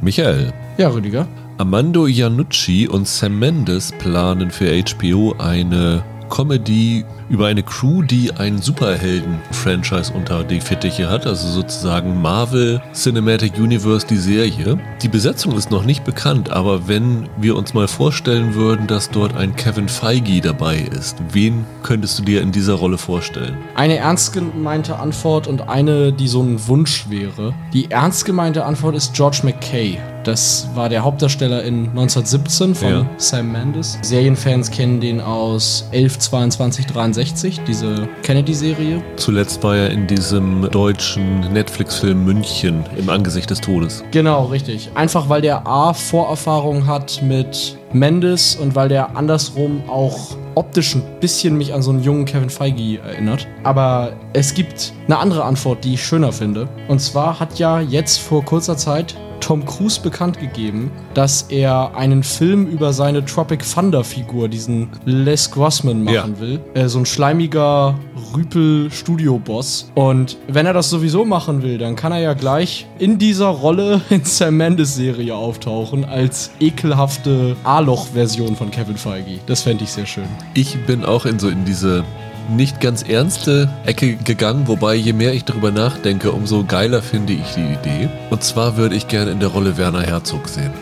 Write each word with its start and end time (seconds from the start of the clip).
Michael. 0.00 0.52
Ja, 0.76 0.88
Rüdiger. 0.88 1.26
Armando 1.58 2.06
Iannucci 2.06 2.86
und 2.86 3.08
Sam 3.08 3.38
Mendes 3.38 3.92
planen 3.98 4.50
für 4.50 4.70
HBO 4.80 5.34
eine 5.38 6.04
Comedy 6.28 7.04
über 7.28 7.46
eine 7.46 7.62
Crew, 7.62 8.02
die 8.02 8.32
ein 8.32 8.58
Superhelden-Franchise 8.58 10.12
unter 10.14 10.44
die 10.44 10.60
Fittiche 10.60 11.10
hat, 11.10 11.26
also 11.26 11.48
sozusagen 11.48 12.20
Marvel 12.20 12.80
Cinematic 12.92 13.58
Universe, 13.58 14.06
die 14.06 14.16
Serie. 14.16 14.78
Die 15.02 15.08
Besetzung 15.08 15.56
ist 15.56 15.70
noch 15.70 15.84
nicht 15.84 16.04
bekannt, 16.04 16.50
aber 16.50 16.88
wenn 16.88 17.28
wir 17.38 17.56
uns 17.56 17.74
mal 17.74 17.88
vorstellen 17.88 18.54
würden, 18.54 18.86
dass 18.86 19.10
dort 19.10 19.36
ein 19.36 19.56
Kevin 19.56 19.88
Feige 19.88 20.40
dabei 20.40 20.78
ist, 20.78 21.16
wen 21.32 21.64
könntest 21.82 22.18
du 22.18 22.22
dir 22.22 22.42
in 22.42 22.52
dieser 22.52 22.74
Rolle 22.74 22.98
vorstellen? 22.98 23.56
Eine 23.74 23.96
ernst 23.96 24.32
gemeinte 24.32 24.98
Antwort 24.98 25.46
und 25.46 25.68
eine, 25.68 26.12
die 26.12 26.28
so 26.28 26.42
ein 26.42 26.66
Wunsch 26.66 27.08
wäre. 27.08 27.54
Die 27.72 27.90
ernst 27.90 28.24
gemeinte 28.24 28.64
Antwort 28.64 28.94
ist 28.94 29.14
George 29.14 29.40
McKay. 29.42 29.98
Das 30.28 30.68
war 30.74 30.88
der 30.88 31.02
Hauptdarsteller 31.02 31.62
in 31.62 31.88
1917 31.88 32.74
von 32.74 32.88
ja. 32.88 33.10
Sam 33.16 33.52
Mendes. 33.52 33.98
Serienfans 34.02 34.70
kennen 34.70 35.00
den 35.00 35.20
aus 35.20 35.88
11, 35.92 36.18
22, 36.18 36.86
63 36.86 37.08
1960, 37.08 37.60
diese 37.66 38.08
Kennedy-Serie. 38.22 39.02
Zuletzt 39.16 39.62
war 39.62 39.76
er 39.76 39.90
in 39.90 40.06
diesem 40.06 40.68
deutschen 40.70 41.40
Netflix-Film 41.52 42.24
München 42.24 42.84
im 42.96 43.08
Angesicht 43.08 43.50
des 43.50 43.60
Todes. 43.60 44.04
Genau, 44.10 44.46
richtig. 44.46 44.90
Einfach 44.94 45.28
weil 45.28 45.42
der 45.42 45.66
A 45.66 45.92
Vorerfahrung 45.94 46.86
hat 46.86 47.22
mit 47.22 47.76
Mendes 47.92 48.56
und 48.56 48.74
weil 48.74 48.88
der 48.88 49.16
andersrum 49.16 49.82
auch 49.88 50.36
optisch 50.54 50.94
ein 50.94 51.02
bisschen 51.20 51.56
mich 51.56 51.72
an 51.72 51.82
so 51.82 51.90
einen 51.90 52.02
jungen 52.02 52.24
Kevin 52.24 52.50
Feige 52.50 53.00
erinnert. 53.00 53.46
Aber 53.64 54.12
es 54.32 54.54
gibt 54.54 54.92
eine 55.06 55.18
andere 55.18 55.44
Antwort, 55.44 55.84
die 55.84 55.94
ich 55.94 56.04
schöner 56.04 56.32
finde. 56.32 56.68
Und 56.88 57.00
zwar 57.00 57.40
hat 57.40 57.58
ja 57.58 57.80
jetzt 57.80 58.18
vor 58.18 58.44
kurzer 58.44 58.76
Zeit 58.76 59.14
Tom 59.40 59.64
Cruise 59.64 60.00
bekannt 60.00 60.38
gegeben, 60.38 60.90
dass 61.14 61.42
er 61.42 61.96
einen 61.96 62.22
Film 62.22 62.66
über 62.66 62.92
seine 62.92 63.24
Tropic 63.24 63.64
Thunder 63.64 64.04
Figur, 64.04 64.48
diesen 64.48 64.88
Les 65.04 65.50
Grossman, 65.50 66.04
machen 66.04 66.34
ja. 66.34 66.40
will. 66.40 66.60
Äh, 66.74 66.88
so 66.88 66.98
ein 66.98 67.06
schleimiger 67.06 67.94
Rüpel-Studio-Boss. 68.34 69.90
Und 69.94 70.36
wenn 70.48 70.66
er 70.66 70.72
das 70.72 70.90
sowieso 70.90 71.24
machen 71.24 71.62
will, 71.62 71.78
dann 71.78 71.96
kann 71.96 72.12
er 72.12 72.20
ja 72.20 72.34
gleich 72.34 72.86
in 72.98 73.18
dieser 73.18 73.48
Rolle 73.48 74.00
in 74.10 74.24
Sam 74.24 74.56
Mendes 74.56 74.94
Serie 74.94 75.34
auftauchen 75.34 76.04
als 76.04 76.50
ekelhafte 76.60 77.56
A-Loch-Version 77.64 78.56
von 78.56 78.70
Kevin 78.70 78.96
Feige. 78.96 79.38
Das 79.46 79.62
fände 79.62 79.84
ich 79.84 79.90
sehr 79.90 80.06
schön. 80.06 80.28
Ich 80.54 80.76
bin 80.86 81.04
auch 81.04 81.24
in 81.26 81.38
so 81.38 81.48
in 81.48 81.64
diese 81.64 82.04
nicht 82.48 82.80
ganz 82.80 83.02
ernste 83.02 83.68
Ecke 83.84 84.16
gegangen, 84.16 84.68
wobei 84.68 84.94
je 84.94 85.12
mehr 85.12 85.34
ich 85.34 85.44
darüber 85.44 85.70
nachdenke, 85.70 86.32
umso 86.32 86.64
geiler 86.64 87.02
finde 87.02 87.34
ich 87.34 87.54
die 87.54 87.72
Idee. 87.72 88.08
Und 88.30 88.42
zwar 88.42 88.76
würde 88.76 88.96
ich 88.96 89.08
gerne 89.08 89.30
in 89.30 89.40
der 89.40 89.50
Rolle 89.50 89.76
Werner 89.76 90.02
Herzog 90.02 90.48
sehen. 90.48 90.72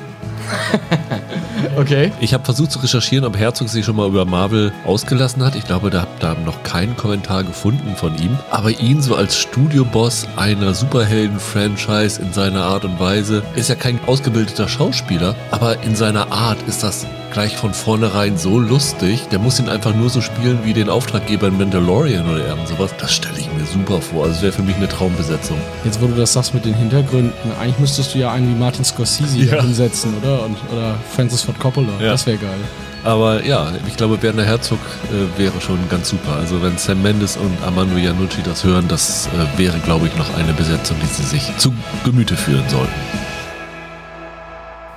okay. 1.77 2.12
Ich 2.20 2.34
habe 2.34 2.45
versucht 2.45 2.73
zu 2.73 2.78
recherchieren, 2.78 3.25
ob 3.25 3.36
Herzog 3.36 3.69
sich 3.69 3.84
schon 3.84 3.97
mal 3.97 4.08
über 4.08 4.25
Marvel 4.25 4.73
ausgelassen 4.84 5.45
hat. 5.45 5.56
Ich 5.56 5.67
glaube, 5.67 5.91
da 5.91 6.03
habe 6.03 6.11
da 6.20 6.34
noch 6.34 6.62
keinen 6.62 6.97
Kommentar 6.97 7.45
gefunden 7.45 7.97
von 7.97 8.17
ihm. 8.19 8.39
Aber 8.51 8.70
ihn 8.70 9.03
so 9.03 9.14
als 9.14 9.36
Studioboss 9.36 10.27
einer 10.36 10.75
Superhelden-Franchise 10.75 12.20
in 12.20 12.33
seiner 12.33 12.62
Art 12.62 12.84
und 12.84 12.98
Weise 13.01 13.42
ist 13.55 13.69
ja 13.69 13.75
kein 13.75 13.98
ausgebildeter 14.06 14.69
Schauspieler, 14.69 15.34
aber 15.51 15.83
in 15.83 15.97
seiner 15.97 16.33
Art 16.33 16.58
ist 16.67 16.83
das 16.83 17.06
gleich 17.37 17.59
von 17.59 17.75
vornherein 17.75 18.39
so 18.39 18.59
lustig. 18.59 19.29
Der 19.31 19.39
muss 19.39 19.61
ihn 19.61 19.69
einfach 19.69 19.95
nur 19.95 20.09
so 20.09 20.23
spielen 20.23 20.61
wie 20.65 20.73
den 20.73 20.89
Auftraggeber 20.89 21.48
in 21.48 21.59
Mandalorian 21.59 22.27
oder 22.27 22.48
irgend 22.48 22.67
sowas. 22.67 22.95
Das 22.98 23.12
stelle 23.12 23.39
ich 23.39 23.53
mir 23.53 23.67
super 23.67 24.01
vor. 24.01 24.25
Also 24.25 24.41
wäre 24.41 24.53
für 24.53 24.62
mich 24.62 24.75
eine 24.77 24.89
Traumbesetzung. 24.89 25.59
Jetzt, 25.84 26.01
wo 26.01 26.07
du 26.07 26.14
das 26.14 26.33
sagst 26.33 26.55
mit 26.55 26.64
den 26.64 26.73
Hintergründen, 26.73 27.34
eigentlich 27.61 27.79
müsstest 27.79 28.14
du 28.14 28.19
ja 28.20 28.33
einen 28.33 28.48
wie 28.48 28.59
Martin 28.59 28.87
Scorsese 28.87 29.39
ja. 29.39 29.61
hinsetzen, 29.61 30.14
oder? 30.17 30.45
Und, 30.47 30.57
oder 30.73 30.95
Francis 31.14 31.42
Ford 31.42 31.61
Coppola. 31.61 31.92
Ja. 32.01 32.12
Das 32.12 32.25
wäre 32.25 32.39
geil. 32.39 32.59
Aber 33.05 33.45
ja, 33.45 33.70
ich 33.87 33.98
glaube, 33.98 34.23
Werner 34.23 34.45
Herzog 34.45 34.79
äh, 35.11 35.39
wäre 35.39 35.61
schon 35.61 35.79
ganz 35.91 36.09
super. 36.09 36.37
Also 36.41 36.62
wenn 36.62 36.79
Sam 36.79 37.02
Mendes 37.02 37.36
und 37.36 37.52
Armando 37.67 37.98
Iannucci 37.98 38.41
das 38.46 38.64
hören, 38.64 38.89
das 38.89 39.27
äh, 39.27 39.58
wäre, 39.58 39.79
glaube 39.80 40.07
ich, 40.07 40.17
noch 40.17 40.35
eine 40.39 40.55
Besetzung, 40.55 40.96
die 41.02 41.07
sie 41.07 41.23
sich 41.23 41.55
zu 41.58 41.75
Gemüte 42.02 42.35
führen 42.35 42.64
sollten. 42.70 43.26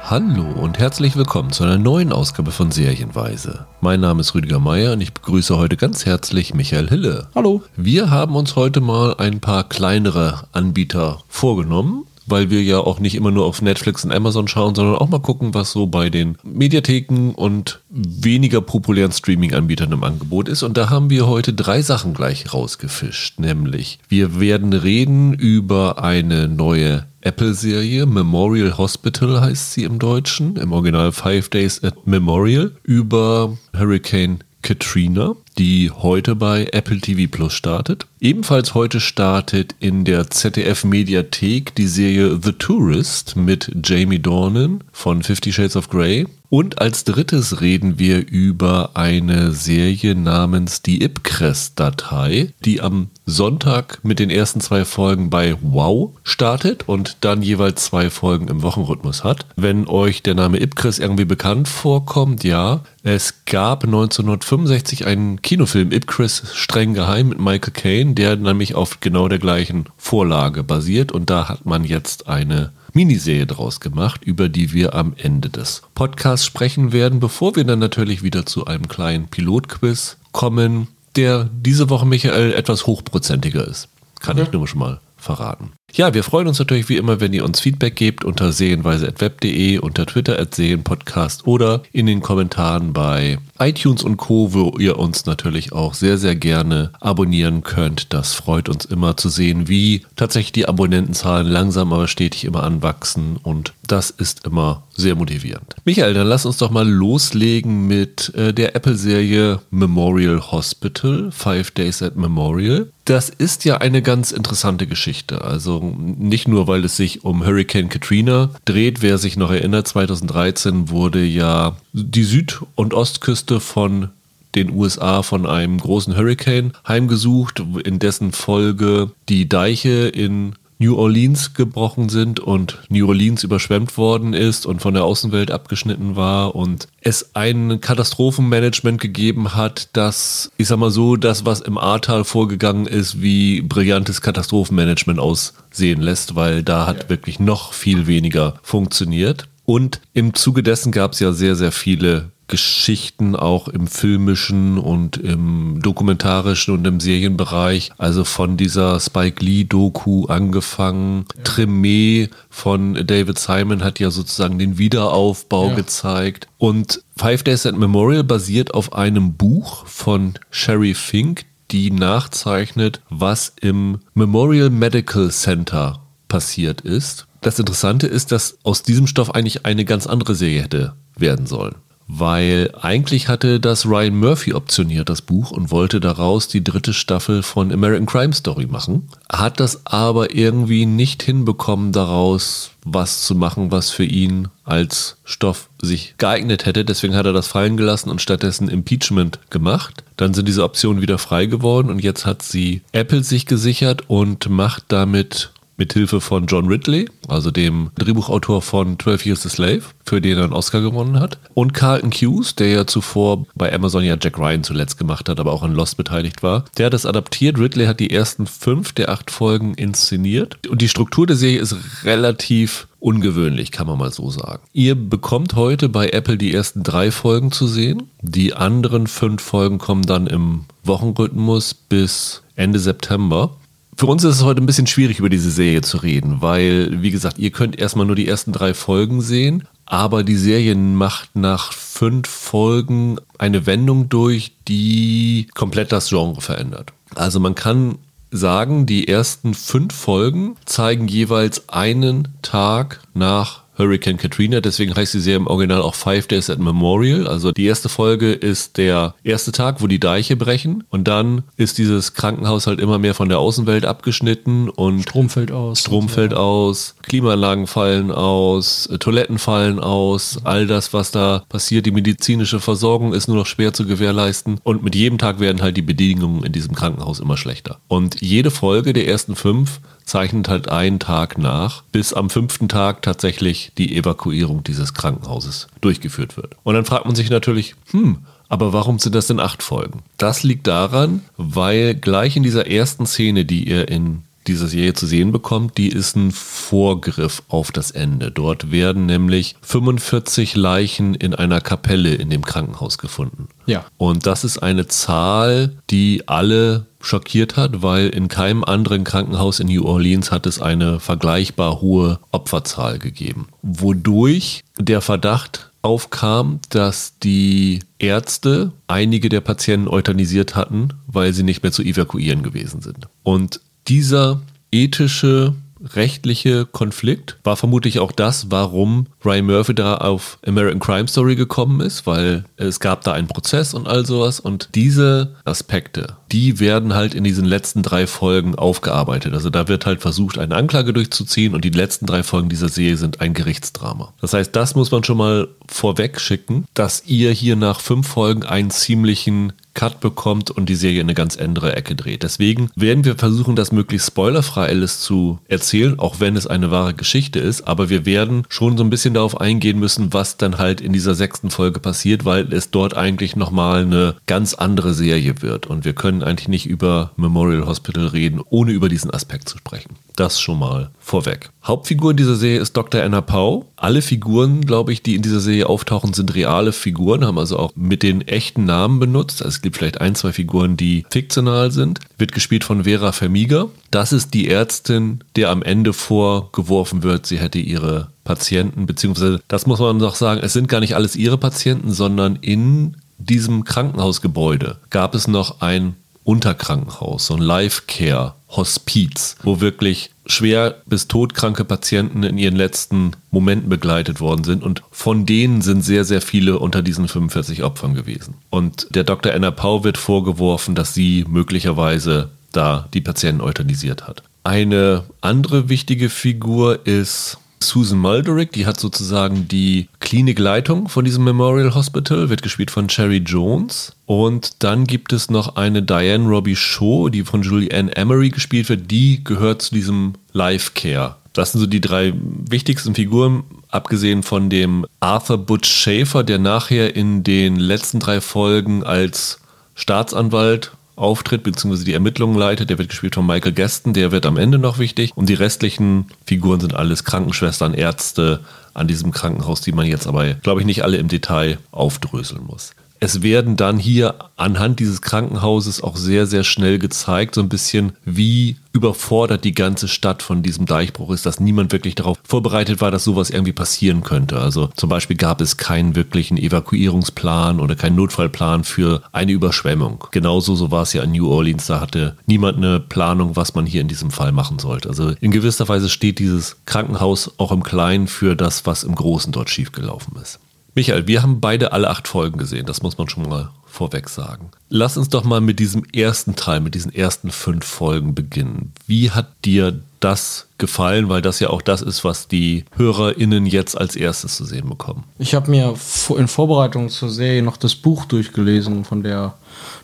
Hallo 0.09 0.43
und 0.59 0.79
herzlich 0.79 1.15
willkommen 1.15 1.51
zu 1.51 1.63
einer 1.63 1.77
neuen 1.77 2.11
Ausgabe 2.11 2.49
von 2.49 2.71
Serienweise. 2.71 3.67
Mein 3.79 3.99
Name 3.99 4.21
ist 4.21 4.33
Rüdiger 4.33 4.57
Meier 4.57 4.93
und 4.93 5.01
ich 5.01 5.13
begrüße 5.13 5.55
heute 5.55 5.77
ganz 5.77 6.07
herzlich 6.07 6.55
Michael 6.55 6.89
Hille. 6.89 7.27
Hallo. 7.35 7.61
Wir 7.75 8.09
haben 8.09 8.35
uns 8.35 8.55
heute 8.55 8.81
mal 8.81 9.17
ein 9.19 9.39
paar 9.39 9.69
kleinere 9.69 10.47
Anbieter 10.51 11.19
vorgenommen 11.27 12.05
weil 12.25 12.51
wir 12.51 12.61
ja 12.61 12.77
auch 12.77 12.99
nicht 12.99 13.15
immer 13.15 13.31
nur 13.31 13.45
auf 13.45 13.61
Netflix 13.61 14.05
und 14.05 14.11
Amazon 14.11 14.47
schauen, 14.47 14.75
sondern 14.75 14.97
auch 14.97 15.09
mal 15.09 15.19
gucken, 15.19 15.55
was 15.55 15.71
so 15.71 15.87
bei 15.87 16.11
den 16.11 16.37
Mediatheken 16.43 17.31
und 17.35 17.79
weniger 17.89 18.61
populären 18.61 19.11
Streaming-Anbietern 19.11 19.91
im 19.91 20.03
Angebot 20.03 20.47
ist. 20.47 20.61
Und 20.61 20.77
da 20.77 20.91
haben 20.91 21.09
wir 21.09 21.27
heute 21.27 21.53
drei 21.53 21.81
Sachen 21.81 22.13
gleich 22.13 22.53
rausgefischt. 22.53 23.39
Nämlich, 23.39 23.97
wir 24.09 24.39
werden 24.39 24.73
reden 24.73 25.33
über 25.33 26.03
eine 26.03 26.47
neue 26.47 27.05
Apple-Serie, 27.21 28.05
Memorial 28.05 28.77
Hospital 28.77 29.41
heißt 29.41 29.73
sie 29.73 29.83
im 29.83 29.99
Deutschen, 29.99 30.55
im 30.55 30.71
Original 30.71 31.11
Five 31.11 31.49
Days 31.49 31.83
at 31.83 32.07
Memorial, 32.07 32.71
über 32.83 33.57
Hurricane 33.77 34.39
Katrina, 34.61 35.35
die 35.59 35.91
heute 35.91 36.35
bei 36.35 36.69
Apple 36.71 37.01
TV 37.01 37.29
Plus 37.29 37.53
startet. 37.53 38.07
Ebenfalls 38.21 38.73
heute 38.73 39.01
startet 39.01 39.75
in 39.79 40.05
der 40.05 40.29
ZDF 40.29 40.85
Mediathek 40.85 41.75
die 41.75 41.87
Serie 41.87 42.39
The 42.41 42.53
Tourist 42.53 43.35
mit 43.35 43.69
Jamie 43.83 44.19
Dornan 44.19 44.83
von 44.93 45.21
Fifty 45.21 45.51
Shades 45.51 45.75
of 45.75 45.89
Grey. 45.89 46.25
Und 46.49 46.81
als 46.81 47.03
drittes 47.03 47.61
reden 47.61 47.99
wir 47.99 48.27
über 48.27 48.91
eine 48.95 49.51
Serie 49.51 50.15
namens 50.15 50.81
die 50.81 51.03
Ipcrest-Datei, 51.03 52.53
die 52.65 52.81
am 52.81 53.09
Sonntag 53.27 53.99
mit 54.01 54.17
den 54.17 54.31
ersten 54.31 54.59
zwei 54.59 54.83
Folgen 54.83 55.29
bei 55.29 55.55
Wow 55.61 56.17
startet 56.23 56.89
und 56.89 57.17
dann 57.21 57.43
jeweils 57.43 57.85
zwei 57.85 58.09
Folgen 58.09 58.47
im 58.47 58.63
Wochenrhythmus 58.63 59.23
hat. 59.23 59.45
Wenn 59.57 59.87
euch 59.87 60.23
der 60.23 60.33
Name 60.33 60.59
Ipcrest 60.59 60.99
irgendwie 60.99 61.25
bekannt 61.25 61.67
vorkommt, 61.67 62.43
ja, 62.43 62.81
es 63.03 63.45
gab 63.45 63.83
1965 63.83 65.05
einen 65.05 65.43
Kinofilm 65.49 65.91
Ipcrest 65.91 66.55
streng 66.55 66.93
geheim 66.93 67.29
mit 67.29 67.39
Michael 67.39 67.73
Caine, 67.73 68.13
der 68.13 68.35
nämlich 68.35 68.75
auf 68.75 68.99
genau 68.99 69.27
der 69.27 69.39
gleichen 69.39 69.85
Vorlage 69.97 70.61
basiert 70.61 71.11
und 71.11 71.31
da 71.31 71.49
hat 71.49 71.65
man 71.65 71.85
jetzt 71.85 72.27
eine 72.27 72.71
Miniserie 72.93 73.47
draus 73.47 73.79
gemacht, 73.79 74.23
über 74.23 74.47
die 74.47 74.73
wir 74.73 74.93
am 74.93 75.15
Ende 75.17 75.49
des 75.49 75.81
Podcasts 75.95 76.45
sprechen 76.45 76.91
werden, 76.91 77.19
bevor 77.19 77.55
wir 77.55 77.63
dann 77.63 77.79
natürlich 77.79 78.21
wieder 78.21 78.45
zu 78.45 78.67
einem 78.67 78.87
kleinen 78.87 79.27
Pilotquiz 79.27 80.17
kommen, 80.33 80.87
der 81.15 81.49
diese 81.51 81.89
Woche 81.89 82.05
Michael 82.05 82.53
etwas 82.53 82.85
hochprozentiger 82.85 83.67
ist. 83.67 83.89
Kann 84.19 84.37
okay. 84.37 84.45
ich 84.45 84.53
nur 84.53 84.67
schon 84.67 84.81
mal 84.81 84.99
verraten. 85.17 85.71
Ja, 85.93 86.13
wir 86.13 86.23
freuen 86.23 86.47
uns 86.47 86.59
natürlich 86.59 86.89
wie 86.89 86.97
immer, 86.97 87.19
wenn 87.19 87.33
ihr 87.33 87.43
uns 87.43 87.59
Feedback 87.59 87.95
gebt 87.95 88.23
unter 88.23 88.51
sehenweise.web.de, 88.51 89.79
unter 89.79 90.05
Twitter 90.05 90.39
at 90.39 90.55
sehenpodcast 90.55 91.47
oder 91.47 91.83
in 91.91 92.05
den 92.05 92.21
Kommentaren 92.21 92.93
bei 92.93 93.37
iTunes 93.59 94.03
und 94.03 94.17
Co., 94.17 94.53
wo 94.53 94.77
ihr 94.79 94.97
uns 94.97 95.25
natürlich 95.25 95.73
auch 95.73 95.93
sehr, 95.93 96.17
sehr 96.17 96.35
gerne 96.35 96.91
abonnieren 96.99 97.63
könnt. 97.63 98.13
Das 98.13 98.33
freut 98.33 98.69
uns 98.69 98.85
immer 98.85 99.17
zu 99.17 99.29
sehen, 99.29 99.67
wie 99.67 100.05
tatsächlich 100.15 100.53
die 100.53 100.67
Abonnentenzahlen 100.67 101.47
langsam 101.47 101.91
aber 101.91 102.07
stetig 102.07 102.45
immer 102.45 102.63
anwachsen 102.63 103.37
und 103.41 103.73
das 103.87 104.11
ist 104.11 104.45
immer 104.45 104.83
sehr 104.95 105.15
motivierend. 105.15 105.75
Michael, 105.85 106.13
dann 106.13 106.27
lass 106.27 106.45
uns 106.45 106.57
doch 106.57 106.69
mal 106.69 106.87
loslegen 106.87 107.87
mit 107.87 108.33
äh, 108.35 108.53
der 108.53 108.75
Apple-Serie 108.75 109.59
Memorial 109.71 110.51
Hospital, 110.51 111.31
Five 111.31 111.71
Days 111.71 112.01
at 112.01 112.15
Memorial. 112.15 112.91
Das 113.05 113.29
ist 113.29 113.65
ja 113.65 113.77
eine 113.77 114.03
ganz 114.03 114.31
interessante 114.31 114.85
Geschichte. 114.85 115.43
Also 115.43 115.78
nicht 115.81 116.47
nur, 116.47 116.67
weil 116.67 116.85
es 116.85 116.97
sich 116.97 117.23
um 117.23 117.45
Hurricane 117.45 117.89
Katrina 117.89 118.51
dreht. 118.65 119.01
Wer 119.01 119.17
sich 119.17 119.37
noch 119.37 119.51
erinnert, 119.51 119.87
2013 119.87 120.89
wurde 120.89 121.23
ja 121.23 121.77
die 121.93 122.23
Süd- 122.23 122.61
und 122.75 122.93
Ostküste 122.93 123.59
von 123.59 124.09
den 124.55 124.71
USA 124.71 125.21
von 125.21 125.45
einem 125.45 125.77
großen 125.77 126.15
Hurricane 126.17 126.73
heimgesucht, 126.87 127.61
in 127.83 127.99
dessen 127.99 128.31
Folge 128.31 129.11
die 129.27 129.47
Deiche 129.47 130.07
in 130.07 130.55
New 130.81 130.95
Orleans 130.95 131.53
gebrochen 131.53 132.07
sind 132.07 132.39
und 132.39 132.79
New 132.87 133.05
Orleans 133.07 133.43
überschwemmt 133.43 133.97
worden 133.97 134.33
ist 134.33 134.65
und 134.65 134.81
von 134.81 134.93
der 134.93 135.03
Außenwelt 135.03 135.51
abgeschnitten 135.51 136.15
war 136.15 136.55
und 136.55 136.87
es 137.01 137.35
ein 137.35 137.81
Katastrophenmanagement 137.81 139.01
gegeben 139.01 139.55
hat, 139.55 139.89
das, 139.91 140.51
ich 140.55 140.69
sag 140.69 140.79
mal 140.79 140.89
so, 140.89 141.17
das, 141.17 141.45
was 141.45 141.59
im 141.59 141.77
Ahrtal 141.77 142.23
vorgegangen 142.23 142.85
ist, 142.85 143.21
wie 143.21 143.61
brillantes 143.61 144.21
Katastrophenmanagement 144.21 145.19
aussehen 145.19 146.01
lässt, 146.01 146.35
weil 146.35 146.63
da 146.63 146.87
hat 146.87 147.09
wirklich 147.09 147.41
noch 147.41 147.73
viel 147.73 148.07
weniger 148.07 148.55
funktioniert. 148.63 149.49
Und 149.65 149.99
im 150.13 150.33
Zuge 150.33 150.63
dessen 150.63 150.93
gab 150.93 151.11
es 151.11 151.19
ja 151.19 151.33
sehr, 151.33 151.55
sehr 151.55 151.73
viele 151.73 152.31
Geschichten 152.49 153.35
auch 153.35 153.69
im 153.69 153.87
filmischen 153.87 154.77
und 154.77 155.15
im 155.17 155.81
dokumentarischen 155.81 156.73
und 156.73 156.85
im 156.85 156.99
Serienbereich. 156.99 157.91
Also 157.97 158.25
von 158.25 158.57
dieser 158.57 158.99
Spike 158.99 159.43
Lee 159.45 159.63
Doku 159.63 160.25
angefangen. 160.25 161.25
Ja. 161.37 161.43
Tremé 161.43 162.29
von 162.49 162.95
David 163.05 163.39
Simon 163.39 163.83
hat 163.83 163.99
ja 163.99 164.11
sozusagen 164.11 164.59
den 164.59 164.77
Wiederaufbau 164.77 165.69
ja. 165.69 165.75
gezeigt. 165.75 166.47
Und 166.57 167.01
Five 167.15 167.43
Days 167.43 167.65
at 167.65 167.77
Memorial 167.77 168.23
basiert 168.23 168.73
auf 168.73 168.93
einem 168.93 169.35
Buch 169.35 169.85
von 169.85 170.33
Sherry 170.49 170.95
Fink, 170.95 171.45
die 171.71 171.91
nachzeichnet, 171.91 173.01
was 173.09 173.53
im 173.61 173.99
Memorial 174.15 174.71
Medical 174.71 175.29
Center 175.29 176.01
passiert 176.27 176.81
ist. 176.81 177.27
Das 177.41 177.59
Interessante 177.59 178.07
ist, 178.07 178.31
dass 178.31 178.57
aus 178.63 178.83
diesem 178.83 179.07
Stoff 179.07 179.31
eigentlich 179.31 179.65
eine 179.65 179.85
ganz 179.85 180.07
andere 180.07 180.35
Serie 180.35 180.63
hätte 180.63 180.93
werden 181.15 181.45
sollen 181.45 181.75
weil 182.11 182.71
eigentlich 182.81 183.27
hatte 183.27 183.59
das 183.59 183.85
Ryan 183.85 184.17
Murphy 184.17 184.53
optioniert, 184.53 185.09
das 185.09 185.21
Buch, 185.21 185.51
und 185.51 185.69
wollte 185.69 185.99
daraus 185.99 186.47
die 186.47 186.63
dritte 186.63 186.91
Staffel 186.91 187.43
von 187.43 187.71
American 187.71 188.07
Crime 188.07 188.33
Story 188.33 188.65
machen, 188.65 189.07
hat 189.31 189.59
das 189.59 189.85
aber 189.85 190.33
irgendwie 190.33 190.87
nicht 190.87 191.21
hinbekommen, 191.21 191.91
daraus 191.91 192.71
was 192.83 193.21
zu 193.21 193.35
machen, 193.35 193.71
was 193.71 193.91
für 193.91 194.05
ihn 194.05 194.47
als 194.65 195.17
Stoff 195.23 195.69
sich 195.79 196.15
geeignet 196.17 196.65
hätte. 196.65 196.83
Deswegen 196.83 197.15
hat 197.15 197.27
er 197.27 197.33
das 197.33 197.47
fallen 197.47 197.77
gelassen 197.77 198.09
und 198.09 198.23
stattdessen 198.23 198.69
Impeachment 198.69 199.39
gemacht. 199.51 200.03
Dann 200.17 200.33
sind 200.33 200.47
diese 200.47 200.63
Optionen 200.63 201.03
wieder 201.03 201.19
frei 201.19 201.45
geworden 201.45 201.91
und 201.91 201.99
jetzt 201.99 202.25
hat 202.25 202.41
sie 202.41 202.81
Apple 202.91 203.23
sich 203.23 203.45
gesichert 203.45 204.09
und 204.09 204.49
macht 204.49 204.85
damit 204.87 205.51
mithilfe 205.79 206.21
von 206.21 206.45
John 206.45 206.67
Ridley, 206.67 207.09
also 207.27 207.49
dem 207.49 207.89
Drehbuchautor 207.97 208.61
von 208.61 208.99
12 208.99 209.25
Years 209.25 209.45
a 209.45 209.49
Slave, 209.49 209.81
für 210.05 210.21
den 210.21 210.37
er 210.37 210.43
einen 210.43 210.53
Oscar 210.53 210.81
gewonnen 210.81 211.19
hat. 211.19 211.39
Und 211.53 211.73
Carlton 211.73 212.11
Hughes, 212.11 212.55
der 212.55 212.67
ja 212.67 212.87
zuvor 212.87 213.45
bei 213.55 213.73
Amazon 213.73 214.03
ja 214.03 214.17
Jack 214.21 214.37
Ryan 214.37 214.63
zuletzt 214.63 214.97
gemacht 214.97 215.29
hat, 215.29 215.39
aber 215.39 215.51
auch 215.53 215.63
an 215.63 215.73
Lost 215.73 215.97
beteiligt 215.97 216.43
war. 216.43 216.65
Der 216.77 216.87
hat 216.87 216.93
das 216.93 217.05
adaptiert. 217.05 217.57
Ridley 217.57 217.85
hat 217.85 217.99
die 217.99 218.11
ersten 218.11 218.45
fünf 218.45 218.93
der 218.93 219.09
acht 219.09 219.31
Folgen 219.31 219.73
inszeniert. 219.73 220.67
Und 220.67 220.81
die 220.81 220.89
Struktur 220.89 221.25
der 221.25 221.35
Serie 221.35 221.59
ist 221.59 221.75
relativ 222.03 222.87
ungewöhnlich, 222.99 223.71
kann 223.71 223.87
man 223.87 223.97
mal 223.97 224.11
so 224.11 224.29
sagen. 224.29 224.61
Ihr 224.73 224.95
bekommt 224.95 225.55
heute 225.55 225.89
bei 225.89 226.09
Apple 226.09 226.37
die 226.37 226.53
ersten 226.53 226.83
drei 226.83 227.11
Folgen 227.11 227.51
zu 227.51 227.67
sehen. 227.67 228.09
Die 228.21 228.53
anderen 228.53 229.07
fünf 229.07 229.41
Folgen 229.41 229.77
kommen 229.77 230.03
dann 230.03 230.27
im 230.27 230.65
Wochenrhythmus 230.83 231.73
bis 231.73 232.43
Ende 232.55 232.79
September. 232.79 233.55
Für 233.99 234.05
uns 234.05 234.23
ist 234.23 234.37
es 234.37 234.43
heute 234.45 234.63
ein 234.63 234.65
bisschen 234.65 234.87
schwierig, 234.87 235.19
über 235.19 235.27
diese 235.27 235.51
Serie 235.51 235.81
zu 235.81 235.97
reden, 235.97 236.37
weil, 236.41 237.01
wie 237.01 237.11
gesagt, 237.11 237.37
ihr 237.37 237.51
könnt 237.51 237.77
erstmal 237.77 238.05
nur 238.05 238.15
die 238.15 238.29
ersten 238.29 238.53
drei 238.53 238.73
Folgen 238.73 239.19
sehen, 239.19 239.67
aber 239.85 240.23
die 240.23 240.37
Serie 240.37 240.73
macht 240.73 241.35
nach 241.35 241.73
fünf 241.73 242.29
Folgen 242.29 243.17
eine 243.37 243.65
Wendung 243.65 244.07
durch, 244.07 244.53
die 244.69 245.47
komplett 245.53 245.91
das 245.91 246.07
Genre 246.07 246.39
verändert. 246.39 246.93
Also 247.13 247.41
man 247.41 247.55
kann 247.55 247.97
sagen, 248.31 248.85
die 248.85 249.09
ersten 249.09 249.53
fünf 249.53 249.93
Folgen 249.93 250.55
zeigen 250.63 251.09
jeweils 251.09 251.67
einen 251.67 252.29
Tag 252.41 253.01
nach 253.13 253.63
Hurricane 253.79 254.17
Katrina, 254.17 254.59
deswegen 254.61 254.95
heißt 254.95 255.13
die 255.13 255.19
Serie 255.19 255.37
im 255.37 255.47
Original 255.47 255.81
auch 255.81 255.95
Five 255.95 256.27
Days 256.27 256.49
at 256.49 256.59
Memorial. 256.59 257.27
Also 257.27 257.51
die 257.51 257.65
erste 257.65 257.89
Folge 257.89 258.33
ist 258.33 258.77
der 258.77 259.15
erste 259.23 259.51
Tag, 259.51 259.81
wo 259.81 259.87
die 259.87 259.99
Deiche 259.99 260.35
brechen 260.35 260.83
und 260.89 261.07
dann 261.07 261.43
ist 261.55 261.77
dieses 261.77 262.13
Krankenhaus 262.13 262.67
halt 262.67 262.79
immer 262.79 262.99
mehr 262.99 263.15
von 263.15 263.29
der 263.29 263.39
Außenwelt 263.39 263.85
abgeschnitten 263.85 264.69
und 264.69 265.03
Strom 265.03 265.29
fällt 265.29 265.51
aus. 265.51 265.79
Strom 265.79 266.09
fällt 266.09 266.33
aus, 266.33 266.95
Klimaanlagen 267.03 267.67
fallen 267.67 268.11
aus, 268.11 268.89
Toiletten 268.99 269.39
fallen 269.39 269.79
aus, 269.79 270.39
all 270.43 270.67
das, 270.67 270.93
was 270.93 271.11
da 271.11 271.43
passiert, 271.47 271.85
die 271.85 271.91
medizinische 271.91 272.59
Versorgung 272.59 273.13
ist 273.13 273.27
nur 273.27 273.37
noch 273.37 273.45
schwer 273.45 273.73
zu 273.73 273.85
gewährleisten 273.85 274.59
und 274.63 274.83
mit 274.83 274.95
jedem 274.95 275.17
Tag 275.17 275.39
werden 275.39 275.61
halt 275.61 275.77
die 275.77 275.81
Bedingungen 275.81 276.43
in 276.43 276.51
diesem 276.51 276.75
Krankenhaus 276.75 277.19
immer 277.19 277.37
schlechter. 277.37 277.79
Und 277.87 278.21
jede 278.21 278.51
Folge 278.51 278.93
der 278.93 279.07
ersten 279.07 279.35
fünf 279.35 279.79
zeichnet 280.09 280.49
halt 280.49 280.69
einen 280.69 280.99
Tag 280.99 281.37
nach, 281.37 281.83
bis 281.91 282.13
am 282.13 282.29
fünften 282.29 282.67
Tag 282.67 283.01
tatsächlich 283.01 283.71
die 283.77 283.95
Evakuierung 283.95 284.63
dieses 284.63 284.93
Krankenhauses 284.93 285.67
durchgeführt 285.81 286.35
wird. 286.35 286.55
Und 286.63 286.75
dann 286.75 286.85
fragt 286.85 287.05
man 287.05 287.15
sich 287.15 287.29
natürlich, 287.29 287.75
hm, 287.91 288.19
aber 288.49 288.73
warum 288.73 288.99
sind 288.99 289.15
das 289.15 289.27
denn 289.27 289.39
acht 289.39 289.61
Folgen? 289.61 290.01
Das 290.17 290.43
liegt 290.43 290.67
daran, 290.67 291.21
weil 291.37 291.93
gleich 291.93 292.35
in 292.35 292.43
dieser 292.43 292.67
ersten 292.67 293.05
Szene, 293.05 293.45
die 293.45 293.69
ihr 293.69 293.87
in 293.87 294.23
dieser 294.49 294.67
Serie 294.67 294.93
zu 294.93 295.05
sehen 295.05 295.31
bekommt, 295.31 295.77
die 295.77 295.89
ist 295.89 296.15
ein 296.15 296.31
Vorgriff 296.31 297.43
auf 297.47 297.71
das 297.71 297.91
Ende. 297.91 298.31
Dort 298.31 298.71
werden 298.71 299.05
nämlich 299.05 299.55
45 299.61 300.55
Leichen 300.55 301.13
in 301.13 301.35
einer 301.35 301.61
Kapelle 301.61 302.15
in 302.15 302.29
dem 302.29 302.43
Krankenhaus 302.43 302.97
gefunden. 302.97 303.47
Ja. 303.65 303.85
Und 303.97 304.25
das 304.25 304.43
ist 304.43 304.57
eine 304.57 304.87
Zahl, 304.87 305.77
die 305.89 306.27
alle 306.27 306.85
schockiert 307.01 307.55
hat, 307.55 307.81
weil 307.81 308.09
in 308.09 308.27
keinem 308.27 308.63
anderen 308.63 309.03
Krankenhaus 309.03 309.59
in 309.59 309.67
New 309.67 309.85
Orleans 309.85 310.31
hat 310.31 310.45
es 310.45 310.61
eine 310.61 310.99
vergleichbar 310.99 311.79
hohe 311.79 312.19
Opferzahl 312.31 312.99
gegeben. 312.99 313.47
Wodurch 313.61 314.63
der 314.77 315.01
Verdacht 315.01 315.69
aufkam, 315.81 316.59
dass 316.69 317.19
die 317.19 317.79
Ärzte 317.99 318.73
einige 318.87 319.29
der 319.29 319.41
Patienten 319.41 319.87
euthanisiert 319.87 320.55
hatten, 320.55 320.89
weil 321.07 321.33
sie 321.33 321.43
nicht 321.43 321.63
mehr 321.63 321.71
zu 321.71 321.83
evakuieren 321.83 322.43
gewesen 322.43 322.81
sind. 322.81 323.07
Und 323.23 323.61
dieser 323.89 324.41
ethische 324.71 325.55
rechtliche 325.81 326.65
Konflikt 326.65 327.37
war 327.43 327.55
vermutlich 327.55 327.99
auch 327.99 328.11
das, 328.11 328.51
warum 328.51 329.07
Ryan 329.23 329.45
Murphy 329.45 329.73
da 329.73 329.95
auf 329.95 330.37
American 330.45 330.79
Crime 330.79 331.07
Story 331.07 331.35
gekommen 331.35 331.79
ist, 331.81 332.05
weil 332.05 332.45
es 332.57 332.79
gab 332.79 333.03
da 333.03 333.13
einen 333.13 333.27
Prozess 333.27 333.73
und 333.73 333.87
all 333.87 334.05
sowas 334.05 334.39
und 334.39 334.69
diese 334.75 335.35
Aspekte, 335.45 336.17
die 336.31 336.59
werden 336.59 336.93
halt 336.93 337.13
in 337.13 337.23
diesen 337.23 337.45
letzten 337.45 337.81
drei 337.81 338.07
Folgen 338.07 338.55
aufgearbeitet. 338.55 339.33
Also 339.33 339.49
da 339.49 339.67
wird 339.67 339.85
halt 339.85 340.01
versucht, 340.01 340.37
eine 340.37 340.55
Anklage 340.55 340.93
durchzuziehen 340.93 341.55
und 341.55 341.63
die 341.63 341.69
letzten 341.69 342.05
drei 342.05 342.23
Folgen 342.23 342.49
dieser 342.49 342.69
Serie 342.69 342.97
sind 342.97 343.21
ein 343.21 343.33
Gerichtsdrama. 343.33 344.13
Das 344.21 344.33
heißt, 344.33 344.55
das 344.55 344.75
muss 344.75 344.91
man 344.91 345.03
schon 345.03 345.17
mal 345.17 345.47
vorweg 345.67 346.19
schicken, 346.19 346.65
dass 346.73 347.03
ihr 347.05 347.31
hier 347.31 347.55
nach 347.55 347.79
fünf 347.79 348.07
Folgen 348.07 348.43
einen 348.43 348.71
ziemlichen 348.71 349.53
Cut 349.79 350.01
bekommt 350.01 350.51
und 350.51 350.67
die 350.67 350.75
Serie 350.75 350.99
in 350.99 351.05
eine 351.05 351.13
ganz 351.13 351.37
andere 351.37 351.73
Ecke 351.73 351.95
dreht. 351.95 352.23
Deswegen 352.23 352.69
werden 352.75 353.05
wir 353.05 353.15
versuchen, 353.15 353.55
das 353.55 353.71
möglichst 353.71 354.07
spoilerfrei 354.07 354.65
alles 354.65 354.99
zu 354.99 355.39
erzählen, 355.47 355.97
auch 355.97 356.19
wenn 356.19 356.35
es 356.35 356.47
eine 356.47 356.69
wahre 356.69 356.93
Geschichte 356.93 357.39
ist. 357.39 357.65
Aber 357.65 357.87
wir 357.87 358.05
werden 358.05 358.43
schon 358.49 358.77
so 358.77 358.83
ein 358.83 358.89
bisschen 358.89 359.13
darauf 359.13 359.39
eingehen 359.39 359.79
müssen, 359.79 360.11
was 360.11 360.35
dann 360.35 360.57
halt 360.57 360.81
in 360.81 360.91
dieser 360.91 361.15
sechsten 361.15 361.49
Folge 361.49 361.79
passiert, 361.79 362.25
weil 362.25 362.51
es 362.51 362.71
dort 362.71 362.97
eigentlich 362.97 363.37
nochmal 363.37 363.83
eine 363.83 364.15
ganz 364.25 364.53
andere 364.53 364.93
Serie 364.93 365.41
wird. 365.41 365.67
Und 365.67 365.85
wir 365.85 365.93
können 365.93 366.23
eigentlich 366.23 366.49
nicht 366.49 366.65
über 366.65 367.11
Memorial 367.15 367.65
Hospital 367.65 368.07
reden, 368.07 368.41
ohne 368.49 368.73
über 368.73 368.89
diesen 368.89 369.11
Aspekt 369.11 369.47
zu 369.47 369.59
sprechen. 369.59 369.95
Das 370.17 370.41
schon 370.41 370.59
mal 370.59 370.91
vorweg. 370.99 371.51
Hauptfigur 371.63 372.11
in 372.11 372.17
dieser 372.17 372.35
Serie 372.35 372.59
ist 372.59 372.77
Dr. 372.77 373.01
Anna 373.01 373.21
Pau. 373.21 373.65
Alle 373.75 374.01
Figuren, 374.01 374.61
glaube 374.61 374.93
ich, 374.93 375.03
die 375.03 375.15
in 375.15 375.21
dieser 375.21 375.39
Serie 375.41 375.67
auftauchen, 375.67 376.13
sind 376.13 376.33
reale 376.33 376.71
Figuren, 376.71 377.25
haben 377.25 377.37
also 377.37 377.57
auch 377.57 377.71
mit 377.75 378.01
den 378.01 378.21
echten 378.27 378.65
Namen 378.65 378.99
benutzt. 378.99 379.41
Also 379.41 379.55
es 379.55 379.61
gibt 379.61 379.77
vielleicht 379.77 379.99
ein, 379.99 380.15
zwei 380.15 380.31
Figuren, 380.31 380.77
die 380.77 381.05
fiktional 381.09 381.71
sind. 381.71 381.99
Wird 382.17 382.31
gespielt 382.31 382.63
von 382.63 382.85
Vera 382.85 383.11
Vermiga. 383.11 383.67
Das 383.91 384.13
ist 384.13 384.33
die 384.33 384.49
Ärztin, 384.49 385.23
der 385.35 385.49
am 385.49 385.61
Ende 385.61 385.93
vorgeworfen 385.93 387.03
wird, 387.03 387.25
sie 387.25 387.39
hätte 387.39 387.59
ihre 387.59 388.09
Patienten, 388.23 388.85
beziehungsweise 388.85 389.41
das 389.47 389.65
muss 389.65 389.79
man 389.79 389.97
noch 389.97 390.15
sagen, 390.15 390.41
es 390.43 390.53
sind 390.53 390.67
gar 390.67 390.79
nicht 390.79 390.95
alles 390.95 391.15
ihre 391.15 391.37
Patienten, 391.37 391.91
sondern 391.91 392.35
in 392.35 392.95
diesem 393.17 393.63
Krankenhausgebäude 393.63 394.77
gab 394.91 395.15
es 395.15 395.27
noch 395.27 395.61
ein 395.61 395.95
Unterkrankenhaus, 396.29 397.25
so 397.25 397.33
ein 397.33 397.41
Life-Care-Hospiz, 397.41 399.35
wo 399.41 399.61
wirklich 399.61 400.11
schwer 400.27 400.75
bis 400.85 401.07
todkranke 401.07 401.65
Patienten 401.65 402.21
in 402.21 402.37
ihren 402.37 402.55
letzten 402.55 403.13
Momenten 403.31 403.67
begleitet 403.67 404.21
worden 404.21 404.43
sind. 404.43 404.61
Und 404.61 404.83
von 404.91 405.25
denen 405.25 405.63
sind 405.63 405.81
sehr, 405.81 406.05
sehr 406.05 406.21
viele 406.21 406.59
unter 406.59 406.83
diesen 406.83 407.07
45 407.07 407.63
Opfern 407.63 407.95
gewesen. 407.95 408.35
Und 408.51 408.93
der 408.93 409.05
Dr. 409.05 409.33
Anna 409.33 409.49
Pau 409.49 409.83
wird 409.83 409.97
vorgeworfen, 409.97 410.75
dass 410.75 410.93
sie 410.93 411.25
möglicherweise 411.27 412.29
da 412.51 412.87
die 412.93 413.01
Patienten 413.01 413.41
euthanisiert 413.41 414.07
hat. 414.07 414.21
Eine 414.43 415.05
andere 415.21 415.67
wichtige 415.67 416.09
Figur 416.09 416.85
ist 416.85 417.39
Susan 417.61 417.99
Mulderick, 417.99 418.51
die 418.53 418.65
hat 418.65 418.79
sozusagen 418.79 419.47
die 419.47 419.89
Klinikleitung 419.99 420.87
von 420.87 421.05
diesem 421.05 421.23
Memorial 421.23 421.75
Hospital, 421.75 422.29
wird 422.29 422.41
gespielt 422.41 422.71
von 422.71 422.87
Cherry 422.87 423.17
Jones. 423.17 423.93
Und 424.05 424.63
dann 424.63 424.85
gibt 424.85 425.13
es 425.13 425.29
noch 425.29 425.55
eine 425.55 425.83
Diane 425.83 426.27
Robbie 426.27 426.55
Shaw, 426.55 427.09
die 427.09 427.23
von 427.23 427.43
Julie 427.43 427.71
Ann 427.71 427.89
Emery 427.89 428.29
gespielt 428.29 428.69
wird. 428.69 428.89
Die 428.89 429.23
gehört 429.23 429.61
zu 429.61 429.75
diesem 429.75 430.13
Life 430.31 430.71
Care. 430.73 431.17
Das 431.33 431.51
sind 431.51 431.61
so 431.61 431.67
die 431.67 431.81
drei 431.81 432.13
wichtigsten 432.49 432.95
Figuren, 432.95 433.43
abgesehen 433.69 434.23
von 434.23 434.49
dem 434.49 434.85
Arthur 434.99 435.37
Butch 435.37 435.69
Schaefer, 435.69 436.23
der 436.23 436.39
nachher 436.39 436.95
in 436.95 437.23
den 437.23 437.57
letzten 437.57 437.99
drei 437.99 438.19
Folgen 438.19 438.83
als 438.83 439.39
Staatsanwalt 439.75 440.71
auftritt, 440.99 441.43
beziehungsweise 441.43 441.85
die 441.85 441.93
Ermittlungen 441.93 442.37
leitet. 442.37 442.69
Der 442.69 442.77
wird 442.77 442.89
gespielt 442.89 443.15
von 443.15 443.25
Michael 443.25 443.53
Gaston, 443.53 443.93
der 443.93 444.11
wird 444.11 444.25
am 444.25 444.37
Ende 444.37 444.59
noch 444.59 444.79
wichtig. 444.79 445.11
Und 445.15 445.29
die 445.29 445.33
restlichen 445.33 446.07
Figuren 446.25 446.59
sind 446.59 446.75
alles 446.75 447.03
Krankenschwestern, 447.03 447.73
Ärzte 447.73 448.41
an 448.73 448.87
diesem 448.87 449.11
Krankenhaus, 449.11 449.61
die 449.61 449.71
man 449.71 449.85
jetzt 449.85 450.07
aber, 450.07 450.33
glaube 450.35 450.61
ich, 450.61 450.65
nicht 450.67 450.83
alle 450.83 450.97
im 450.97 451.07
Detail 451.07 451.57
aufdröseln 451.71 452.45
muss 452.45 452.71
es 452.99 453.21
werden 453.21 453.55
dann 453.55 453.77
hier 453.77 454.15
anhand 454.35 454.79
dieses 454.79 455.01
Krankenhauses 455.01 455.81
auch 455.81 455.95
sehr, 455.95 456.25
sehr 456.25 456.43
schnell 456.43 456.79
gezeigt, 456.79 457.35
so 457.35 457.41
ein 457.41 457.49
bisschen, 457.49 457.93
wie 458.05 458.57
überfordert 458.71 459.43
die 459.43 459.53
ganze 459.53 459.87
Stadt 459.87 460.21
von 460.21 460.43
diesem 460.43 460.65
Deichbruch 460.65 461.11
ist, 461.11 461.25
dass 461.25 461.39
niemand 461.39 461.71
wirklich 461.71 461.95
darauf 461.95 462.17
vorbereitet 462.23 462.81
war, 462.81 462.91
dass 462.91 463.03
sowas 463.03 463.29
irgendwie 463.29 463.51
passieren 463.51 464.03
könnte. 464.03 464.39
Also 464.39 464.69
zum 464.75 464.89
Beispiel 464.89 465.17
gab 465.17 465.41
es 465.41 465.57
keinen 465.57 465.95
wirklichen 465.95 466.37
Evakuierungsplan 466.37 467.59
oder 467.59 467.75
keinen 467.75 467.95
Notfallplan 467.95 468.63
für 468.63 469.01
eine 469.11 469.31
Überschwemmung. 469.31 470.05
Genauso 470.11 470.55
so 470.55 470.71
war 470.71 470.83
es 470.83 470.93
ja 470.93 471.03
in 471.03 471.11
New 471.11 471.29
Orleans, 471.29 471.65
da 471.67 471.79
hatte 471.79 472.15
niemand 472.25 472.57
eine 472.57 472.79
Planung, 472.79 473.35
was 473.35 473.55
man 473.55 473.65
hier 473.65 473.81
in 473.81 473.87
diesem 473.87 474.11
Fall 474.11 474.31
machen 474.31 474.59
sollte. 474.59 474.89
Also 474.89 475.13
in 475.19 475.31
gewisser 475.31 475.67
Weise 475.67 475.89
steht 475.89 476.19
dieses 476.19 476.57
Krankenhaus 476.65 477.31
auch 477.37 477.51
im 477.51 477.63
Kleinen 477.63 478.07
für 478.07 478.35
das, 478.35 478.65
was 478.65 478.83
im 478.83 478.95
Großen 478.95 479.31
dort 479.31 479.49
schiefgelaufen 479.49 480.15
ist. 480.21 480.39
Michael, 480.75 481.07
wir 481.07 481.21
haben 481.21 481.41
beide 481.41 481.71
alle 481.71 481.89
acht 481.89 482.07
Folgen 482.07 482.37
gesehen, 482.37 482.65
das 482.65 482.81
muss 482.81 482.97
man 482.97 483.09
schon 483.09 483.27
mal 483.27 483.49
vorweg 483.65 484.09
sagen. 484.09 484.49
Lass 484.69 484.97
uns 484.97 485.09
doch 485.09 485.23
mal 485.23 485.41
mit 485.41 485.59
diesem 485.59 485.83
ersten 485.93 486.35
Teil, 486.35 486.59
mit 486.59 486.75
diesen 486.75 486.93
ersten 486.93 487.31
fünf 487.31 487.65
Folgen 487.65 488.15
beginnen. 488.15 488.73
Wie 488.87 489.11
hat 489.11 489.27
dir 489.45 489.79
das 489.99 490.47
gefallen, 490.57 491.09
weil 491.09 491.21
das 491.21 491.39
ja 491.39 491.49
auch 491.49 491.61
das 491.61 491.81
ist, 491.81 492.03
was 492.03 492.27
die 492.27 492.65
HörerInnen 492.75 493.45
jetzt 493.45 493.77
als 493.77 493.95
erstes 493.95 494.37
zu 494.37 494.45
sehen 494.45 494.69
bekommen? 494.69 495.03
Ich 495.17 495.35
habe 495.35 495.51
mir 495.51 495.75
in 496.17 496.27
Vorbereitung 496.27 496.89
zur 496.89 497.09
Serie 497.09 497.43
noch 497.43 497.57
das 497.57 497.75
Buch 497.75 498.05
durchgelesen 498.05 498.85
von 498.85 499.03
der 499.03 499.35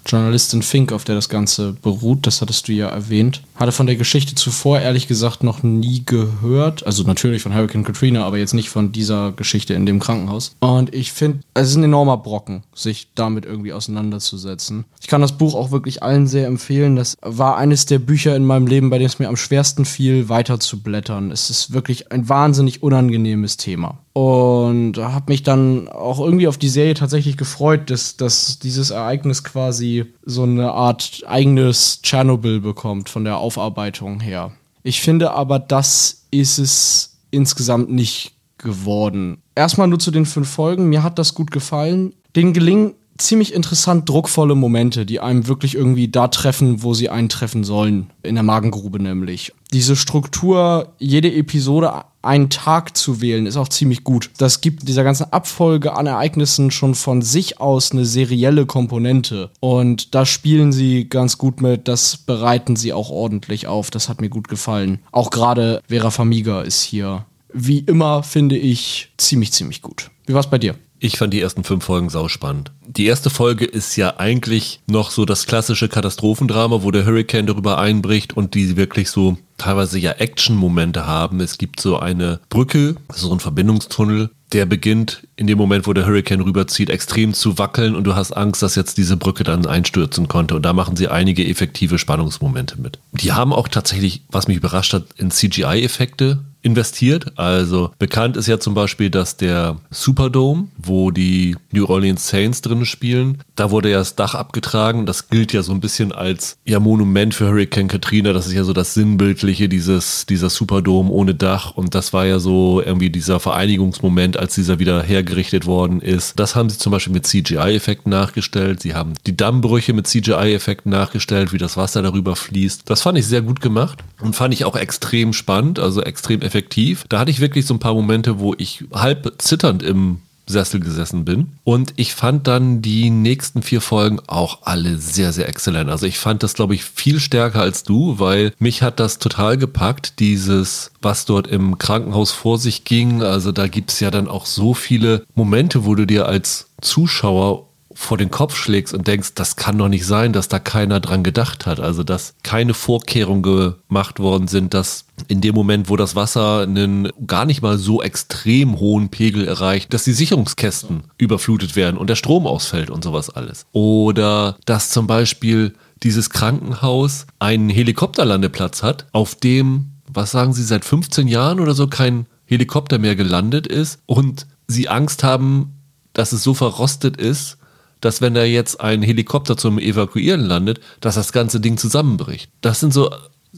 Journalistin 0.05 0.62
Fink, 0.62 0.91
auf 0.91 1.03
der 1.03 1.15
das 1.15 1.29
Ganze 1.29 1.74
beruht. 1.74 2.27
Das 2.27 2.41
hattest 2.41 2.67
du 2.67 2.74
ja 2.74 2.88
erwähnt. 2.88 3.41
Hatte 3.55 3.71
von 3.71 3.88
der 3.88 3.95
Geschichte 3.95 4.35
zuvor 4.35 4.79
ehrlich 4.79 5.07
gesagt 5.07 5.43
noch 5.43 5.63
nie 5.63 6.03
gehört. 6.05 6.85
Also 6.85 7.03
natürlich 7.03 7.41
von 7.41 7.53
Hurricane 7.53 7.83
Katrina, 7.83 8.24
aber 8.25 8.38
jetzt 8.38 8.53
nicht 8.53 8.69
von 8.69 8.91
dieser 8.91 9.31
Geschichte 9.31 9.74
in 9.74 9.85
dem 9.85 10.00
Krankenhaus. 10.00 10.55
Und 10.59 10.93
ich 10.93 11.12
finde, 11.12 11.39
es 11.53 11.69
ist 11.69 11.75
ein 11.75 11.83
enormer 11.83 12.17
Brocken, 12.17 12.63
sich 12.74 13.07
damit 13.15 13.45
irgendwie 13.45 13.74
auseinanderzusetzen. 13.74 14.85
Ich 15.01 15.07
kann 15.07 15.21
das 15.21 15.38
Buch 15.38 15.55
auch 15.55 15.71
wirklich 15.71 16.03
allen 16.03 16.27
sehr 16.27 16.47
empfehlen. 16.47 16.95
Das 16.95 17.17
war 17.21 17.57
eines 17.57 17.85
der 17.85 18.00
Bücher 18.00 18.35
in 18.35 18.45
meinem 18.45 18.67
Leben, 18.67 18.89
bei 18.89 18.97
dem 18.97 19.07
es 19.07 19.19
mir 19.19 19.29
am 19.29 19.38
schwersten 19.38 19.85
fiel, 19.85 20.29
weiterzublättern. 20.29 21.31
Es 21.31 21.50
ist 21.50 21.74
wirklich 21.74 22.12
ein 22.12 22.29
wahnsinnig 22.29 22.83
unangenehmes 22.83 23.57
Thema. 23.57 24.00
Und 24.15 24.98
habe 24.98 25.29
mich 25.34 25.43
dann 25.43 25.89
auch 25.89 26.22
irgendwie 26.22 26.48
auf 26.48 26.57
die 26.57 26.69
Serie 26.69 26.93
tatsächlich 26.93 27.36
gefreut, 27.36 27.89
dass, 27.89 28.15
dass 28.15 28.60
dieses 28.60 28.89
Ereignis 28.89 29.43
quasi 29.43 30.05
so 30.24 30.43
eine 30.43 30.72
Art 30.72 31.24
eigenes 31.27 32.01
Tschernobyl 32.01 32.62
bekommt 32.62 33.10
von 33.10 33.25
der 33.25 33.39
Aufarbeitung 33.39 34.22
her. 34.22 34.53
Ich 34.84 35.01
finde 35.01 35.31
aber, 35.31 35.60
das 35.60 36.27
ist 36.31 36.60
es 36.60 37.17
insgesamt 37.29 37.91
nicht 37.91 38.31
geworden. 38.57 39.41
Erstmal 39.53 39.89
nur 39.89 40.00
zu 40.00 40.12
den 40.12 40.25
fünf 40.25 40.50
Folgen. 40.50 40.88
Mir 40.88 41.03
hat 41.03 41.19
das 41.19 41.34
gut 41.34 41.51
gefallen. 41.51 42.13
Den 42.38 42.53
gelingen 42.53 42.93
ziemlich 43.17 43.53
interessant 43.53 44.10
druckvolle 44.10 44.55
Momente, 44.55 45.05
die 45.05 45.19
einem 45.19 45.48
wirklich 45.48 45.75
irgendwie 45.75 46.07
da 46.07 46.27
treffen, 46.27 46.84
wo 46.84 46.93
sie 46.93 47.10
einen 47.10 47.29
treffen 47.29 47.63
sollen. 47.63 48.10
In 48.24 48.36
der 48.36 48.43
Magengrube 48.43 49.01
nämlich. 49.01 49.53
Diese 49.72 49.95
Struktur, 49.95 50.93
jede 51.00 51.34
Episode 51.34 52.05
einen 52.22 52.50
Tag 52.50 52.98
zu 52.98 53.22
wählen, 53.22 53.45
ist 53.45 53.57
auch 53.57 53.67
ziemlich 53.67 54.03
gut. 54.03 54.31
Das 54.38 54.62
gibt 54.62 54.88
dieser 54.88 55.03
ganzen 55.03 55.31
Abfolge 55.31 55.95
an 55.95 56.07
Ereignissen 56.07 56.72
schon 56.72 56.95
von 56.95 57.22
sich 57.22 57.60
aus 57.62 57.91
eine 57.91 58.05
serielle 58.05 58.65
Komponente. 58.65 59.51
Und 59.60 60.15
da 60.15 60.25
spielen 60.25 60.72
sie 60.72 61.07
ganz 61.07 61.38
gut 61.38 61.62
mit, 61.62 61.88
das 61.88 62.17
bereiten 62.17 62.75
sie 62.75 62.93
auch 62.93 63.10
ordentlich 63.10 63.67
auf. 63.67 63.91
Das 63.91 64.10
hat 64.10 64.22
mir 64.22 64.29
gut 64.29 64.48
gefallen. 64.48 65.00
Auch 65.12 65.29
gerade 65.29 65.81
Vera 65.88 66.10
Famiga 66.10 66.62
ist 66.62 66.81
hier, 66.81 67.25
wie 67.53 67.79
immer, 67.79 68.24
finde 68.24 68.57
ich, 68.57 69.12
ziemlich, 69.17 69.53
ziemlich 69.53 69.81
gut. 69.81 70.10
Wie 70.25 70.34
war's 70.34 70.50
bei 70.50 70.57
dir? 70.57 70.75
Ich 71.05 71.17
fand 71.17 71.35
die 71.35 71.41
ersten 71.41 71.63
fünf 71.63 71.85
Folgen 71.85 72.09
sauspannend. 72.09 72.71
Die 72.88 73.05
erste 73.05 73.29
Folge 73.29 73.63
ist 73.63 73.95
ja 73.95 74.17
eigentlich 74.17 74.79
noch 74.88 75.12
so 75.12 75.24
das 75.24 75.45
klassische 75.45 75.88
Katastrophendrama, 75.88 76.81
wo 76.81 76.89
der 76.89 77.05
Hurricane 77.05 77.45
darüber 77.45 77.77
einbricht 77.77 78.35
und 78.35 78.55
die 78.55 78.75
wirklich 78.75 79.12
so 79.12 79.38
teilweise 79.59 80.00
ja 80.00 80.13
Action-Momente 80.13 81.05
haben. 81.05 81.41
Es 81.41 81.59
gibt 81.59 81.79
so 81.79 82.00
eine 82.00 82.39
Brücke, 82.50 82.95
so 83.13 83.31
ein 83.31 83.39
Verbindungstunnel, 83.39 84.31
der 84.51 84.65
beginnt 84.65 85.27
in 85.35 85.45
dem 85.45 85.59
Moment, 85.59 85.85
wo 85.85 85.93
der 85.93 86.07
Hurricane 86.07 86.41
rüberzieht, 86.41 86.89
extrem 86.89 87.35
zu 87.35 87.59
wackeln 87.59 87.95
und 87.95 88.05
du 88.05 88.15
hast 88.15 88.31
Angst, 88.31 88.63
dass 88.63 88.74
jetzt 88.74 88.97
diese 88.97 89.15
Brücke 89.15 89.43
dann 89.43 89.67
einstürzen 89.67 90.27
konnte. 90.27 90.55
Und 90.55 90.63
da 90.63 90.74
machen 90.74 90.95
sie 90.95 91.07
einige 91.07 91.47
effektive 91.47 92.00
Spannungsmomente 92.00 92.81
mit. 92.81 92.97
Die 93.12 93.31
haben 93.31 93.53
auch 93.53 93.67
tatsächlich, 93.67 94.24
was 94.31 94.47
mich 94.47 94.57
überrascht 94.57 94.93
hat, 94.93 95.03
in 95.17 95.29
CGI-Effekte 95.29 96.39
investiert. 96.65 97.38
Also 97.38 97.91
bekannt 98.00 98.38
ist 98.38 98.48
ja 98.48 98.60
zum 98.60 98.74
Beispiel, 98.74 99.12
dass 99.12 99.38
der 99.38 99.77
Superdome, 99.91 100.67
wo 100.77 101.12
die 101.12 101.55
New 101.72 101.86
Orleans 101.86 102.27
Saints 102.27 102.62
drin 102.62 102.86
spielen, 102.86 103.38
da 103.55 103.69
wurde 103.69 103.91
ja 103.91 104.00
das 104.00 104.15
Dach 104.15 104.34
abgetragen. 104.34 105.05
Das 105.05 105.29
gilt 105.29 105.53
ja 105.53 105.62
so 105.62 105.72
ein 105.72 105.79
bisschen 105.79 106.12
als 106.12 106.57
ja 106.65 106.79
Monument 106.79 107.36
für 107.36 107.48
Hurricane 107.48 107.88
Katrina. 107.88 108.34
Das 108.34 108.48
ist 108.48 108.53
ja 108.53 108.63
so 108.63 108.74
das 108.74 108.95
Sinnbildliche 108.95 109.69
dieses, 109.69 110.25
dieser 110.25 110.50
Superdome 110.50 111.12
ohne 111.12 111.36
Dach. 111.36 111.75
Und 111.75 111.93
das 111.93 112.13
war 112.13 112.25
ja 112.25 112.39
so 112.39 112.81
irgendwie 112.84 113.12
dieser 113.12 113.39
Vereinigungsmoment, 113.39 114.36
als 114.36 114.55
dieser 114.55 114.79
wieder 114.79 115.03
hergerichtet 115.03 115.67
worden 115.67 116.01
ist. 116.01 116.39
Das 116.39 116.55
haben 116.55 116.69
sie 116.69 116.79
zum 116.79 116.91
Beispiel 116.91 117.13
mit 117.13 117.27
CGI-Effekten 117.27 118.10
nachgestellt. 118.10 118.81
Sie 118.81 118.95
haben 118.95 119.13
die 119.27 119.38
Dammbrüche 119.38 119.93
mit 119.93 120.07
CGI-Effekten 120.07 120.91
nachgestellt, 120.91 121.53
wie 121.53 121.60
das 121.60 121.77
Wasser 121.77 122.01
darüber 122.01 122.36
fließt. 122.36 122.89
Das 122.89 123.03
fand 123.03 123.19
ich 123.19 123.27
sehr 123.27 123.43
gut 123.43 123.62
gemacht 123.62 124.03
und 124.19 124.36
fand 124.36 124.53
ich 124.53 124.65
auch 124.65 124.75
extrem 124.75 125.31
spannend, 125.31 125.77
also 125.77 126.01
extrem 126.01 126.41
effektiv 126.41 126.54
effektiv. 126.55 127.03
Da 127.09 127.19
hatte 127.19 127.31
ich 127.31 127.41
wirklich 127.41 127.65
so 127.65 127.74
ein 127.74 127.79
paar 127.79 127.93
Momente, 127.93 128.39
wo 128.39 128.53
ich 128.57 128.85
halb 128.93 129.33
zitternd 129.39 129.83
im 129.83 130.19
Sessel 130.47 130.79
gesessen 130.79 131.25
bin. 131.25 131.53
Und 131.63 131.93
ich 131.95 132.13
fand 132.13 132.47
dann 132.47 132.81
die 132.81 133.09
nächsten 133.09 133.63
vier 133.63 133.81
Folgen 133.81 134.19
auch 134.27 134.59
alle 134.62 134.97
sehr, 134.97 135.33
sehr 135.33 135.50
exzellent. 135.50 135.89
Also 135.89 136.05
ich 136.05 136.19
fand 136.19 136.43
das, 136.43 136.53
glaube 136.53 136.75
ich, 136.75 136.83
viel 136.83 137.19
stärker 137.19 137.62
als 137.62 137.83
du, 137.83 138.19
weil 138.19 138.53
mich 138.59 138.83
hat 138.83 139.00
das 139.00 139.17
total 139.17 139.57
gepackt, 139.57 140.19
dieses, 140.19 140.91
was 141.01 141.25
dort 141.25 141.47
im 141.47 141.79
Krankenhaus 141.79 142.31
vor 142.31 142.59
sich 142.59 142.83
ging. 142.83 143.24
Also 143.24 143.51
da 143.51 143.67
gibt 143.67 143.91
es 143.91 144.00
ja 144.00 144.12
dann 144.12 144.27
auch 144.27 144.45
so 144.45 144.75
viele 144.75 145.25
Momente, 145.33 145.83
wo 145.83 145.95
du 145.95 146.05
dir 146.05 146.27
als 146.27 146.67
Zuschauer 146.79 147.64
vor 147.97 148.17
den 148.17 148.29
Kopf 148.29 148.55
schlägst 148.55 148.93
und 148.93 149.07
denkst, 149.07 149.33
das 149.35 149.55
kann 149.55 149.77
doch 149.77 149.87
nicht 149.87 150.05
sein, 150.05 150.33
dass 150.33 150.49
da 150.49 150.59
keiner 150.59 150.99
dran 150.99 151.23
gedacht 151.23 151.65
hat. 151.65 151.79
Also, 151.79 152.03
dass 152.03 152.35
keine 152.43 152.73
Vorkehrungen 152.73 153.41
gemacht 153.41 154.19
worden 154.19 154.47
sind, 154.47 154.73
dass 154.73 155.05
in 155.29 155.39
dem 155.39 155.55
Moment, 155.55 155.89
wo 155.89 155.95
das 155.95 156.13
Wasser 156.13 156.61
einen 156.61 157.09
gar 157.25 157.45
nicht 157.45 157.61
mal 157.61 157.77
so 157.77 158.03
extrem 158.03 158.79
hohen 158.79 159.09
Pegel 159.09 159.47
erreicht, 159.47 159.93
dass 159.93 160.03
die 160.03 160.11
Sicherungskästen 160.11 161.05
überflutet 161.17 161.77
werden 161.77 161.97
und 161.97 162.09
der 162.09 162.17
Strom 162.17 162.45
ausfällt 162.45 162.89
und 162.89 163.03
sowas 163.03 163.29
alles. 163.29 163.65
Oder 163.71 164.57
dass 164.65 164.89
zum 164.89 165.07
Beispiel 165.07 165.73
dieses 166.03 166.29
Krankenhaus 166.29 167.25
einen 167.39 167.69
Helikopterlandeplatz 167.69 168.83
hat, 168.83 169.07
auf 169.13 169.35
dem, 169.35 169.91
was 170.11 170.31
sagen 170.31 170.53
Sie, 170.53 170.63
seit 170.63 170.83
15 170.83 171.29
Jahren 171.29 171.61
oder 171.61 171.73
so 171.73 171.87
kein 171.87 172.27
Helikopter 172.45 172.99
mehr 172.99 173.15
gelandet 173.15 173.67
ist 173.67 173.99
und 174.05 174.47
sie 174.67 174.89
Angst 174.89 175.23
haben, 175.23 175.75
dass 176.13 176.31
es 176.31 176.43
so 176.43 176.53
verrostet 176.53 177.17
ist, 177.17 177.57
dass 178.05 178.21
wenn 178.21 178.35
da 178.35 178.43
jetzt 178.43 178.79
ein 178.79 179.01
Helikopter 179.01 179.57
zum 179.57 179.79
Evakuieren 179.79 180.41
landet, 180.41 180.79
dass 181.01 181.15
das 181.15 181.33
ganze 181.33 181.59
Ding 181.59 181.77
zusammenbricht. 181.77 182.51
Das 182.62 182.79
sind 182.79 182.93
so 182.93 183.09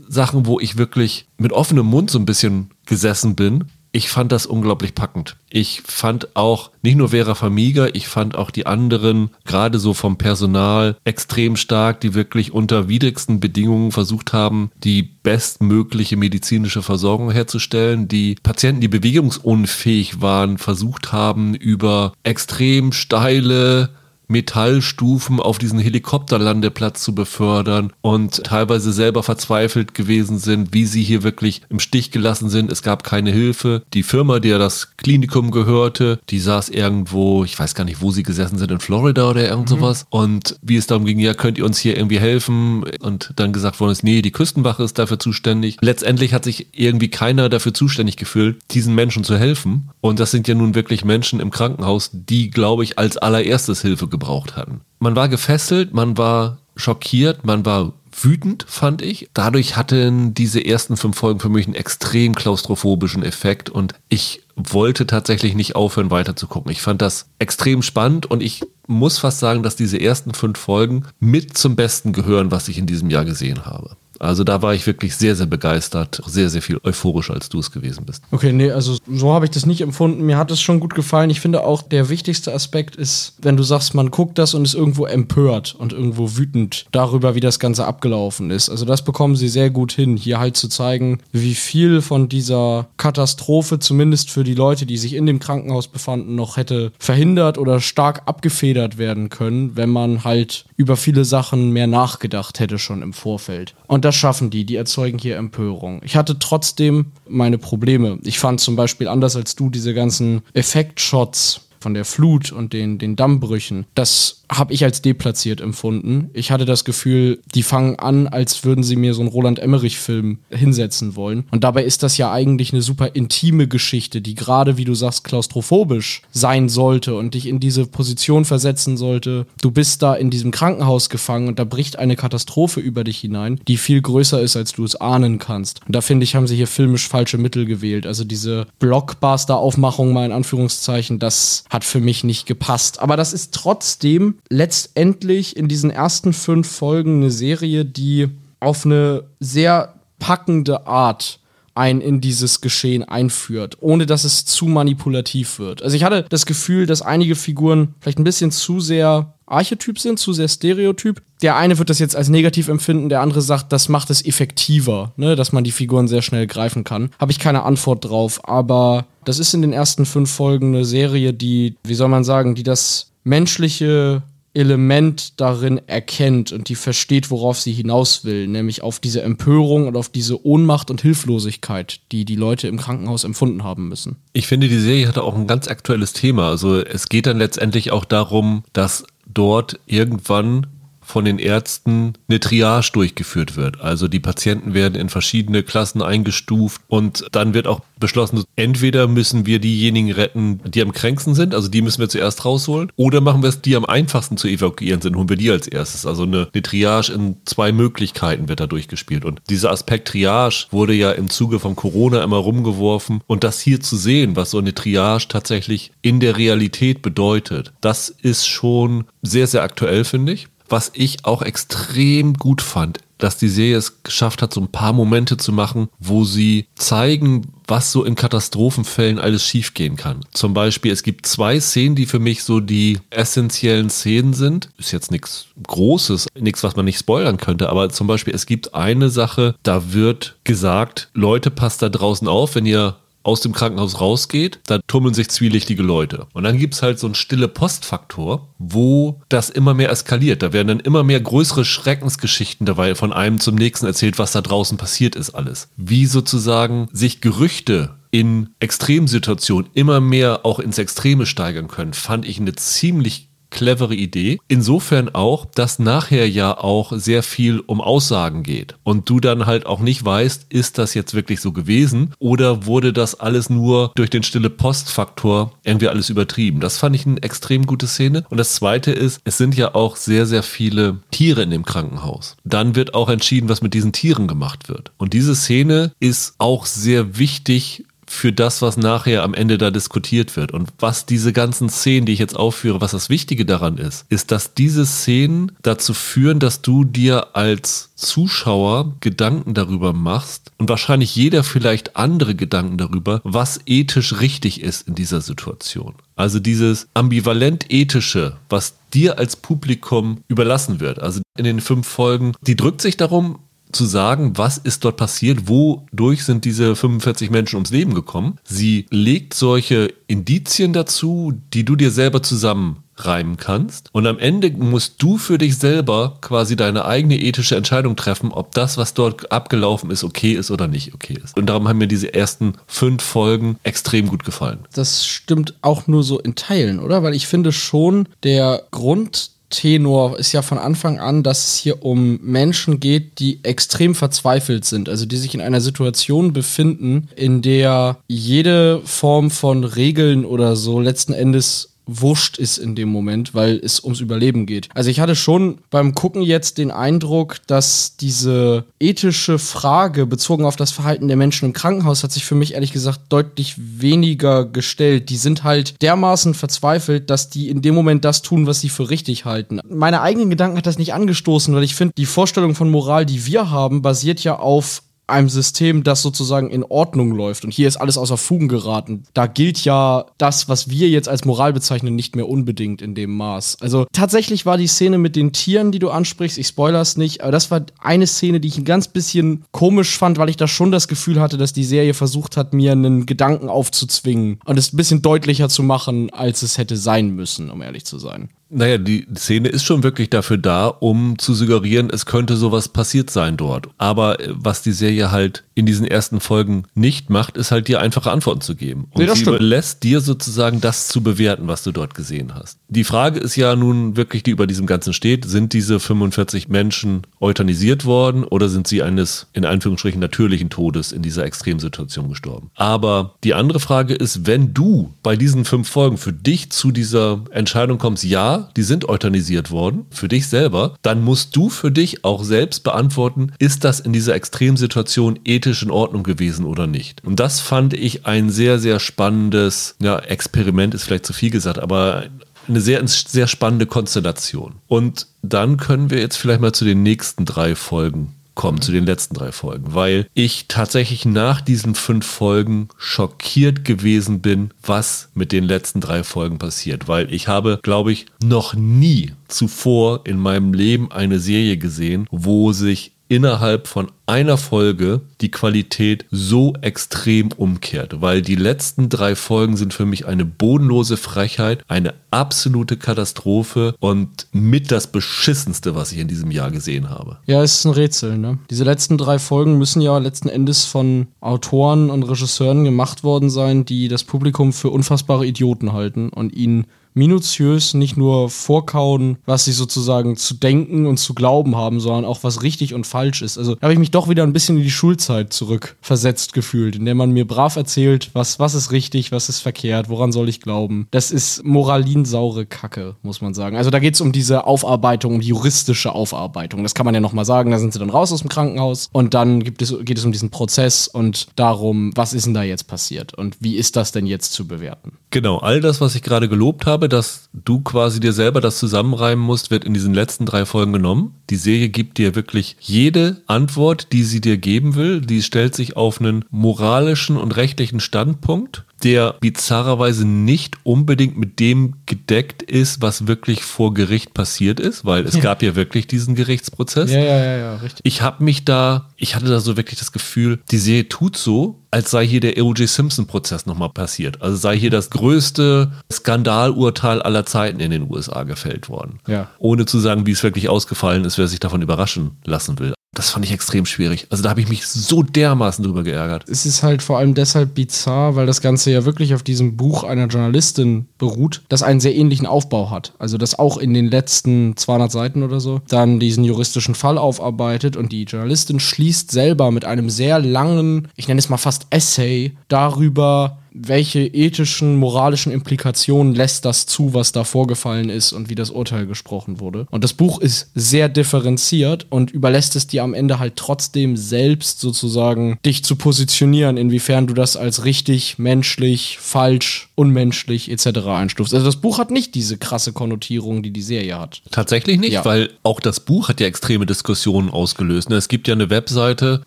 Sachen, 0.07 0.45
wo 0.45 0.59
ich 0.59 0.77
wirklich 0.77 1.27
mit 1.37 1.51
offenem 1.51 1.85
Mund 1.85 2.09
so 2.09 2.17
ein 2.19 2.25
bisschen 2.25 2.69
gesessen 2.85 3.35
bin. 3.35 3.65
Ich 3.91 4.09
fand 4.09 4.31
das 4.31 4.45
unglaublich 4.45 4.93
packend. 4.93 5.37
Ich 5.49 5.81
fand 5.85 6.35
auch 6.35 6.71
nicht 6.81 6.97
nur 6.97 7.09
Vera 7.09 7.35
Famiga, 7.35 7.87
ich 7.93 8.07
fand 8.07 8.35
auch 8.35 8.51
die 8.51 8.65
anderen, 8.65 9.31
gerade 9.43 9.79
so 9.79 9.93
vom 9.93 10.17
Personal, 10.17 10.97
extrem 11.03 11.55
stark, 11.55 11.99
die 12.01 12.13
wirklich 12.13 12.51
unter 12.51 12.89
widrigsten 12.89 13.39
Bedingungen 13.39 13.91
versucht 13.91 14.33
haben, 14.33 14.71
die 14.83 15.01
bestmögliche 15.01 16.15
medizinische 16.15 16.83
Versorgung 16.83 17.31
herzustellen. 17.31 18.07
Die 18.07 18.35
Patienten, 18.35 18.81
die 18.81 18.87
bewegungsunfähig 18.87 20.21
waren, 20.21 20.57
versucht 20.57 21.11
haben, 21.11 21.55
über 21.55 22.13
extrem 22.23 22.91
steile 22.91 23.89
Metallstufen 24.27 25.39
auf 25.39 25.57
diesen 25.57 25.79
Helikopterlandeplatz 25.79 27.01
zu 27.03 27.15
befördern 27.15 27.93
und 28.01 28.43
teilweise 28.43 28.91
selber 28.91 29.23
verzweifelt 29.23 29.93
gewesen 29.93 30.37
sind, 30.37 30.73
wie 30.73 30.85
sie 30.85 31.03
hier 31.03 31.23
wirklich 31.23 31.61
im 31.69 31.79
Stich 31.79 32.11
gelassen 32.11 32.49
sind. 32.49 32.71
Es 32.71 32.81
gab 32.81 33.03
keine 33.03 33.31
Hilfe. 33.31 33.83
Die 33.93 34.03
Firma, 34.03 34.39
der 34.39 34.59
das 34.59 34.97
Klinikum 34.97 35.51
gehörte, 35.51 36.19
die 36.29 36.39
saß 36.39 36.69
irgendwo, 36.69 37.43
ich 37.43 37.57
weiß 37.57 37.75
gar 37.75 37.83
nicht, 37.83 38.01
wo 38.01 38.11
sie 38.11 38.23
gesessen 38.23 38.57
sind, 38.57 38.71
in 38.71 38.79
Florida 38.79 39.29
oder 39.29 39.47
irgend 39.47 39.69
mhm. 39.69 39.75
sowas. 39.75 40.03
Mhm. 40.11 40.19
Und 40.19 40.59
wie 40.61 40.77
es 40.77 40.87
darum 40.87 41.05
ging, 41.05 41.19
ja, 41.19 41.33
könnt 41.33 41.57
ihr 41.57 41.65
uns 41.65 41.79
hier 41.79 41.95
irgendwie 41.95 42.19
helfen? 42.19 42.83
Und 42.99 43.33
dann 43.35 43.53
gesagt 43.53 43.79
worden 43.79 43.91
ist, 43.91 44.03
nee, 44.03 44.21
die 44.21 44.31
Küstenwache 44.31 44.83
ist 44.83 44.99
dafür 44.99 45.19
zuständig. 45.19 45.77
Letztendlich 45.81 46.33
hat 46.33 46.43
sich 46.43 46.67
irgendwie 46.73 47.09
keiner 47.09 47.49
dafür 47.49 47.73
zuständig 47.73 48.17
gefühlt, 48.17 48.57
diesen 48.71 48.95
Menschen 48.95 49.23
zu 49.23 49.37
helfen. 49.37 49.89
Und 50.01 50.19
das 50.19 50.31
sind 50.31 50.47
ja 50.47 50.55
nun 50.55 50.75
wirklich 50.75 51.05
Menschen 51.05 51.39
im 51.39 51.51
Krankenhaus, 51.51 52.09
die, 52.13 52.49
glaube 52.49 52.83
ich, 52.83 52.99
als 52.99 53.17
allererstes 53.17 53.81
Hilfe 53.81 54.07
gebraucht 54.17 54.55
hatten. 54.55 54.81
Man 54.99 55.15
war 55.15 55.29
gefesselt, 55.29 55.93
man 55.93 56.17
war 56.17 56.57
schockiert, 56.75 57.45
man 57.45 57.65
war 57.65 57.93
wütend, 58.11 58.65
fand 58.67 59.01
ich. 59.01 59.29
Dadurch 59.33 59.77
hatten 59.77 60.33
diese 60.33 60.63
ersten 60.63 60.97
fünf 60.97 61.17
Folgen 61.17 61.39
für 61.39 61.49
mich 61.49 61.65
einen 61.65 61.75
extrem 61.75 62.35
klaustrophobischen 62.35 63.23
Effekt 63.23 63.69
und 63.69 63.93
ich 64.09 64.41
wollte 64.55 65.05
tatsächlich 65.05 65.53
nicht 65.53 65.75
aufhören, 65.75 66.09
weiter 66.09 66.35
zu 66.35 66.47
gucken. 66.47 66.71
Ich 66.71 66.81
fand 66.81 67.01
das 67.01 67.27
extrem 67.37 67.83
spannend 67.83 68.25
und 68.25 68.41
ich 68.41 68.61
muss 68.87 69.19
fast 69.19 69.39
sagen, 69.39 69.61
dass 69.61 69.75
diese 69.75 69.99
ersten 69.99 70.33
fünf 70.33 70.57
Folgen 70.57 71.03
mit 71.19 71.57
zum 71.57 71.75
Besten 71.75 72.13
gehören, 72.13 72.51
was 72.51 72.67
ich 72.67 72.77
in 72.77 72.87
diesem 72.87 73.09
Jahr 73.09 73.25
gesehen 73.25 73.65
habe. 73.65 73.97
Also 74.19 74.43
da 74.43 74.61
war 74.61 74.73
ich 74.73 74.85
wirklich 74.87 75.15
sehr, 75.15 75.35
sehr 75.35 75.45
begeistert, 75.45 76.21
sehr, 76.25 76.49
sehr 76.49 76.61
viel 76.61 76.79
euphorischer, 76.83 77.33
als 77.33 77.49
du 77.49 77.59
es 77.59 77.71
gewesen 77.71 78.05
bist. 78.05 78.23
Okay, 78.31 78.51
nee, 78.51 78.71
also 78.71 78.97
so 79.07 79.33
habe 79.33 79.45
ich 79.45 79.51
das 79.51 79.65
nicht 79.65 79.81
empfunden. 79.81 80.25
Mir 80.25 80.37
hat 80.37 80.51
es 80.51 80.61
schon 80.61 80.79
gut 80.79 80.95
gefallen. 80.95 81.29
Ich 81.29 81.39
finde 81.39 81.63
auch, 81.63 81.81
der 81.81 82.09
wichtigste 82.09 82.53
Aspekt 82.53 82.95
ist, 82.95 83.35
wenn 83.41 83.57
du 83.57 83.63
sagst, 83.63 83.93
man 83.93 84.11
guckt 84.11 84.37
das 84.37 84.53
und 84.53 84.65
ist 84.65 84.73
irgendwo 84.73 85.05
empört 85.05 85.75
und 85.77 85.93
irgendwo 85.93 86.37
wütend 86.37 86.85
darüber, 86.91 87.35
wie 87.35 87.39
das 87.39 87.59
Ganze 87.59 87.85
abgelaufen 87.85 88.51
ist. 88.51 88.69
Also 88.69 88.85
das 88.85 89.03
bekommen 89.03 89.35
sie 89.35 89.49
sehr 89.49 89.69
gut 89.69 89.91
hin, 89.91 90.17
hier 90.17 90.39
halt 90.39 90.57
zu 90.57 90.67
zeigen, 90.67 91.19
wie 91.31 91.55
viel 91.55 92.01
von 92.01 92.29
dieser 92.29 92.87
Katastrophe 92.97 93.79
zumindest 93.79 94.29
für 94.29 94.43
die 94.43 94.55
Leute, 94.55 94.85
die 94.85 94.97
sich 94.97 95.13
in 95.13 95.25
dem 95.25 95.39
Krankenhaus 95.39 95.87
befanden, 95.87 96.35
noch 96.35 96.57
hätte 96.57 96.91
verhindert 96.99 97.57
oder 97.57 97.79
stark 97.79 98.23
abgefedert 98.25 98.97
werden 98.97 99.29
können, 99.29 99.75
wenn 99.75 99.89
man 99.89 100.23
halt 100.23 100.65
über 100.75 100.97
viele 100.97 101.25
Sachen 101.25 101.71
mehr 101.71 101.87
nachgedacht 101.87 102.59
hätte 102.59 102.79
schon 102.79 103.01
im 103.01 103.13
Vorfeld. 103.13 103.73
Und 103.87 104.05
das 104.07 104.15
schaffen 104.15 104.49
die, 104.49 104.63
die 104.63 104.77
erzeugen 104.77 105.17
hier 105.17 105.35
Empörung. 105.35 106.01
Ich 106.01 106.15
hatte 106.15 106.39
trotzdem 106.39 107.07
meine 107.27 107.57
Probleme. 107.57 108.19
Ich 108.23 108.39
fand 108.39 108.61
zum 108.61 108.77
Beispiel 108.77 109.09
anders 109.09 109.35
als 109.35 109.55
du 109.55 109.69
diese 109.69 109.93
ganzen 109.93 110.43
Effektshots 110.53 111.67
von 111.81 111.93
der 111.93 112.05
Flut 112.05 112.53
und 112.53 112.71
den, 112.71 112.99
den 112.99 113.17
Dammbrüchen. 113.17 113.85
Das 113.95 114.45
habe 114.51 114.73
ich 114.73 114.83
als 114.83 115.01
deplatziert 115.01 115.61
empfunden. 115.61 116.29
Ich 116.33 116.51
hatte 116.51 116.65
das 116.65 116.85
Gefühl, 116.85 117.39
die 117.53 117.63
fangen 117.63 117.97
an, 117.97 118.27
als 118.27 118.63
würden 118.63 118.83
sie 118.83 118.95
mir 118.95 119.13
so 119.13 119.21
einen 119.21 119.29
Roland 119.29 119.59
Emmerich-Film 119.59 120.39
hinsetzen 120.49 121.15
wollen. 121.15 121.45
Und 121.51 121.63
dabei 121.63 121.83
ist 121.83 122.03
das 122.03 122.17
ja 122.17 122.31
eigentlich 122.31 122.71
eine 122.71 122.81
super 122.81 123.15
intime 123.15 123.67
Geschichte, 123.67 124.21
die 124.21 124.35
gerade, 124.35 124.77
wie 124.77 124.85
du 124.85 124.95
sagst, 124.95 125.23
klaustrophobisch 125.23 126.21
sein 126.31 126.69
sollte 126.69 127.15
und 127.15 127.33
dich 127.33 127.47
in 127.47 127.59
diese 127.59 127.85
Position 127.85 128.45
versetzen 128.45 128.97
sollte. 128.97 129.45
Du 129.61 129.71
bist 129.71 130.01
da 130.01 130.15
in 130.15 130.29
diesem 130.29 130.51
Krankenhaus 130.51 131.09
gefangen 131.09 131.47
und 131.47 131.59
da 131.59 131.65
bricht 131.65 131.99
eine 131.99 132.15
Katastrophe 132.15 132.79
über 132.79 133.03
dich 133.03 133.19
hinein, 133.19 133.59
die 133.67 133.77
viel 133.77 134.01
größer 134.01 134.41
ist, 134.41 134.55
als 134.55 134.73
du 134.73 134.83
es 134.83 134.95
ahnen 134.95 135.39
kannst. 135.39 135.81
Und 135.85 135.95
da 135.95 136.01
finde 136.01 136.23
ich, 136.23 136.35
haben 136.35 136.47
sie 136.47 136.55
hier 136.55 136.67
filmisch 136.67 137.07
falsche 137.07 137.37
Mittel 137.37 137.65
gewählt. 137.65 138.07
Also 138.07 138.23
diese 138.23 138.67
Blockbuster-Aufmachung 138.79 140.13
mal 140.13 140.25
in 140.25 140.31
Anführungszeichen, 140.31 141.19
das 141.19 141.65
hat 141.69 141.83
für 141.83 141.99
mich 141.99 142.23
nicht 142.23 142.45
gepasst. 142.45 142.99
Aber 142.99 143.17
das 143.17 143.33
ist 143.33 143.53
trotzdem 143.53 144.36
letztendlich 144.49 145.55
in 145.55 145.67
diesen 145.67 145.89
ersten 145.89 146.33
fünf 146.33 146.69
Folgen 146.69 147.17
eine 147.17 147.31
Serie, 147.31 147.85
die 147.85 148.29
auf 148.59 148.85
eine 148.85 149.23
sehr 149.39 149.95
packende 150.19 150.87
Art 150.87 151.39
ein 151.77 152.01
in 152.01 152.19
dieses 152.21 152.59
Geschehen 152.61 153.03
einführt, 153.03 153.77
ohne 153.81 154.07
dass 154.07 154.23
es 154.23 154.45
zu 154.45 154.65
manipulativ 154.65 155.59
wird. 155.59 155.83
Also 155.83 155.95
ich 155.95 156.03
hatte 156.03 156.25
das 156.29 156.47
Gefühl, 156.47 156.87
dass 156.87 157.03
einige 157.03 157.35
Figuren 157.35 157.93
vielleicht 157.99 158.17
ein 158.17 158.23
bisschen 158.23 158.51
zu 158.51 158.79
sehr 158.79 159.33
Archetyp 159.45 159.99
sind, 159.99 160.19
zu 160.19 160.33
sehr 160.33 160.47
Stereotyp. 160.47 161.21
Der 161.41 161.55
eine 161.55 161.77
wird 161.77 161.89
das 161.89 161.99
jetzt 161.99 162.15
als 162.15 162.29
negativ 162.29 162.67
empfinden, 162.67 163.09
der 163.09 163.21
andere 163.21 163.41
sagt, 163.41 163.71
das 163.71 163.89
macht 163.89 164.09
es 164.09 164.25
effektiver, 164.25 165.13
ne, 165.15 165.35
dass 165.35 165.53
man 165.53 165.63
die 165.63 165.71
Figuren 165.71 166.07
sehr 166.07 166.23
schnell 166.23 166.47
greifen 166.47 166.83
kann. 166.83 167.11
Habe 167.19 167.31
ich 167.31 167.39
keine 167.39 167.63
Antwort 167.63 168.03
drauf, 168.03 168.41
aber 168.49 169.05
das 169.23 169.39
ist 169.39 169.53
in 169.53 169.61
den 169.61 169.71
ersten 169.71 170.05
fünf 170.05 170.31
Folgen 170.31 170.73
eine 170.73 170.83
Serie, 170.83 171.31
die, 171.31 171.75
wie 171.83 171.95
soll 171.95 172.09
man 172.09 172.23
sagen, 172.23 172.55
die 172.55 172.63
das 172.63 173.11
menschliche 173.27 174.23
Element 174.53 175.39
darin 175.39 175.79
erkennt 175.87 176.51
und 176.51 176.69
die 176.69 176.75
versteht, 176.75 177.29
worauf 177.29 177.59
sie 177.59 177.73
hinaus 177.73 178.25
will, 178.25 178.47
nämlich 178.47 178.81
auf 178.81 178.99
diese 178.99 179.21
Empörung 179.21 179.87
und 179.87 179.95
auf 179.95 180.09
diese 180.09 180.43
Ohnmacht 180.43 180.89
und 180.89 181.01
Hilflosigkeit, 181.01 181.99
die 182.11 182.25
die 182.25 182.35
Leute 182.35 182.67
im 182.67 182.77
Krankenhaus 182.77 183.23
empfunden 183.23 183.63
haben 183.63 183.87
müssen. 183.87 184.15
Ich 184.33 184.47
finde, 184.47 184.67
die 184.67 184.79
Serie 184.79 185.07
hatte 185.07 185.23
auch 185.23 185.35
ein 185.35 185.45
ganz 185.45 185.67
aktuelles 185.67 186.13
Thema. 186.13 186.49
Also 186.49 186.79
es 186.79 187.07
geht 187.07 187.27
dann 187.27 187.37
letztendlich 187.37 187.91
auch 187.91 188.03
darum, 188.03 188.63
dass 188.73 189.05
dort 189.31 189.79
irgendwann 189.85 190.65
von 191.07 191.23
den 191.23 191.39
Ärzten 191.39 192.13
eine 192.27 192.41
Triage 192.41 192.91
durchgeführt 192.91 193.55
wird. 193.55 193.79
Also 193.79 194.09
die 194.09 194.19
Patienten 194.19 194.73
werden 194.73 194.95
in 194.95 195.07
verschiedene 195.07 195.63
Klassen 195.63 196.01
eingestuft 196.01 196.81
und 196.87 197.25
dann 197.31 197.53
wird 197.53 197.65
auch 197.65 197.79
beschlossen, 197.97 198.43
entweder 198.57 199.07
müssen 199.07 199.45
wir 199.45 199.59
diejenigen 199.59 200.11
retten, 200.11 200.59
die 200.65 200.81
am 200.81 200.91
kränksten 200.91 201.33
sind, 201.33 201.55
also 201.55 201.69
die 201.69 201.81
müssen 201.81 202.01
wir 202.01 202.09
zuerst 202.09 202.43
rausholen, 202.43 202.91
oder 202.97 203.21
machen 203.21 203.41
wir 203.41 203.49
es, 203.49 203.61
die 203.61 203.75
am 203.77 203.85
einfachsten 203.85 204.35
zu 204.35 204.49
evakuieren 204.49 205.01
sind, 205.01 205.15
holen 205.15 205.29
wir 205.29 205.37
die 205.37 205.49
als 205.49 205.67
erstes. 205.67 206.05
Also 206.05 206.23
eine, 206.23 206.49
eine 206.53 206.61
Triage 206.61 207.13
in 207.13 207.37
zwei 207.45 207.71
Möglichkeiten 207.71 208.49
wird 208.49 208.59
da 208.59 208.67
durchgespielt. 208.67 209.23
Und 209.23 209.41
dieser 209.49 209.71
Aspekt 209.71 210.09
Triage 210.09 210.67
wurde 210.71 210.93
ja 210.93 211.11
im 211.13 211.29
Zuge 211.29 211.59
von 211.59 211.77
Corona 211.77 212.21
immer 212.21 212.37
rumgeworfen. 212.37 213.21
Und 213.27 213.45
das 213.45 213.61
hier 213.61 213.79
zu 213.79 213.95
sehen, 213.95 214.35
was 214.35 214.51
so 214.51 214.57
eine 214.57 214.75
Triage 214.75 215.27
tatsächlich 215.29 215.93
in 216.01 216.19
der 216.19 216.37
Realität 216.37 217.01
bedeutet, 217.01 217.71
das 217.79 218.09
ist 218.09 218.45
schon 218.45 219.05
sehr, 219.21 219.47
sehr 219.47 219.63
aktuell, 219.63 220.03
finde 220.03 220.33
ich. 220.33 220.47
Was 220.69 220.91
ich 220.93 221.25
auch 221.25 221.41
extrem 221.41 222.33
gut 222.33 222.61
fand, 222.61 222.99
dass 223.17 223.37
die 223.37 223.47
Serie 223.47 223.77
es 223.77 224.03
geschafft 224.03 224.41
hat, 224.41 224.53
so 224.53 224.61
ein 224.61 224.71
paar 224.71 224.93
Momente 224.93 225.37
zu 225.37 225.51
machen, 225.51 225.89
wo 225.99 226.23
sie 226.23 226.67
zeigen, 226.75 227.47
was 227.67 227.91
so 227.91 228.03
in 228.03 228.15
Katastrophenfällen 228.15 229.19
alles 229.19 229.43
schiefgehen 229.43 229.95
kann. 229.95 230.21
Zum 230.31 230.53
Beispiel, 230.53 230.91
es 230.91 231.03
gibt 231.03 231.25
zwei 231.25 231.59
Szenen, 231.59 231.95
die 231.95 232.05
für 232.05 232.19
mich 232.19 232.43
so 232.43 232.59
die 232.59 232.99
essentiellen 233.09 233.89
Szenen 233.89 234.33
sind. 234.33 234.69
Ist 234.77 234.91
jetzt 234.91 235.11
nichts 235.11 235.47
Großes, 235.63 236.27
nichts, 236.39 236.63
was 236.63 236.75
man 236.75 236.85
nicht 236.85 236.99
spoilern 236.99 237.37
könnte, 237.37 237.69
aber 237.69 237.89
zum 237.89 238.07
Beispiel, 238.07 238.35
es 238.35 238.45
gibt 238.45 238.73
eine 238.75 239.09
Sache, 239.09 239.55
da 239.63 239.93
wird 239.93 240.37
gesagt, 240.43 241.09
Leute, 241.13 241.51
passt 241.51 241.81
da 241.81 241.89
draußen 241.89 242.27
auf, 242.27 242.55
wenn 242.55 242.65
ihr 242.65 242.97
aus 243.27 243.41
dem 243.41 243.51
Krankenhaus 243.51 243.99
rausgeht, 243.99 244.61
da 244.67 244.79
tummeln 244.87 245.13
sich 245.13 245.27
zwielichtige 245.29 245.83
Leute. 245.83 246.27
Und 246.33 246.43
dann 246.43 246.57
gibt 246.57 246.75
es 246.75 246.81
halt 246.81 246.97
so 246.97 247.07
einen 247.07 247.15
stille 247.15 247.49
Postfaktor, 247.49 248.53
wo 248.57 249.21
das 249.27 249.49
immer 249.49 249.73
mehr 249.73 249.91
eskaliert. 249.91 250.41
Da 250.41 250.53
werden 250.53 250.69
dann 250.69 250.79
immer 250.79 251.03
mehr 251.03 251.19
größere 251.19 251.65
Schreckensgeschichten 251.65 252.65
dabei 252.65 252.95
von 252.95 253.11
einem 253.11 253.41
zum 253.41 253.55
nächsten 253.55 253.85
erzählt, 253.85 254.17
was 254.17 254.31
da 254.31 254.41
draußen 254.41 254.77
passiert 254.77 255.17
ist 255.17 255.31
alles. 255.31 255.67
Wie 255.75 256.05
sozusagen 256.05 256.87
sich 256.93 257.19
Gerüchte 257.19 257.95
in 258.11 258.51
Extremsituationen 258.61 259.69
immer 259.73 259.99
mehr 259.99 260.45
auch 260.45 260.59
ins 260.59 260.77
Extreme 260.77 261.25
steigern 261.25 261.67
können, 261.67 261.93
fand 261.93 262.25
ich 262.25 262.39
eine 262.39 262.55
ziemlich 262.55 263.27
clevere 263.49 263.95
Idee. 263.95 264.39
Insofern 264.47 265.09
auch, 265.13 265.45
dass 265.45 265.79
nachher 265.79 266.29
ja 266.29 266.57
auch 266.57 266.93
sehr 266.95 267.23
viel 267.23 267.59
um 267.59 267.81
Aussagen 267.81 268.43
geht 268.43 268.75
und 268.83 269.09
du 269.09 269.19
dann 269.19 269.45
halt 269.45 269.65
auch 269.65 269.79
nicht 269.79 270.03
weißt, 270.03 270.47
ist 270.49 270.77
das 270.77 270.93
jetzt 270.93 271.13
wirklich 271.13 271.41
so 271.41 271.51
gewesen 271.51 272.13
oder 272.19 272.65
wurde 272.65 272.93
das 272.93 273.19
alles 273.19 273.49
nur 273.49 273.91
durch 273.95 274.09
den 274.09 274.23
stille 274.23 274.49
Postfaktor 274.49 275.51
irgendwie 275.63 275.87
alles 275.87 276.09
übertrieben. 276.09 276.59
Das 276.59 276.77
fand 276.77 276.95
ich 276.95 277.05
eine 277.05 277.21
extrem 277.23 277.65
gute 277.65 277.87
Szene. 277.87 278.25
Und 278.29 278.37
das 278.37 278.55
zweite 278.55 278.91
ist, 278.91 279.21
es 279.23 279.37
sind 279.37 279.55
ja 279.55 279.75
auch 279.75 279.95
sehr, 279.95 280.25
sehr 280.25 280.43
viele 280.43 280.99
Tiere 281.11 281.43
in 281.43 281.51
dem 281.51 281.65
Krankenhaus. 281.65 282.37
Dann 282.43 282.75
wird 282.75 282.93
auch 282.93 283.09
entschieden, 283.09 283.49
was 283.49 283.61
mit 283.61 283.73
diesen 283.73 283.91
Tieren 283.91 284.27
gemacht 284.27 284.69
wird. 284.69 284.91
Und 284.97 285.13
diese 285.13 285.35
Szene 285.35 285.91
ist 285.99 286.35
auch 286.37 286.65
sehr 286.65 287.17
wichtig 287.17 287.85
für 288.07 288.31
das, 288.33 288.61
was 288.61 288.77
nachher 288.77 289.23
am 289.23 289.33
Ende 289.33 289.57
da 289.57 289.69
diskutiert 289.69 290.35
wird. 290.35 290.51
Und 290.51 290.69
was 290.79 291.05
diese 291.05 291.33
ganzen 291.33 291.69
Szenen, 291.69 292.05
die 292.05 292.13
ich 292.13 292.19
jetzt 292.19 292.35
aufführe, 292.35 292.81
was 292.81 292.91
das 292.91 293.09
Wichtige 293.09 293.45
daran 293.45 293.77
ist, 293.77 294.05
ist, 294.09 294.31
dass 294.31 294.53
diese 294.53 294.85
Szenen 294.85 295.51
dazu 295.61 295.93
führen, 295.93 296.39
dass 296.39 296.61
du 296.61 296.83
dir 296.83 297.35
als 297.35 297.91
Zuschauer 297.95 298.95
Gedanken 299.01 299.53
darüber 299.53 299.91
machst 299.91 300.51
und 300.57 300.69
wahrscheinlich 300.69 301.15
jeder 301.15 301.43
vielleicht 301.43 301.95
andere 301.95 302.35
Gedanken 302.35 302.77
darüber, 302.77 303.21
was 303.23 303.59
ethisch 303.65 304.19
richtig 304.21 304.61
ist 304.61 304.87
in 304.87 304.95
dieser 304.95 305.21
Situation. 305.21 305.95
Also 306.15 306.39
dieses 306.39 306.87
ambivalent 306.93 307.65
ethische, 307.69 308.37
was 308.49 308.75
dir 308.93 309.19
als 309.19 309.35
Publikum 309.35 310.23
überlassen 310.27 310.79
wird. 310.79 310.99
Also 310.99 311.21
in 311.37 311.43
den 311.43 311.61
fünf 311.61 311.87
Folgen, 311.87 312.33
die 312.41 312.55
drückt 312.55 312.81
sich 312.81 312.97
darum, 312.97 313.39
zu 313.77 313.85
sagen, 313.85 314.37
was 314.37 314.57
ist 314.57 314.83
dort 314.83 314.97
passiert, 314.97 315.47
wodurch 315.47 316.25
sind 316.25 316.43
diese 316.45 316.75
45 316.75 317.29
Menschen 317.29 317.55
ums 317.57 317.69
Leben 317.69 317.93
gekommen. 317.93 318.39
Sie 318.43 318.87
legt 318.89 319.33
solche 319.33 319.93
Indizien 320.07 320.73
dazu, 320.73 321.33
die 321.53 321.63
du 321.63 321.75
dir 321.75 321.91
selber 321.91 322.23
zusammenreimen 322.23 323.37
kannst. 323.37 323.89
Und 323.93 324.07
am 324.07 324.17
Ende 324.17 324.51
musst 324.51 324.95
du 325.01 325.17
für 325.17 325.37
dich 325.37 325.57
selber 325.57 326.17
quasi 326.21 326.55
deine 326.55 326.85
eigene 326.85 327.19
ethische 327.19 327.55
Entscheidung 327.55 327.95
treffen, 327.95 328.31
ob 328.31 328.53
das, 328.53 328.77
was 328.77 328.93
dort 328.93 329.31
abgelaufen 329.31 329.91
ist, 329.91 330.03
okay 330.03 330.33
ist 330.33 330.49
oder 330.49 330.67
nicht 330.67 330.93
okay 330.93 331.17
ist. 331.23 331.37
Und 331.37 331.45
darum 331.45 331.67
haben 331.67 331.77
mir 331.77 331.87
diese 331.87 332.13
ersten 332.13 332.53
fünf 332.65 333.03
Folgen 333.03 333.59
extrem 333.63 334.07
gut 334.07 334.23
gefallen. 334.23 334.59
Das 334.73 335.05
stimmt 335.05 335.53
auch 335.61 335.87
nur 335.87 336.03
so 336.03 336.19
in 336.19 336.35
Teilen, 336.35 336.79
oder? 336.79 337.03
Weil 337.03 337.13
ich 337.13 337.27
finde 337.27 337.51
schon, 337.51 338.09
der 338.23 338.63
Grund 338.71 339.36
Tenor 339.49 340.19
ist 340.19 340.33
ja 340.33 340.41
von 340.41 340.57
Anfang 340.57 340.99
an, 340.99 341.23
dass 341.23 341.47
es 341.47 341.55
hier 341.57 341.83
um 341.83 342.19
Menschen 342.21 342.79
geht, 342.79 343.19
die 343.19 343.39
extrem 343.43 343.95
verzweifelt 343.95 344.65
sind, 344.65 344.89
also 344.89 345.05
die 345.05 345.17
sich 345.17 345.33
in 345.33 345.41
einer 345.41 345.61
Situation 345.61 346.33
befinden, 346.33 347.07
in 347.15 347.41
der 347.41 347.97
jede 348.07 348.81
Form 348.83 349.31
von 349.31 349.63
Regeln 349.63 350.25
oder 350.25 350.55
so 350.55 350.79
letzten 350.79 351.13
Endes 351.13 351.76
wurscht 351.87 352.37
ist 352.37 352.57
in 352.57 352.75
dem 352.75 352.89
Moment, 352.89 353.33
weil 353.33 353.59
es 353.63 353.83
ums 353.83 353.99
Überleben 353.99 354.45
geht. 354.45 354.69
Also 354.73 354.89
ich 354.89 354.99
hatte 354.99 355.15
schon 355.15 355.59
beim 355.69 355.95
Gucken 355.95 356.21
jetzt 356.21 356.57
den 356.57 356.71
Eindruck, 356.71 357.37
dass 357.47 357.95
diese 357.97 358.65
ethische 358.79 359.39
Frage 359.39 360.05
bezogen 360.05 360.45
auf 360.45 360.55
das 360.55 360.71
Verhalten 360.71 361.07
der 361.07 361.17
Menschen 361.17 361.45
im 361.45 361.53
Krankenhaus 361.53 362.03
hat 362.03 362.11
sich 362.11 362.25
für 362.25 362.35
mich 362.35 362.53
ehrlich 362.53 362.73
gesagt 362.73 363.01
deutlich 363.09 363.55
weniger 363.57 364.45
gestellt. 364.45 365.09
Die 365.09 365.17
sind 365.17 365.43
halt 365.43 365.81
dermaßen 365.81 366.33
verzweifelt, 366.33 367.09
dass 367.09 367.29
die 367.29 367.49
in 367.49 367.61
dem 367.61 367.75
Moment 367.75 368.05
das 368.05 368.21
tun, 368.21 368.47
was 368.47 368.61
sie 368.61 368.69
für 368.69 368.89
richtig 368.89 369.25
halten. 369.25 369.59
Meine 369.67 370.01
eigenen 370.01 370.29
Gedanken 370.29 370.57
hat 370.57 370.67
das 370.67 370.77
nicht 370.77 370.93
angestoßen, 370.93 371.55
weil 371.55 371.63
ich 371.63 371.75
finde, 371.75 371.93
die 371.97 372.05
Vorstellung 372.05 372.55
von 372.55 372.69
Moral, 372.69 373.05
die 373.05 373.25
wir 373.25 373.49
haben, 373.49 373.81
basiert 373.81 374.23
ja 374.23 374.37
auf 374.37 374.83
einem 375.07 375.29
System, 375.29 375.83
das 375.83 376.01
sozusagen 376.01 376.49
in 376.49 376.63
Ordnung 376.63 377.11
läuft. 377.11 377.45
Und 377.45 377.51
hier 377.51 377.67
ist 377.67 377.77
alles 377.77 377.97
außer 377.97 378.17
Fugen 378.17 378.47
geraten. 378.47 379.03
Da 379.13 379.27
gilt 379.27 379.63
ja 379.63 380.05
das, 380.17 380.49
was 380.49 380.69
wir 380.69 380.89
jetzt 380.89 381.09
als 381.09 381.25
Moral 381.25 381.53
bezeichnen, 381.53 381.95
nicht 381.95 382.15
mehr 382.15 382.27
unbedingt 382.27 382.81
in 382.81 382.93
dem 382.93 383.15
Maß. 383.15 383.57
Also 383.61 383.85
tatsächlich 383.93 384.45
war 384.45 384.57
die 384.57 384.67
Szene 384.67 384.97
mit 384.97 385.15
den 385.15 385.31
Tieren, 385.31 385.71
die 385.71 385.79
du 385.79 385.89
ansprichst, 385.89 386.37
ich 386.37 386.47
spoiler's 386.47 386.97
nicht, 386.97 387.21
aber 387.21 387.31
das 387.31 387.49
war 387.51 387.65
eine 387.79 388.07
Szene, 388.07 388.39
die 388.39 388.49
ich 388.49 388.57
ein 388.57 388.65
ganz 388.65 388.87
bisschen 388.87 389.45
komisch 389.51 389.97
fand, 389.97 390.17
weil 390.17 390.29
ich 390.29 390.37
da 390.37 390.47
schon 390.47 390.71
das 390.71 390.87
Gefühl 390.87 391.19
hatte, 391.19 391.37
dass 391.37 391.53
die 391.53 391.63
Serie 391.63 391.93
versucht 391.93 392.37
hat, 392.37 392.53
mir 392.53 392.73
einen 392.73 393.05
Gedanken 393.05 393.49
aufzuzwingen 393.49 394.39
und 394.45 394.59
es 394.59 394.73
ein 394.73 394.77
bisschen 394.77 395.01
deutlicher 395.01 395.49
zu 395.49 395.63
machen, 395.63 396.11
als 396.11 396.41
es 396.41 396.57
hätte 396.57 396.77
sein 396.77 397.11
müssen, 397.11 397.49
um 397.49 397.61
ehrlich 397.61 397.85
zu 397.85 397.97
sein. 397.97 398.29
Naja, 398.49 398.77
die 398.77 399.05
Szene 399.15 399.49
ist 399.49 399.65
schon 399.65 399.83
wirklich 399.83 400.09
dafür 400.09 400.37
da, 400.37 400.67
um 400.67 401.19
zu 401.19 401.33
suggerieren, 401.33 401.89
es 401.89 402.05
könnte 402.05 402.37
sowas 402.37 402.69
passiert 402.69 403.09
sein 403.09 403.35
dort. 403.35 403.69
Aber 403.77 404.19
äh, 404.19 404.29
was 404.29 404.61
die 404.61 404.71
Serie 404.71 405.11
halt 405.11 405.43
in 405.57 405.65
diesen 405.65 405.87
ersten 405.87 406.19
Folgen 406.19 406.63
nicht 406.75 407.09
macht, 407.09 407.35
ist 407.35 407.51
halt 407.51 407.67
dir 407.67 407.79
einfache 407.81 408.11
Antworten 408.11 408.41
zu 408.41 408.55
geben. 408.55 408.85
Und 408.91 408.99
Nee, 409.01 409.05
das 409.07 409.17
sie 409.17 409.23
stimmt. 409.23 409.39
lässt 409.41 409.81
dir 409.83 410.01
sozusagen 410.01 410.61
das 410.61 410.87
zu 410.87 411.01
bewerten, 411.01 411.47
was 411.47 411.63
du 411.63 411.71
dort 411.71 411.95
gesehen 411.95 412.35
hast. 412.35 412.59
Die 412.69 412.83
Frage 412.83 413.19
ist 413.19 413.35
ja 413.35 413.55
nun 413.55 413.97
wirklich, 413.97 414.21
die 414.21 414.29
über 414.31 414.45
diesem 414.45 414.67
Ganzen 414.67 414.93
steht, 414.93 415.25
sind 415.25 415.53
diese 415.53 415.79
45 415.79 416.47
Menschen 416.47 417.01
euthanisiert 417.19 417.85
worden 417.85 418.23
oder 418.23 418.49
sind 418.49 418.67
sie 418.67 418.83
eines 418.83 419.27
in 419.33 419.45
Anführungsstrichen 419.45 419.99
natürlichen 419.99 420.51
Todes 420.51 420.91
in 420.91 421.01
dieser 421.01 421.23
Extremsituation 421.25 422.07
gestorben? 422.09 422.51
Aber 422.53 423.15
die 423.23 423.33
andere 423.33 423.59
Frage 423.59 423.95
ist, 423.95 424.27
wenn 424.27 424.53
du 424.53 424.93
bei 425.01 425.15
diesen 425.15 425.43
fünf 425.43 425.67
Folgen 425.69 425.97
für 425.97 426.13
dich 426.13 426.51
zu 426.51 426.71
dieser 426.71 427.23
Entscheidung 427.31 427.79
kommst, 427.79 428.03
ja, 428.03 428.49
die 428.55 428.63
sind 428.63 428.87
euthanisiert 428.87 429.49
worden, 429.49 429.85
für 429.89 430.07
dich 430.07 430.27
selber, 430.27 430.75
dann 430.83 431.03
musst 431.03 431.35
du 431.35 431.49
für 431.49 431.71
dich 431.71 432.05
auch 432.05 432.23
selbst 432.23 432.63
beantworten, 432.63 433.31
ist 433.39 433.63
das 433.63 433.79
in 433.79 433.91
dieser 433.91 434.13
Extremsituation 434.13 435.17
ethisch 435.25 435.46
in 435.61 435.71
Ordnung 435.71 436.03
gewesen 436.03 436.45
oder 436.45 436.67
nicht? 436.67 437.03
Und 437.03 437.19
das 437.19 437.39
fand 437.39 437.73
ich 437.73 438.05
ein 438.05 438.29
sehr, 438.29 438.59
sehr 438.59 438.79
spannendes, 438.79 439.75
ja, 439.79 439.99
Experiment 439.99 440.73
ist 440.73 440.83
vielleicht 440.83 441.05
zu 441.05 441.13
viel 441.13 441.29
gesagt, 441.29 441.59
aber 441.59 442.05
eine 442.47 442.61
sehr, 442.61 442.81
sehr 442.87 443.27
spannende 443.27 443.65
Konstellation. 443.65 444.55
Und 444.67 445.07
dann 445.21 445.57
können 445.57 445.89
wir 445.89 445.99
jetzt 445.99 446.17
vielleicht 446.17 446.41
mal 446.41 446.53
zu 446.53 446.65
den 446.65 446.83
nächsten 446.83 447.25
drei 447.25 447.55
Folgen 447.55 448.13
kommen, 448.37 448.61
zu 448.61 448.71
den 448.71 448.85
letzten 448.85 449.15
drei 449.15 449.31
Folgen, 449.31 449.73
weil 449.73 450.07
ich 450.13 450.45
tatsächlich 450.47 451.05
nach 451.05 451.41
diesen 451.41 451.73
fünf 451.73 452.05
Folgen 452.05 452.69
schockiert 452.77 453.65
gewesen 453.65 454.21
bin, 454.21 454.51
was 454.63 455.09
mit 455.15 455.31
den 455.31 455.43
letzten 455.43 455.81
drei 455.81 456.03
Folgen 456.03 456.37
passiert, 456.37 456.87
weil 456.87 457.11
ich 457.11 457.27
habe, 457.27 457.59
glaube 457.63 457.91
ich, 457.91 458.05
noch 458.23 458.53
nie 458.53 459.11
zuvor 459.27 460.01
in 460.05 460.19
meinem 460.19 460.53
Leben 460.53 460.91
eine 460.91 461.19
Serie 461.19 461.57
gesehen, 461.57 462.07
wo 462.11 462.53
sich 462.53 462.93
innerhalb 463.07 463.67
von 463.67 463.91
einer 464.05 464.37
Folge 464.37 465.01
die 465.21 465.31
Qualität 465.31 466.05
so 466.11 466.53
extrem 466.61 467.31
umkehrt, 467.33 468.01
weil 468.01 468.21
die 468.21 468.35
letzten 468.35 468.89
drei 468.89 469.15
Folgen 469.15 469.57
sind 469.57 469.73
für 469.73 469.85
mich 469.85 470.05
eine 470.05 470.25
bodenlose 470.25 470.97
Frechheit, 470.97 471.63
eine 471.67 471.93
absolute 472.11 472.77
Katastrophe 472.77 473.75
und 473.79 474.27
mit 474.31 474.71
das 474.71 474.87
beschissenste, 474.87 475.75
was 475.75 475.91
ich 475.91 475.99
in 475.99 476.07
diesem 476.07 476.31
Jahr 476.31 476.51
gesehen 476.51 476.89
habe. 476.89 477.17
Ja, 477.25 477.43
es 477.43 477.55
ist 477.55 477.65
ein 477.65 477.73
Rätsel, 477.73 478.17
ne? 478.17 478.39
Diese 478.49 478.63
letzten 478.63 478.97
drei 478.97 479.19
Folgen 479.19 479.57
müssen 479.57 479.81
ja 479.81 479.97
letzten 479.97 480.29
Endes 480.29 480.65
von 480.65 481.07
Autoren 481.19 481.89
und 481.89 482.03
Regisseuren 482.03 482.63
gemacht 482.63 483.03
worden 483.03 483.29
sein, 483.29 483.65
die 483.65 483.87
das 483.89 484.03
Publikum 484.03 484.53
für 484.53 484.69
unfassbare 484.69 485.25
Idioten 485.25 485.73
halten 485.73 486.09
und 486.09 486.33
ihnen 486.33 486.67
minutiös 486.97 487.73
nicht 487.73 487.95
nur 487.95 488.29
vorkauen, 488.29 489.17
was 489.25 489.45
sie 489.45 489.51
sozusagen 489.51 490.17
zu 490.17 490.33
denken 490.33 490.85
und 490.87 490.97
zu 490.97 491.13
glauben 491.13 491.55
haben, 491.55 491.79
sondern 491.79 492.05
auch 492.05 492.23
was 492.23 492.43
richtig 492.43 492.73
und 492.73 492.85
falsch 492.85 493.21
ist. 493.21 493.37
Also 493.37 493.55
habe 493.61 493.73
ich 493.73 493.79
mich 493.79 493.91
doch 493.91 494.09
wieder 494.09 494.23
ein 494.23 494.33
bisschen 494.33 494.57
in 494.57 494.63
die 494.63 494.71
Schulzeit 494.71 495.31
zurückversetzt 495.31 496.33
gefühlt, 496.33 496.75
in 496.75 496.85
der 496.85 496.95
man 496.95 497.11
mir 497.11 497.27
brav 497.27 497.55
erzählt, 497.55 498.09
was, 498.13 498.39
was 498.39 498.55
ist 498.55 498.71
richtig, 498.71 499.11
was 499.11 499.29
ist 499.29 499.39
verkehrt, 499.39 499.89
woran 499.89 500.11
soll 500.11 500.27
ich 500.27 500.41
glauben. 500.41 500.87
Das 500.91 501.11
ist 501.11 501.45
moralinsaure 501.45 502.45
Kacke, 502.45 502.95
muss 503.03 503.21
man 503.21 503.33
sagen. 503.33 503.57
Also 503.57 503.69
da 503.69 503.79
geht 503.79 503.93
es 503.93 504.01
um 504.01 504.11
diese 504.11 504.45
Aufarbeitung, 504.45 505.15
um 505.15 505.21
die 505.21 505.27
juristische 505.27 505.91
Aufarbeitung. 505.93 506.63
Das 506.63 506.73
kann 506.73 506.85
man 506.85 506.95
ja 506.95 507.01
nochmal 507.01 507.25
sagen. 507.25 507.51
Da 507.51 507.59
sind 507.59 507.73
sie 507.73 507.79
dann 507.79 507.89
raus 507.89 508.11
aus 508.11 508.21
dem 508.21 508.29
Krankenhaus 508.29 508.89
und 508.91 509.13
dann 509.13 509.43
gibt 509.43 509.61
es, 509.61 509.75
geht 509.81 509.97
es 509.97 510.05
um 510.05 510.11
diesen 510.11 510.31
Prozess 510.31 510.87
und 510.87 511.27
darum, 511.35 511.91
was 511.95 512.13
ist 512.13 512.25
denn 512.25 512.33
da 512.33 512.43
jetzt 512.43 512.67
passiert 512.67 513.13
und 513.13 513.37
wie 513.39 513.55
ist 513.55 513.75
das 513.75 513.91
denn 513.91 514.07
jetzt 514.07 514.33
zu 514.33 514.47
bewerten. 514.47 514.93
Genau, 515.11 515.37
all 515.37 515.61
das, 515.61 515.79
was 515.79 515.95
ich 515.95 516.01
gerade 516.01 516.27
gelobt 516.27 516.65
habe, 516.65 516.86
dass 516.89 517.29
du 517.33 517.61
quasi 517.61 517.99
dir 517.99 518.13
selber 518.13 518.41
das 518.41 518.59
zusammenreimen 518.59 519.23
musst, 519.23 519.51
wird 519.51 519.63
in 519.63 519.73
diesen 519.73 519.93
letzten 519.93 520.25
drei 520.25 520.45
Folgen 520.45 520.73
genommen. 520.73 521.15
Die 521.29 521.35
Serie 521.35 521.69
gibt 521.69 521.97
dir 521.97 522.15
wirklich 522.15 522.55
jede 522.59 523.21
Antwort, 523.27 523.91
die 523.91 524.03
sie 524.03 524.21
dir 524.21 524.37
geben 524.37 524.75
will. 524.75 525.01
Die 525.01 525.23
stellt 525.23 525.55
sich 525.55 525.75
auf 525.75 525.99
einen 525.99 526.25
moralischen 526.29 527.17
und 527.17 527.35
rechtlichen 527.35 527.79
Standpunkt, 527.79 528.63
der 528.83 529.15
bizarrerweise 529.19 530.05
nicht 530.05 530.55
unbedingt 530.63 531.17
mit 531.17 531.39
dem 531.39 531.75
gedeckt 531.85 532.43
ist, 532.43 532.81
was 532.81 533.07
wirklich 533.07 533.43
vor 533.43 533.73
Gericht 533.73 534.13
passiert 534.13 534.59
ist, 534.59 534.85
weil 534.85 535.05
es 535.05 535.19
gab 535.19 535.41
ja 535.41 535.55
wirklich 535.55 535.87
diesen 535.87 536.15
Gerichtsprozess. 536.15 536.91
Ja, 536.91 536.99
ja, 536.99 537.23
ja, 537.23 537.37
ja, 537.37 537.55
richtig. 537.55 537.81
Ich 537.83 538.01
habe 538.01 538.23
mich 538.23 538.45
da, 538.45 538.89
ich 538.95 539.15
hatte 539.15 539.25
da 539.25 539.39
so 539.39 539.57
wirklich 539.57 539.79
das 539.79 539.91
Gefühl, 539.91 540.39
die 540.51 540.57
Serie 540.57 540.89
tut 540.89 541.17
so, 541.17 541.63
als 541.71 541.91
sei 541.91 542.07
hier 542.07 542.19
der 542.19 542.43
O.J. 542.43 542.67
Simpson-Prozess 542.67 543.45
nochmal 543.45 543.69
passiert. 543.69 544.21
Also 544.21 544.37
sei 544.37 544.57
hier 544.57 544.69
das 544.69 544.89
größte 544.89 545.71
Skandalurteil 545.91 547.01
aller 547.01 547.25
Zeiten 547.25 547.59
in 547.59 547.71
den 547.71 547.89
USA 547.91 548.23
gefällt 548.23 548.69
worden. 548.69 548.99
Ja. 549.07 549.29
Ohne 549.39 549.65
zu 549.65 549.79
sagen, 549.79 550.05
wie 550.05 550.11
es 550.11 550.23
wirklich 550.23 550.49
ausgefallen 550.49 551.03
ist, 551.05 551.17
wer 551.17 551.27
sich 551.27 551.39
davon 551.39 551.61
überraschen 551.61 552.11
lassen 552.23 552.59
will. 552.59 552.73
Das 552.97 553.11
fand 553.11 553.23
ich 553.23 553.31
extrem 553.31 553.67
schwierig. 553.67 554.07
Also 554.09 554.23
da 554.23 554.31
habe 554.31 554.41
ich 554.41 554.49
mich 554.49 554.65
so 554.65 555.03
dermaßen 555.03 555.63
drüber 555.63 555.83
geärgert. 555.83 556.25
Es 556.27 556.47
ist 556.47 556.63
halt 556.63 556.81
vor 556.81 556.97
allem 556.97 557.13
deshalb 557.13 557.53
bizarr, 557.53 558.15
weil 558.15 558.25
das 558.25 558.41
Ganze 558.41 558.71
ja 558.71 558.85
wirklich 558.85 559.13
auf 559.13 559.21
diesem 559.21 559.55
Buch 559.55 559.83
einer 559.83 560.07
Journalistin 560.07 560.87
beruht, 560.97 561.43
das 561.47 561.61
einen 561.61 561.79
sehr 561.79 561.93
ähnlichen 561.93 562.25
Aufbau 562.25 562.71
hat. 562.71 562.93
Also 562.97 563.19
das 563.19 563.37
auch 563.37 563.59
in 563.59 563.75
den 563.75 563.91
letzten 563.91 564.57
200 564.57 564.91
Seiten 564.91 565.21
oder 565.21 565.39
so 565.39 565.61
dann 565.67 565.99
diesen 565.99 566.23
juristischen 566.23 566.73
Fall 566.73 566.97
aufarbeitet 566.97 567.77
und 567.77 567.91
die 567.91 568.05
Journalistin 568.05 568.59
schließt 568.59 569.11
selber 569.11 569.51
mit 569.51 569.63
einem 569.63 569.91
sehr 569.91 570.17
langen, 570.17 570.87
ich 570.95 571.07
nenne 571.07 571.19
es 571.19 571.29
mal 571.29 571.37
fast 571.37 571.67
Essay, 571.69 572.35
darüber, 572.47 573.37
welche 573.59 573.99
ethischen, 574.01 574.75
moralischen 574.77 575.31
Implikationen 575.31 576.13
lässt 576.15 576.45
das 576.45 576.65
zu, 576.65 576.93
was 576.93 577.11
da 577.11 577.23
vorgefallen 577.23 577.89
ist 577.89 578.13
und 578.13 578.29
wie 578.29 578.35
das 578.35 578.49
Urteil 578.51 578.85
gesprochen 578.85 579.39
wurde. 579.39 579.67
Und 579.71 579.83
das 579.83 579.93
Buch 579.93 580.19
ist 580.19 580.51
sehr 580.55 580.89
differenziert 580.89 581.87
und 581.89 582.11
überlässt 582.11 582.55
es 582.55 582.67
dir 582.67 582.83
am 582.83 582.93
Ende 582.93 583.19
halt 583.19 583.35
trotzdem 583.35 583.97
selbst 583.97 584.59
sozusagen 584.59 585.39
dich 585.45 585.63
zu 585.63 585.75
positionieren, 585.75 586.57
inwiefern 586.57 587.07
du 587.07 587.13
das 587.13 587.37
als 587.37 587.65
richtig, 587.65 588.17
menschlich, 588.19 588.97
falsch, 588.99 589.69
unmenschlich 589.75 590.49
etc. 590.51 590.79
einstufst. 590.87 591.33
Also 591.33 591.45
das 591.45 591.57
Buch 591.57 591.77
hat 591.79 591.91
nicht 591.91 592.15
diese 592.15 592.37
krasse 592.37 592.73
Konnotierung, 592.73 593.43
die 593.43 593.51
die 593.51 593.61
Serie 593.61 593.99
hat. 593.99 594.21
Tatsächlich 594.31 594.79
nicht, 594.79 594.93
Ja. 594.93 595.05
weil 595.05 595.29
auch 595.43 595.59
das 595.59 595.79
Buch 595.79 596.09
hat 596.09 596.19
ja 596.19 596.27
extreme 596.27 596.65
Diskussionen 596.65 597.29
ausgelöst. 597.29 597.89
ne? 597.89 597.95
Es 597.95 598.07
gibt 598.07 598.27
ja 598.27 598.33
eine 598.33 598.49
Webseite 598.49 599.21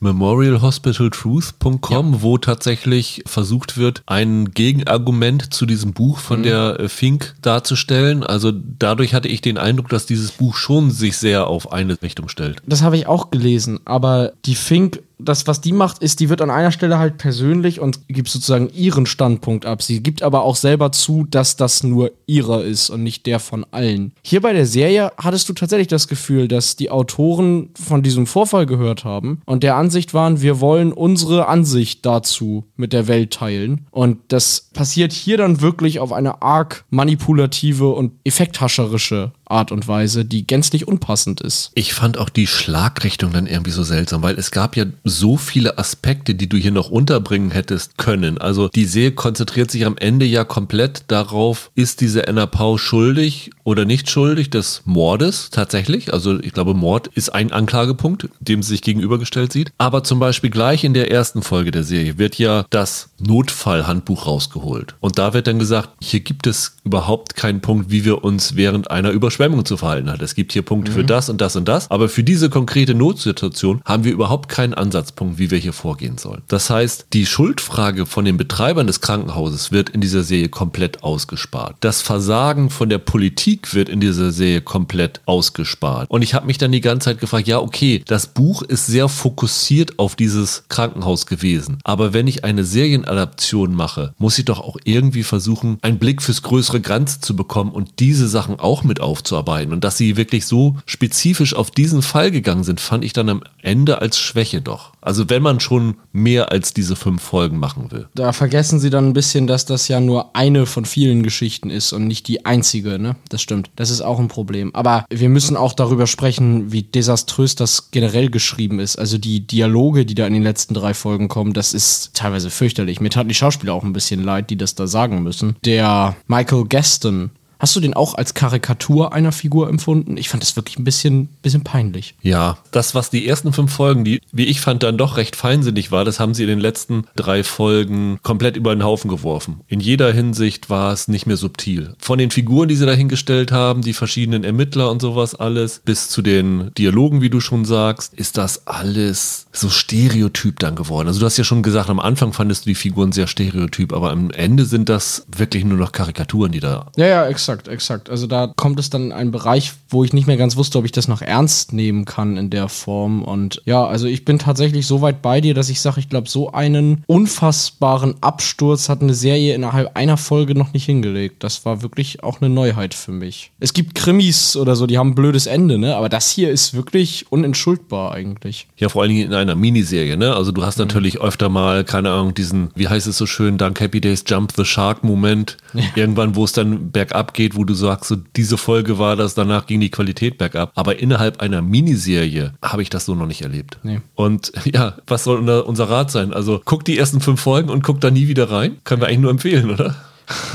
memorialhospitaltruth.com, 0.00 2.22
wo 2.22 2.38
tatsächlich 2.38 3.22
versucht 3.26 3.76
wird, 3.76 4.02
ein 4.06 4.19
Gegenargument 4.52 5.52
zu 5.52 5.66
diesem 5.66 5.92
Buch 5.92 6.18
von 6.18 6.42
der 6.42 6.80
äh, 6.80 6.88
Fink 6.88 7.34
darzustellen. 7.42 8.22
Also 8.22 8.52
dadurch 8.52 9.14
hatte 9.14 9.28
ich 9.28 9.40
den 9.40 9.58
Eindruck, 9.58 9.88
dass 9.88 10.06
dieses 10.06 10.32
Buch 10.32 10.56
schon 10.56 10.90
sich 10.90 11.16
sehr 11.16 11.46
auf 11.46 11.72
eine 11.72 12.00
Richtung 12.02 12.28
stellt. 12.28 12.62
Das 12.66 12.82
habe 12.82 12.96
ich 12.96 13.06
auch 13.06 13.30
gelesen, 13.30 13.80
aber 13.84 14.32
die 14.44 14.54
Fink, 14.54 15.02
das, 15.24 15.46
was 15.46 15.60
die 15.60 15.72
macht, 15.72 16.02
ist, 16.02 16.20
die 16.20 16.28
wird 16.28 16.42
an 16.42 16.50
einer 16.50 16.72
Stelle 16.72 16.98
halt 16.98 17.18
persönlich 17.18 17.80
und 17.80 18.00
gibt 18.08 18.28
sozusagen 18.28 18.70
ihren 18.74 19.06
Standpunkt 19.06 19.66
ab. 19.66 19.82
Sie 19.82 20.02
gibt 20.02 20.22
aber 20.22 20.42
auch 20.42 20.56
selber 20.56 20.92
zu, 20.92 21.26
dass 21.28 21.56
das 21.56 21.82
nur 21.82 22.12
ihrer 22.26 22.64
ist 22.64 22.90
und 22.90 23.02
nicht 23.02 23.26
der 23.26 23.40
von 23.40 23.64
allen. 23.70 24.12
Hier 24.22 24.40
bei 24.40 24.52
der 24.52 24.66
Serie 24.66 25.12
hattest 25.16 25.48
du 25.48 25.52
tatsächlich 25.52 25.88
das 25.88 26.08
Gefühl, 26.08 26.48
dass 26.48 26.76
die 26.76 26.90
Autoren 26.90 27.70
von 27.74 28.02
diesem 28.02 28.26
Vorfall 28.26 28.66
gehört 28.66 29.04
haben 29.04 29.40
und 29.46 29.62
der 29.62 29.76
Ansicht 29.76 30.14
waren, 30.14 30.40
wir 30.40 30.60
wollen 30.60 30.92
unsere 30.92 31.48
Ansicht 31.48 32.04
dazu 32.06 32.64
mit 32.76 32.92
der 32.92 33.08
Welt 33.08 33.32
teilen. 33.32 33.86
Und 33.90 34.18
das 34.28 34.70
passiert 34.72 35.12
hier 35.12 35.36
dann 35.36 35.60
wirklich 35.60 36.00
auf 36.00 36.12
eine 36.12 36.42
arg 36.42 36.84
manipulative 36.90 37.88
und 37.88 38.12
effekthascherische 38.24 39.32
Art 39.50 39.72
und 39.72 39.88
Weise, 39.88 40.24
die 40.24 40.46
gänzlich 40.46 40.88
unpassend 40.88 41.40
ist. 41.40 41.70
Ich 41.74 41.94
fand 41.94 42.18
auch 42.18 42.28
die 42.28 42.46
Schlagrichtung 42.46 43.32
dann 43.32 43.46
irgendwie 43.46 43.70
so 43.70 43.82
seltsam, 43.82 44.22
weil 44.22 44.38
es 44.38 44.50
gab 44.50 44.76
ja 44.76 44.86
so 45.04 45.36
viele 45.36 45.78
Aspekte, 45.78 46.34
die 46.34 46.48
du 46.48 46.56
hier 46.56 46.70
noch 46.70 46.90
unterbringen 46.90 47.50
hättest 47.50 47.98
können. 47.98 48.38
Also 48.38 48.68
die 48.68 48.84
Serie 48.84 49.12
konzentriert 49.12 49.70
sich 49.70 49.86
am 49.86 49.96
Ende 49.96 50.24
ja 50.24 50.44
komplett 50.44 51.04
darauf, 51.08 51.70
ist 51.74 52.00
diese 52.00 52.28
Anna 52.28 52.46
Pau 52.46 52.78
schuldig 52.78 53.50
oder 53.64 53.84
nicht 53.84 54.10
schuldig 54.10 54.50
des 54.50 54.82
Mordes 54.84 55.50
tatsächlich. 55.50 56.12
Also 56.12 56.40
ich 56.40 56.52
glaube, 56.52 56.74
Mord 56.74 57.08
ist 57.08 57.30
ein 57.30 57.52
Anklagepunkt, 57.52 58.28
dem 58.40 58.62
sie 58.62 58.70
sich 58.70 58.82
gegenübergestellt 58.82 59.52
sieht. 59.52 59.72
Aber 59.78 60.04
zum 60.04 60.18
Beispiel 60.18 60.50
gleich 60.50 60.84
in 60.84 60.94
der 60.94 61.10
ersten 61.10 61.42
Folge 61.42 61.70
der 61.70 61.84
Serie 61.84 62.18
wird 62.18 62.38
ja 62.38 62.64
das 62.70 63.09
Notfallhandbuch 63.20 64.26
rausgeholt. 64.26 64.94
Und 65.00 65.18
da 65.18 65.34
wird 65.34 65.46
dann 65.46 65.58
gesagt, 65.58 65.90
hier 66.00 66.20
gibt 66.20 66.46
es 66.46 66.76
überhaupt 66.84 67.36
keinen 67.36 67.60
Punkt, 67.60 67.90
wie 67.90 68.04
wir 68.04 68.24
uns 68.24 68.56
während 68.56 68.90
einer 68.90 69.10
Überschwemmung 69.10 69.64
zu 69.64 69.76
verhalten 69.76 70.10
hat. 70.10 70.22
Es 70.22 70.34
gibt 70.34 70.52
hier 70.52 70.62
Punkte 70.62 70.90
mhm. 70.90 70.94
für 70.96 71.04
das 71.04 71.28
und 71.28 71.40
das 71.40 71.56
und 71.56 71.68
das. 71.68 71.90
Aber 71.90 72.08
für 72.08 72.24
diese 72.24 72.50
konkrete 72.50 72.94
Notsituation 72.94 73.82
haben 73.84 74.04
wir 74.04 74.12
überhaupt 74.12 74.48
keinen 74.48 74.74
Ansatzpunkt, 74.74 75.38
wie 75.38 75.50
wir 75.50 75.58
hier 75.58 75.72
vorgehen 75.72 76.18
sollen. 76.18 76.42
Das 76.48 76.70
heißt, 76.70 77.06
die 77.12 77.26
Schuldfrage 77.26 78.06
von 78.06 78.24
den 78.24 78.36
Betreibern 78.36 78.86
des 78.86 79.00
Krankenhauses 79.00 79.72
wird 79.72 79.90
in 79.90 80.00
dieser 80.00 80.22
Serie 80.22 80.48
komplett 80.48 81.02
ausgespart. 81.02 81.76
Das 81.80 82.02
Versagen 82.02 82.70
von 82.70 82.88
der 82.88 82.98
Politik 82.98 83.74
wird 83.74 83.88
in 83.88 84.00
dieser 84.00 84.32
Serie 84.32 84.60
komplett 84.60 85.20
ausgespart. 85.26 86.10
Und 86.10 86.22
ich 86.22 86.34
habe 86.34 86.46
mich 86.46 86.58
dann 86.58 86.72
die 86.72 86.80
ganze 86.80 87.06
Zeit 87.06 87.20
gefragt, 87.20 87.46
ja, 87.46 87.58
okay, 87.58 88.02
das 88.06 88.26
Buch 88.26 88.62
ist 88.62 88.86
sehr 88.86 89.08
fokussiert 89.08 89.98
auf 89.98 90.16
dieses 90.16 90.64
Krankenhaus 90.68 91.26
gewesen. 91.26 91.78
Aber 91.84 92.12
wenn 92.12 92.26
ich 92.26 92.44
eine 92.44 92.64
Serienadaption 93.10 93.74
mache, 93.74 94.14
muss 94.18 94.38
ich 94.38 94.44
doch 94.44 94.60
auch 94.60 94.76
irgendwie 94.84 95.22
versuchen, 95.22 95.78
einen 95.82 95.98
Blick 95.98 96.22
fürs 96.22 96.42
größere 96.42 96.80
Ganze 96.80 97.20
zu 97.20 97.36
bekommen 97.36 97.72
und 97.72 97.98
diese 97.98 98.28
Sachen 98.28 98.58
auch 98.58 98.84
mit 98.84 99.00
aufzuarbeiten. 99.00 99.72
Und 99.72 99.84
dass 99.84 99.96
sie 99.96 100.16
wirklich 100.16 100.46
so 100.46 100.76
spezifisch 100.86 101.54
auf 101.54 101.70
diesen 101.70 102.02
Fall 102.02 102.30
gegangen 102.30 102.64
sind, 102.64 102.80
fand 102.80 103.04
ich 103.04 103.12
dann 103.12 103.28
am 103.28 103.42
Ende 103.62 104.00
als 104.00 104.18
Schwäche 104.18 104.60
doch. 104.62 104.92
Also 105.00 105.28
wenn 105.28 105.42
man 105.42 105.60
schon 105.60 105.96
mehr 106.12 106.52
als 106.52 106.74
diese 106.74 106.96
fünf 106.96 107.22
Folgen 107.22 107.58
machen 107.58 107.90
will. 107.90 108.08
Da 108.14 108.32
vergessen 108.32 108.80
sie 108.80 108.90
dann 108.90 109.08
ein 109.08 109.12
bisschen, 109.12 109.46
dass 109.46 109.64
das 109.64 109.88
ja 109.88 110.00
nur 110.00 110.36
eine 110.36 110.66
von 110.66 110.84
vielen 110.84 111.22
Geschichten 111.22 111.70
ist 111.70 111.92
und 111.92 112.06
nicht 112.06 112.28
die 112.28 112.44
einzige, 112.44 112.98
ne? 112.98 113.16
Das 113.28 113.42
stimmt. 113.42 113.70
Das 113.76 113.90
ist 113.90 114.02
auch 114.02 114.18
ein 114.18 114.28
Problem. 114.28 114.74
Aber 114.74 115.04
wir 115.10 115.28
müssen 115.28 115.56
auch 115.56 115.72
darüber 115.72 116.06
sprechen, 116.06 116.72
wie 116.72 116.82
desaströs 116.82 117.54
das 117.54 117.90
generell 117.90 118.30
geschrieben 118.30 118.78
ist. 118.78 118.96
Also 118.96 119.18
die 119.18 119.46
Dialoge, 119.46 120.04
die 120.04 120.14
da 120.14 120.26
in 120.26 120.34
den 120.34 120.42
letzten 120.42 120.74
drei 120.74 120.94
Folgen 120.94 121.28
kommen, 121.28 121.52
das 121.52 121.74
ist 121.74 122.10
teilweise 122.14 122.50
fürchterlich. 122.50 122.99
Mir 123.00 123.10
taten 123.10 123.28
die 123.28 123.34
Schauspieler 123.34 123.74
auch 123.74 123.84
ein 123.84 123.92
bisschen 123.92 124.22
leid, 124.22 124.50
die 124.50 124.56
das 124.56 124.74
da 124.74 124.86
sagen 124.86 125.22
müssen. 125.22 125.56
Der 125.64 126.16
Michael 126.26 126.66
Gaston, 126.68 127.30
Hast 127.60 127.76
du 127.76 127.80
den 127.80 127.92
auch 127.92 128.14
als 128.14 128.32
Karikatur 128.32 129.12
einer 129.12 129.32
Figur 129.32 129.68
empfunden? 129.68 130.16
Ich 130.16 130.30
fand 130.30 130.42
das 130.42 130.56
wirklich 130.56 130.78
ein 130.78 130.84
bisschen, 130.84 131.28
bisschen 131.42 131.62
peinlich. 131.62 132.14
Ja, 132.22 132.56
das, 132.70 132.94
was 132.94 133.10
die 133.10 133.28
ersten 133.28 133.52
fünf 133.52 133.72
Folgen, 133.72 134.02
die, 134.02 134.22
wie 134.32 134.46
ich 134.46 134.62
fand, 134.62 134.82
dann 134.82 134.96
doch 134.96 135.18
recht 135.18 135.36
feinsinnig 135.36 135.92
war, 135.92 136.06
das 136.06 136.18
haben 136.18 136.32
sie 136.32 136.42
in 136.42 136.48
den 136.48 136.58
letzten 136.58 137.04
drei 137.16 137.44
Folgen 137.44 138.18
komplett 138.22 138.56
über 138.56 138.74
den 138.74 138.82
Haufen 138.82 139.10
geworfen. 139.10 139.60
In 139.68 139.80
jeder 139.80 140.10
Hinsicht 140.10 140.70
war 140.70 140.92
es 140.92 141.06
nicht 141.06 141.26
mehr 141.26 141.36
subtil. 141.36 141.94
Von 141.98 142.18
den 142.18 142.30
Figuren, 142.30 142.68
die 142.68 142.76
sie 142.76 142.86
dahingestellt 142.86 143.52
haben, 143.52 143.82
die 143.82 143.92
verschiedenen 143.92 144.42
Ermittler 144.42 144.90
und 144.90 145.02
sowas 145.02 145.34
alles, 145.34 145.82
bis 145.84 146.08
zu 146.08 146.22
den 146.22 146.72
Dialogen, 146.78 147.20
wie 147.20 147.30
du 147.30 147.40
schon 147.40 147.66
sagst, 147.66 148.14
ist 148.14 148.38
das 148.38 148.66
alles 148.66 149.46
so 149.52 149.68
stereotyp 149.68 150.60
dann 150.60 150.76
geworden. 150.76 151.08
Also 151.08 151.20
du 151.20 151.26
hast 151.26 151.36
ja 151.36 151.44
schon 151.44 151.62
gesagt, 151.62 151.90
am 151.90 152.00
Anfang 152.00 152.32
fandest 152.32 152.64
du 152.64 152.70
die 152.70 152.74
Figuren 152.74 153.12
sehr 153.12 153.26
stereotyp, 153.26 153.92
aber 153.92 154.12
am 154.12 154.30
Ende 154.30 154.64
sind 154.64 154.88
das 154.88 155.26
wirklich 155.36 155.66
nur 155.66 155.76
noch 155.76 155.92
Karikaturen, 155.92 156.52
die 156.52 156.60
da. 156.60 156.86
Ja, 156.96 157.06
ja, 157.06 157.26
exakt 157.26 157.49
exakt, 157.50 157.68
exakt. 157.68 158.10
Also 158.10 158.26
da 158.26 158.52
kommt 158.56 158.78
es 158.78 158.90
dann 158.90 159.06
in 159.06 159.12
einen 159.12 159.30
Bereich, 159.32 159.72
wo 159.88 160.04
ich 160.04 160.12
nicht 160.12 160.26
mehr 160.26 160.36
ganz 160.36 160.56
wusste, 160.56 160.78
ob 160.78 160.84
ich 160.84 160.92
das 160.92 161.08
noch 161.08 161.22
ernst 161.22 161.72
nehmen 161.72 162.04
kann 162.04 162.36
in 162.36 162.50
der 162.50 162.68
Form. 162.68 163.22
Und 163.22 163.60
ja, 163.64 163.84
also 163.84 164.06
ich 164.06 164.24
bin 164.24 164.38
tatsächlich 164.38 164.86
so 164.86 165.00
weit 165.00 165.22
bei 165.22 165.40
dir, 165.40 165.54
dass 165.54 165.68
ich 165.68 165.80
sage, 165.80 165.98
ich 165.98 166.08
glaube, 166.08 166.28
so 166.28 166.52
einen 166.52 167.02
unfassbaren 167.06 168.14
Absturz 168.20 168.88
hat 168.88 169.02
eine 169.02 169.14
Serie 169.14 169.54
innerhalb 169.54 169.96
einer 169.96 170.16
Folge 170.16 170.54
noch 170.54 170.72
nicht 170.72 170.84
hingelegt. 170.84 171.42
Das 171.42 171.64
war 171.64 171.82
wirklich 171.82 172.22
auch 172.22 172.40
eine 172.40 172.50
Neuheit 172.50 172.94
für 172.94 173.12
mich. 173.12 173.50
Es 173.58 173.72
gibt 173.72 173.94
Krimis 173.94 174.56
oder 174.56 174.76
so, 174.76 174.86
die 174.86 174.98
haben 174.98 175.10
ein 175.10 175.14
blödes 175.14 175.46
Ende, 175.46 175.78
ne? 175.78 175.96
Aber 175.96 176.08
das 176.08 176.30
hier 176.30 176.50
ist 176.50 176.74
wirklich 176.74 177.26
unentschuldbar 177.30 178.12
eigentlich. 178.12 178.68
Ja, 178.76 178.88
vor 178.88 179.02
allen 179.02 179.10
Dingen 179.10 179.26
in 179.26 179.34
einer 179.34 179.56
Miniserie, 179.56 180.16
ne? 180.16 180.36
Also 180.36 180.52
du 180.52 180.62
hast 180.62 180.78
mhm. 180.78 180.84
natürlich 180.84 181.20
öfter 181.20 181.48
mal, 181.48 181.84
keine 181.84 182.12
Ahnung, 182.12 182.34
diesen, 182.34 182.70
wie 182.76 182.88
heißt 182.88 183.06
es 183.06 183.16
so 183.16 183.26
schön, 183.26 183.58
Dank 183.58 183.80
Happy 183.80 184.00
Days 184.00 184.24
Jump 184.26 184.52
the 184.56 184.64
Shark 184.64 185.02
Moment. 185.02 185.56
Ja. 185.74 185.82
Irgendwann, 185.96 186.36
wo 186.36 186.44
es 186.44 186.52
dann 186.52 186.90
bergab 186.90 187.34
geht 187.34 187.39
geht, 187.40 187.56
wo 187.56 187.64
du 187.64 187.72
sagst, 187.72 188.10
so 188.10 188.16
diese 188.36 188.58
Folge 188.58 188.98
war 188.98 189.16
das, 189.16 189.32
danach 189.32 189.64
ging 189.64 189.80
die 189.80 189.90
Qualität 189.90 190.36
bergab. 190.36 190.72
Aber 190.74 190.98
innerhalb 190.98 191.40
einer 191.40 191.62
Miniserie 191.62 192.52
habe 192.62 192.82
ich 192.82 192.90
das 192.90 193.06
so 193.06 193.14
noch 193.14 193.26
nicht 193.26 193.40
erlebt. 193.40 193.78
Nee. 193.82 194.02
Und 194.14 194.52
ja, 194.66 194.96
was 195.06 195.24
soll 195.24 195.48
unser 195.48 195.88
Rat 195.88 196.10
sein? 196.10 196.34
Also 196.34 196.60
guck 196.62 196.84
die 196.84 196.98
ersten 196.98 197.22
fünf 197.22 197.40
Folgen 197.40 197.70
und 197.70 197.82
guck 197.82 197.98
da 197.98 198.10
nie 198.10 198.28
wieder 198.28 198.50
rein. 198.50 198.76
Können 198.84 199.00
wir 199.00 199.08
eigentlich 199.08 199.20
nur 199.20 199.30
empfehlen, 199.30 199.70
oder? 199.70 199.96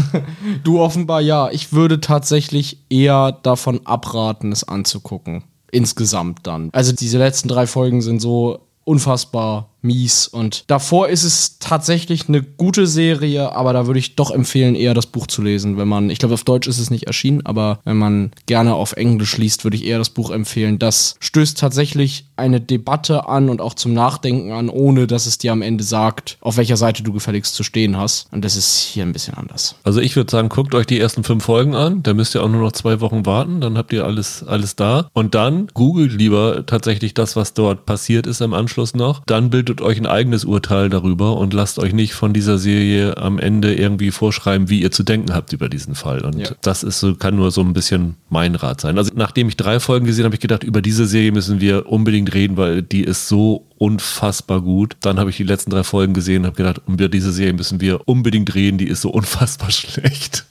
du 0.64 0.80
offenbar 0.80 1.22
ja. 1.22 1.50
Ich 1.50 1.74
würde 1.74 2.00
tatsächlich 2.02 2.78
eher 2.92 3.32
davon 3.32 3.82
abraten, 3.86 4.52
es 4.52 4.64
anzugucken. 4.64 5.44
Insgesamt 5.72 6.46
dann. 6.46 6.70
Also 6.72 6.92
diese 6.92 7.18
letzten 7.18 7.48
drei 7.48 7.66
Folgen 7.66 8.04
sind 8.04 8.22
so 8.22 8.60
unfassbar 8.84 9.72
mies. 9.86 10.28
Und 10.28 10.64
davor 10.68 11.08
ist 11.08 11.24
es 11.24 11.60
tatsächlich 11.60 12.28
eine 12.28 12.42
gute 12.42 12.88
Serie, 12.88 13.54
aber 13.54 13.74
da 13.74 13.88
würde 13.88 14.00
ich 14.00 14.16
doch 14.16 14.32
empfehlen, 14.32 14.76
eher 14.76 14.94
das 14.94 15.06
Buch 15.06 15.28
zu 15.28 15.42
lesen, 15.42 15.78
wenn 15.78 15.88
man, 15.88 16.10
ich 16.10 16.20
glaube, 16.20 16.34
auf 16.34 16.44
Deutsch 16.44 16.68
ist 16.68 16.80
es 16.80 16.90
nicht 16.90 17.08
erschienen, 17.08 17.46
aber 17.46 17.80
wenn 17.86 17.98
man 17.98 18.32
gerne 18.46 18.76
auf 18.76 18.94
Englisch 18.94 19.38
liest, 19.38 19.64
würde 19.64 19.78
ich 19.78 19.86
eher 19.86 19.98
das 19.98 20.10
Buch 20.10 20.32
empfehlen. 20.32 20.80
Das 20.80 21.16
stößt 21.20 21.58
tatsächlich 21.58 22.26
eine 22.36 22.60
Debatte 22.60 23.28
an 23.28 23.50
und 23.50 23.62
auch 23.62 23.74
zum 23.74 23.94
Nachdenken 23.94 24.52
an, 24.52 24.70
ohne 24.70 25.08
dass 25.08 25.26
es 25.26 25.38
dir 25.38 25.52
am 25.52 25.62
Ende 25.62 25.84
sagt, 25.84 26.38
auf 26.42 26.58
welcher 26.58 26.78
Seite 26.78 27.04
du 27.04 27.14
gefälligst 27.14 27.56
zu 27.56 27.64
stehen 27.64 27.98
hast. 27.98 28.28
Und 28.32 28.44
das 28.44 28.56
ist 28.56 28.80
hier 28.80 29.04
ein 29.04 29.14
bisschen 29.14 29.36
anders. 29.36 29.76
Also 29.84 30.02
ich 30.02 30.16
würde 30.16 30.32
sagen, 30.32 30.50
guckt 30.50 30.76
euch 30.76 30.86
die 30.86 31.00
ersten 31.00 31.24
fünf 31.24 31.44
Folgen 31.46 31.76
an, 31.76 32.04
da 32.04 32.14
müsst 32.14 32.36
ihr 32.36 32.44
auch 32.44 32.50
nur 32.50 32.62
noch 32.62 32.72
zwei 32.72 33.00
Wochen 33.02 33.26
warten, 33.26 33.62
dann 33.62 33.78
habt 33.78 33.94
ihr 33.94 34.06
alles, 34.06 34.44
alles 34.44 34.76
da. 34.76 35.10
Und 35.14 35.36
dann 35.36 35.68
googelt 35.74 36.14
lieber 36.14 36.66
tatsächlich 36.66 37.14
das, 37.14 37.36
was 37.36 37.54
dort 37.54 37.86
passiert 37.86 38.28
ist 38.28 38.42
im 38.42 38.54
Anschluss 38.54 38.94
noch. 38.96 39.22
Dann 39.26 39.50
bildet 39.50 39.75
bildet 39.76 39.82
euch 39.82 39.98
ein 39.98 40.06
eigenes 40.06 40.46
Urteil 40.46 40.90
darüber 40.90 41.38
und 41.38 41.54
lasst 41.54 41.80
euch 41.80 41.94
nicht 41.94 42.14
von 42.14 42.34
dieser 42.34 42.58
Serie 42.58 43.18
am 43.18 43.40
Ende 43.40 43.74
irgendwie 43.76 44.12
vorschreiben, 44.12 44.70
wie 44.70 44.82
ihr 44.82 44.92
zu 44.92 45.04
denken 45.04 45.34
habt 45.34 45.54
über 45.54 45.70
diesen 45.70 45.96
Fall. 45.96 46.24
Und 46.24 46.40
ja. 46.40 46.50
das 46.62 46.84
ist 46.84 47.00
so, 47.00 47.16
kann 47.16 47.36
nur 47.36 47.52
so 47.52 47.62
ein 47.62 47.74
bisschen 47.74 48.16
mein 48.30 48.56
Rat 48.56 48.82
sein. 48.82 48.98
Also 48.98 49.12
nachdem 49.16 49.50
ich 49.50 49.58
drei 49.58 49.80
Folgen 49.80 50.06
gesehen 50.06 50.24
habe, 50.24 50.30
habe 50.30 50.36
ich 50.36 50.42
gedacht, 50.42 50.64
über 50.64 50.82
diese 50.82 51.06
Serie 51.06 51.32
müssen 51.32 51.60
wir 51.60 51.88
unbedingt 51.88 52.34
reden, 52.34 52.58
weil 52.58 52.82
die 52.82 53.04
ist 53.04 53.28
so 53.28 53.68
unfassbar 53.78 54.62
gut. 54.62 54.96
Dann 55.02 55.20
habe 55.20 55.30
ich 55.30 55.38
die 55.38 55.44
letzten 55.44 55.72
drei 55.72 55.84
Folgen 55.84 56.14
gesehen 56.14 56.42
und 56.42 56.48
habe 56.48 56.56
gedacht, 56.56 56.82
über 56.88 57.10
diese 57.10 57.32
Serie 57.32 57.54
müssen 57.54 57.82
wir 57.82 58.08
unbedingt 58.08 58.56
reden, 58.56 58.78
die 58.78 58.88
ist 58.88 59.02
so 59.02 59.10
unfassbar 59.10 59.72
schlecht. 59.72 60.46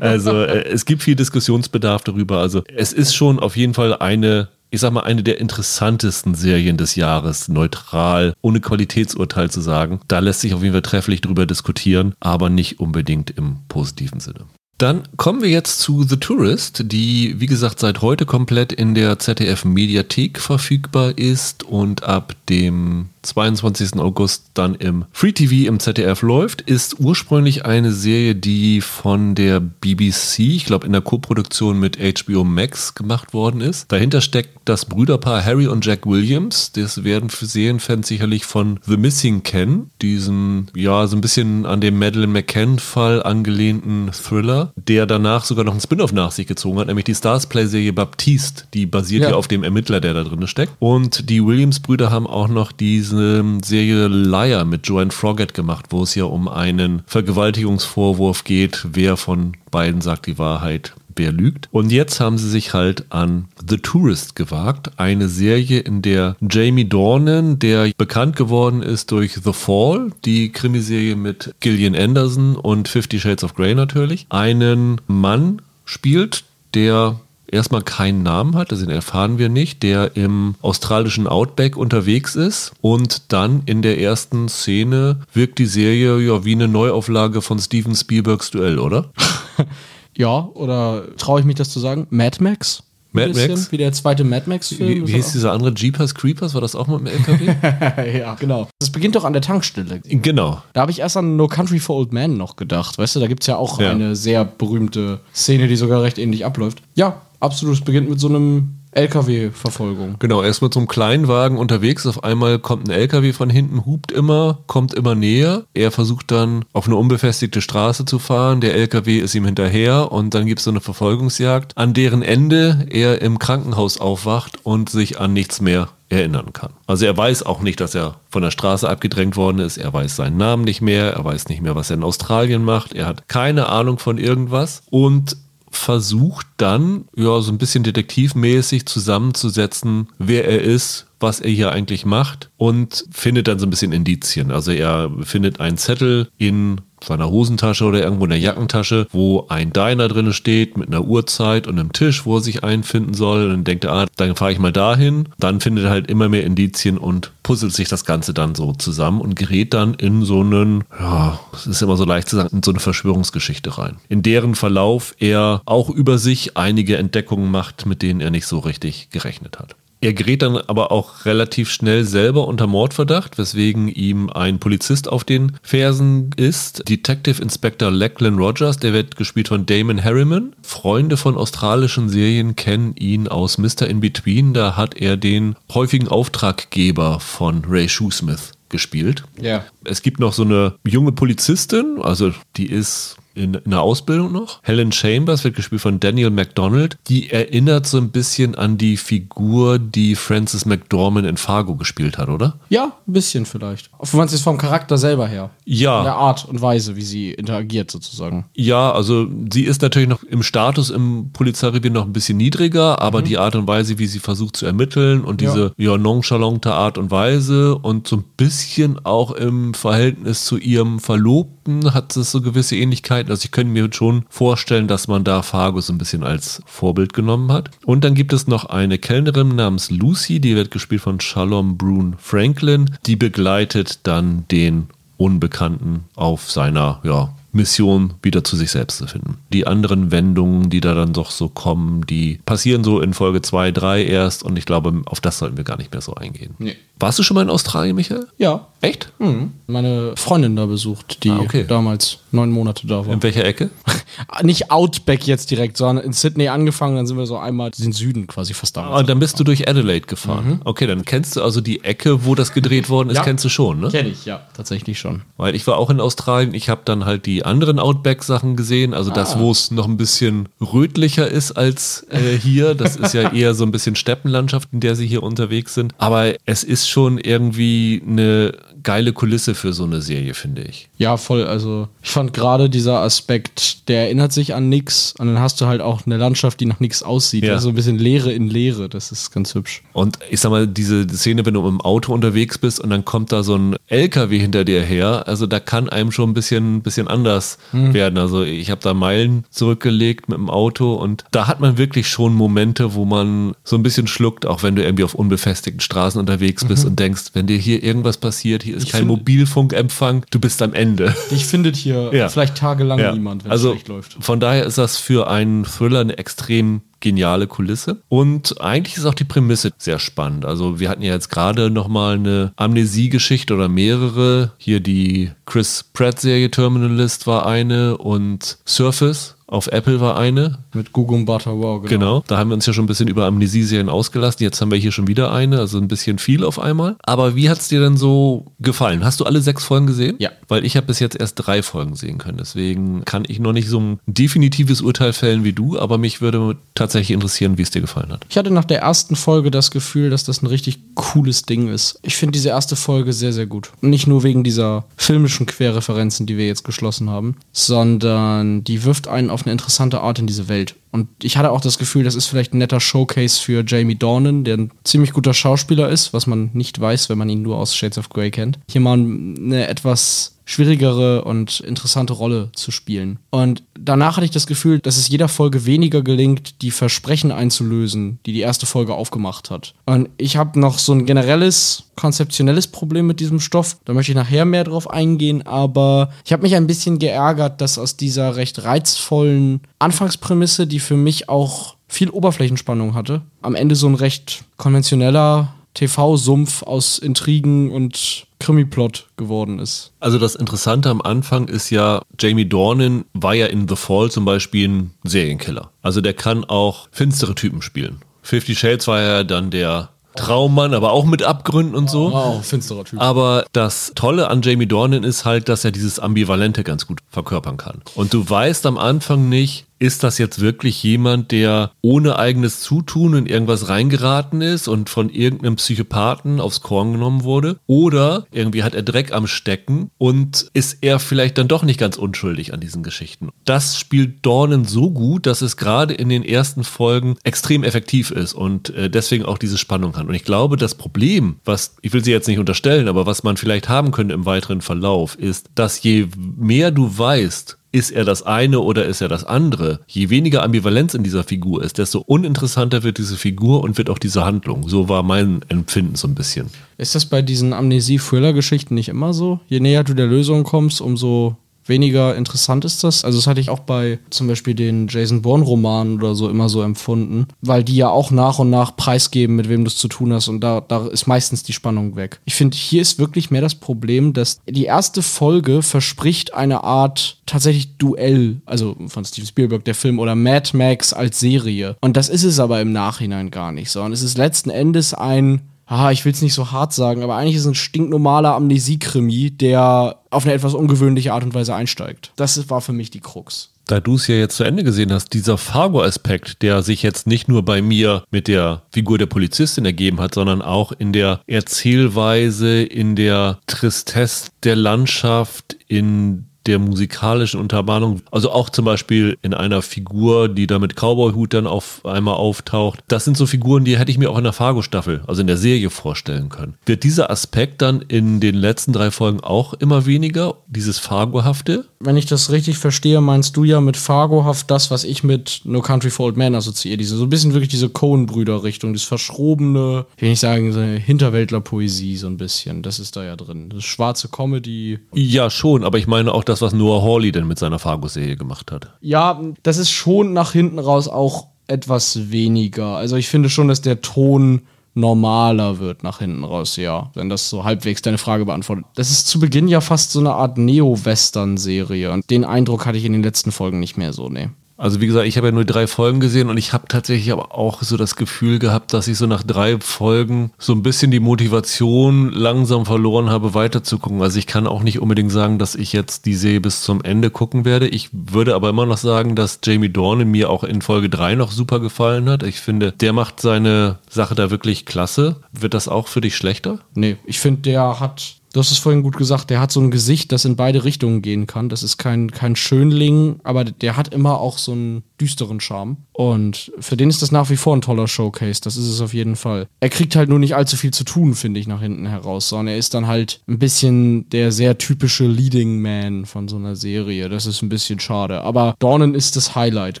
also 0.00 0.42
äh, 0.42 0.64
es 0.68 0.84
gibt 0.84 1.02
viel 1.02 1.16
Diskussionsbedarf 1.16 2.04
darüber. 2.04 2.38
Also 2.38 2.62
es 2.74 2.92
ist 2.92 3.14
schon 3.14 3.40
auf 3.40 3.56
jeden 3.56 3.74
Fall 3.74 3.96
eine 3.96 4.48
ich 4.72 4.80
sag 4.80 4.90
mal, 4.90 5.02
eine 5.02 5.22
der 5.22 5.38
interessantesten 5.38 6.34
Serien 6.34 6.78
des 6.78 6.96
Jahres, 6.96 7.48
neutral, 7.48 8.32
ohne 8.40 8.60
Qualitätsurteil 8.60 9.50
zu 9.50 9.60
sagen. 9.60 10.00
Da 10.08 10.20
lässt 10.20 10.40
sich 10.40 10.54
auf 10.54 10.62
jeden 10.62 10.72
Fall 10.72 10.82
trefflich 10.82 11.20
drüber 11.20 11.44
diskutieren, 11.44 12.14
aber 12.20 12.48
nicht 12.48 12.80
unbedingt 12.80 13.30
im 13.30 13.58
positiven 13.68 14.18
Sinne. 14.18 14.46
Dann 14.78 15.02
kommen 15.18 15.42
wir 15.42 15.50
jetzt 15.50 15.80
zu 15.80 16.04
The 16.04 16.16
Tourist, 16.16 16.84
die 16.86 17.38
wie 17.38 17.46
gesagt 17.46 17.80
seit 17.80 18.00
heute 18.00 18.24
komplett 18.24 18.72
in 18.72 18.94
der 18.94 19.18
ZDF 19.18 19.66
Mediathek 19.66 20.40
verfügbar 20.40 21.18
ist 21.18 21.64
und 21.64 22.04
ab 22.04 22.34
dem 22.48 23.10
22. 23.22 24.00
August 24.00 24.50
dann 24.54 24.74
im 24.74 25.04
Free 25.12 25.32
TV 25.32 25.68
im 25.68 25.78
ZDF 25.78 26.22
läuft, 26.22 26.62
ist 26.62 26.98
ursprünglich 26.98 27.64
eine 27.64 27.92
Serie, 27.92 28.34
die 28.34 28.80
von 28.80 29.34
der 29.34 29.60
BBC, 29.60 30.40
ich 30.40 30.64
glaube 30.64 30.86
in 30.86 30.92
der 30.92 31.02
Koproduktion 31.02 31.78
mit 31.78 31.98
HBO 31.98 32.44
Max 32.44 32.94
gemacht 32.94 33.32
worden 33.32 33.60
ist. 33.60 33.90
Dahinter 33.92 34.20
steckt 34.20 34.58
das 34.64 34.84
Brüderpaar 34.86 35.44
Harry 35.44 35.66
und 35.66 35.86
Jack 35.86 36.06
Williams. 36.06 36.72
Das 36.72 37.04
werden 37.04 37.30
für 37.30 37.46
Serienfans 37.46 38.08
sicherlich 38.08 38.44
von 38.44 38.80
The 38.86 38.96
Missing 38.96 39.42
kennen, 39.42 39.90
diesen 40.00 40.68
ja 40.74 41.06
so 41.06 41.16
ein 41.16 41.20
bisschen 41.20 41.64
an 41.66 41.80
dem 41.80 41.98
Madeleine 41.98 42.32
McCann-Fall 42.32 43.22
angelehnten 43.22 44.10
Thriller, 44.12 44.72
der 44.76 45.06
danach 45.06 45.44
sogar 45.44 45.64
noch 45.64 45.72
einen 45.72 45.80
Spin-off 45.80 46.12
nach 46.12 46.32
sich 46.32 46.46
gezogen 46.46 46.78
hat, 46.78 46.88
nämlich 46.88 47.04
die 47.04 47.14
Stars 47.14 47.46
Play-Serie 47.46 47.92
Baptiste, 47.92 48.64
die 48.74 48.86
basiert 48.86 49.22
ja. 49.22 49.30
ja 49.30 49.36
auf 49.36 49.48
dem 49.48 49.62
Ermittler, 49.62 50.00
der 50.00 50.14
da 50.14 50.24
drin 50.24 50.46
steckt. 50.46 50.72
Und 50.80 51.30
die 51.30 51.44
Williams-Brüder 51.44 52.10
haben 52.10 52.26
auch 52.26 52.48
noch 52.48 52.72
diese 52.72 53.11
diese 53.12 53.44
Serie 53.64 54.08
Liar 54.08 54.64
mit 54.64 54.86
Joanne 54.86 55.10
Froggatt 55.10 55.54
gemacht, 55.54 55.86
wo 55.90 56.02
es 56.02 56.14
ja 56.14 56.24
um 56.24 56.48
einen 56.48 57.02
Vergewaltigungsvorwurf 57.06 58.44
geht, 58.44 58.86
wer 58.92 59.16
von 59.16 59.52
beiden 59.70 60.00
sagt 60.00 60.26
die 60.26 60.38
Wahrheit, 60.38 60.94
wer 61.14 61.30
lügt. 61.30 61.68
Und 61.72 61.92
jetzt 61.92 62.20
haben 62.20 62.38
sie 62.38 62.48
sich 62.48 62.72
halt 62.72 63.04
an 63.10 63.48
The 63.68 63.76
Tourist 63.76 64.34
gewagt, 64.34 64.92
eine 64.96 65.28
Serie, 65.28 65.80
in 65.80 66.00
der 66.00 66.36
Jamie 66.40 66.86
Dornan, 66.86 67.58
der 67.58 67.92
bekannt 67.96 68.36
geworden 68.36 68.82
ist 68.82 69.10
durch 69.10 69.34
The 69.34 69.52
Fall, 69.52 70.10
die 70.24 70.50
Krimiserie 70.50 71.16
mit 71.16 71.54
Gillian 71.60 71.94
Anderson 71.94 72.56
und 72.56 72.88
Fifty 72.88 73.20
Shades 73.20 73.44
of 73.44 73.54
Grey 73.54 73.74
natürlich, 73.74 74.26
einen 74.30 75.00
Mann 75.06 75.60
spielt, 75.84 76.44
der 76.74 77.20
erstmal 77.52 77.82
keinen 77.82 78.22
Namen 78.22 78.56
hat, 78.56 78.72
also 78.72 78.84
den 78.84 78.94
erfahren 78.94 79.38
wir 79.38 79.48
nicht, 79.48 79.82
der 79.82 80.16
im 80.16 80.54
australischen 80.62 81.26
Outback 81.28 81.76
unterwegs 81.76 82.34
ist 82.34 82.72
und 82.80 83.32
dann 83.32 83.62
in 83.66 83.82
der 83.82 84.00
ersten 84.00 84.48
Szene 84.48 85.20
wirkt 85.32 85.58
die 85.58 85.66
Serie 85.66 86.18
ja 86.18 86.44
wie 86.44 86.52
eine 86.52 86.68
Neuauflage 86.68 87.42
von 87.42 87.58
Steven 87.58 87.94
Spielbergs 87.94 88.50
Duell, 88.50 88.78
oder? 88.78 89.10
ja, 90.16 90.48
oder 90.54 91.04
traue 91.16 91.40
ich 91.40 91.46
mich 91.46 91.56
das 91.56 91.70
zu 91.70 91.78
sagen? 91.78 92.06
Mad 92.10 92.42
Max? 92.42 92.82
Mad 93.14 93.34
Max? 93.34 93.70
Wie 93.70 93.76
der 93.76 93.92
zweite 93.92 94.24
Mad 94.24 94.48
Max-Film. 94.48 94.88
Wie, 94.88 95.06
wie 95.08 95.12
hieß 95.12 95.32
dieser 95.32 95.52
andere? 95.52 95.74
Jeepers 95.74 96.14
Creepers? 96.14 96.54
War 96.54 96.62
das 96.62 96.74
auch 96.74 96.86
mit 96.86 97.00
dem 97.00 97.06
LKW? 97.08 98.18
ja, 98.18 98.34
genau. 98.36 98.68
Das 98.80 98.88
beginnt 98.90 99.14
doch 99.16 99.24
an 99.24 99.34
der 99.34 99.42
Tankstelle. 99.42 100.00
Genau. 100.04 100.62
Da 100.72 100.80
habe 100.80 100.90
ich 100.90 101.00
erst 101.00 101.18
an 101.18 101.36
No 101.36 101.46
Country 101.46 101.78
for 101.78 101.96
Old 101.96 102.14
Men 102.14 102.38
noch 102.38 102.56
gedacht. 102.56 102.96
Weißt 102.96 103.14
du, 103.14 103.20
da 103.20 103.26
gibt 103.26 103.42
es 103.42 103.48
ja 103.48 103.56
auch 103.56 103.78
Ja. 103.78 103.90
eine 103.90 104.16
sehr 104.16 104.46
berühmte 104.46 105.20
Szene, 105.34 105.68
die 105.68 105.76
sogar 105.76 106.02
recht 106.02 106.16
ähnlich 106.16 106.46
abläuft. 106.46 106.82
Ja, 106.94 107.20
absolut. 107.42 107.74
Es 107.74 107.80
beginnt 107.80 108.08
mit 108.08 108.20
so 108.20 108.28
einem 108.28 108.78
LKW-Verfolgung. 108.92 110.16
Genau, 110.18 110.42
er 110.42 110.50
ist 110.50 110.60
mit 110.60 110.74
so 110.74 110.80
einem 110.80 110.88
kleinen 110.88 111.26
Wagen 111.26 111.56
unterwegs. 111.56 112.06
Auf 112.06 112.24
einmal 112.24 112.58
kommt 112.58 112.88
ein 112.88 112.92
LKW 112.92 113.32
von 113.32 113.48
hinten, 113.48 113.86
hupt 113.86 114.12
immer, 114.12 114.58
kommt 114.66 114.92
immer 114.94 115.14
näher. 115.14 115.64
Er 115.72 115.90
versucht 115.90 116.30
dann 116.30 116.64
auf 116.72 116.86
eine 116.86 116.96
unbefestigte 116.96 117.62
Straße 117.62 118.04
zu 118.04 118.18
fahren. 118.18 118.60
Der 118.60 118.74
LKW 118.74 119.18
ist 119.18 119.34
ihm 119.34 119.46
hinterher 119.46 120.12
und 120.12 120.34
dann 120.34 120.46
gibt 120.46 120.58
es 120.58 120.64
so 120.64 120.70
eine 120.70 120.80
Verfolgungsjagd, 120.80 121.76
an 121.78 121.94
deren 121.94 122.22
Ende 122.22 122.86
er 122.90 123.22
im 123.22 123.38
Krankenhaus 123.38 123.98
aufwacht 123.98 124.58
und 124.64 124.90
sich 124.90 125.18
an 125.18 125.32
nichts 125.32 125.62
mehr 125.62 125.88
erinnern 126.10 126.52
kann. 126.52 126.74
Also 126.86 127.06
er 127.06 127.16
weiß 127.16 127.44
auch 127.44 127.62
nicht, 127.62 127.80
dass 127.80 127.94
er 127.94 128.16
von 128.28 128.42
der 128.42 128.50
Straße 128.50 128.86
abgedrängt 128.86 129.36
worden 129.36 129.60
ist. 129.60 129.78
Er 129.78 129.94
weiß 129.94 130.16
seinen 130.16 130.36
Namen 130.36 130.64
nicht 130.64 130.82
mehr. 130.82 131.14
Er 131.14 131.24
weiß 131.24 131.48
nicht 131.48 131.62
mehr, 131.62 131.74
was 131.74 131.88
er 131.88 131.96
in 131.96 132.02
Australien 132.02 132.62
macht. 132.62 132.92
Er 132.92 133.06
hat 133.06 133.28
keine 133.28 133.70
Ahnung 133.70 133.98
von 133.98 134.18
irgendwas 134.18 134.82
und 134.90 135.38
versucht 135.72 136.46
dann, 136.58 137.06
ja, 137.16 137.40
so 137.40 137.50
ein 137.50 137.58
bisschen 137.58 137.82
detektivmäßig 137.82 138.86
zusammenzusetzen, 138.86 140.08
wer 140.18 140.46
er 140.46 140.62
ist, 140.62 141.06
was 141.18 141.40
er 141.40 141.50
hier 141.50 141.72
eigentlich 141.72 142.04
macht 142.04 142.50
und 142.56 143.04
findet 143.10 143.48
dann 143.48 143.58
so 143.58 143.66
ein 143.66 143.70
bisschen 143.70 143.92
Indizien. 143.92 144.50
Also 144.50 144.70
er 144.70 145.10
findet 145.22 145.60
einen 145.60 145.78
Zettel 145.78 146.28
in 146.38 146.80
seiner 147.04 147.30
Hosentasche 147.30 147.84
oder 147.84 148.02
irgendwo 148.02 148.24
in 148.24 148.30
der 148.30 148.38
Jackentasche, 148.38 149.06
wo 149.12 149.46
ein 149.48 149.72
Diner 149.72 150.08
drin 150.08 150.32
steht 150.32 150.76
mit 150.76 150.88
einer 150.88 151.04
Uhrzeit 151.04 151.66
und 151.66 151.78
einem 151.78 151.92
Tisch, 151.92 152.24
wo 152.24 152.36
er 152.36 152.40
sich 152.40 152.64
einfinden 152.64 153.14
soll. 153.14 153.44
Und 153.44 153.50
dann 153.50 153.64
denkt 153.64 153.84
er, 153.84 153.92
ah, 153.92 154.06
dann 154.16 154.36
fahre 154.36 154.52
ich 154.52 154.58
mal 154.58 154.72
dahin. 154.72 155.28
Dann 155.38 155.60
findet 155.60 155.84
er 155.84 155.90
halt 155.90 156.08
immer 156.08 156.28
mehr 156.28 156.44
Indizien 156.44 156.98
und 156.98 157.32
puzzelt 157.42 157.72
sich 157.72 157.88
das 157.88 158.04
Ganze 158.04 158.34
dann 158.34 158.54
so 158.54 158.72
zusammen 158.72 159.20
und 159.20 159.36
gerät 159.36 159.74
dann 159.74 159.94
in 159.94 160.24
so 160.24 160.40
einen, 160.40 160.84
ja, 160.98 161.40
es 161.52 161.66
ist 161.66 161.82
immer 161.82 161.96
so 161.96 162.04
leicht 162.04 162.28
zu 162.28 162.36
sagen, 162.36 162.56
in 162.56 162.62
so 162.62 162.70
eine 162.70 162.80
Verschwörungsgeschichte 162.80 163.78
rein. 163.78 163.96
In 164.08 164.22
deren 164.22 164.54
Verlauf 164.54 165.14
er 165.18 165.62
auch 165.64 165.90
über 165.90 166.18
sich 166.18 166.56
einige 166.56 166.96
Entdeckungen 166.96 167.50
macht, 167.50 167.86
mit 167.86 168.02
denen 168.02 168.20
er 168.20 168.30
nicht 168.30 168.46
so 168.46 168.58
richtig 168.58 169.10
gerechnet 169.10 169.58
hat. 169.58 169.76
Er 170.02 170.14
gerät 170.14 170.42
dann 170.42 170.56
aber 170.56 170.90
auch 170.90 171.26
relativ 171.26 171.70
schnell 171.70 172.04
selber 172.04 172.48
unter 172.48 172.66
Mordverdacht, 172.66 173.38
weswegen 173.38 173.86
ihm 173.86 174.30
ein 174.30 174.58
Polizist 174.58 175.08
auf 175.08 175.22
den 175.22 175.52
Fersen 175.62 176.30
ist. 176.34 176.88
Detective 176.88 177.40
Inspector 177.40 177.88
Lachlan 177.88 178.36
Rogers, 178.36 178.78
der 178.78 178.92
wird 178.92 179.14
gespielt 179.14 179.46
von 179.46 179.64
Damon 179.64 180.02
Harriman. 180.02 180.56
Freunde 180.62 181.16
von 181.16 181.36
australischen 181.36 182.08
Serien 182.08 182.56
kennen 182.56 182.96
ihn 182.96 183.28
aus 183.28 183.58
Mr. 183.58 183.86
In 183.86 184.00
Between. 184.00 184.54
Da 184.54 184.76
hat 184.76 184.96
er 184.96 185.16
den 185.16 185.54
häufigen 185.72 186.08
Auftraggeber 186.08 187.20
von 187.20 187.62
Ray 187.68 187.88
Shoesmith 187.88 188.50
gespielt. 188.70 189.22
Ja. 189.40 189.64
Es 189.84 190.02
gibt 190.02 190.18
noch 190.18 190.32
so 190.32 190.42
eine 190.42 190.74
junge 190.84 191.12
Polizistin, 191.12 191.98
also 192.02 192.32
die 192.56 192.66
ist 192.66 193.18
in, 193.34 193.54
in 193.54 193.70
der 193.70 193.82
Ausbildung 193.82 194.32
noch. 194.32 194.60
Helen 194.62 194.92
Chambers 194.92 195.44
wird 195.44 195.56
gespielt 195.56 195.80
von 195.80 196.00
Daniel 196.00 196.30
MacDonald. 196.30 196.96
Die 197.08 197.30
erinnert 197.30 197.86
so 197.86 197.98
ein 197.98 198.10
bisschen 198.10 198.54
an 198.54 198.78
die 198.78 198.96
Figur, 198.96 199.78
die 199.78 200.14
Frances 200.14 200.66
McDormand 200.66 201.26
in 201.26 201.36
Fargo 201.36 201.74
gespielt 201.76 202.18
hat, 202.18 202.28
oder? 202.28 202.58
Ja, 202.68 202.92
ein 203.06 203.12
bisschen 203.12 203.46
vielleicht. 203.46 203.90
Du 204.10 204.16
meinst 204.16 204.34
jetzt 204.34 204.42
vom 204.44 204.58
Charakter 204.58 204.98
selber 204.98 205.26
her. 205.26 205.50
Ja. 205.64 205.96
Von 205.96 206.04
der 206.04 206.14
Art 206.16 206.44
und 206.46 206.60
Weise, 206.60 206.96
wie 206.96 207.02
sie 207.02 207.32
interagiert 207.32 207.90
sozusagen. 207.90 208.46
Ja, 208.54 208.92
also 208.92 209.26
sie 209.52 209.64
ist 209.64 209.82
natürlich 209.82 210.08
noch 210.08 210.22
im 210.24 210.42
Status 210.42 210.90
im 210.90 211.30
Polizeirevier 211.32 211.90
noch 211.90 212.04
ein 212.04 212.12
bisschen 212.12 212.36
niedriger, 212.36 213.00
aber 213.00 213.22
die 213.22 213.38
Art 213.38 213.54
und 213.56 213.66
Weise, 213.66 213.98
wie 213.98 214.06
sie 214.06 214.18
versucht 214.18 214.56
zu 214.56 214.66
ermitteln 214.66 215.22
und 215.22 215.40
Ja. 215.42 215.52
diese 215.52 215.72
ja, 215.76 215.96
nonchalante 215.98 216.72
Art 216.72 216.98
und 216.98 217.10
Weise 217.10 217.76
und 217.76 218.06
so 218.08 218.16
ein 218.16 218.24
bisschen 218.36 219.04
auch 219.04 219.30
im 219.32 219.74
Verhältnis 219.74 220.44
zu 220.44 220.56
ihrem 220.58 221.00
Verlobten 221.00 221.94
hat 221.94 222.16
es 222.16 222.30
so 222.32 222.40
gewisse 222.40 222.76
Ähnlichkeiten. 222.76 223.21
Also 223.30 223.44
ich 223.44 223.50
könnte 223.50 223.72
mir 223.72 223.88
schon 223.92 224.24
vorstellen, 224.28 224.88
dass 224.88 225.08
man 225.08 225.24
da 225.24 225.42
Fargo 225.42 225.80
so 225.80 225.92
ein 225.92 225.98
bisschen 225.98 226.22
als 226.22 226.62
Vorbild 226.66 227.12
genommen 227.12 227.52
hat. 227.52 227.70
Und 227.84 228.04
dann 228.04 228.14
gibt 228.14 228.32
es 228.32 228.46
noch 228.46 228.66
eine 228.66 228.98
Kellnerin 228.98 229.56
namens 229.56 229.90
Lucy, 229.90 230.40
die 230.40 230.56
wird 230.56 230.70
gespielt 230.70 231.02
von 231.02 231.20
Shalom 231.20 231.76
Brune 231.76 232.14
Franklin. 232.18 232.96
Die 233.06 233.16
begleitet 233.16 234.00
dann 234.04 234.44
den 234.50 234.88
Unbekannten 235.16 236.04
auf 236.16 236.50
seiner 236.50 237.00
ja, 237.04 237.32
Mission 237.52 238.14
wieder 238.22 238.42
zu 238.42 238.56
sich 238.56 238.70
selbst 238.70 238.98
zu 238.98 239.06
finden. 239.06 239.38
Die 239.52 239.66
anderen 239.66 240.10
Wendungen, 240.10 240.70
die 240.70 240.80
da 240.80 240.94
dann 240.94 241.12
doch 241.12 241.30
so 241.30 241.48
kommen, 241.48 242.04
die 242.06 242.40
passieren 242.46 242.82
so 242.82 243.00
in 243.00 243.14
Folge 243.14 243.42
2, 243.42 243.72
3 243.72 244.04
erst 244.04 244.42
und 244.42 244.58
ich 244.58 244.66
glaube, 244.66 245.02
auf 245.04 245.20
das 245.20 245.38
sollten 245.38 245.56
wir 245.56 245.64
gar 245.64 245.76
nicht 245.76 245.92
mehr 245.92 246.00
so 246.00 246.14
eingehen. 246.14 246.54
Nee. 246.58 246.76
Warst 246.98 247.18
du 247.18 247.22
schon 247.22 247.34
mal 247.34 247.42
in 247.42 247.50
Australien, 247.50 247.94
Michael? 247.94 248.26
Ja. 248.38 248.66
Echt? 248.82 249.12
Mhm. 249.20 249.52
Meine 249.68 250.12
Freundin 250.16 250.56
da 250.56 250.66
besucht, 250.66 251.22
die 251.22 251.30
Ah, 251.30 251.38
okay. 251.38 251.64
damals 251.66 252.18
neun 252.32 252.50
Monate 252.50 252.86
da 252.86 253.06
war. 253.06 253.12
In 253.14 253.22
welcher 253.22 253.44
Ecke? 253.44 253.70
Nicht 254.42 254.70
Outback 254.72 255.26
jetzt 255.26 255.50
direkt, 255.52 255.76
sondern 255.76 256.04
in 256.04 256.12
Sydney 256.12 256.48
angefangen, 256.48 256.96
dann 256.96 257.06
sind 257.06 257.16
wir 257.16 257.26
so 257.26 257.38
einmal 257.38 257.70
den 257.70 257.92
Süden 257.92 258.26
quasi 258.26 258.54
fast 258.54 258.76
damals. 258.76 259.00
Ah, 259.00 259.02
dann 259.04 259.20
bist 259.20 259.38
du 259.38 259.44
durch 259.44 259.68
Adelaide 259.68 260.06
gefahren. 260.06 260.60
Okay, 260.64 260.86
dann 260.88 261.04
kennst 261.04 261.36
du 261.36 261.42
also 261.42 261.60
die 261.60 261.84
Ecke, 261.84 262.26
wo 262.26 262.34
das 262.34 262.52
gedreht 262.52 262.90
worden 262.90 263.10
ist, 263.10 263.18
Ja. 263.18 263.22
kennst 263.22 263.44
du 263.44 263.48
schon, 263.48 263.80
ne? 263.80 263.88
Kenn 263.88 264.06
ich, 264.08 264.24
ja. 264.24 264.40
Tatsächlich 264.56 264.98
schon. 264.98 265.22
Weil 265.36 265.54
ich 265.54 265.64
war 265.68 265.78
auch 265.78 265.88
in 265.88 266.00
Australien, 266.00 266.52
ich 266.52 266.68
habe 266.68 266.82
dann 266.84 267.04
halt 267.04 267.24
die 267.26 267.44
anderen 267.44 267.78
Outback-Sachen 267.78 268.56
gesehen, 268.56 268.94
also 268.94 269.12
das, 269.12 269.38
wo 269.38 269.52
es 269.52 269.70
noch 269.70 269.86
ein 269.86 269.96
bisschen 269.96 270.48
rötlicher 270.60 271.28
ist 271.28 271.52
als 271.52 272.04
äh, 272.10 272.36
hier. 272.36 272.74
Das 272.74 272.96
ist 272.96 273.14
ja 273.14 273.30
eher 273.32 273.54
so 273.54 273.64
ein 273.64 273.70
bisschen 273.70 273.94
Steppenlandschaft, 273.94 274.68
in 274.72 274.80
der 274.80 274.96
sie 274.96 275.06
hier 275.06 275.22
unterwegs 275.22 275.74
sind. 275.74 275.94
Aber 275.98 276.34
es 276.46 276.64
ist 276.64 276.88
schon 276.88 277.18
irgendwie 277.18 278.02
eine 278.06 278.52
geile 278.82 279.12
Kulisse 279.12 279.54
für 279.54 279.72
so 279.72 279.84
eine 279.84 280.00
Serie, 280.02 280.34
finde 280.34 280.62
ich. 280.62 280.88
Ja, 280.96 281.16
voll. 281.16 281.44
Also 281.44 281.88
ich 282.02 282.10
fand 282.10 282.32
gerade 282.32 282.70
dieser 282.70 283.00
Aspekt, 283.00 283.88
der 283.88 284.02
erinnert 284.02 284.32
sich 284.32 284.54
an 284.54 284.68
nix. 284.68 285.14
Und 285.18 285.28
dann 285.28 285.40
hast 285.40 285.60
du 285.60 285.66
halt 285.66 285.80
auch 285.80 286.06
eine 286.06 286.16
Landschaft, 286.16 286.60
die 286.60 286.66
nach 286.66 286.80
nix 286.80 287.02
aussieht. 287.02 287.44
Ja. 287.44 287.54
Also 287.54 287.70
ein 287.70 287.74
bisschen 287.74 287.98
Leere 287.98 288.32
in 288.32 288.48
Leere. 288.48 288.88
Das 288.88 289.12
ist 289.12 289.30
ganz 289.32 289.54
hübsch. 289.54 289.82
Und 289.92 290.18
ich 290.30 290.40
sag 290.40 290.50
mal, 290.50 290.66
diese 290.66 291.08
Szene, 291.08 291.44
wenn 291.46 291.54
du 291.54 291.66
im 291.66 291.80
Auto 291.80 292.12
unterwegs 292.12 292.58
bist 292.58 292.80
und 292.80 292.90
dann 292.90 293.04
kommt 293.04 293.32
da 293.32 293.42
so 293.42 293.56
ein 293.56 293.76
LKW 293.88 294.38
hinter 294.38 294.64
dir 294.64 294.82
her, 294.82 295.24
also 295.26 295.46
da 295.46 295.60
kann 295.60 295.88
einem 295.88 296.12
schon 296.12 296.30
ein 296.30 296.34
bisschen, 296.34 296.82
bisschen 296.82 297.08
anders 297.08 297.58
werden. 297.72 298.18
Also 298.18 298.42
ich 298.42 298.70
habe 298.70 298.80
da 298.80 298.94
Meilen 298.94 299.44
zurückgelegt 299.50 300.28
mit 300.28 300.38
dem 300.38 300.50
Auto 300.50 300.94
und 300.94 301.24
da 301.30 301.46
hat 301.46 301.60
man 301.60 301.78
wirklich 301.78 302.08
schon 302.08 302.34
Momente, 302.34 302.94
wo 302.94 303.04
man 303.04 303.54
so 303.64 303.76
ein 303.76 303.82
bisschen 303.82 304.06
schluckt, 304.06 304.46
auch 304.46 304.62
wenn 304.62 304.76
du 304.76 304.82
irgendwie 304.82 305.04
auf 305.04 305.14
unbefestigten 305.14 305.80
Straßen 305.80 306.20
unterwegs 306.20 306.64
bist 306.64 306.84
und 306.84 306.98
denkst, 306.98 307.30
wenn 307.34 307.46
dir 307.46 307.56
hier 307.56 307.82
irgendwas 307.82 308.18
passiert, 308.18 308.62
hier 308.62 308.71
ist 308.72 308.84
Ich 308.84 308.90
kein 308.92 309.00
finde- 309.00 309.14
Mobilfunkempfang, 309.16 310.24
du 310.30 310.38
bist 310.40 310.62
am 310.62 310.72
Ende. 310.74 311.14
Dich 311.30 311.46
findet 311.46 311.76
hier 311.76 312.10
Ja. 312.14 312.28
vielleicht 312.28 312.56
tagelang 312.56 312.98
Ja. 312.98 313.12
niemand, 313.12 313.44
wenn 313.44 313.50
es 313.50 313.52
also 313.52 313.70
schlecht 313.72 313.88
läuft. 313.88 314.16
von 314.20 314.40
daher 314.40 314.64
ist 314.64 314.78
das 314.78 314.96
für 314.96 315.28
einen 315.28 315.64
Thriller 315.64 316.00
eine 316.00 316.18
extrem 316.18 316.82
geniale 317.00 317.48
Kulisse 317.48 318.00
und 318.08 318.60
eigentlich 318.60 318.96
ist 318.96 319.06
auch 319.06 319.14
die 319.14 319.24
Prämisse 319.24 319.72
sehr 319.76 319.98
spannend. 319.98 320.44
Also 320.44 320.78
wir 320.78 320.88
hatten 320.88 321.02
ja 321.02 321.12
jetzt 321.12 321.30
gerade 321.30 321.68
noch 321.68 321.88
mal 321.88 322.14
eine 322.14 322.52
Amnesie-Geschichte 322.56 323.54
oder 323.54 323.68
mehrere. 323.68 324.52
Hier 324.58 324.78
die 324.80 325.32
Chris 325.44 325.84
Pratt 325.92 326.20
Serie 326.20 326.50
Terminalist 326.50 327.26
war 327.26 327.44
eine 327.46 327.96
und 327.98 328.58
Surface 328.66 329.34
auf 329.52 329.66
Apple 329.66 330.00
war 330.00 330.16
eine. 330.16 330.58
Mit 330.72 330.92
Gugum 330.92 331.26
Butter, 331.26 331.58
wow, 331.58 331.82
genau. 331.82 331.88
Genau, 331.88 332.24
da 332.26 332.38
haben 332.38 332.48
wir 332.48 332.54
uns 332.54 332.64
ja 332.64 332.72
schon 332.72 332.84
ein 332.84 332.88
bisschen 332.88 333.08
über 333.08 333.26
Amnesie-Serien 333.26 333.90
ausgelassen. 333.90 334.42
Jetzt 334.42 334.60
haben 334.60 334.70
wir 334.70 334.78
hier 334.78 334.92
schon 334.92 335.08
wieder 335.08 335.30
eine, 335.30 335.58
also 335.58 335.76
ein 335.76 335.88
bisschen 335.88 336.18
viel 336.18 336.42
auf 336.42 336.58
einmal. 336.58 336.96
Aber 337.02 337.36
wie 337.36 337.50
hat 337.50 337.58
es 337.58 337.68
dir 337.68 337.80
denn 337.80 337.98
so 337.98 338.46
gefallen? 338.60 339.04
Hast 339.04 339.20
du 339.20 339.24
alle 339.24 339.42
sechs 339.42 339.62
Folgen 339.62 339.86
gesehen? 339.86 340.16
Ja. 340.18 340.30
Weil 340.48 340.64
ich 340.64 340.76
habe 340.76 340.86
bis 340.86 341.00
jetzt 341.00 341.20
erst 341.20 341.34
drei 341.34 341.62
Folgen 341.62 341.96
sehen 341.96 342.16
können. 342.16 342.38
Deswegen 342.38 343.04
kann 343.04 343.24
ich 343.28 343.40
noch 343.40 343.52
nicht 343.52 343.68
so 343.68 343.78
ein 343.78 344.00
definitives 344.06 344.80
Urteil 344.80 345.12
fällen 345.12 345.44
wie 345.44 345.52
du, 345.52 345.78
aber 345.78 345.98
mich 345.98 346.22
würde 346.22 346.56
tatsächlich 346.74 347.10
interessieren, 347.10 347.58
wie 347.58 347.62
es 347.62 347.70
dir 347.70 347.82
gefallen 347.82 348.10
hat. 348.10 348.24
Ich 348.30 348.38
hatte 348.38 348.50
nach 348.50 348.64
der 348.64 348.80
ersten 348.80 349.16
Folge 349.16 349.50
das 349.50 349.70
Gefühl, 349.70 350.08
dass 350.08 350.24
das 350.24 350.40
ein 350.42 350.46
richtig 350.46 350.78
cooles 350.94 351.42
Ding 351.42 351.68
ist. 351.68 351.98
Ich 352.00 352.16
finde 352.16 352.32
diese 352.32 352.48
erste 352.48 352.74
Folge 352.74 353.12
sehr, 353.12 353.34
sehr 353.34 353.46
gut. 353.46 353.70
Nicht 353.82 354.06
nur 354.06 354.22
wegen 354.22 354.44
dieser 354.44 354.86
filmischen 354.96 355.44
Querreferenzen, 355.44 356.24
die 356.24 356.38
wir 356.38 356.46
jetzt 356.46 356.64
geschlossen 356.64 357.10
haben, 357.10 357.36
sondern 357.52 358.64
die 358.64 358.84
wirft 358.84 359.08
einen 359.08 359.28
auf 359.42 359.46
eine 359.46 359.52
interessante 359.52 360.00
Art 360.00 360.18
in 360.20 360.26
diese 360.26 360.48
Welt. 360.48 360.76
Und 360.92 361.08
ich 361.22 361.36
hatte 361.36 361.50
auch 361.50 361.60
das 361.60 361.78
Gefühl, 361.78 362.04
das 362.04 362.14
ist 362.14 362.26
vielleicht 362.26 362.54
ein 362.54 362.58
netter 362.58 362.80
Showcase 362.80 363.40
für 363.40 363.64
Jamie 363.66 363.96
Dornan, 363.96 364.44
der 364.44 364.56
ein 364.56 364.70
ziemlich 364.84 365.12
guter 365.12 365.34
Schauspieler 365.34 365.88
ist, 365.88 366.12
was 366.12 366.26
man 366.26 366.50
nicht 366.52 366.80
weiß, 366.80 367.08
wenn 367.08 367.18
man 367.18 367.28
ihn 367.28 367.42
nur 367.42 367.56
aus 367.56 367.74
Shades 367.74 367.98
of 367.98 368.08
Grey 368.08 368.30
kennt. 368.30 368.58
Hier 368.70 368.80
mal 368.80 368.94
eine 368.94 369.66
etwas 369.66 370.38
schwierigere 370.44 371.24
und 371.24 371.60
interessante 371.60 372.12
Rolle 372.12 372.50
zu 372.54 372.70
spielen. 372.70 373.18
Und 373.30 373.62
danach 373.78 374.16
hatte 374.16 374.24
ich 374.24 374.30
das 374.30 374.46
Gefühl, 374.46 374.80
dass 374.80 374.96
es 374.96 375.08
jeder 375.08 375.28
Folge 375.28 375.66
weniger 375.66 376.02
gelingt, 376.02 376.62
die 376.62 376.70
Versprechen 376.70 377.32
einzulösen, 377.32 378.18
die 378.26 378.32
die 378.32 378.40
erste 378.40 378.66
Folge 378.66 378.94
aufgemacht 378.94 379.50
hat. 379.50 379.74
Und 379.86 380.08
ich 380.16 380.36
habe 380.36 380.58
noch 380.58 380.78
so 380.78 380.92
ein 380.92 381.06
generelles 381.06 381.84
konzeptionelles 381.96 382.66
Problem 382.66 383.06
mit 383.06 383.20
diesem 383.20 383.40
Stoff. 383.40 383.78
Da 383.84 383.92
möchte 383.92 384.12
ich 384.12 384.16
nachher 384.16 384.44
mehr 384.44 384.64
drauf 384.64 384.90
eingehen, 384.90 385.46
aber 385.46 386.10
ich 386.24 386.32
habe 386.32 386.42
mich 386.42 386.54
ein 386.54 386.66
bisschen 386.66 386.98
geärgert, 386.98 387.60
dass 387.60 387.78
aus 387.78 387.96
dieser 387.96 388.36
recht 388.36 388.64
reizvollen 388.64 389.60
Anfangsprämisse, 389.78 390.66
die 390.66 390.80
für 390.80 390.96
mich 390.96 391.28
auch 391.28 391.76
viel 391.88 392.10
Oberflächenspannung 392.10 392.94
hatte, 392.94 393.22
am 393.42 393.54
Ende 393.54 393.74
so 393.74 393.86
ein 393.86 393.94
recht 393.94 394.44
konventioneller 394.56 395.54
TV-Sumpf 395.74 396.62
aus 396.62 396.98
Intrigen 396.98 397.70
und 397.70 398.26
Krimi-Plot 398.42 399.08
geworden 399.16 399.58
ist. 399.58 399.92
Also 400.00 400.18
das 400.18 400.34
Interessante 400.34 400.90
am 400.90 401.00
Anfang 401.00 401.48
ist 401.48 401.70
ja, 401.70 402.02
Jamie 402.20 402.48
Dornan 402.48 403.04
war 403.14 403.34
ja 403.34 403.46
in 403.46 403.68
The 403.68 403.76
Fall 403.76 404.10
zum 404.10 404.24
Beispiel 404.24 404.68
ein 404.68 404.94
Serienkiller. 405.04 405.70
Also 405.82 406.00
der 406.00 406.14
kann 406.14 406.44
auch 406.44 406.88
finstere 406.90 407.34
Typen 407.34 407.62
spielen. 407.62 408.02
Fifty 408.22 408.54
Shades 408.54 408.86
war 408.88 409.00
ja 409.00 409.24
dann 409.24 409.50
der 409.50 409.90
Traummann, 410.14 410.74
aber 410.74 410.92
auch 410.92 411.04
mit 411.04 411.22
Abgründen 411.22 411.74
und 411.74 411.88
so. 411.88 412.12
Wow, 412.12 412.44
finsterer 412.44 412.84
Typ. 412.84 413.00
Aber 413.00 413.46
das 413.52 413.92
Tolle 413.94 414.28
an 414.28 414.42
Jamie 414.42 414.66
Dornan 414.66 415.04
ist 415.04 415.24
halt, 415.24 415.48
dass 415.48 415.64
er 415.64 415.70
dieses 415.70 415.98
Ambivalente 415.98 416.64
ganz 416.64 416.86
gut 416.86 417.00
verkörpern 417.08 417.56
kann. 417.56 417.82
Und 417.94 418.12
du 418.12 418.28
weißt 418.28 418.66
am 418.66 418.76
Anfang 418.78 419.28
nicht, 419.28 419.66
ist 419.82 420.04
das 420.04 420.18
jetzt 420.18 420.40
wirklich 420.40 420.80
jemand, 420.84 421.32
der 421.32 421.72
ohne 421.82 422.16
eigenes 422.16 422.60
Zutun 422.60 423.14
in 423.14 423.26
irgendwas 423.26 423.68
reingeraten 423.68 424.40
ist 424.40 424.68
und 424.68 424.88
von 424.88 425.10
irgendeinem 425.10 425.56
Psychopathen 425.56 426.40
aufs 426.40 426.60
Korn 426.60 426.92
genommen 426.92 427.24
wurde? 427.24 427.58
Oder 427.66 428.26
irgendwie 428.30 428.62
hat 428.62 428.76
er 428.76 428.84
Dreck 428.84 429.12
am 429.12 429.26
Stecken 429.26 429.90
und 429.98 430.46
ist 430.54 430.78
er 430.82 431.00
vielleicht 431.00 431.36
dann 431.36 431.48
doch 431.48 431.64
nicht 431.64 431.80
ganz 431.80 431.96
unschuldig 431.96 432.54
an 432.54 432.60
diesen 432.60 432.84
Geschichten? 432.84 433.30
Das 433.44 433.76
spielt 433.76 434.24
Dornen 434.24 434.66
so 434.66 434.92
gut, 434.92 435.26
dass 435.26 435.42
es 435.42 435.56
gerade 435.56 435.94
in 435.94 436.08
den 436.08 436.24
ersten 436.24 436.62
Folgen 436.62 437.16
extrem 437.24 437.64
effektiv 437.64 438.12
ist 438.12 438.34
und 438.34 438.70
äh, 438.70 438.88
deswegen 438.88 439.24
auch 439.24 439.36
diese 439.36 439.58
Spannung 439.58 439.96
hat. 439.96 440.06
Und 440.06 440.14
ich 440.14 440.22
glaube, 440.22 440.56
das 440.56 440.76
Problem, 440.76 441.40
was, 441.44 441.74
ich 441.82 441.92
will 441.92 442.04
sie 442.04 442.12
jetzt 442.12 442.28
nicht 442.28 442.38
unterstellen, 442.38 442.86
aber 442.86 443.04
was 443.06 443.24
man 443.24 443.36
vielleicht 443.36 443.68
haben 443.68 443.90
könnte 443.90 444.14
im 444.14 444.26
weiteren 444.26 444.60
Verlauf, 444.60 445.18
ist, 445.18 445.50
dass 445.56 445.82
je 445.82 446.06
mehr 446.16 446.70
du 446.70 446.96
weißt, 446.96 447.58
ist 447.72 447.90
er 447.90 448.04
das 448.04 448.22
eine 448.22 448.60
oder 448.60 448.84
ist 448.84 449.00
er 449.00 449.08
das 449.08 449.24
andere? 449.24 449.80
Je 449.88 450.10
weniger 450.10 450.42
Ambivalenz 450.42 450.94
in 450.94 451.02
dieser 451.02 451.24
Figur 451.24 451.64
ist, 451.64 451.78
desto 451.78 452.00
uninteressanter 452.00 452.82
wird 452.82 452.98
diese 452.98 453.16
Figur 453.16 453.62
und 453.62 453.78
wird 453.78 453.88
auch 453.88 453.98
diese 453.98 454.24
Handlung. 454.24 454.68
So 454.68 454.90
war 454.90 455.02
mein 455.02 455.40
Empfinden 455.48 455.96
so 455.96 456.06
ein 456.06 456.14
bisschen. 456.14 456.50
Ist 456.76 456.94
das 456.94 457.06
bei 457.06 457.22
diesen 457.22 457.54
Amnesie-Thriller-Geschichten 457.54 458.74
nicht 458.74 458.90
immer 458.90 459.14
so? 459.14 459.40
Je 459.48 459.60
näher 459.60 459.84
du 459.84 459.94
der 459.94 460.06
Lösung 460.06 460.44
kommst, 460.44 460.82
umso 460.82 461.36
weniger 461.72 462.14
interessant 462.14 462.64
ist 462.64 462.84
das. 462.84 463.04
Also 463.04 463.18
das 463.18 463.26
hatte 463.26 463.40
ich 463.40 463.50
auch 463.50 463.60
bei 463.60 463.98
zum 464.10 464.28
Beispiel 464.28 464.54
den 464.54 464.88
Jason 464.88 465.22
Bourne-Romanen 465.22 465.96
oder 465.96 466.14
so 466.14 466.28
immer 466.28 466.48
so 466.48 466.62
empfunden, 466.62 467.26
weil 467.40 467.64
die 467.64 467.76
ja 467.76 467.88
auch 467.88 468.10
nach 468.10 468.38
und 468.38 468.50
nach 468.50 468.76
preisgeben, 468.76 469.36
mit 469.36 469.48
wem 469.48 469.64
du 469.64 469.68
es 469.68 469.76
zu 469.76 469.88
tun 469.88 470.12
hast 470.12 470.28
und 470.28 470.40
da, 470.40 470.60
da 470.60 470.86
ist 470.86 471.06
meistens 471.06 471.42
die 471.42 471.54
Spannung 471.54 471.96
weg. 471.96 472.20
Ich 472.26 472.34
finde, 472.34 472.56
hier 472.56 472.82
ist 472.82 472.98
wirklich 472.98 473.30
mehr 473.30 473.40
das 473.40 473.54
Problem, 473.54 474.12
dass 474.12 474.40
die 474.46 474.64
erste 474.64 475.02
Folge 475.02 475.62
verspricht 475.62 476.34
eine 476.34 476.62
Art 476.62 477.18
tatsächlich 477.26 477.78
Duell, 477.78 478.42
also 478.44 478.76
von 478.88 479.04
Steven 479.04 479.26
Spielberg 479.26 479.64
der 479.64 479.74
Film 479.74 479.98
oder 479.98 480.14
Mad 480.14 480.56
Max 480.56 480.92
als 480.92 481.18
Serie. 481.18 481.76
Und 481.80 481.96
das 481.96 482.10
ist 482.10 482.24
es 482.24 482.38
aber 482.38 482.60
im 482.60 482.72
Nachhinein 482.72 483.30
gar 483.30 483.52
nicht, 483.52 483.70
sondern 483.70 483.92
es 483.92 484.02
ist 484.02 484.18
letzten 484.18 484.50
Endes 484.50 484.92
ein 484.92 485.40
ah, 485.72 485.90
ich 485.90 486.04
will 486.04 486.12
es 486.12 486.22
nicht 486.22 486.34
so 486.34 486.52
hart 486.52 486.72
sagen, 486.72 487.02
aber 487.02 487.16
eigentlich 487.16 487.36
ist 487.36 487.42
es 487.42 487.48
ein 487.48 487.54
stinknormaler 487.54 488.34
Amnesie-Krimi, 488.34 489.30
der 489.30 490.00
auf 490.10 490.24
eine 490.24 490.34
etwas 490.34 490.54
ungewöhnliche 490.54 491.14
Art 491.14 491.24
und 491.24 491.34
Weise 491.34 491.54
einsteigt. 491.54 492.12
Das 492.16 492.50
war 492.50 492.60
für 492.60 492.74
mich 492.74 492.90
die 492.90 493.00
Krux. 493.00 493.48
Da 493.66 493.80
du 493.80 493.94
es 493.94 494.06
ja 494.08 494.16
jetzt 494.16 494.36
zu 494.36 494.44
Ende 494.44 494.64
gesehen 494.64 494.92
hast, 494.92 495.14
dieser 495.14 495.38
Fargo-Aspekt, 495.38 496.42
der 496.42 496.62
sich 496.62 496.82
jetzt 496.82 497.06
nicht 497.06 497.28
nur 497.28 497.44
bei 497.44 497.62
mir 497.62 498.04
mit 498.10 498.28
der 498.28 498.62
Figur 498.72 498.98
der 498.98 499.06
Polizistin 499.06 499.64
ergeben 499.64 500.00
hat, 500.00 500.14
sondern 500.14 500.42
auch 500.42 500.72
in 500.72 500.92
der 500.92 501.20
Erzählweise, 501.26 502.62
in 502.62 502.96
der 502.96 503.38
Tristesse 503.46 504.30
der 504.42 504.56
Landschaft, 504.56 505.56
in 505.68 506.26
der 506.46 506.58
musikalischen 506.58 507.40
Untermalung. 507.40 508.02
Also 508.10 508.30
auch 508.30 508.50
zum 508.50 508.64
Beispiel 508.64 509.18
in 509.22 509.34
einer 509.34 509.62
Figur, 509.62 510.28
die 510.28 510.46
da 510.46 510.58
mit 510.58 510.76
Cowboy-Hut 510.76 511.34
dann 511.34 511.46
auf 511.46 511.84
einmal 511.84 512.14
auftaucht. 512.14 512.80
Das 512.88 513.04
sind 513.04 513.16
so 513.16 513.26
Figuren, 513.26 513.64
die 513.64 513.78
hätte 513.78 513.90
ich 513.90 513.98
mir 513.98 514.10
auch 514.10 514.18
in 514.18 514.24
der 514.24 514.32
Fargo-Staffel, 514.32 515.02
also 515.06 515.20
in 515.20 515.26
der 515.26 515.36
Serie 515.36 515.70
vorstellen 515.70 516.28
können. 516.28 516.54
Wird 516.66 516.84
dieser 516.84 517.10
Aspekt 517.10 517.62
dann 517.62 517.82
in 517.82 518.20
den 518.20 518.34
letzten 518.34 518.72
drei 518.72 518.90
Folgen 518.90 519.20
auch 519.20 519.54
immer 519.54 519.86
weniger, 519.86 520.34
dieses 520.46 520.78
Fargo-hafte? 520.78 521.66
Wenn 521.80 521.96
ich 521.96 522.06
das 522.06 522.30
richtig 522.30 522.58
verstehe, 522.58 523.00
meinst 523.00 523.36
du 523.36 523.44
ja 523.44 523.60
mit 523.60 523.76
Fargo-haft 523.76 524.50
das, 524.50 524.70
was 524.70 524.84
ich 524.84 525.02
mit 525.02 525.42
No 525.44 525.62
Country 525.62 525.90
for 525.90 526.06
Old 526.06 526.16
Men 526.16 526.34
assoziiere. 526.34 526.76
Diese, 526.76 526.96
so 526.96 527.04
ein 527.04 527.10
bisschen 527.10 527.32
wirklich 527.32 527.50
diese 527.50 527.68
Coen-Brüder-Richtung, 527.68 528.72
das 528.72 528.82
verschrobene, 528.82 529.86
ich 529.96 530.02
will 530.02 530.10
nicht 530.10 530.20
sagen, 530.20 530.52
so 530.52 530.60
Hinterwäldler-Poesie 530.60 531.96
so 531.96 532.06
ein 532.06 532.16
bisschen. 532.16 532.62
Das 532.62 532.78
ist 532.78 532.96
da 532.96 533.04
ja 533.04 533.16
drin. 533.16 533.50
Das 533.50 533.64
schwarze 533.64 534.08
Comedy. 534.08 534.78
Ja, 534.92 535.30
schon, 535.30 535.64
aber 535.64 535.78
ich 535.78 535.86
meine 535.86 536.12
auch 536.12 536.24
das, 536.32 536.42
was 536.42 536.52
Noah 536.52 536.82
Hawley 536.82 537.12
denn 537.12 537.26
mit 537.26 537.38
seiner 537.38 537.58
Fargo-Serie 537.58 538.16
gemacht 538.16 538.50
hat. 538.50 538.70
Ja, 538.80 539.20
das 539.42 539.58
ist 539.58 539.70
schon 539.70 540.12
nach 540.12 540.32
hinten 540.32 540.58
raus 540.58 540.88
auch 540.88 541.28
etwas 541.46 542.10
weniger. 542.10 542.76
Also 542.76 542.96
ich 542.96 543.08
finde 543.08 543.28
schon, 543.28 543.48
dass 543.48 543.60
der 543.60 543.80
Ton 543.82 544.42
normaler 544.74 545.58
wird 545.58 545.82
nach 545.82 545.98
hinten 545.98 546.24
raus, 546.24 546.56
ja. 546.56 546.90
Wenn 546.94 547.08
das 547.08 547.28
so 547.28 547.44
halbwegs 547.44 547.82
deine 547.82 547.98
Frage 547.98 548.24
beantwortet. 548.24 548.64
Das 548.74 548.90
ist 548.90 549.06
zu 549.06 549.20
Beginn 549.20 549.48
ja 549.48 549.60
fast 549.60 549.92
so 549.92 550.00
eine 550.00 550.14
Art 550.14 550.38
Neo-Western-Serie. 550.38 551.92
Und 551.92 552.08
den 552.10 552.24
Eindruck 552.24 552.64
hatte 552.64 552.78
ich 552.78 552.84
in 552.84 552.92
den 552.92 553.02
letzten 553.02 553.32
Folgen 553.32 553.60
nicht 553.60 553.76
mehr 553.76 553.92
so, 553.92 554.08
nee. 554.08 554.30
Also 554.62 554.80
wie 554.80 554.86
gesagt, 554.86 555.08
ich 555.08 555.16
habe 555.16 555.26
ja 555.26 555.32
nur 555.32 555.44
drei 555.44 555.66
Folgen 555.66 555.98
gesehen 555.98 556.30
und 556.30 556.36
ich 556.36 556.52
habe 556.52 556.68
tatsächlich 556.68 557.10
aber 557.10 557.36
auch 557.36 557.62
so 557.62 557.76
das 557.76 557.96
Gefühl 557.96 558.38
gehabt, 558.38 558.72
dass 558.72 558.86
ich 558.86 558.96
so 558.96 559.06
nach 559.08 559.24
drei 559.24 559.58
Folgen 559.58 560.30
so 560.38 560.52
ein 560.52 560.62
bisschen 560.62 560.92
die 560.92 561.00
Motivation 561.00 562.12
langsam 562.12 562.64
verloren 562.64 563.10
habe, 563.10 563.34
weiterzugucken. 563.34 564.00
Also 564.02 564.20
ich 564.20 564.28
kann 564.28 564.46
auch 564.46 564.62
nicht 564.62 564.78
unbedingt 564.78 565.10
sagen, 565.10 565.40
dass 565.40 565.56
ich 565.56 565.72
jetzt 565.72 566.06
die 566.06 566.14
Serie 566.14 566.40
bis 566.40 566.62
zum 566.62 566.80
Ende 566.84 567.10
gucken 567.10 567.44
werde. 567.44 567.66
Ich 567.66 567.88
würde 567.92 568.36
aber 568.36 568.50
immer 568.50 568.64
noch 568.64 568.76
sagen, 568.76 569.16
dass 569.16 569.40
Jamie 569.42 569.68
Dornan 569.68 570.08
mir 570.08 570.30
auch 570.30 570.44
in 570.44 570.62
Folge 570.62 570.88
drei 570.88 571.16
noch 571.16 571.32
super 571.32 571.58
gefallen 571.58 572.08
hat. 572.08 572.22
Ich 572.22 572.38
finde, 572.40 572.70
der 572.70 572.92
macht 572.92 573.20
seine 573.20 573.80
Sache 573.90 574.14
da 574.14 574.30
wirklich 574.30 574.64
klasse. 574.64 575.16
Wird 575.32 575.54
das 575.54 575.66
auch 575.66 575.88
für 575.88 576.00
dich 576.00 576.14
schlechter? 576.14 576.60
Nee, 576.76 576.98
ich 577.04 577.18
finde, 577.18 577.40
der 577.40 577.80
hat 577.80 578.21
Du 578.32 578.40
hast 578.40 578.50
es 578.50 578.58
vorhin 578.58 578.82
gut 578.82 578.96
gesagt, 578.96 579.28
der 579.28 579.40
hat 579.40 579.52
so 579.52 579.60
ein 579.60 579.70
Gesicht, 579.70 580.10
das 580.10 580.24
in 580.24 580.36
beide 580.36 580.64
Richtungen 580.64 581.02
gehen 581.02 581.26
kann. 581.26 581.50
Das 581.50 581.62
ist 581.62 581.76
kein, 581.76 582.10
kein 582.10 582.34
Schönling, 582.34 583.20
aber 583.24 583.44
der 583.44 583.76
hat 583.76 583.92
immer 583.92 584.20
auch 584.20 584.38
so 584.38 584.52
einen 584.52 584.84
düsteren 585.00 585.40
Charme. 585.40 585.76
Und 585.92 586.52
für 586.58 586.76
den 586.76 586.90
ist 586.90 587.02
das 587.02 587.12
nach 587.12 587.30
wie 587.30 587.36
vor 587.36 587.54
ein 587.54 587.60
toller 587.60 587.88
Showcase. 587.88 588.40
Das 588.42 588.56
ist 588.56 588.68
es 588.68 588.80
auf 588.80 588.94
jeden 588.94 589.16
Fall. 589.16 589.46
Er 589.60 589.68
kriegt 589.68 589.96
halt 589.96 590.08
nur 590.08 590.18
nicht 590.18 590.34
allzu 590.34 590.56
viel 590.56 590.72
zu 590.72 590.84
tun, 590.84 591.14
finde 591.14 591.40
ich, 591.40 591.46
nach 591.46 591.60
hinten 591.60 591.86
heraus, 591.86 592.28
sondern 592.28 592.48
er 592.48 592.58
ist 592.58 592.74
dann 592.74 592.86
halt 592.86 593.20
ein 593.28 593.38
bisschen 593.38 594.08
der 594.10 594.32
sehr 594.32 594.58
typische 594.58 595.06
Leading 595.06 595.60
Man 595.60 596.06
von 596.06 596.28
so 596.28 596.36
einer 596.36 596.56
Serie. 596.56 597.08
Das 597.08 597.26
ist 597.26 597.42
ein 597.42 597.48
bisschen 597.48 597.80
schade. 597.80 598.22
Aber 598.22 598.54
Dornen 598.58 598.94
ist 598.94 599.16
das 599.16 599.34
Highlight, 599.34 599.80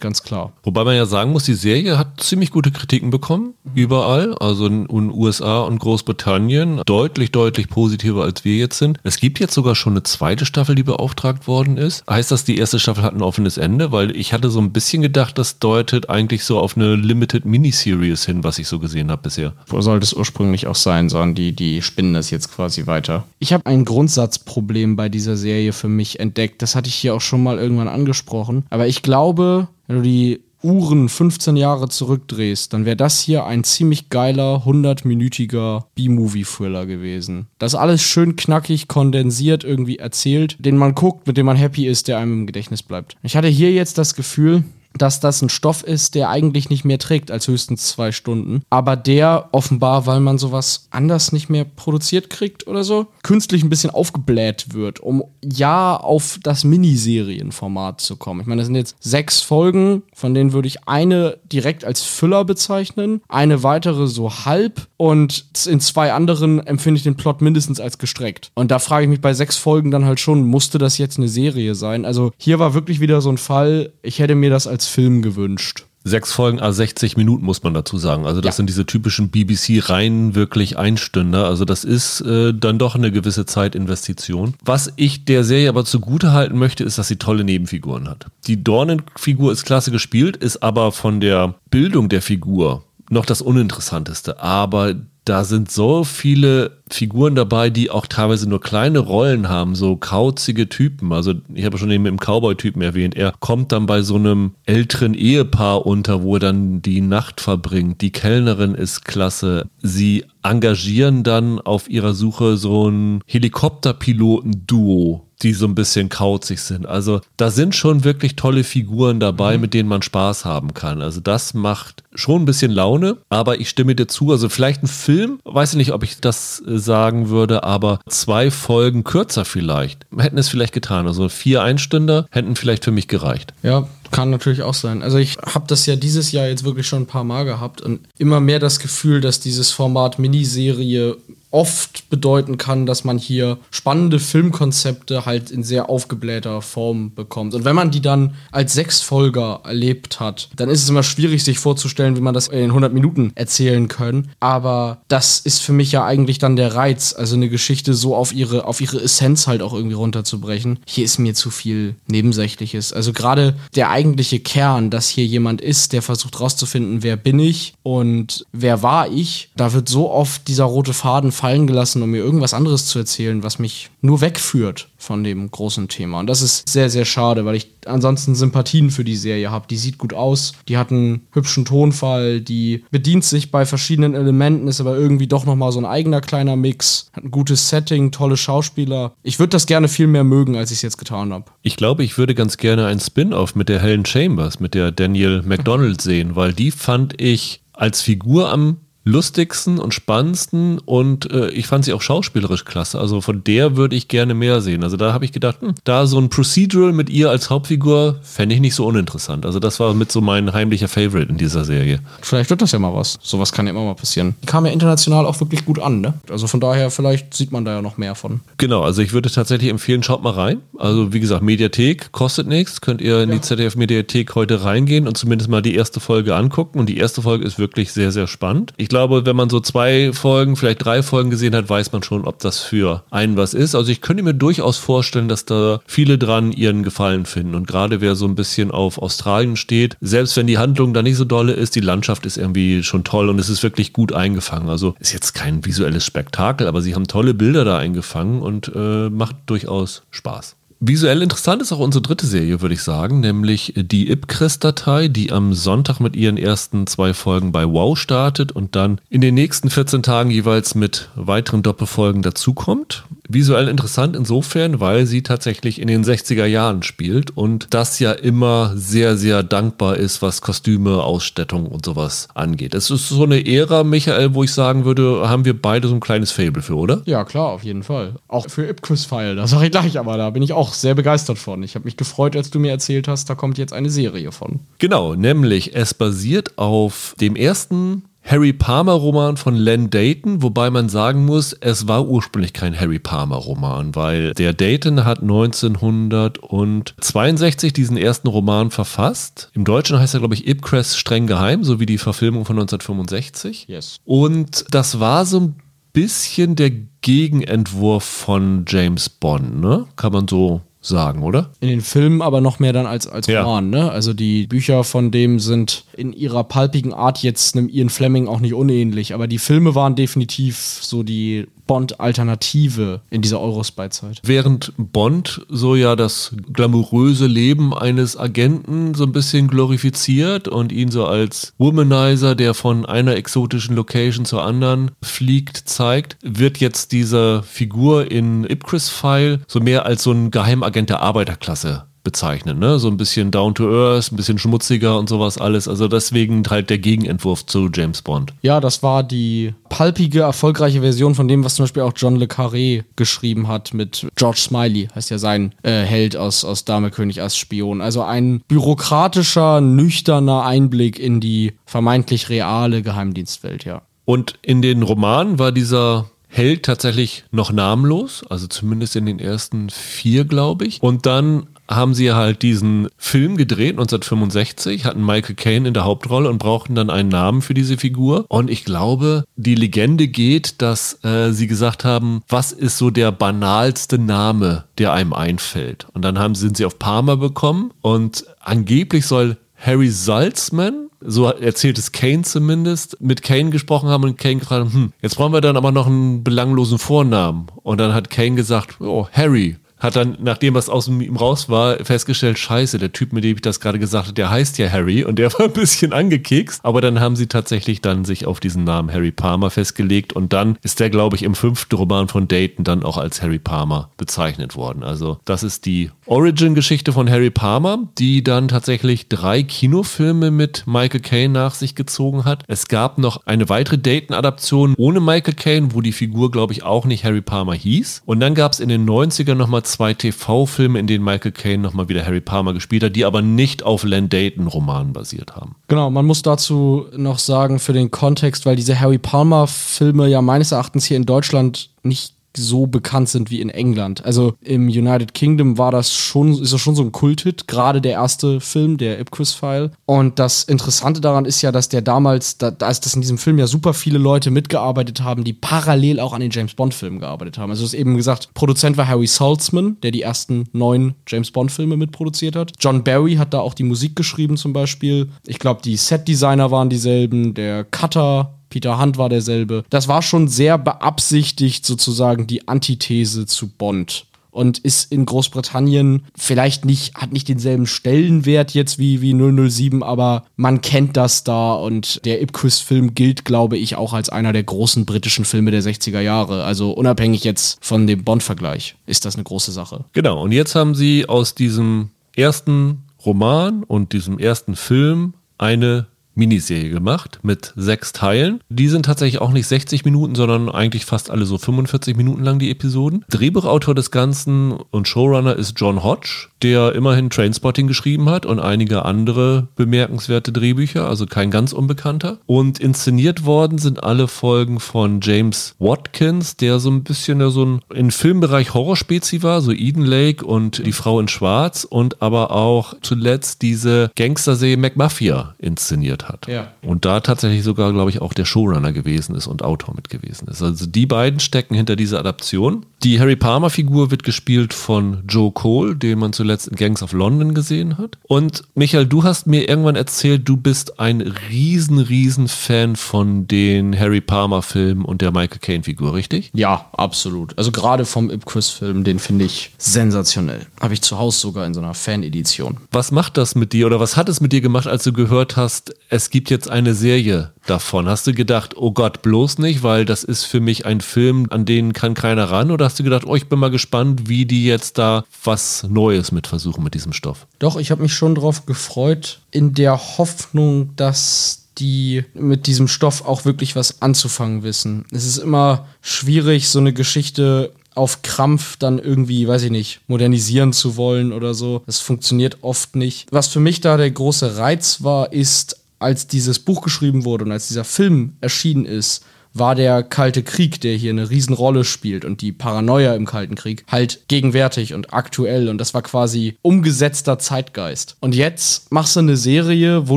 ganz 0.00 0.22
klar. 0.22 0.52
Wobei 0.62 0.84
man 0.84 0.96
ja 0.96 1.06
sagen 1.06 1.32
muss, 1.32 1.44
die 1.44 1.54
Serie 1.54 1.98
hat 1.98 2.20
ziemlich 2.20 2.50
gute 2.50 2.70
Kritiken 2.70 3.10
bekommen. 3.10 3.54
Überall. 3.74 4.34
Also 4.34 4.66
in 4.66 4.86
den 4.86 5.10
USA 5.10 5.62
und 5.62 5.78
Großbritannien. 5.78 6.82
Deutlich, 6.84 7.32
deutlich 7.32 7.68
positiver 7.68 8.22
als 8.22 8.44
wir 8.44 8.56
jetzt 8.56 8.78
sind. 8.78 8.98
Es 9.02 9.18
gibt 9.18 9.40
jetzt 9.40 9.54
sogar 9.54 9.74
schon 9.74 9.94
eine 9.94 10.02
zweite 10.02 10.44
Staffel, 10.44 10.74
die 10.74 10.82
beauftragt 10.82 11.46
worden 11.46 11.76
ist. 11.78 12.04
Heißt 12.08 12.30
das, 12.30 12.44
die 12.44 12.58
erste 12.58 12.78
Staffel 12.78 13.02
hat 13.02 13.14
ein 13.14 13.22
offenes 13.22 13.56
Ende? 13.56 13.92
Weil 13.92 14.14
ich 14.16 14.32
hatte 14.32 14.50
so 14.50 14.60
ein 14.60 14.72
bisschen 14.72 15.02
gedacht, 15.02 15.38
das 15.38 15.58
deutet 15.58 16.01
eigentlich 16.10 16.44
so 16.44 16.58
auf 16.58 16.76
eine 16.76 16.94
Limited 16.94 17.44
Miniseries 17.44 18.24
hin, 18.24 18.44
was 18.44 18.58
ich 18.58 18.68
so 18.68 18.78
gesehen 18.78 19.10
habe 19.10 19.22
bisher. 19.22 19.52
Wo 19.66 19.80
sollte 19.80 20.04
es 20.04 20.12
ursprünglich 20.12 20.66
auch 20.66 20.74
sein, 20.74 21.08
sondern 21.08 21.34
die, 21.34 21.52
die 21.52 21.82
spinnen 21.82 22.14
das 22.14 22.30
jetzt 22.30 22.52
quasi 22.52 22.86
weiter. 22.86 23.24
Ich 23.38 23.52
habe 23.52 23.66
ein 23.66 23.84
Grundsatzproblem 23.84 24.96
bei 24.96 25.08
dieser 25.08 25.36
Serie 25.36 25.72
für 25.72 25.88
mich 25.88 26.20
entdeckt. 26.20 26.62
Das 26.62 26.74
hatte 26.74 26.88
ich 26.88 26.94
hier 26.94 27.14
auch 27.14 27.20
schon 27.20 27.42
mal 27.42 27.58
irgendwann 27.58 27.88
angesprochen. 27.88 28.64
Aber 28.70 28.86
ich 28.86 29.02
glaube, 29.02 29.68
wenn 29.86 29.96
du 29.96 30.02
die 30.02 30.40
Uhren 30.62 31.08
15 31.08 31.56
Jahre 31.56 31.88
zurückdrehst, 31.88 32.72
dann 32.72 32.84
wäre 32.84 32.96
das 32.96 33.20
hier 33.20 33.44
ein 33.44 33.64
ziemlich 33.64 34.10
geiler 34.10 34.62
100-minütiger 34.64 35.84
B-Movie-Thriller 35.94 36.86
gewesen. 36.86 37.46
Das 37.58 37.74
alles 37.74 38.02
schön 38.02 38.36
knackig, 38.36 38.88
kondensiert 38.88 39.64
irgendwie 39.64 39.98
erzählt, 39.98 40.56
den 40.60 40.76
man 40.76 40.94
guckt, 40.94 41.26
mit 41.26 41.36
dem 41.36 41.46
man 41.46 41.56
happy 41.56 41.86
ist, 41.86 42.08
der 42.08 42.18
einem 42.18 42.32
im 42.32 42.46
Gedächtnis 42.46 42.82
bleibt. 42.82 43.16
Ich 43.22 43.36
hatte 43.36 43.48
hier 43.48 43.72
jetzt 43.72 43.98
das 43.98 44.14
Gefühl, 44.14 44.62
dass 44.98 45.20
das 45.20 45.42
ein 45.42 45.48
Stoff 45.48 45.82
ist, 45.82 46.14
der 46.14 46.30
eigentlich 46.30 46.70
nicht 46.70 46.84
mehr 46.84 46.98
trägt 46.98 47.30
als 47.30 47.48
höchstens 47.48 47.88
zwei 47.88 48.12
Stunden. 48.12 48.62
Aber 48.70 48.96
der 48.96 49.48
offenbar, 49.52 50.06
weil 50.06 50.20
man 50.20 50.38
sowas 50.38 50.86
anders 50.90 51.32
nicht 51.32 51.48
mehr 51.48 51.64
produziert 51.64 52.30
kriegt 52.30 52.66
oder 52.66 52.84
so, 52.84 53.06
künstlich 53.22 53.62
ein 53.62 53.70
bisschen 53.70 53.90
aufgebläht 53.90 54.74
wird, 54.74 55.00
um 55.00 55.24
ja 55.42 55.96
auf 55.96 56.38
das 56.42 56.64
Miniserienformat 56.64 58.00
zu 58.00 58.16
kommen. 58.16 58.40
Ich 58.40 58.46
meine, 58.46 58.60
das 58.60 58.66
sind 58.66 58.76
jetzt 58.76 58.96
sechs 59.00 59.40
Folgen, 59.40 60.02
von 60.14 60.34
denen 60.34 60.52
würde 60.52 60.68
ich 60.68 60.88
eine 60.88 61.38
direkt 61.44 61.84
als 61.84 62.02
Füller 62.02 62.44
bezeichnen, 62.44 63.22
eine 63.28 63.62
weitere 63.62 64.06
so 64.06 64.30
halb 64.44 64.88
und 64.96 65.44
in 65.66 65.80
zwei 65.80 66.12
anderen 66.12 66.64
empfinde 66.66 66.98
ich 66.98 67.04
den 67.04 67.16
Plot 67.16 67.40
mindestens 67.40 67.80
als 67.80 67.98
gestreckt. 67.98 68.50
Und 68.54 68.70
da 68.70 68.78
frage 68.78 69.04
ich 69.04 69.10
mich 69.10 69.20
bei 69.20 69.34
sechs 69.34 69.56
Folgen 69.56 69.90
dann 69.90 70.04
halt 70.04 70.20
schon, 70.20 70.44
musste 70.44 70.78
das 70.78 70.98
jetzt 70.98 71.18
eine 71.18 71.28
Serie 71.28 71.74
sein? 71.74 72.04
Also 72.04 72.32
hier 72.36 72.58
war 72.58 72.74
wirklich 72.74 73.00
wieder 73.00 73.20
so 73.20 73.30
ein 73.30 73.38
Fall, 73.38 73.92
ich 74.02 74.18
hätte 74.18 74.34
mir 74.34 74.50
das 74.50 74.66
als 74.66 74.81
Film 74.86 75.22
gewünscht. 75.22 75.84
Sechs 76.04 76.32
Folgen, 76.32 76.58
a 76.60 76.72
60 76.72 77.16
Minuten 77.16 77.44
muss 77.44 77.62
man 77.62 77.74
dazu 77.74 77.96
sagen. 77.96 78.26
Also 78.26 78.40
das 78.40 78.54
ja. 78.54 78.56
sind 78.56 78.68
diese 78.68 78.86
typischen 78.86 79.30
BBC-Reihen 79.30 80.34
wirklich 80.34 80.76
Einstünder. 80.76 81.46
Also 81.46 81.64
das 81.64 81.84
ist 81.84 82.22
äh, 82.22 82.52
dann 82.52 82.78
doch 82.78 82.96
eine 82.96 83.12
gewisse 83.12 83.46
Zeitinvestition. 83.46 84.54
Was 84.64 84.92
ich 84.96 85.24
der 85.24 85.44
Serie 85.44 85.68
aber 85.68 85.84
zugute 85.84 86.32
halten 86.32 86.58
möchte, 86.58 86.82
ist, 86.82 86.98
dass 86.98 87.06
sie 87.06 87.16
tolle 87.16 87.44
Nebenfiguren 87.44 88.08
hat. 88.08 88.26
Die 88.48 88.64
Dornen-Figur 88.64 89.52
ist 89.52 89.64
klasse 89.64 89.92
gespielt, 89.92 90.36
ist 90.36 90.62
aber 90.62 90.90
von 90.90 91.20
der 91.20 91.54
Bildung 91.70 92.08
der 92.08 92.22
Figur 92.22 92.82
noch 93.08 93.24
das 93.24 93.40
Uninteressanteste. 93.40 94.42
Aber 94.42 94.94
da 95.24 95.44
sind 95.44 95.70
so 95.70 96.02
viele 96.02 96.78
Figuren 96.90 97.34
dabei, 97.34 97.70
die 97.70 97.90
auch 97.90 98.06
teilweise 98.06 98.48
nur 98.48 98.60
kleine 98.60 98.98
Rollen 98.98 99.48
haben, 99.48 99.74
so 99.74 99.96
kauzige 99.96 100.68
Typen. 100.68 101.12
Also 101.12 101.34
ich 101.54 101.64
habe 101.64 101.78
schon 101.78 101.90
eben 101.90 102.06
im 102.06 102.18
Cowboy-Typen 102.18 102.82
erwähnt. 102.82 103.16
Er 103.16 103.32
kommt 103.38 103.72
dann 103.72 103.86
bei 103.86 104.02
so 104.02 104.16
einem 104.16 104.54
älteren 104.66 105.14
Ehepaar 105.14 105.86
unter, 105.86 106.22
wo 106.22 106.36
er 106.36 106.40
dann 106.40 106.82
die 106.82 107.00
Nacht 107.00 107.40
verbringt. 107.40 108.00
Die 108.00 108.10
Kellnerin 108.10 108.74
ist 108.74 109.04
klasse. 109.04 109.68
Sie 109.80 110.24
engagieren 110.42 111.22
dann 111.22 111.60
auf 111.60 111.88
ihrer 111.88 112.14
Suche 112.14 112.56
so 112.56 112.88
ein 112.88 113.20
Helikopterpiloten-Duo 113.26 115.28
die 115.42 115.52
so 115.52 115.66
ein 115.66 115.74
bisschen 115.74 116.08
kauzig 116.08 116.60
sind. 116.60 116.86
Also 116.86 117.20
da 117.36 117.50
sind 117.50 117.74
schon 117.74 118.04
wirklich 118.04 118.36
tolle 118.36 118.64
Figuren 118.64 119.20
dabei, 119.20 119.56
mhm. 119.56 119.62
mit 119.62 119.74
denen 119.74 119.88
man 119.88 120.02
Spaß 120.02 120.44
haben 120.44 120.74
kann. 120.74 121.02
Also 121.02 121.20
das 121.20 121.54
macht 121.54 122.02
schon 122.14 122.42
ein 122.42 122.44
bisschen 122.44 122.70
Laune, 122.70 123.16
aber 123.28 123.60
ich 123.60 123.68
stimme 123.68 123.94
dir 123.94 124.06
zu. 124.06 124.30
Also 124.30 124.48
vielleicht 124.48 124.82
ein 124.82 124.88
Film, 124.88 125.40
weiß 125.44 125.72
ich 125.72 125.76
nicht, 125.76 125.92
ob 125.92 126.02
ich 126.02 126.20
das 126.20 126.62
äh, 126.66 126.78
sagen 126.78 127.28
würde, 127.28 127.64
aber 127.64 128.00
zwei 128.08 128.50
Folgen 128.50 129.04
kürzer 129.04 129.44
vielleicht. 129.44 130.06
Hätten 130.16 130.38
es 130.38 130.48
vielleicht 130.48 130.74
getan. 130.74 131.06
Also 131.06 131.28
vier 131.28 131.62
Einstünder 131.62 132.26
hätten 132.30 132.56
vielleicht 132.56 132.84
für 132.84 132.92
mich 132.92 133.08
gereicht. 133.08 133.54
Ja, 133.62 133.88
kann 134.10 134.30
natürlich 134.30 134.62
auch 134.62 134.74
sein. 134.74 135.02
Also 135.02 135.16
ich 135.18 135.38
habe 135.38 135.64
das 135.66 135.86
ja 135.86 135.96
dieses 135.96 136.32
Jahr 136.32 136.46
jetzt 136.46 136.64
wirklich 136.64 136.86
schon 136.86 137.02
ein 137.02 137.06
paar 137.06 137.24
Mal 137.24 137.44
gehabt 137.44 137.80
und 137.80 138.00
immer 138.18 138.40
mehr 138.40 138.58
das 138.58 138.78
Gefühl, 138.78 139.20
dass 139.20 139.40
dieses 139.40 139.72
Format 139.72 140.18
Miniserie 140.18 141.16
oft 141.52 142.08
bedeuten 142.10 142.58
kann, 142.58 142.86
dass 142.86 143.04
man 143.04 143.18
hier 143.18 143.58
spannende 143.70 144.18
Filmkonzepte 144.18 145.26
halt 145.26 145.50
in 145.50 145.62
sehr 145.62 145.88
aufgeblähter 145.88 146.62
Form 146.62 147.14
bekommt. 147.14 147.54
Und 147.54 147.64
wenn 147.64 147.76
man 147.76 147.90
die 147.90 148.00
dann 148.00 148.34
als 148.50 148.72
Sechsfolger 148.72 149.60
erlebt 149.64 150.18
hat, 150.18 150.48
dann 150.56 150.68
ist 150.68 150.82
es 150.82 150.88
immer 150.88 151.02
schwierig, 151.02 151.44
sich 151.44 151.58
vorzustellen, 151.58 152.16
wie 152.16 152.20
man 152.20 152.34
das 152.34 152.48
in 152.48 152.64
100 152.64 152.92
Minuten 152.92 153.32
erzählen 153.34 153.88
können. 153.88 154.30
Aber 154.40 155.02
das 155.08 155.40
ist 155.40 155.60
für 155.60 155.72
mich 155.72 155.92
ja 155.92 156.04
eigentlich 156.04 156.38
dann 156.38 156.56
der 156.56 156.74
Reiz, 156.74 157.14
also 157.16 157.36
eine 157.36 157.48
Geschichte 157.48 157.94
so 157.94 158.16
auf 158.16 158.32
ihre, 158.32 158.66
auf 158.66 158.80
ihre 158.80 159.00
Essenz 159.00 159.46
halt 159.46 159.62
auch 159.62 159.74
irgendwie 159.74 159.94
runterzubrechen. 159.94 160.78
Hier 160.86 161.04
ist 161.04 161.18
mir 161.18 161.34
zu 161.34 161.50
viel 161.50 161.96
Nebensächliches. 162.06 162.92
Also 162.92 163.12
gerade 163.12 163.56
der 163.76 163.90
eigentliche 163.90 164.40
Kern, 164.40 164.90
dass 164.90 165.08
hier 165.08 165.26
jemand 165.26 165.60
ist, 165.60 165.92
der 165.92 166.02
versucht 166.02 166.40
rauszufinden, 166.40 167.02
wer 167.02 167.16
bin 167.16 167.38
ich 167.38 167.74
und 167.82 168.46
wer 168.52 168.82
war 168.82 169.08
ich, 169.08 169.50
da 169.56 169.72
wird 169.72 169.88
so 169.88 170.10
oft 170.10 170.48
dieser 170.48 170.64
rote 170.64 170.94
Faden 170.94 171.32
fallen 171.42 171.66
gelassen, 171.66 172.02
um 172.02 172.10
mir 172.12 172.22
irgendwas 172.22 172.54
anderes 172.54 172.86
zu 172.86 173.00
erzählen, 173.00 173.42
was 173.42 173.58
mich 173.58 173.90
nur 174.00 174.20
wegführt 174.20 174.86
von 174.96 175.24
dem 175.24 175.50
großen 175.50 175.88
Thema. 175.88 176.20
Und 176.20 176.28
das 176.28 176.40
ist 176.40 176.68
sehr, 176.68 176.88
sehr 176.88 177.04
schade, 177.04 177.44
weil 177.44 177.56
ich 177.56 177.66
ansonsten 177.84 178.36
Sympathien 178.36 178.92
für 178.92 179.02
die 179.02 179.16
Serie 179.16 179.50
habe. 179.50 179.66
Die 179.68 179.76
sieht 179.76 179.98
gut 179.98 180.14
aus, 180.14 180.52
die 180.68 180.76
hat 180.76 180.92
einen 180.92 181.26
hübschen 181.32 181.64
Tonfall, 181.64 182.40
die 182.40 182.84
bedient 182.92 183.24
sich 183.24 183.50
bei 183.50 183.66
verschiedenen 183.66 184.14
Elementen, 184.14 184.68
ist 184.68 184.80
aber 184.80 184.96
irgendwie 184.96 185.26
doch 185.26 185.44
nochmal 185.44 185.72
so 185.72 185.80
ein 185.80 185.84
eigener 185.84 186.20
kleiner 186.20 186.54
Mix, 186.54 187.10
hat 187.12 187.24
ein 187.24 187.32
gutes 187.32 187.68
Setting, 187.68 188.12
tolle 188.12 188.36
Schauspieler. 188.36 189.16
Ich 189.24 189.40
würde 189.40 189.50
das 189.50 189.66
gerne 189.66 189.88
viel 189.88 190.06
mehr 190.06 190.22
mögen, 190.22 190.54
als 190.54 190.70
ich 190.70 190.78
es 190.78 190.82
jetzt 190.82 190.98
getan 190.98 191.32
habe. 191.32 191.46
Ich 191.62 191.74
glaube, 191.74 192.04
ich 192.04 192.18
würde 192.18 192.36
ganz 192.36 192.56
gerne 192.56 192.86
ein 192.86 193.00
Spin-off 193.00 193.56
mit 193.56 193.68
der 193.68 193.82
Helen 193.82 194.06
Chambers, 194.06 194.60
mit 194.60 194.74
der 194.74 194.92
Daniel 194.92 195.42
McDonald 195.42 196.00
sehen, 196.02 196.36
weil 196.36 196.52
die 196.52 196.70
fand 196.70 197.20
ich 197.20 197.62
als 197.72 198.00
Figur 198.00 198.48
am 198.52 198.76
lustigsten 199.04 199.78
und 199.78 199.94
spannendsten 199.94 200.78
und 200.78 201.30
äh, 201.30 201.48
ich 201.50 201.66
fand 201.66 201.84
sie 201.84 201.92
auch 201.92 202.02
schauspielerisch 202.02 202.64
klasse. 202.64 203.00
Also 203.00 203.20
von 203.20 203.42
der 203.42 203.76
würde 203.76 203.96
ich 203.96 204.08
gerne 204.08 204.34
mehr 204.34 204.60
sehen. 204.60 204.84
Also 204.84 204.96
da 204.96 205.12
habe 205.12 205.24
ich 205.24 205.32
gedacht, 205.32 205.60
hm, 205.60 205.74
da 205.84 206.06
so 206.06 206.18
ein 206.18 206.28
Procedural 206.28 206.92
mit 206.92 207.10
ihr 207.10 207.30
als 207.30 207.50
Hauptfigur 207.50 208.20
fände 208.22 208.54
ich 208.54 208.60
nicht 208.60 208.74
so 208.74 208.86
uninteressant. 208.86 209.44
Also 209.44 209.58
das 209.58 209.80
war 209.80 209.94
mit 209.94 210.12
so 210.12 210.20
mein 210.20 210.52
heimlicher 210.52 210.88
Favorite 210.88 211.30
in 211.30 211.36
dieser 211.36 211.64
Serie. 211.64 212.00
Vielleicht 212.20 212.50
wird 212.50 212.62
das 212.62 212.72
ja 212.72 212.78
mal 212.78 212.94
was. 212.94 213.18
Sowas 213.22 213.52
kann 213.52 213.66
ja 213.66 213.70
immer 213.70 213.84
mal 213.84 213.94
passieren. 213.94 214.34
Die 214.42 214.46
kam 214.46 214.66
ja 214.66 214.72
international 214.72 215.26
auch 215.26 215.40
wirklich 215.40 215.64
gut 215.64 215.80
an, 215.80 216.00
ne? 216.00 216.14
Also 216.30 216.46
von 216.46 216.60
daher, 216.60 216.90
vielleicht 216.90 217.34
sieht 217.34 217.50
man 217.50 217.64
da 217.64 217.72
ja 217.72 217.82
noch 217.82 217.96
mehr 217.96 218.14
von. 218.14 218.40
Genau, 218.58 218.82
also 218.82 219.02
ich 219.02 219.12
würde 219.12 219.30
tatsächlich 219.30 219.70
empfehlen, 219.70 220.02
schaut 220.02 220.22
mal 220.22 220.30
rein. 220.30 220.60
Also 220.78 221.12
wie 221.12 221.20
gesagt, 221.20 221.42
Mediathek 221.42 222.12
kostet 222.12 222.46
nichts. 222.46 222.80
Könnt 222.80 223.00
ihr 223.00 223.22
in 223.22 223.30
ja. 223.30 223.34
die 223.36 223.40
ZDF-Mediathek 223.40 224.34
heute 224.36 224.64
reingehen 224.64 225.08
und 225.08 225.16
zumindest 225.16 225.50
mal 225.50 225.62
die 225.62 225.74
erste 225.74 225.98
Folge 225.98 226.36
angucken. 226.36 226.78
Und 226.78 226.88
die 226.88 226.98
erste 226.98 227.22
Folge 227.22 227.44
ist 227.44 227.58
wirklich 227.58 227.92
sehr, 227.92 228.12
sehr 228.12 228.28
spannend. 228.28 228.72
Ich 228.76 228.91
glaube, 228.92 229.24
wenn 229.24 229.36
man 229.36 229.48
so 229.48 229.58
zwei 229.58 230.12
Folgen, 230.12 230.54
vielleicht 230.54 230.84
drei 230.84 231.02
Folgen 231.02 231.30
gesehen 231.30 231.54
hat, 231.54 231.66
weiß 231.66 231.92
man 231.92 232.02
schon, 232.02 232.26
ob 232.26 232.40
das 232.40 232.58
für 232.58 233.02
einen 233.10 233.38
was 233.38 233.54
ist. 233.54 233.74
Also 233.74 233.90
ich 233.90 234.02
könnte 234.02 234.22
mir 234.22 234.34
durchaus 234.34 234.76
vorstellen, 234.76 235.28
dass 235.28 235.46
da 235.46 235.80
viele 235.86 236.18
dran 236.18 236.52
ihren 236.52 236.82
Gefallen 236.82 237.24
finden. 237.24 237.54
Und 237.54 237.66
gerade 237.66 238.02
wer 238.02 238.16
so 238.16 238.26
ein 238.26 238.34
bisschen 238.34 238.70
auf 238.70 238.98
Australien 238.98 239.56
steht, 239.56 239.96
selbst 240.02 240.36
wenn 240.36 240.46
die 240.46 240.58
Handlung 240.58 240.92
da 240.92 241.00
nicht 241.00 241.16
so 241.16 241.24
dolle 241.24 241.54
ist, 241.54 241.74
die 241.74 241.80
Landschaft 241.80 242.26
ist 242.26 242.36
irgendwie 242.36 242.82
schon 242.82 243.02
toll 243.02 243.30
und 243.30 243.38
es 243.38 243.48
ist 243.48 243.62
wirklich 243.62 243.94
gut 243.94 244.12
eingefangen. 244.12 244.68
Also 244.68 244.94
ist 244.98 245.14
jetzt 245.14 245.32
kein 245.32 245.64
visuelles 245.64 246.04
Spektakel, 246.04 246.66
aber 246.66 246.82
sie 246.82 246.94
haben 246.94 247.08
tolle 247.08 247.32
Bilder 247.32 247.64
da 247.64 247.78
eingefangen 247.78 248.42
und 248.42 248.70
äh, 248.74 249.08
macht 249.08 249.36
durchaus 249.46 250.02
Spaß. 250.10 250.56
Visuell 250.84 251.22
interessant 251.22 251.62
ist 251.62 251.70
auch 251.70 251.78
unsere 251.78 252.02
dritte 252.02 252.26
Serie, 252.26 252.60
würde 252.60 252.74
ich 252.74 252.82
sagen, 252.82 253.20
nämlich 253.20 253.72
die 253.76 254.10
Ipcrest-Datei, 254.10 255.06
die 255.06 255.30
am 255.30 255.54
Sonntag 255.54 256.00
mit 256.00 256.16
ihren 256.16 256.36
ersten 256.36 256.88
zwei 256.88 257.14
Folgen 257.14 257.52
bei 257.52 257.64
Wow 257.64 257.96
startet 257.96 258.50
und 258.50 258.74
dann 258.74 259.00
in 259.08 259.20
den 259.20 259.36
nächsten 259.36 259.70
14 259.70 260.02
Tagen 260.02 260.32
jeweils 260.32 260.74
mit 260.74 261.08
weiteren 261.14 261.62
Doppelfolgen 261.62 262.22
dazukommt 262.22 263.04
visuell 263.32 263.68
interessant 263.68 264.16
insofern, 264.16 264.80
weil 264.80 265.06
sie 265.06 265.22
tatsächlich 265.22 265.80
in 265.80 265.88
den 265.88 266.04
60er 266.04 266.46
Jahren 266.46 266.82
spielt 266.82 267.36
und 267.36 267.68
das 267.70 267.98
ja 267.98 268.12
immer 268.12 268.72
sehr, 268.74 269.16
sehr 269.16 269.42
dankbar 269.42 269.96
ist, 269.96 270.22
was 270.22 270.40
Kostüme, 270.40 271.02
Ausstattung 271.02 271.66
und 271.66 271.84
sowas 271.84 272.28
angeht. 272.34 272.74
Es 272.74 272.90
ist 272.90 273.08
so 273.08 273.24
eine 273.24 273.46
Ära, 273.46 273.84
Michael, 273.84 274.34
wo 274.34 274.44
ich 274.44 274.52
sagen 274.52 274.84
würde, 274.84 275.28
haben 275.28 275.44
wir 275.44 275.60
beide 275.60 275.88
so 275.88 275.94
ein 275.94 276.00
kleines 276.00 276.32
Fable 276.32 276.62
für, 276.62 276.76
oder? 276.76 277.02
Ja, 277.04 277.24
klar, 277.24 277.48
auf 277.48 277.64
jeden 277.64 277.82
Fall. 277.82 278.14
Auch 278.28 278.48
für 278.48 278.66
Ipcris 278.66 279.04
File, 279.04 279.36
das 279.36 279.50
sage 279.50 279.66
ich 279.66 279.70
gleich, 279.72 279.98
aber 279.98 280.16
da 280.16 280.30
bin 280.30 280.42
ich 280.42 280.52
auch 280.52 280.72
sehr 280.72 280.94
begeistert 280.94 281.38
von. 281.38 281.62
Ich 281.62 281.74
habe 281.74 281.84
mich 281.84 281.96
gefreut, 281.96 282.36
als 282.36 282.50
du 282.50 282.58
mir 282.58 282.70
erzählt 282.70 283.08
hast, 283.08 283.28
da 283.30 283.34
kommt 283.34 283.58
jetzt 283.58 283.72
eine 283.72 283.90
Serie 283.90 284.32
von. 284.32 284.60
Genau, 284.78 285.14
nämlich 285.14 285.74
es 285.74 285.94
basiert 285.94 286.58
auf 286.58 287.14
dem 287.20 287.36
ersten 287.36 288.04
Harry 288.24 288.52
Palmer 288.52 288.92
Roman 288.92 289.36
von 289.36 289.56
Len 289.56 289.90
Dayton, 289.90 290.42
wobei 290.42 290.70
man 290.70 290.88
sagen 290.88 291.26
muss, 291.26 291.52
es 291.52 291.88
war 291.88 292.06
ursprünglich 292.06 292.52
kein 292.52 292.78
Harry 292.78 292.98
Palmer 292.98 293.36
Roman, 293.36 293.94
weil 293.94 294.34
der 294.34 294.52
Dayton 294.52 295.04
hat 295.04 295.22
1962 295.22 297.72
diesen 297.72 297.96
ersten 297.96 298.28
Roman 298.28 298.70
verfasst. 298.70 299.50
Im 299.54 299.64
Deutschen 299.64 299.98
heißt 299.98 300.12
er, 300.14 300.20
glaube 300.20 300.34
ich, 300.34 300.46
Ipcress 300.46 300.96
streng 300.96 301.26
geheim, 301.26 301.64
so 301.64 301.80
wie 301.80 301.86
die 301.86 301.98
Verfilmung 301.98 302.44
von 302.44 302.56
1965. 302.56 303.66
Yes. 303.68 303.96
Und 304.04 304.66
das 304.70 305.00
war 305.00 305.26
so 305.26 305.40
ein 305.40 305.56
bisschen 305.92 306.54
der 306.56 306.70
Gegenentwurf 307.02 308.04
von 308.04 308.64
James 308.66 309.08
Bond, 309.08 309.60
ne? 309.60 309.86
Kann 309.96 310.12
man 310.12 310.28
so 310.28 310.62
sagen, 310.82 311.22
oder? 311.22 311.52
In 311.60 311.68
den 311.68 311.80
Filmen 311.80 312.20
aber 312.20 312.40
noch 312.40 312.58
mehr 312.58 312.72
dann 312.72 312.86
als, 312.86 313.06
als 313.06 313.28
Roman, 313.28 313.72
ja. 313.72 313.84
ne? 313.84 313.90
Also 313.90 314.12
die 314.12 314.48
Bücher 314.48 314.82
von 314.82 315.12
dem 315.12 315.38
sind 315.38 315.84
in 315.96 316.12
ihrer 316.12 316.44
palpigen 316.44 316.92
Art 316.92 317.22
jetzt 317.22 317.56
einem 317.56 317.68
Ian 317.68 317.88
Fleming 317.88 318.26
auch 318.26 318.40
nicht 318.40 318.52
unähnlich, 318.52 319.14
aber 319.14 319.28
die 319.28 319.38
Filme 319.38 319.76
waren 319.76 319.94
definitiv 319.94 320.80
so 320.82 321.04
die 321.04 321.46
Bond-Alternative 321.72 323.00
in 323.08 323.22
dieser 323.22 323.40
Eurospy-Zeit. 323.40 324.20
Während 324.24 324.74
Bond 324.76 325.40
so 325.48 325.74
ja 325.74 325.96
das 325.96 326.36
glamouröse 326.52 327.26
Leben 327.26 327.72
eines 327.72 328.14
Agenten 328.14 328.92
so 328.92 329.04
ein 329.04 329.12
bisschen 329.12 329.48
glorifiziert 329.48 330.48
und 330.48 330.70
ihn 330.70 330.90
so 330.90 331.06
als 331.06 331.54
Womanizer, 331.56 332.34
der 332.34 332.52
von 332.52 332.84
einer 332.84 333.16
exotischen 333.16 333.74
Location 333.74 334.26
zur 334.26 334.44
anderen 334.44 334.90
fliegt, 335.02 335.56
zeigt, 335.56 336.18
wird 336.20 336.58
jetzt 336.58 336.92
diese 336.92 337.42
Figur 337.42 338.10
in 338.10 338.44
Ipcris 338.44 338.90
File 338.90 339.40
so 339.48 339.60
mehr 339.60 339.86
als 339.86 340.02
so 340.02 340.12
ein 340.12 340.30
Geheimagent 340.30 340.90
der 340.90 341.00
Arbeiterklasse 341.00 341.86
bezeichnen. 342.02 342.58
Ne? 342.58 342.78
So 342.78 342.88
ein 342.88 342.96
bisschen 342.96 343.30
down 343.30 343.54
to 343.54 343.68
earth, 343.68 344.12
ein 344.12 344.16
bisschen 344.16 344.38
schmutziger 344.38 344.98
und 344.98 345.08
sowas 345.08 345.38
alles. 345.38 345.68
Also 345.68 345.88
deswegen 345.88 346.42
halt 346.48 346.70
der 346.70 346.78
Gegenentwurf 346.78 347.46
zu 347.46 347.68
James 347.72 348.02
Bond. 348.02 348.32
Ja, 348.42 348.60
das 348.60 348.82
war 348.82 349.02
die 349.02 349.54
palpige, 349.68 350.20
erfolgreiche 350.20 350.80
Version 350.80 351.14
von 351.14 351.28
dem, 351.28 351.44
was 351.44 351.56
zum 351.56 351.64
Beispiel 351.64 351.82
auch 351.82 351.92
John 351.96 352.16
Le 352.16 352.26
Carré 352.26 352.84
geschrieben 352.96 353.48
hat 353.48 353.74
mit 353.74 354.06
George 354.16 354.38
Smiley, 354.38 354.88
heißt 354.94 355.10
ja 355.10 355.18
sein 355.18 355.54
äh, 355.62 355.82
Held 355.82 356.16
aus, 356.16 356.44
aus 356.44 356.64
Dame 356.64 356.90
König 356.90 357.22
als 357.22 357.36
Spion. 357.36 357.80
Also 357.80 358.02
ein 358.02 358.42
bürokratischer, 358.48 359.60
nüchterner 359.60 360.44
Einblick 360.44 360.98
in 360.98 361.20
die 361.20 361.54
vermeintlich 361.66 362.28
reale 362.28 362.82
Geheimdienstwelt, 362.82 363.64
ja. 363.64 363.82
Und 364.04 364.38
in 364.42 364.62
den 364.62 364.82
Romanen 364.82 365.38
war 365.38 365.52
dieser 365.52 366.06
Held 366.34 366.64
tatsächlich 366.64 367.24
noch 367.30 367.52
namenlos, 367.52 368.24
also 368.28 368.46
zumindest 368.46 368.96
in 368.96 369.04
den 369.04 369.18
ersten 369.18 369.68
vier, 369.68 370.24
glaube 370.24 370.64
ich. 370.64 370.82
Und 370.82 371.04
dann 371.04 371.46
haben 371.68 371.94
sie 371.94 372.12
halt 372.12 372.42
diesen 372.42 372.88
Film 372.96 373.36
gedreht, 373.36 373.72
1965, 373.72 374.84
hatten 374.84 375.04
Michael 375.04 375.34
Caine 375.34 375.68
in 375.68 375.74
der 375.74 375.84
Hauptrolle 375.84 376.28
und 376.28 376.38
brauchten 376.38 376.74
dann 376.74 376.90
einen 376.90 377.08
Namen 377.08 377.42
für 377.42 377.54
diese 377.54 377.76
Figur. 377.76 378.24
Und 378.28 378.50
ich 378.50 378.64
glaube, 378.64 379.24
die 379.36 379.54
Legende 379.54 380.08
geht, 380.08 380.60
dass 380.62 381.02
äh, 381.04 381.32
sie 381.32 381.46
gesagt 381.46 381.84
haben, 381.84 382.22
was 382.28 382.52
ist 382.52 382.78
so 382.78 382.90
der 382.90 383.12
banalste 383.12 383.98
Name, 383.98 384.64
der 384.78 384.92
einem 384.92 385.12
einfällt? 385.12 385.86
Und 385.94 386.02
dann 386.02 386.18
haben, 386.18 386.34
sind 386.34 386.56
sie 386.56 386.64
auf 386.64 386.78
Parma 386.78 387.14
bekommen 387.14 387.72
und 387.80 388.24
angeblich 388.40 389.06
soll 389.06 389.36
Harry 389.56 389.90
Salzman, 389.90 390.88
so 391.00 391.26
erzählt 391.26 391.78
es 391.78 391.92
Kane 391.92 392.22
zumindest, 392.22 393.00
mit 393.00 393.22
Kane 393.22 393.50
gesprochen 393.50 393.88
haben 393.88 394.04
und 394.04 394.18
Kane 394.18 394.38
gefragt, 394.38 394.72
hm, 394.72 394.92
jetzt 395.00 395.16
brauchen 395.16 395.32
wir 395.32 395.40
dann 395.40 395.56
aber 395.56 395.70
noch 395.70 395.86
einen 395.86 396.24
belanglosen 396.24 396.78
Vornamen. 396.78 397.46
Und 397.62 397.78
dann 397.78 397.94
hat 397.94 398.10
Kane 398.10 398.34
gesagt, 398.34 398.80
oh, 398.80 399.06
Harry 399.12 399.56
hat 399.82 399.96
dann, 399.96 400.16
nachdem 400.20 400.54
was 400.54 400.68
aus 400.68 400.88
ihm 400.88 401.16
raus 401.16 401.48
war, 401.48 401.84
festgestellt, 401.84 402.38
scheiße, 402.38 402.78
der 402.78 402.92
Typ, 402.92 403.12
mit 403.12 403.24
dem 403.24 403.36
ich 403.36 403.42
das 403.42 403.60
gerade 403.60 403.78
gesagt 403.78 404.06
habe, 404.06 404.14
der 404.14 404.30
heißt 404.30 404.58
ja 404.58 404.70
Harry 404.70 405.04
und 405.04 405.18
der 405.18 405.32
war 405.38 405.46
ein 405.46 405.52
bisschen 405.52 405.92
angekekst. 405.92 406.60
Aber 406.64 406.80
dann 406.80 407.00
haben 407.00 407.16
sie 407.16 407.26
tatsächlich 407.26 407.80
dann 407.80 408.04
sich 408.04 408.26
auf 408.26 408.40
diesen 408.40 408.64
Namen 408.64 408.92
Harry 408.92 409.10
Palmer 409.10 409.50
festgelegt 409.50 410.12
und 410.12 410.32
dann 410.32 410.56
ist 410.62 410.80
der, 410.80 410.90
glaube 410.90 411.16
ich, 411.16 411.22
im 411.24 411.34
fünften 411.34 411.74
Roman 411.74 412.08
von 412.08 412.28
Dayton 412.28 412.64
dann 412.64 412.84
auch 412.84 412.96
als 412.96 413.22
Harry 413.22 413.38
Palmer 413.38 413.90
bezeichnet 413.96 414.54
worden. 414.54 414.82
Also 414.84 415.18
das 415.24 415.42
ist 415.42 415.66
die 415.66 415.90
Origin-Geschichte 416.06 416.92
von 416.92 417.10
Harry 417.10 417.30
Palmer, 417.30 417.88
die 417.98 418.22
dann 418.22 418.48
tatsächlich 418.48 419.08
drei 419.08 419.42
Kinofilme 419.42 420.30
mit 420.30 420.64
Michael 420.66 421.00
Caine 421.00 421.32
nach 421.32 421.54
sich 421.54 421.74
gezogen 421.74 422.24
hat. 422.24 422.44
Es 422.46 422.68
gab 422.68 422.98
noch 422.98 423.26
eine 423.26 423.48
weitere 423.48 423.78
Dayton-Adaption 423.78 424.74
ohne 424.76 425.00
Michael 425.00 425.34
Caine, 425.34 425.74
wo 425.74 425.80
die 425.80 425.92
Figur, 425.92 426.30
glaube 426.30 426.52
ich, 426.52 426.62
auch 426.62 426.84
nicht 426.84 427.04
Harry 427.04 427.20
Palmer 427.20 427.54
hieß. 427.54 428.02
Und 428.06 428.20
dann 428.20 428.34
gab 428.34 428.52
es 428.52 428.60
in 428.60 428.68
den 428.68 428.88
90ern 428.88 429.34
nochmal 429.34 429.62
zwei 429.72 429.94
TV-Filme, 429.94 430.78
in 430.78 430.86
denen 430.86 431.04
Michael 431.04 431.32
Caine 431.32 431.62
nochmal 431.62 431.88
wieder 431.88 432.04
Harry 432.04 432.20
Palmer 432.20 432.52
gespielt 432.52 432.84
hat, 432.84 432.96
die 432.96 433.04
aber 433.04 433.22
nicht 433.22 433.62
auf 433.62 433.84
Len 433.84 434.08
Dayton-Romanen 434.08 434.92
basiert 434.92 435.34
haben. 435.34 435.56
Genau, 435.68 435.90
man 435.90 436.06
muss 436.06 436.22
dazu 436.22 436.86
noch 436.96 437.18
sagen, 437.18 437.58
für 437.58 437.72
den 437.72 437.90
Kontext, 437.90 438.46
weil 438.46 438.56
diese 438.56 438.78
Harry 438.78 438.98
Palmer-Filme 438.98 440.08
ja 440.08 440.22
meines 440.22 440.52
Erachtens 440.52 440.84
hier 440.84 440.96
in 440.96 441.06
Deutschland 441.06 441.70
nicht 441.82 442.14
so 442.36 442.66
bekannt 442.66 443.08
sind 443.08 443.30
wie 443.30 443.40
in 443.40 443.50
England. 443.50 444.04
Also 444.04 444.34
im 444.40 444.68
United 444.68 445.14
Kingdom 445.14 445.58
war 445.58 445.70
das 445.70 445.92
schon, 445.92 446.32
ist 446.40 446.52
das 446.52 446.60
schon 446.60 446.74
so 446.74 446.82
ein 446.82 446.92
Kulthit, 446.92 447.48
gerade 447.48 447.80
der 447.80 447.92
erste 447.92 448.40
Film, 448.40 448.76
der 448.76 449.00
Ipcris-File. 449.00 449.72
Und 449.86 450.18
das 450.18 450.44
Interessante 450.44 451.00
daran 451.00 451.24
ist 451.24 451.42
ja, 451.42 451.52
dass 451.52 451.68
der 451.68 451.82
damals, 451.82 452.38
da, 452.38 452.50
da 452.50 452.68
ist 452.68 452.84
das 452.86 452.94
in 452.94 453.00
diesem 453.00 453.18
Film 453.18 453.38
ja 453.38 453.46
super 453.46 453.74
viele 453.74 453.98
Leute 453.98 454.30
mitgearbeitet 454.30 455.02
haben, 455.02 455.24
die 455.24 455.32
parallel 455.32 456.00
auch 456.00 456.12
an 456.12 456.20
den 456.20 456.30
James 456.30 456.54
Bond-Filmen 456.54 457.00
gearbeitet 457.00 457.38
haben. 457.38 457.50
Also 457.50 457.62
du 457.62 457.66
hast 457.66 457.74
eben 457.74 457.96
gesagt, 457.96 458.30
Produzent 458.34 458.76
war 458.76 458.88
Harry 458.88 459.06
Saltzman, 459.06 459.78
der 459.82 459.90
die 459.90 460.02
ersten 460.02 460.44
neun 460.52 460.94
James 461.06 461.30
Bond-Filme 461.30 461.76
mitproduziert 461.76 462.36
hat. 462.36 462.52
John 462.58 462.84
Barry 462.84 463.14
hat 463.14 463.34
da 463.34 463.40
auch 463.40 463.54
die 463.54 463.64
Musik 463.64 463.96
geschrieben 463.96 464.36
zum 464.36 464.52
Beispiel. 464.52 465.10
Ich 465.26 465.38
glaube, 465.38 465.62
die 465.62 465.76
Set-Designer 465.76 466.50
waren 466.50 466.70
dieselben, 466.70 467.34
der 467.34 467.64
Cutter 467.64 468.34
Peter 468.52 468.78
Hunt 468.78 468.98
war 468.98 469.08
derselbe. 469.08 469.64
Das 469.70 469.88
war 469.88 470.02
schon 470.02 470.28
sehr 470.28 470.58
beabsichtigt 470.58 471.64
sozusagen 471.64 472.26
die 472.26 472.48
Antithese 472.48 473.24
zu 473.24 473.48
Bond 473.48 474.04
und 474.30 474.58
ist 474.58 474.92
in 474.92 475.06
Großbritannien 475.06 476.04
vielleicht 476.14 476.66
nicht, 476.66 476.94
hat 476.94 477.12
nicht 477.12 477.30
denselben 477.30 477.66
Stellenwert 477.66 478.52
jetzt 478.52 478.78
wie, 478.78 479.00
wie 479.00 479.14
007, 479.14 479.82
aber 479.82 480.24
man 480.36 480.60
kennt 480.60 480.98
das 480.98 481.24
da 481.24 481.54
und 481.54 482.04
der 482.04 482.20
Ipcris-Film 482.20 482.94
gilt, 482.94 483.24
glaube 483.24 483.56
ich, 483.56 483.76
auch 483.76 483.94
als 483.94 484.10
einer 484.10 484.34
der 484.34 484.42
großen 484.42 484.84
britischen 484.84 485.24
Filme 485.24 485.50
der 485.50 485.62
60er 485.62 486.00
Jahre. 486.00 486.44
Also 486.44 486.72
unabhängig 486.72 487.24
jetzt 487.24 487.56
von 487.64 487.86
dem 487.86 488.04
Bond-Vergleich 488.04 488.76
ist 488.84 489.06
das 489.06 489.14
eine 489.14 489.24
große 489.24 489.52
Sache. 489.52 489.86
Genau, 489.94 490.22
und 490.22 490.32
jetzt 490.32 490.54
haben 490.54 490.74
sie 490.74 491.08
aus 491.08 491.34
diesem 491.34 491.88
ersten 492.14 492.82
Roman 493.02 493.62
und 493.62 493.94
diesem 493.94 494.18
ersten 494.18 494.56
Film 494.56 495.14
eine 495.38 495.86
Miniserie 496.14 496.70
gemacht 496.70 497.18
mit 497.22 497.52
sechs 497.56 497.92
Teilen. 497.92 498.40
Die 498.48 498.68
sind 498.68 498.84
tatsächlich 498.84 499.20
auch 499.20 499.32
nicht 499.32 499.46
60 499.46 499.84
Minuten, 499.84 500.14
sondern 500.14 500.48
eigentlich 500.48 500.84
fast 500.84 501.10
alle 501.10 501.24
so 501.24 501.38
45 501.38 501.96
Minuten 501.96 502.22
lang 502.22 502.38
die 502.38 502.50
Episoden. 502.50 503.04
Drehbuchautor 503.08 503.74
des 503.74 503.90
Ganzen 503.90 504.52
und 504.52 504.88
Showrunner 504.88 505.36
ist 505.36 505.58
John 505.58 505.82
Hodge, 505.82 506.28
der 506.42 506.74
immerhin 506.74 507.10
Trainspotting 507.10 507.66
geschrieben 507.66 508.10
hat 508.10 508.26
und 508.26 508.40
einige 508.40 508.84
andere 508.84 509.48
bemerkenswerte 509.56 510.32
Drehbücher, 510.32 510.88
also 510.88 511.06
kein 511.06 511.30
ganz 511.30 511.52
unbekannter. 511.52 512.18
Und 512.26 512.58
inszeniert 512.58 513.24
worden 513.24 513.58
sind 513.58 513.82
alle 513.82 514.08
Folgen 514.08 514.60
von 514.60 515.00
James 515.00 515.54
Watkins, 515.58 516.36
der 516.36 516.58
so 516.58 516.70
ein 516.70 516.84
bisschen 516.84 517.30
so 517.30 517.44
ein 517.44 517.60
im 517.74 517.90
Filmbereich 517.90 518.54
Horrorspezi 518.54 519.22
war, 519.22 519.40
so 519.40 519.52
Eden 519.52 519.84
Lake 519.84 520.24
und 520.24 520.64
Die 520.66 520.72
Frau 520.72 521.00
in 521.00 521.08
Schwarz 521.08 521.64
und 521.64 522.02
aber 522.02 522.30
auch 522.32 522.74
zuletzt 522.82 523.42
diese 523.42 523.90
Gangsterserie 523.96 524.56
McMafia 524.56 525.34
inszeniert 525.38 526.01
hat. 526.08 526.26
Ja. 526.28 526.52
Und 526.62 526.84
da 526.84 527.00
tatsächlich 527.00 527.42
sogar, 527.42 527.72
glaube 527.72 527.90
ich, 527.90 528.00
auch 528.00 528.12
der 528.12 528.24
Showrunner 528.24 528.72
gewesen 528.72 529.14
ist 529.14 529.26
und 529.26 529.42
Autor 529.42 529.74
mit 529.74 529.88
gewesen 529.88 530.28
ist. 530.28 530.42
Also 530.42 530.66
die 530.66 530.86
beiden 530.86 531.20
stecken 531.20 531.54
hinter 531.54 531.76
dieser 531.76 531.98
Adaption. 531.98 532.66
Die 532.82 532.98
Harry 532.98 533.14
Palmer-Figur 533.14 533.92
wird 533.92 534.02
gespielt 534.02 534.52
von 534.52 535.04
Joe 535.08 535.30
Cole, 535.30 535.76
den 535.76 536.00
man 536.00 536.12
zuletzt 536.12 536.48
in 536.48 536.56
Gangs 536.56 536.82
of 536.82 536.92
London 536.92 537.32
gesehen 537.32 537.78
hat. 537.78 537.96
Und 538.08 538.42
Michael, 538.56 538.86
du 538.86 539.04
hast 539.04 539.28
mir 539.28 539.48
irgendwann 539.48 539.76
erzählt, 539.76 540.28
du 540.28 540.36
bist 540.36 540.80
ein 540.80 541.00
riesen, 541.00 541.78
riesen 541.78 542.26
Fan 542.26 542.74
von 542.74 543.28
den 543.28 543.78
Harry 543.78 544.00
Palmer-Filmen 544.00 544.84
und 544.84 545.00
der 545.00 545.12
Michael 545.12 545.38
Caine-Figur, 545.38 545.94
richtig? 545.94 546.32
Ja, 546.34 546.70
absolut. 546.72 547.38
Also 547.38 547.52
gerade 547.52 547.84
vom 547.84 548.10
Ipcris-Film, 548.10 548.82
den 548.82 548.98
finde 548.98 549.26
ich 549.26 549.52
sensationell. 549.58 550.46
Habe 550.60 550.74
ich 550.74 550.82
zu 550.82 550.98
Hause 550.98 551.20
sogar 551.20 551.46
in 551.46 551.54
so 551.54 551.60
einer 551.60 551.74
Fan-Edition. 551.74 552.56
Was 552.72 552.90
macht 552.90 553.16
das 553.16 553.36
mit 553.36 553.52
dir 553.52 553.66
oder 553.66 553.78
was 553.78 553.96
hat 553.96 554.08
es 554.08 554.20
mit 554.20 554.32
dir 554.32 554.40
gemacht, 554.40 554.66
als 554.66 554.82
du 554.82 554.92
gehört 554.92 555.36
hast, 555.36 555.72
es 555.88 556.10
gibt 556.10 556.30
jetzt 556.30 556.50
eine 556.50 556.74
Serie 556.74 557.30
davon. 557.46 557.88
Hast 557.88 558.06
du 558.06 558.12
gedacht, 558.12 558.56
oh 558.56 558.72
Gott, 558.72 559.02
bloß 559.02 559.38
nicht, 559.38 559.62
weil 559.62 559.84
das 559.84 560.04
ist 560.04 560.24
für 560.24 560.40
mich 560.40 560.66
ein 560.66 560.80
Film, 560.80 561.26
an 561.30 561.44
den 561.44 561.72
kann 561.72 561.94
keiner 561.94 562.30
ran? 562.30 562.50
Oder 562.50 562.71
hast 562.72 562.78
du 562.78 562.84
gedacht, 562.84 563.04
oh, 563.06 563.14
ich 563.14 563.28
bin 563.28 563.38
mal 563.38 563.50
gespannt, 563.50 564.08
wie 564.08 564.24
die 564.24 564.46
jetzt 564.46 564.78
da 564.78 565.04
was 565.24 565.62
Neues 565.68 566.10
mit 566.10 566.26
versuchen 566.26 566.64
mit 566.64 566.72
diesem 566.72 566.94
Stoff? 566.94 567.26
Doch, 567.38 567.56
ich 567.56 567.70
habe 567.70 567.82
mich 567.82 567.92
schon 567.92 568.14
drauf 568.14 568.46
gefreut, 568.46 569.20
in 569.30 569.52
der 569.52 569.76
Hoffnung, 569.98 570.74
dass 570.76 571.48
die 571.58 572.04
mit 572.14 572.46
diesem 572.46 572.68
Stoff 572.68 573.04
auch 573.04 573.26
wirklich 573.26 573.56
was 573.56 573.82
anzufangen 573.82 574.42
wissen. 574.42 574.86
Es 574.90 575.04
ist 575.04 575.18
immer 575.18 575.66
schwierig, 575.82 576.48
so 576.48 576.60
eine 576.60 576.72
Geschichte 576.72 577.52
auf 577.74 578.00
Krampf 578.00 578.56
dann 578.56 578.78
irgendwie, 578.78 579.28
weiß 579.28 579.42
ich 579.42 579.50
nicht, 579.50 579.80
modernisieren 579.86 580.54
zu 580.54 580.76
wollen 580.76 581.12
oder 581.12 581.34
so. 581.34 581.62
Das 581.66 581.80
funktioniert 581.80 582.38
oft 582.40 582.74
nicht. 582.74 583.06
Was 583.10 583.28
für 583.28 583.40
mich 583.40 583.60
da 583.60 583.76
der 583.76 583.90
große 583.90 584.38
Reiz 584.38 584.82
war, 584.82 585.12
ist, 585.12 585.58
als 585.78 586.06
dieses 586.06 586.38
Buch 586.38 586.62
geschrieben 586.62 587.04
wurde 587.04 587.26
und 587.26 587.32
als 587.32 587.48
dieser 587.48 587.64
Film 587.64 588.14
erschienen 588.22 588.64
ist, 588.64 589.04
war 589.34 589.54
der 589.54 589.82
Kalte 589.82 590.22
Krieg, 590.22 590.60
der 590.60 590.76
hier 590.76 590.90
eine 590.90 591.10
Riesenrolle 591.10 591.64
spielt 591.64 592.04
und 592.04 592.20
die 592.20 592.32
Paranoia 592.32 592.94
im 592.94 593.06
Kalten 593.06 593.34
Krieg 593.34 593.64
halt 593.70 594.00
gegenwärtig 594.08 594.74
und 594.74 594.92
aktuell 594.92 595.48
und 595.48 595.58
das 595.58 595.74
war 595.74 595.82
quasi 595.82 596.36
umgesetzter 596.42 597.18
Zeitgeist. 597.18 597.96
Und 598.00 598.14
jetzt 598.14 598.70
machst 598.70 598.96
du 598.96 599.00
eine 599.00 599.16
Serie, 599.16 599.88
wo 599.88 599.96